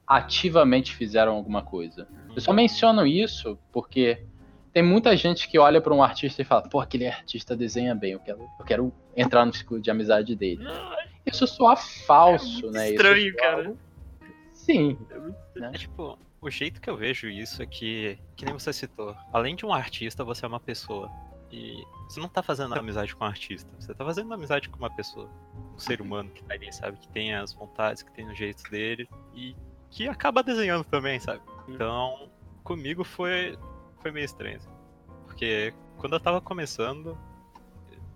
ativamente 0.07 0.95
fizeram 0.95 1.35
alguma 1.35 1.63
coisa? 1.63 2.07
Eu 2.35 2.41
só 2.43 2.53
menciono 2.53 3.07
isso 3.07 3.59
porque 3.73 4.23
tem 4.71 4.83
muita 4.83 5.17
gente 5.17 5.49
que 5.49 5.59
olha 5.59 5.81
para 5.81 5.95
um 5.95 6.03
artista 6.03 6.43
e 6.43 6.45
fala, 6.45 6.69
pô, 6.69 6.79
aquele 6.79 7.07
artista 7.07 7.57
desenha 7.57 7.95
bem, 7.95 8.13
eu 8.13 8.21
quero, 8.21 8.41
eu 8.59 8.65
quero 8.67 8.93
entrar 9.17 9.47
no 9.47 9.53
ciclo 9.55 9.81
de 9.81 9.91
amizade 9.91 10.37
dele. 10.37 10.63
Isso 11.27 11.47
soa 11.47 11.77
falso, 11.77 12.69
é 12.69 12.71
né? 12.71 12.91
Estranho, 12.91 13.29
isso 13.29 13.37
cara. 13.37 13.67
Algo... 13.67 13.79
Sim. 14.53 14.99
É 15.57 15.71
tipo, 15.73 16.19
o 16.41 16.51
jeito 16.51 16.81
que 16.81 16.89
eu 16.89 16.97
vejo 16.97 17.29
isso 17.29 17.63
é 17.63 17.67
que, 17.67 18.19
que 18.37 18.45
nem 18.45 18.55
você 18.55 18.73
citou, 18.73 19.15
além 19.33 19.57
de 19.57 19.67
um 19.67 19.73
artista, 19.73 20.25
você 20.25 20.45
é 20.45 20.49
uma 20.49 20.61
pessoa. 20.61 21.11
E 21.51 21.85
você 22.09 22.21
não 22.21 22.29
tá 22.29 22.43
fazendo 22.43 22.75
amizade 22.75 23.15
com 23.15 23.25
um 23.25 23.29
artista, 23.29 23.71
você 23.79 23.95
tá 23.95 24.05
fazendo 24.05 24.33
amizade 24.33 24.69
com 24.69 24.79
uma 24.79 24.91
pessoa. 24.91 25.29
Um 25.75 25.79
ser 25.79 26.01
humano 26.01 26.31
que 26.31 26.43
tá 26.43 26.55
ali, 26.55 26.73
sabe? 26.73 26.99
Que 26.99 27.09
tem 27.09 27.35
as 27.35 27.53
vontades, 27.53 28.03
que 28.03 28.13
tem 28.13 28.29
os 28.29 28.37
jeitos 28.37 28.65
dele 28.65 29.09
e 29.35 29.55
que 29.91 30.09
acaba 30.09 30.43
desenhando 30.43 30.85
também, 30.85 31.21
sabe? 31.21 31.41
Então, 31.69 32.29
comigo 32.65 33.05
foi, 33.05 33.59
foi 34.01 34.11
meio 34.11 34.25
estranho. 34.25 34.57
assim. 34.57 34.71
Porque 35.25 35.73
quando 35.99 36.15
eu 36.15 36.21
tava 36.21 36.41
começando, 36.41 37.17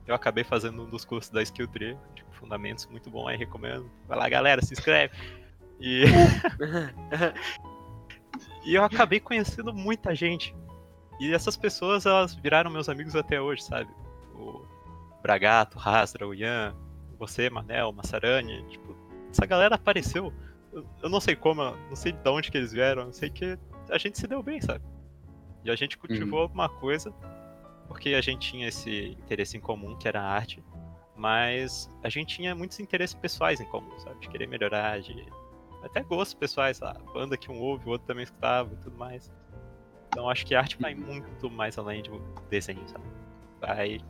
eu 0.07 0.15
acabei 0.15 0.45
fazendo 0.45 0.83
um 0.83 0.91
dos 0.91 1.05
cursos 1.05 1.31
da 1.31 1.43
Skill 1.43 1.69
Tree, 1.69 1.97
tipo, 2.15 2.30
fundamentos 2.41 2.87
muito 2.87 3.11
bom 3.11 3.29
aí, 3.29 3.37
recomendo. 3.37 3.89
Vai 4.09 4.19
lá, 4.19 4.29
galera, 4.29 4.63
se 4.63 4.73
inscreve. 4.73 5.15
E, 5.79 6.05
e 8.67 8.75
eu 8.75 8.83
acabei 8.83 9.21
conhecendo 9.21 9.73
muita 9.73 10.15
gente. 10.15 10.55
E 11.21 11.33
essas 11.35 11.57
pessoas, 11.57 12.07
elas 12.07 12.35
viraram 12.35 12.71
meus 12.71 12.89
amigos 12.89 13.15
até 13.15 13.41
hoje, 13.41 13.63
sabe? 13.63 13.91
O 14.35 14.65
Bragato, 15.23 15.77
o 15.77 15.81
Rastra, 15.81 16.27
o 16.27 16.35
Ian, 16.35 16.75
você, 17.19 17.51
Manel, 17.51 17.93
Massarani, 17.93 18.65
tipo, 18.69 18.97
essa 19.31 19.45
galera 19.45 19.75
apareceu. 19.75 20.33
Eu, 20.73 20.87
eu 21.03 21.09
não 21.11 21.21
sei 21.21 21.37
como, 21.37 21.61
eu 21.61 21.77
não 21.89 21.97
sei 21.97 22.13
de 22.13 22.29
onde 22.31 22.51
que 22.51 22.57
eles 22.57 22.73
vieram, 22.73 23.03
eu 23.03 23.13
sei 23.13 23.29
que 23.29 23.59
a 23.91 23.99
gente 23.99 24.19
se 24.19 24.27
deu 24.27 24.43
bem, 24.43 24.61
sabe? 24.61 24.83
E 25.63 25.71
a 25.71 25.77
gente 25.77 25.99
cultivou 25.99 26.41
alguma 26.41 26.69
coisa, 26.69 27.13
porque 27.87 28.11
a 28.15 28.21
gente 28.23 28.51
tinha 28.51 28.69
esse 28.69 29.17
interesse 29.21 29.57
em 29.57 29.61
comum, 29.61 29.97
que 29.97 30.09
era 30.09 30.23
a 30.23 30.25
arte, 30.25 30.65
mas 31.21 31.91
a 32.03 32.09
gente 32.09 32.35
tinha 32.37 32.55
muitos 32.55 32.81
interesses 32.81 33.15
pessoais 33.15 33.61
em 33.61 33.67
comum, 33.67 33.99
sabe? 34.01 34.19
De 34.21 34.29
querer 34.31 34.49
melhorar, 34.49 35.01
de 35.03 35.27
até 35.83 36.03
gostos 36.03 36.33
pessoais, 36.35 36.79
sabe? 36.79 36.99
Banda 37.13 37.37
que 37.37 37.51
um 37.51 37.61
ouve, 37.61 37.87
o 37.87 37.91
outro 37.91 38.07
também 38.07 38.25
escutava 38.25 38.73
e 38.73 38.77
tudo 38.79 38.97
mais. 38.97 39.31
Então 40.09 40.29
acho 40.31 40.47
que 40.47 40.55
a 40.55 40.61
arte 40.61 40.79
vai 40.81 40.95
muito 40.95 41.51
mais 41.51 41.77
além 41.79 42.03
de 42.03 42.11
desenho, 42.49 42.83
sabe? 42.89 43.05
Vai. 43.61 44.01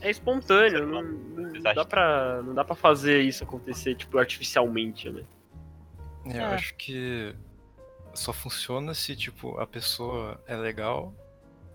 É 0.00 0.10
espontâneo, 0.10 0.86
não, 0.86 1.02
não 1.02 1.60
dá 1.60 1.84
pra, 1.84 2.40
não 2.42 2.54
dá 2.54 2.64
pra 2.64 2.76
fazer 2.76 3.20
isso 3.22 3.42
acontecer, 3.42 3.96
tipo, 3.96 4.16
artificialmente, 4.16 5.10
né? 5.10 5.24
É, 6.26 6.38
eu 6.38 6.42
É. 6.42 6.54
acho 6.54 6.72
que 6.76 7.34
só 8.14 8.32
funciona 8.32 8.94
se, 8.94 9.16
tipo, 9.16 9.58
a 9.58 9.66
pessoa 9.66 10.40
é 10.46 10.54
legal 10.56 11.12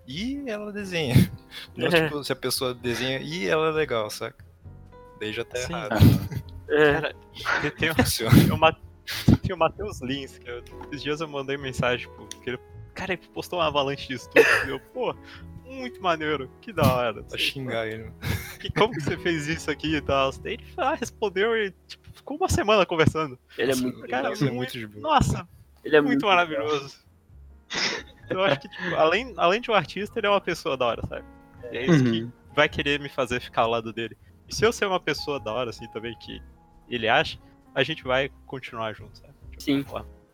e 0.09 0.43
ela 0.49 0.73
desenha. 0.73 1.13
Não, 1.77 1.87
É. 1.87 2.05
tipo, 2.05 2.23
se 2.23 2.31
a 2.33 2.35
pessoa 2.35 2.73
desenha 2.73 3.19
e 3.19 3.45
ela 3.47 3.67
é 3.69 3.71
legal, 3.71 4.09
saca? 4.09 4.43
Daí 5.19 5.31
já 5.31 5.45
tá 5.45 5.57
Sim. 5.59 5.73
errado. 5.73 5.95
É. 6.71 7.01
Cara, 7.43 7.71
tem, 7.71 7.89
Ma- 8.59 8.77
tem 9.41 9.55
o 9.55 9.57
Matheus 9.57 10.01
Lins, 10.01 10.37
que 10.37 10.47
eu, 10.47 10.63
esses 10.91 11.01
dias 11.01 11.19
eu 11.19 11.27
mandei 11.27 11.57
mensagem, 11.57 12.07
tipo, 12.07 12.27
que 12.43 12.47
ele, 12.51 12.59
cara, 12.93 13.13
ele 13.13 13.21
postou 13.33 13.57
uma 13.57 13.65
avalanche 13.65 14.07
de 14.07 14.13
estudos, 14.13 14.45
e 14.67 14.69
eu, 14.69 14.79
pô, 14.79 15.15
muito 15.65 15.99
maneiro, 15.99 16.47
que 16.61 16.71
da 16.71 16.83
hora. 16.83 17.23
Pra 17.23 17.39
xingar 17.39 17.87
ele. 17.87 18.11
Que, 18.59 18.71
como 18.71 18.93
que 18.93 19.01
você 19.01 19.17
fez 19.17 19.47
isso 19.47 19.71
aqui 19.71 19.95
e 19.95 20.01
tal? 20.01 20.31
Daí 20.43 20.53
ele 20.53 20.65
ah, 20.77 20.93
respondeu 20.93 21.57
e, 21.57 21.71
tipo, 21.87 22.07
ficou 22.13 22.37
uma 22.37 22.47
semana 22.49 22.85
conversando. 22.85 23.39
Ele 23.57 23.71
é 23.71 23.75
muito, 23.75 24.07
Cara, 24.07 24.31
Isso 24.31 24.43
é 24.43 24.51
muito- 24.51 24.57
muito 24.57 24.71
de 24.77 24.85
boa. 24.85 25.01
Nossa, 25.15 25.49
ele 25.83 25.95
é 25.95 26.01
muito 26.01 26.21
muito, 26.21 26.27
maravilhoso. 26.27 26.95
Eu 28.29 28.43
acho 28.43 28.59
que, 28.59 28.69
tipo, 28.69 28.95
além, 28.95 29.33
além 29.37 29.61
de 29.61 29.69
um 29.71 29.73
artista, 29.73 30.19
ele 30.19 30.27
é 30.27 30.29
uma 30.29 30.41
pessoa 30.41 30.75
da 30.77 30.85
hora, 30.85 31.01
sabe? 31.07 31.25
E 31.71 31.77
é 31.77 31.85
isso 31.85 32.03
que 32.03 32.21
Uhum. 32.23 32.31
vai 32.55 32.67
querer 32.69 32.99
me 32.99 33.09
fazer 33.09 33.39
ficar 33.39 33.63
ao 33.63 33.69
lado 33.71 33.91
dele. 33.93 34.17
E 34.47 34.55
se 34.55 34.65
eu 34.65 34.71
ser 34.71 34.85
uma 34.85 34.99
pessoa 34.99 35.39
da 35.39 35.53
hora, 35.53 35.69
assim, 35.69 35.87
também, 35.89 36.15
que 36.19 36.41
ele 36.89 37.07
acha, 37.07 37.37
a 37.75 37.83
gente 37.83 38.03
vai 38.03 38.31
continuar 38.45 38.93
junto, 38.93 39.17
sabe? 39.19 39.33
De 39.57 39.63
Sim. 39.63 39.85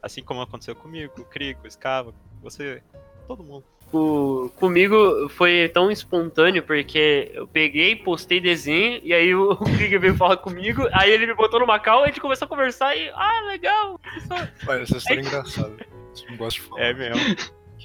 Assim 0.02 0.22
como 0.24 0.42
aconteceu 0.42 0.76
comigo, 0.76 1.14
com 1.14 1.22
o 1.22 1.26
Crico, 1.26 1.66
o 1.68 1.72
Scava, 1.72 2.12
com 2.12 2.18
você, 2.42 2.82
todo 3.28 3.44
mundo. 3.44 3.66
O- 3.92 4.50
comigo 4.56 5.30
foi 5.30 5.70
tão 5.74 5.92
espontâneo 5.92 6.64
porque 6.64 7.32
eu 7.34 7.48
peguei, 7.48 7.96
postei 7.96 8.40
desenho 8.40 9.00
e 9.04 9.14
aí 9.14 9.34
o, 9.34 9.52
o 9.52 9.58
Krieger 9.58 10.00
veio 10.00 10.16
falar 10.16 10.38
comigo, 10.38 10.88
aí 10.92 11.12
ele 11.12 11.28
me 11.28 11.34
botou 11.36 11.60
no 11.60 11.68
Macau, 11.68 12.04
a 12.04 12.08
gente 12.08 12.20
começou 12.20 12.46
a 12.46 12.50
conversar 12.50 12.96
e, 12.96 13.10
ah, 13.10 13.42
legal. 13.48 14.00
isso- 14.18 14.28
Olha, 14.68 14.82
essa 14.82 14.98
história 14.98 15.20
é 15.20 15.24
engraçada. 15.24 15.76
Eu 16.24 16.30
não 16.32 16.38
gosto 16.38 16.62
de 16.62 16.68
falar. 16.68 16.82
É 16.82 16.94
mesmo. 16.94 17.36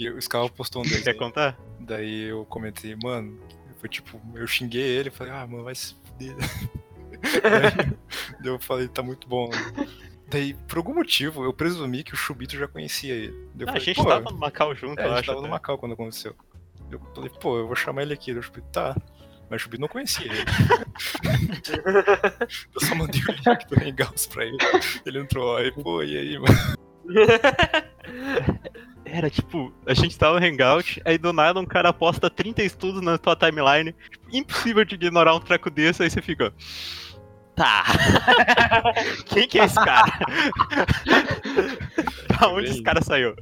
Que 0.01 0.09
o 0.09 0.19
Scal 0.19 0.49
postou 0.49 0.81
um 0.81 0.85
Quer 0.87 0.95
desenho. 0.97 1.19
contar? 1.19 1.59
Daí 1.79 2.31
eu 2.31 2.47
comentei, 2.47 2.97
mano, 3.03 3.39
foi 3.81 3.89
tipo, 3.91 4.19
eu 4.35 4.47
xinguei 4.47 4.81
ele, 4.81 5.11
falei, 5.11 5.31
ah, 5.31 5.47
mano, 5.47 5.63
vai 5.63 5.75
se 5.75 5.95
fuder. 6.07 6.35
Daí 8.41 8.51
eu 8.51 8.59
falei, 8.59 8.89
tá 8.89 9.03
muito 9.03 9.29
bom. 9.29 9.51
Daí, 10.31 10.55
por 10.67 10.79
algum 10.79 10.95
motivo, 10.95 11.45
eu 11.45 11.53
presumi 11.53 12.03
que 12.03 12.15
o 12.15 12.17
Chubito 12.17 12.57
já 12.57 12.67
conhecia 12.67 13.13
ele. 13.13 13.35
Daí 13.55 13.69
Ah, 13.69 13.73
a 13.73 13.73
falei, 13.75 13.81
gente 13.83 13.97
pô, 13.97 14.05
tava 14.07 14.31
no 14.31 14.39
Macau 14.39 14.75
junto, 14.75 14.99
é, 14.99 15.05
eu 15.05 15.13
a 15.13 15.17
gente 15.17 15.19
acho. 15.19 15.27
tava 15.33 15.43
no. 15.43 15.49
Macau 15.49 15.77
quando 15.77 15.93
aconteceu. 15.93 16.35
Eu 16.91 16.99
falei, 17.15 17.31
pô, 17.39 17.59
eu 17.59 17.67
vou 17.67 17.77
chamar 17.77 18.01
ele 18.01 18.15
aqui. 18.15 18.33
Daí 18.33 18.41
o 18.41 18.43
Chubito, 18.43 18.69
tá. 18.73 18.97
Mas 19.51 19.61
o 19.61 19.65
Chubito 19.65 19.83
não 19.83 19.89
conhecia 19.89 20.25
ele. 20.33 20.41
eu 22.75 22.81
só 22.81 22.95
mandei 22.95 23.21
o 23.21 23.33
link 23.33 23.67
do 23.69 23.85
Hangouts 23.85 24.27
pra 24.29 24.47
ele. 24.47 24.57
Ele 25.05 25.19
entrou 25.19 25.53
lá 25.53 25.63
e, 25.63 25.71
pô, 25.73 26.03
e 26.03 26.17
aí, 26.17 26.39
mano? 26.39 26.57
Era 29.13 29.29
tipo, 29.29 29.73
a 29.87 29.93
gente 29.93 30.17
tava 30.17 30.39
no 30.39 30.47
Hangout, 30.47 31.03
aí 31.05 31.19
do 31.19 31.33
nada 31.33 31.59
um 31.59 31.67
cara 31.67 31.93
posta 31.93 32.31
30 32.31 32.63
estudos 32.63 33.03
na 33.03 33.19
tua 33.19 33.35
timeline. 33.35 33.93
Tipo, 34.09 34.37
impossível 34.37 34.85
de 34.85 34.95
ignorar 34.95 35.35
um 35.35 35.41
treco 35.41 35.69
desse, 35.69 36.03
aí 36.03 36.11
você 36.11 36.23
fica. 36.23 36.53
Tá. 37.57 37.85
Quem 39.27 39.49
que 39.49 39.59
é 39.59 39.65
esse 39.65 39.75
cara? 39.75 40.13
da 42.41 42.49
onde 42.49 42.71
esse 42.71 42.83
cara 42.83 43.03
saiu? 43.03 43.35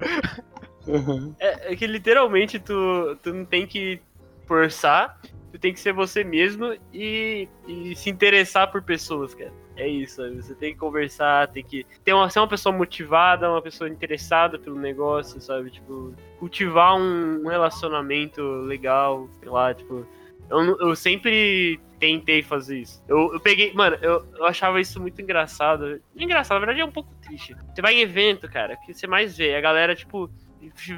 Uhum. 0.87 1.35
É, 1.39 1.73
é 1.73 1.77
que 1.77 1.87
literalmente 1.87 2.59
tu, 2.59 3.17
tu 3.23 3.35
não 3.35 3.45
tem 3.45 3.67
que 3.67 4.01
forçar, 4.47 5.21
tu 5.53 5.59
tem 5.59 5.75
que 5.75 5.81
ser 5.81 5.93
você 5.93 6.25
mesmo 6.25 6.75
e, 6.95 7.47
e 7.67 7.95
se 7.95 8.09
interessar 8.09 8.73
por 8.73 8.83
pessoas, 8.83 9.35
cara. 9.35 9.53
É 9.79 9.87
isso? 9.87 10.21
Você 10.35 10.57
tem 10.57 10.73
que 10.73 10.79
conversar, 10.79 11.47
tem 11.49 11.63
que 11.63 11.87
ter 12.05 12.13
uma, 12.13 12.29
ser 12.29 12.41
uma 12.41 12.49
pessoa 12.49 12.77
motivada, 12.77 13.49
uma 13.49 13.63
pessoa 13.63 13.89
interessada 13.89 14.59
pelo 14.59 14.77
negócio, 14.77 15.41
sabe? 15.41 15.71
Tipo, 15.71 16.13
cultivar 16.39 16.97
um, 16.97 17.45
um 17.45 17.49
relacionamento 17.49 18.43
legal, 18.43 19.29
sei 19.39 19.49
lá, 19.49 19.73
tipo. 19.73 20.05
Eu, 20.51 20.79
eu 20.81 20.97
sempre 20.97 21.79
tentei 22.01 22.43
fazer 22.43 22.81
isso. 22.81 23.03
Eu, 23.07 23.33
eu 23.35 23.39
peguei. 23.41 23.73
Mano, 23.73 23.97
eu, 24.03 24.27
eu 24.37 24.47
achava 24.47 24.81
isso 24.81 25.01
muito 25.01 25.23
engraçado. 25.23 26.01
Engraçado, 26.17 26.59
na 26.59 26.67
verdade 26.67 26.81
é 26.81 26.85
um 26.85 26.93
pouco 26.93 27.15
triste. 27.23 27.55
Você 27.73 27.81
vai 27.81 27.95
em 27.95 28.01
evento, 28.01 28.51
cara, 28.51 28.77
que 28.77 28.93
você 28.93 29.07
mais 29.07 29.37
vê. 29.37 29.55
A 29.55 29.61
galera, 29.61 29.95
tipo, 29.95 30.29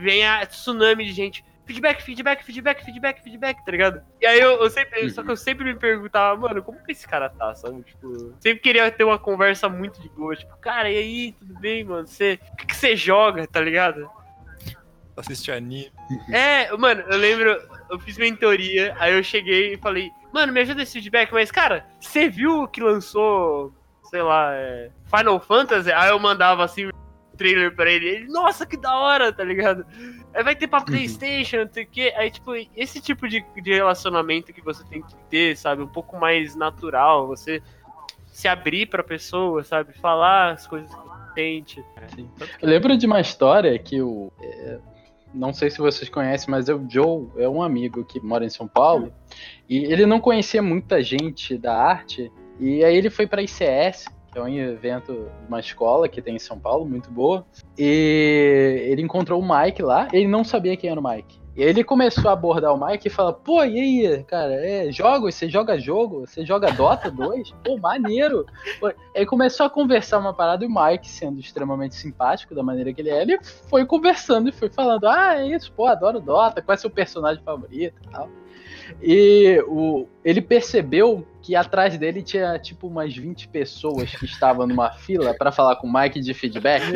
vem 0.00 0.26
a 0.26 0.46
tsunami 0.46 1.04
de 1.04 1.12
gente. 1.12 1.44
Feedback, 1.70 2.02
feedback, 2.02 2.44
feedback, 2.44 2.84
feedback, 2.84 3.22
feedback, 3.22 3.64
tá 3.64 3.70
ligado? 3.70 4.02
E 4.20 4.26
aí 4.26 4.40
eu, 4.40 4.60
eu 4.60 4.68
sempre. 4.68 5.08
Só 5.10 5.22
que 5.22 5.30
eu 5.30 5.36
sempre 5.36 5.64
me 5.64 5.78
perguntava, 5.78 6.36
mano, 6.36 6.60
como 6.64 6.82
que 6.82 6.90
esse 6.90 7.06
cara 7.06 7.28
tá, 7.30 7.54
sabe? 7.54 7.80
Tipo, 7.84 8.34
sempre 8.40 8.60
queria 8.60 8.90
ter 8.90 9.04
uma 9.04 9.20
conversa 9.20 9.68
muito 9.68 10.02
de 10.02 10.08
boa. 10.08 10.34
Tipo, 10.34 10.56
cara, 10.56 10.90
e 10.90 10.96
aí, 10.96 11.32
tudo 11.38 11.54
bem, 11.60 11.84
mano? 11.84 12.08
Você. 12.08 12.40
O 12.52 12.56
que, 12.56 12.66
que 12.66 12.76
você 12.76 12.96
joga, 12.96 13.46
tá 13.46 13.60
ligado? 13.60 14.10
Assiste 15.16 15.52
anime. 15.52 15.92
É, 16.32 16.76
mano, 16.76 17.02
eu 17.02 17.16
lembro, 17.16 17.62
eu 17.88 17.98
fiz 18.00 18.18
mentoria, 18.18 18.96
aí 18.98 19.14
eu 19.14 19.22
cheguei 19.22 19.74
e 19.74 19.78
falei, 19.78 20.10
mano, 20.32 20.52
me 20.52 20.60
ajuda 20.60 20.82
esse 20.82 20.94
feedback, 20.94 21.32
mas, 21.32 21.52
cara, 21.52 21.86
você 22.00 22.28
viu 22.28 22.66
que 22.66 22.80
lançou, 22.80 23.72
sei 24.04 24.22
lá, 24.22 24.52
é, 24.54 24.90
Final 25.14 25.38
Fantasy? 25.38 25.92
Aí 25.92 26.10
eu 26.10 26.18
mandava 26.18 26.64
assim 26.64 26.86
o 26.86 26.92
trailer 27.36 27.74
pra 27.74 27.90
ele, 27.90 28.08
ele, 28.08 28.26
nossa, 28.28 28.66
que 28.66 28.76
da 28.76 28.96
hora, 28.96 29.32
tá 29.32 29.44
ligado? 29.44 29.86
Aí 30.32 30.44
vai 30.44 30.54
ter 30.54 30.68
pra 30.68 30.80
Playstation, 30.80 31.64
não 31.64 31.72
sei 31.72 31.84
o 31.84 31.86
quê. 31.86 32.14
Aí, 32.16 32.30
tipo, 32.30 32.52
esse 32.76 33.00
tipo 33.00 33.28
de, 33.28 33.44
de 33.62 33.72
relacionamento 33.72 34.52
que 34.52 34.62
você 34.62 34.84
tem 34.84 35.02
que 35.02 35.14
ter, 35.28 35.56
sabe? 35.56 35.82
Um 35.82 35.88
pouco 35.88 36.18
mais 36.18 36.54
natural, 36.54 37.26
você 37.26 37.62
se 38.32 38.48
abrir 38.48 38.86
pra 38.86 39.02
pessoa, 39.02 39.64
sabe? 39.64 39.92
Falar 39.94 40.52
as 40.52 40.66
coisas 40.66 40.88
que 40.88 41.00
você 41.00 41.34
sente. 41.34 41.84
Eu 42.60 42.68
lembro 42.68 42.96
de 42.96 43.06
uma 43.06 43.20
história 43.20 43.78
que 43.78 44.00
o. 44.00 44.32
é, 44.40 44.78
não 45.32 45.52
sei 45.52 45.70
se 45.70 45.78
vocês 45.78 46.08
conhecem, 46.08 46.50
mas 46.50 46.68
o 46.68 46.84
Joe 46.88 47.28
é 47.36 47.48
um 47.48 47.62
amigo 47.62 48.04
que 48.04 48.20
mora 48.20 48.44
em 48.44 48.50
São 48.50 48.66
Paulo. 48.66 49.12
E 49.68 49.84
ele 49.84 50.06
não 50.06 50.20
conhecia 50.20 50.62
muita 50.62 51.02
gente 51.02 51.56
da 51.56 51.76
arte. 51.76 52.32
E 52.58 52.84
aí 52.84 52.96
ele 52.96 53.10
foi 53.10 53.26
pra 53.26 53.42
ICS, 53.42 54.06
que 54.30 54.38
é 54.38 54.42
um 54.42 54.48
evento 54.48 55.12
de 55.12 55.48
uma 55.48 55.60
escola 55.60 56.08
que 56.08 56.22
tem 56.22 56.36
em 56.36 56.38
São 56.38 56.58
Paulo, 56.58 56.84
muito 56.84 57.10
boa. 57.10 57.44
E 57.76 58.86
ele 58.88 59.02
encontrou 59.02 59.40
o 59.40 59.48
Mike 59.48 59.82
lá, 59.82 60.08
ele 60.12 60.28
não 60.28 60.44
sabia 60.44 60.76
quem 60.76 60.90
era 60.90 61.00
o 61.00 61.02
Mike. 61.02 61.40
E 61.56 61.62
ele 61.62 61.82
começou 61.82 62.30
a 62.30 62.32
abordar 62.32 62.72
o 62.72 62.86
Mike 62.86 63.08
e 63.08 63.10
fala: 63.10 63.32
Pô, 63.32 63.64
e 63.64 63.78
aí, 63.78 64.24
cara, 64.24 64.54
é, 64.54 64.90
jogos? 64.92 65.34
Você 65.34 65.48
joga 65.48 65.78
jogo? 65.78 66.20
Você 66.20 66.46
joga 66.46 66.70
Dota 66.70 67.10
2? 67.10 67.50
Pô, 67.64 67.76
maneiro. 67.76 68.46
Aí 69.16 69.26
começou 69.26 69.66
a 69.66 69.70
conversar 69.70 70.18
uma 70.18 70.32
parada 70.32 70.64
e 70.64 70.68
o 70.68 70.70
Mike, 70.70 71.08
sendo 71.08 71.40
extremamente 71.40 71.96
simpático 71.96 72.54
da 72.54 72.62
maneira 72.62 72.92
que 72.92 73.00
ele 73.00 73.10
é, 73.10 73.22
ele 73.22 73.38
foi 73.68 73.84
conversando 73.84 74.48
e 74.48 74.52
foi 74.52 74.70
falando: 74.70 75.06
Ah, 75.08 75.40
é 75.40 75.48
isso, 75.48 75.72
pô, 75.72 75.86
adoro 75.86 76.20
Dota, 76.20 76.62
qual 76.62 76.74
é 76.74 76.78
seu 76.78 76.90
personagem 76.90 77.42
favorito 77.42 78.00
e 78.06 78.08
tal. 78.10 78.28
E 79.02 79.62
o, 79.66 80.06
ele 80.24 80.40
percebeu 80.40 81.26
que 81.42 81.56
atrás 81.56 81.96
dele 81.96 82.22
tinha 82.22 82.58
tipo 82.58 82.86
umas 82.86 83.14
20 83.14 83.48
pessoas 83.48 84.14
que 84.14 84.24
estavam 84.24 84.66
numa 84.66 84.90
fila 84.92 85.34
pra 85.34 85.50
falar 85.50 85.76
com 85.76 85.86
o 85.86 85.92
Mike 85.92 86.20
de 86.20 86.34
feedback. 86.34 86.82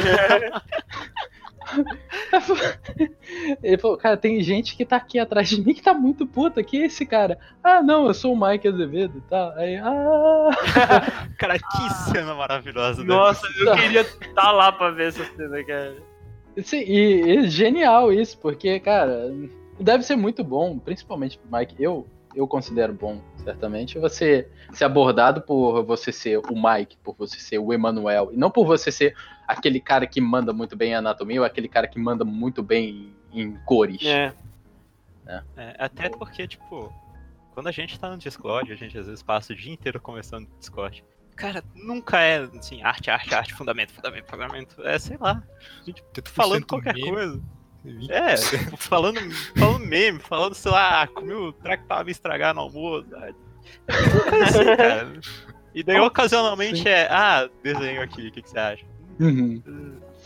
Ele 3.63 3.79
falou, 3.79 3.97
cara, 3.97 4.17
tem 4.17 4.43
gente 4.43 4.77
que 4.77 4.85
tá 4.85 4.97
aqui 4.97 5.19
atrás 5.19 5.49
de 5.49 5.61
mim 5.61 5.75
que 5.75 5.83
tá 5.83 5.95
muito 5.95 6.27
puta. 6.27 6.63
Que 6.63 6.83
é 6.83 6.87
esse 6.87 7.07
cara? 7.07 7.39
Ah, 7.63 7.83
não, 7.83 8.07
eu 8.07 8.15
sou 8.15 8.35
o 8.35 8.41
Mike 8.41 8.69
Azevedo 8.69 9.19
e 9.19 9.21
tal. 9.23 9.53
Aí, 9.53 9.77
ah. 9.77 10.51
Cara, 11.39 11.59
que 11.59 11.95
cena 12.13 12.35
maravilhosa. 12.35 13.03
né? 13.03 13.09
Nossa, 13.09 13.47
eu 13.59 13.75
queria 13.75 14.03
estar 14.03 14.53
lá 14.53 14.71
pra 14.73 14.91
ver 14.91 15.09
essa 15.09 15.25
cena, 15.25 15.65
cara. 15.65 15.97
Sim, 16.63 16.85
e, 16.87 17.39
e 17.39 17.49
genial 17.49 18.13
isso, 18.13 18.39
porque, 18.39 18.79
cara, 18.79 19.33
deve 19.81 20.05
ser 20.05 20.17
muito 20.17 20.45
bom, 20.45 20.79
principalmente 20.79 21.39
pro 21.39 21.59
Mike. 21.59 21.83
Eu, 21.83 22.07
eu 22.35 22.47
considero 22.47 22.93
bom, 22.93 23.21
certamente, 23.37 23.99
você 23.99 24.49
ser 24.73 24.85
abordado 24.85 25.43
por 25.43 25.83
você 25.85 26.13
ser 26.13 26.39
o 26.39 26.55
Mike, 26.55 26.97
por 27.03 27.15
você 27.17 27.39
ser 27.39 27.59
o 27.59 27.73
Emanuel, 27.73 28.31
e 28.33 28.37
não 28.37 28.51
por 28.51 28.67
você 28.67 28.91
ser 28.91 29.17
aquele 29.47 29.81
cara 29.81 30.07
que 30.07 30.21
manda 30.21 30.53
muito 30.53 30.77
bem 30.77 30.91
em 30.91 30.95
anatomia 30.95 31.41
ou 31.41 31.47
aquele 31.47 31.69
cara 31.69 31.87
que 31.87 31.99
manda 31.99 32.25
muito 32.25 32.63
bem 32.63 33.15
em, 33.33 33.57
cores. 33.65 34.05
É. 34.05 34.33
É, 35.27 35.77
até 35.79 36.11
porque, 36.11 36.47
tipo, 36.47 36.93
quando 37.53 37.69
a 37.69 37.73
gente 37.73 37.99
tá 37.99 38.11
no 38.11 38.19
Discord, 38.19 38.71
a 38.73 38.77
gente 38.77 38.99
às 38.99 39.07
vezes 39.07 39.23
passa 39.23 39.53
o 39.53 39.57
dia 39.57 39.73
inteiro 39.73 40.01
conversando 40.01 40.49
no 40.49 40.59
Discord. 40.59 41.05
Cara, 41.37 41.65
nunca 41.75 42.21
é 42.21 42.39
assim, 42.39 42.83
arte, 42.83 43.11
arte, 43.11 43.35
arte, 43.35 43.55
fundamento, 43.55 43.93
fundamento, 43.93 44.27
fundamento. 44.31 44.87
É, 44.87 44.99
sei 44.99 45.17
lá. 45.17 45.43
A 45.81 45.85
gente 45.85 46.03
falando 46.27 46.67
qualquer 46.67 46.95
meme, 46.95 47.11
coisa. 47.11 47.43
20%. 47.85 48.11
É, 48.11 48.35
tipo, 48.35 48.77
falando, 48.77 49.21
falando 49.57 49.87
meme, 49.87 50.19
falando, 50.19 50.55
sei 50.55 50.71
lá, 50.71 51.03
ah, 51.03 51.07
comi 51.07 51.33
o 51.33 51.53
track 51.53 51.83
que 51.83 51.89
tava 51.89 52.05
me 52.05 52.11
estragar 52.11 52.55
no 52.55 52.63
almoço. 52.63 53.07
É 53.17 53.35
assim, 54.43 54.65
cara. 54.77 55.21
E 55.75 55.83
daí 55.83 55.99
ocasionalmente 56.01 56.89
é, 56.89 57.09
ah, 57.11 57.49
desenho 57.63 58.01
aqui, 58.03 58.29
o 58.29 58.33
que, 58.33 58.43
que 58.43 58.51
você 58.51 58.59
acha? 58.59 58.87
Uhum. 59.21 59.63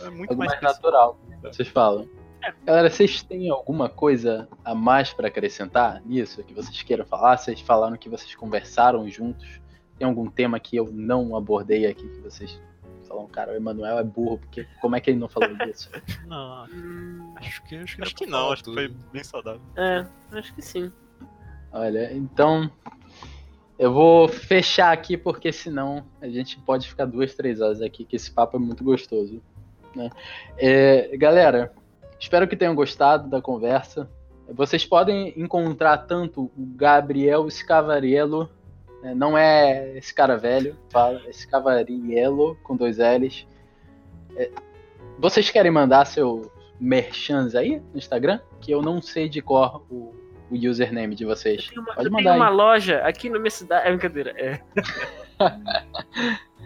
É 0.01 0.09
muito 0.09 0.31
Algo 0.31 0.39
mais 0.39 0.51
mais 0.51 0.61
natural, 0.61 1.19
vocês 1.41 1.67
falam. 1.67 2.07
É. 2.43 2.53
Galera, 2.65 2.89
vocês 2.89 3.21
têm 3.21 3.49
alguma 3.49 3.89
coisa 3.89 4.47
a 4.63 4.73
mais 4.73 5.11
pra 5.11 5.27
acrescentar 5.27 6.01
nisso 6.05 6.43
que 6.43 6.53
vocês 6.53 6.81
queiram 6.83 7.05
falar? 7.05 7.37
Vocês 7.37 7.59
falaram 7.59 7.97
que 7.97 8.07
vocês 8.07 8.33
conversaram 8.35 9.09
juntos. 9.09 9.59
Tem 9.97 10.07
algum 10.07 10.29
tema 10.29 10.59
que 10.59 10.77
eu 10.77 10.89
não 10.91 11.35
abordei 11.35 11.85
aqui 11.85 12.07
que 12.07 12.21
vocês 12.21 12.61
falam, 13.09 13.27
cara, 13.27 13.51
o 13.51 13.55
Emanuel 13.55 13.97
é 13.99 14.03
burro, 14.03 14.37
porque 14.37 14.65
como 14.79 14.95
é 14.95 15.01
que 15.01 15.09
ele 15.09 15.19
não 15.19 15.27
falou 15.27 15.53
disso? 15.57 15.89
Não, 16.27 16.65
Acho 17.35 17.63
que, 17.63 17.75
acho 17.75 17.95
que, 17.97 18.01
acho 18.03 18.15
que 18.15 18.25
não, 18.25 18.51
acho 18.51 18.63
que 18.63 18.69
tudo. 18.69 18.75
foi 18.75 18.87
bem 19.11 19.23
saudável. 19.23 19.61
É, 19.75 20.05
acho 20.31 20.53
que 20.53 20.61
sim. 20.61 20.91
Olha, 21.71 22.13
então 22.13 22.69
eu 23.77 23.91
vou 23.93 24.27
fechar 24.27 24.91
aqui 24.91 25.17
porque 25.17 25.51
senão 25.51 26.05
a 26.21 26.27
gente 26.27 26.57
pode 26.59 26.87
ficar 26.87 27.05
duas, 27.05 27.33
três 27.33 27.59
horas 27.61 27.81
aqui, 27.81 28.03
que 28.05 28.15
esse 28.15 28.31
papo 28.31 28.57
é 28.57 28.59
muito 28.59 28.83
gostoso. 28.83 29.41
né? 29.95 30.09
É, 30.57 31.15
galera, 31.17 31.73
espero 32.19 32.47
que 32.47 32.55
tenham 32.55 32.75
gostado 32.75 33.29
da 33.29 33.41
conversa. 33.41 34.09
Vocês 34.51 34.83
podem 34.85 35.33
encontrar 35.39 35.97
tanto 35.99 36.43
o 36.45 36.51
Gabriel 36.75 37.49
Scavariello, 37.49 38.49
não 39.15 39.37
é 39.37 39.97
esse 39.97 40.13
cara 40.13 40.37
velho, 40.37 40.75
fala, 40.89 41.21
é 41.25 41.31
Scavariello 41.31 42.57
com 42.63 42.75
dois 42.75 42.97
L's. 42.97 43.47
É, 44.35 44.49
vocês 45.17 45.49
querem 45.49 45.71
mandar 45.71 46.05
seu 46.05 46.51
merchans 46.79 47.55
aí 47.55 47.81
no 47.91 47.97
Instagram? 47.97 48.39
Que 48.61 48.71
eu 48.71 48.81
não 48.81 49.01
sei 49.01 49.27
de 49.27 49.41
cor 49.41 49.83
o, 49.89 50.13
o 50.49 50.55
username 50.55 51.15
de 51.15 51.25
vocês. 51.25 51.65
Eu 51.65 51.69
tenho 51.69 51.81
uma, 51.81 51.95
Pode 51.95 52.09
mandar 52.09 52.31
tenho 52.31 52.43
uma 52.43 52.49
aí. 52.49 52.55
loja 52.55 52.99
aqui 52.99 53.29
na 53.29 53.39
minha 53.39 53.51
cidade. 53.51 53.87
É 53.87 53.89
brincadeira. 53.91 54.33
É. 54.37 54.61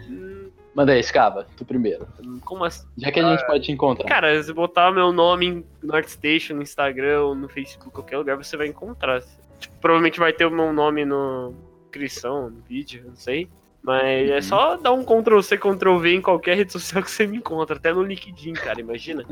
Hum, 0.08 0.50
Manda 0.74 0.92
aí, 0.92 1.02
Scava, 1.02 1.46
tu 1.56 1.64
primeiro. 1.64 2.08
Como 2.44 2.64
assim? 2.64 2.84
Já 2.96 3.12
que 3.12 3.20
a 3.20 3.30
gente 3.30 3.46
pode 3.46 3.62
te 3.62 3.70
encontrar. 3.70 4.08
Cara, 4.08 4.42
se 4.42 4.52
botar 4.52 4.90
meu 4.90 5.12
nome 5.12 5.64
no 5.80 5.94
ArtStation, 5.94 6.54
no 6.54 6.62
Instagram, 6.62 7.34
no 7.36 7.48
Facebook, 7.48 7.92
qualquer 7.92 8.18
lugar, 8.18 8.36
você 8.36 8.56
vai 8.56 8.66
encontrar. 8.66 9.22
Tipo, 9.60 9.76
provavelmente 9.80 10.18
vai 10.18 10.32
ter 10.32 10.44
o 10.44 10.50
meu 10.50 10.72
nome 10.72 11.04
no 11.04 11.54
descrição, 11.98 12.50
no 12.50 12.60
vídeo, 12.62 13.04
não 13.06 13.16
sei. 13.16 13.48
Mas 13.82 14.30
é 14.30 14.36
Uhum. 14.36 14.42
só 14.42 14.76
dar 14.76 14.92
um 14.92 15.04
Ctrl 15.04 15.40
C, 15.42 15.56
Ctrl 15.58 15.98
V 15.98 16.14
em 16.16 16.22
qualquer 16.22 16.56
rede 16.56 16.72
social 16.72 17.02
que 17.02 17.10
você 17.10 17.26
me 17.26 17.36
encontra, 17.36 17.76
até 17.76 17.92
no 17.92 18.02
LinkedIn, 18.02 18.54
cara, 18.54 18.80
imagina. 18.80 19.24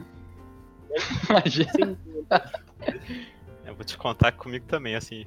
Imagina. 1.31 1.99
Eu 3.65 3.75
vou 3.75 3.85
te 3.85 3.97
contar 3.97 4.33
comigo 4.33 4.67
também, 4.67 4.95
assim. 4.95 5.25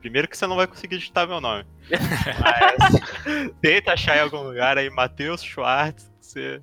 Primeiro 0.00 0.28
que 0.28 0.36
você 0.36 0.46
não 0.46 0.56
vai 0.56 0.66
conseguir 0.66 0.98
digitar 0.98 1.26
meu 1.26 1.40
nome. 1.40 1.64
Mas 1.88 3.50
tenta 3.62 3.92
achar 3.94 4.16
em 4.18 4.20
algum 4.20 4.42
lugar 4.42 4.76
aí, 4.76 4.90
Matheus 4.90 5.42
Schwartz, 5.42 6.10
você 6.20 6.62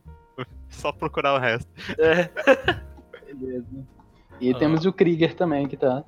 só 0.69 0.91
procurar 0.91 1.33
o 1.33 1.39
resto. 1.39 1.67
É. 1.97 2.29
Beleza. 3.33 3.65
E 4.39 4.51
Ah. 4.53 4.57
temos 4.59 4.85
o 4.85 4.93
Krieger 4.93 5.33
também 5.35 5.67
que 5.67 5.75
tá. 5.75 6.03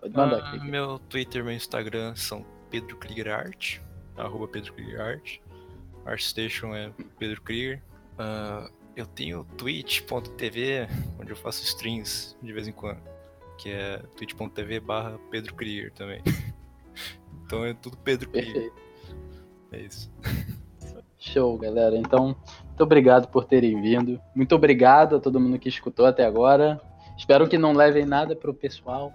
Pode 0.00 0.16
mandar, 0.16 0.38
Ah, 0.38 0.50
Krieger. 0.50 0.68
meu 0.68 0.98
Twitter 0.98 1.42
e 1.42 1.44
meu 1.44 1.54
Instagram 1.54 2.14
são 2.16 2.44
Pedro 2.72 2.96
Krieger 2.96 3.28
Art, 3.28 3.80
arroba 4.16 4.48
Pedro 4.48 4.72
Krieger 4.72 4.98
Art. 4.98 5.38
Artstation 6.06 6.74
é 6.74 6.90
Pedro 7.18 7.42
Krieger. 7.42 7.82
Ah, 8.18 8.70
eu 8.96 9.06
tenho 9.06 9.44
twitch.tv, 9.58 10.88
onde 11.20 11.30
eu 11.30 11.36
faço 11.36 11.62
streams 11.64 12.34
de 12.42 12.50
vez 12.50 12.66
em 12.66 12.72
quando. 12.72 12.98
Que 13.58 13.70
é 13.70 13.98
twitch.tv 14.16 14.80
barra 14.80 15.18
Pedro 15.30 15.54
Krieger 15.54 15.92
também. 15.92 16.22
então 17.44 17.62
é 17.62 17.74
tudo 17.74 17.98
Pedro 17.98 18.30
Krieger. 18.30 18.72
É 19.70 19.80
isso. 19.80 20.10
Show, 21.18 21.58
galera. 21.58 21.94
Então, 21.94 22.34
muito 22.68 22.82
obrigado 22.82 23.28
por 23.28 23.44
terem 23.44 23.82
vindo. 23.82 24.18
Muito 24.34 24.54
obrigado 24.54 25.16
a 25.16 25.20
todo 25.20 25.38
mundo 25.38 25.58
que 25.58 25.68
escutou 25.68 26.06
até 26.06 26.24
agora. 26.24 26.80
Espero 27.18 27.46
que 27.46 27.58
não 27.58 27.74
levem 27.74 28.06
nada 28.06 28.34
pro 28.34 28.54
pessoal, 28.54 29.12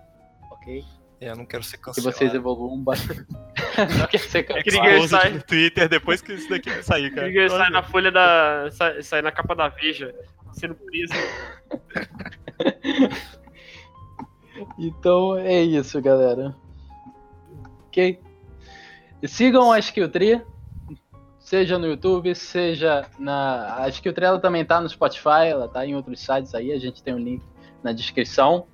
ok? 0.52 0.86
É, 1.20 1.32
eu 1.32 1.36
não 1.36 1.46
quero 1.46 1.64
ser 1.64 1.78
Que 1.78 1.84
cancelado. 1.84 2.16
vocês 2.16 2.34
evoluam 2.34 2.80
bastante. 2.84 3.26
não 3.32 4.08
quer 4.08 4.18
ser 4.20 4.44
Krieger 4.44 4.64
cancelado. 4.66 4.90
Exposed 4.90 5.10
sai- 5.22 5.32
no 5.34 5.42
Twitter 5.44 5.90
depois 5.90 6.22
que 6.22 6.34
isso 6.34 6.50
daqui 6.50 6.70
sair, 6.84 7.10
cara. 7.10 7.28
Krieger 7.28 7.50
sai 7.50 7.70
na 7.72 7.84
folha 7.84 8.12
da. 8.12 8.70
Sai, 8.72 9.02
sai 9.02 9.22
na 9.22 9.32
capa 9.32 9.56
da 9.56 9.68
Veja, 9.70 10.14
sendo 10.54 10.76
preso. 10.76 11.14
Então 14.78 15.38
é 15.38 15.62
isso, 15.62 16.02
galera. 16.02 16.56
Ok? 17.88 18.20
Sigam 19.26 19.72
a 19.72 19.80
Skilltree, 19.80 20.42
seja 21.40 21.78
no 21.78 21.88
YouTube, 21.88 22.34
seja 22.36 23.06
na. 23.20 23.84
A 23.84 23.90
Skilltree 23.90 24.26
ela 24.26 24.40
também 24.40 24.66
tá 24.66 24.80
no 24.82 24.90
Spotify, 24.90 25.48
ela 25.50 25.68
tá 25.68 25.86
em 25.86 25.96
outros 25.96 26.20
sites 26.20 26.54
aí, 26.56 26.72
a 26.72 26.80
gente 26.80 27.04
tem 27.04 27.14
o 27.14 27.20
link 27.20 27.44
na 27.84 27.92
descrição. 27.92 28.68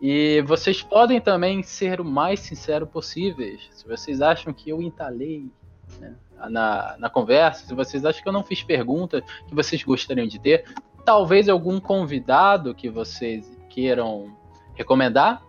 E 0.00 0.40
vocês 0.42 0.82
podem 0.82 1.20
também 1.20 1.62
ser 1.62 2.00
o 2.00 2.04
mais 2.04 2.40
sincero 2.40 2.86
possíveis. 2.86 3.68
Se 3.72 3.86
vocês 3.86 4.22
acham 4.22 4.52
que 4.52 4.70
eu 4.70 4.80
entalei 4.80 5.50
né, 5.98 6.14
na, 6.48 6.96
na 6.98 7.10
conversa, 7.10 7.66
se 7.66 7.74
vocês 7.74 8.04
acham 8.04 8.22
que 8.22 8.28
eu 8.28 8.32
não 8.32 8.42
fiz 8.42 8.62
perguntas 8.62 9.22
que 9.46 9.54
vocês 9.54 9.82
gostariam 9.82 10.26
de 10.26 10.38
ter, 10.38 10.64
talvez 11.04 11.48
algum 11.48 11.78
convidado 11.78 12.74
que 12.74 12.88
vocês 12.88 13.46
queiram 13.68 14.34
recomendar. 14.74 15.42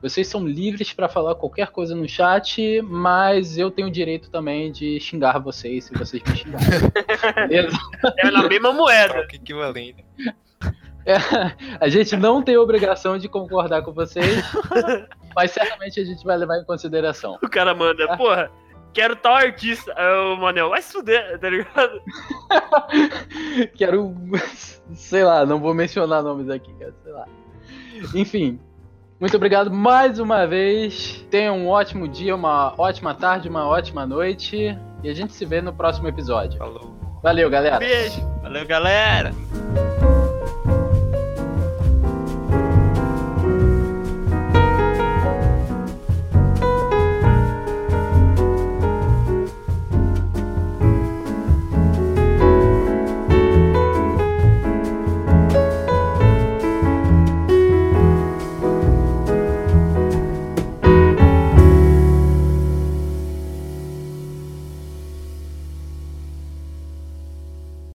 Vocês 0.00 0.28
são 0.28 0.46
livres 0.46 0.92
para 0.92 1.08
falar 1.08 1.34
qualquer 1.34 1.68
coisa 1.68 1.94
no 1.94 2.08
chat, 2.08 2.80
mas 2.82 3.58
eu 3.58 3.68
tenho 3.68 3.88
o 3.88 3.90
direito 3.90 4.30
também 4.30 4.70
de 4.70 5.00
xingar 5.00 5.38
vocês 5.38 5.84
se 5.84 5.94
vocês 5.94 6.22
me 6.22 6.36
xingarem. 6.36 6.68
Beleza? 7.48 7.76
É 8.18 8.30
na 8.30 8.48
mesma 8.48 8.72
moeda. 8.72 9.14
Troca 9.14 9.36
equivalente. 9.36 10.04
É, 11.08 11.16
a 11.80 11.88
gente 11.88 12.14
não 12.16 12.42
tem 12.42 12.58
obrigação 12.58 13.16
de 13.16 13.28
concordar 13.28 13.80
com 13.80 13.92
vocês, 13.92 14.44
mas 15.34 15.50
certamente 15.52 15.98
a 15.98 16.04
gente 16.04 16.22
vai 16.22 16.36
levar 16.36 16.58
em 16.58 16.64
consideração. 16.64 17.38
O 17.42 17.48
cara 17.48 17.74
manda, 17.74 18.14
porra, 18.18 18.50
quero 18.92 19.16
tal 19.16 19.34
artista. 19.34 19.94
Aí 19.96 20.34
o 20.34 20.36
Manel, 20.36 20.68
vai 20.68 20.82
se 20.82 20.92
fuder, 20.92 21.38
tá 21.38 21.48
ligado? 21.48 22.02
Quero, 23.74 24.14
sei 24.92 25.24
lá, 25.24 25.46
não 25.46 25.58
vou 25.58 25.72
mencionar 25.72 26.22
nomes 26.22 26.50
aqui, 26.50 26.72
cara, 26.74 26.94
sei 27.02 27.12
lá. 27.12 27.26
Enfim, 28.14 28.60
muito 29.18 29.36
obrigado 29.36 29.70
mais 29.70 30.18
uma 30.18 30.46
vez. 30.46 31.24
Tenham 31.30 31.58
um 31.58 31.68
ótimo 31.68 32.06
dia, 32.06 32.34
uma 32.34 32.74
ótima 32.76 33.14
tarde, 33.14 33.48
uma 33.48 33.66
ótima 33.66 34.06
noite 34.06 34.76
E 35.02 35.08
a 35.08 35.14
gente 35.14 35.32
se 35.32 35.44
vê 35.46 35.62
no 35.62 35.72
próximo 35.72 36.06
episódio. 36.06 36.58
Falou. 36.58 36.94
Valeu, 37.22 37.48
galera. 37.48 37.78
Beijo. 37.78 38.20
Valeu, 38.42 38.66
galera! 38.66 39.32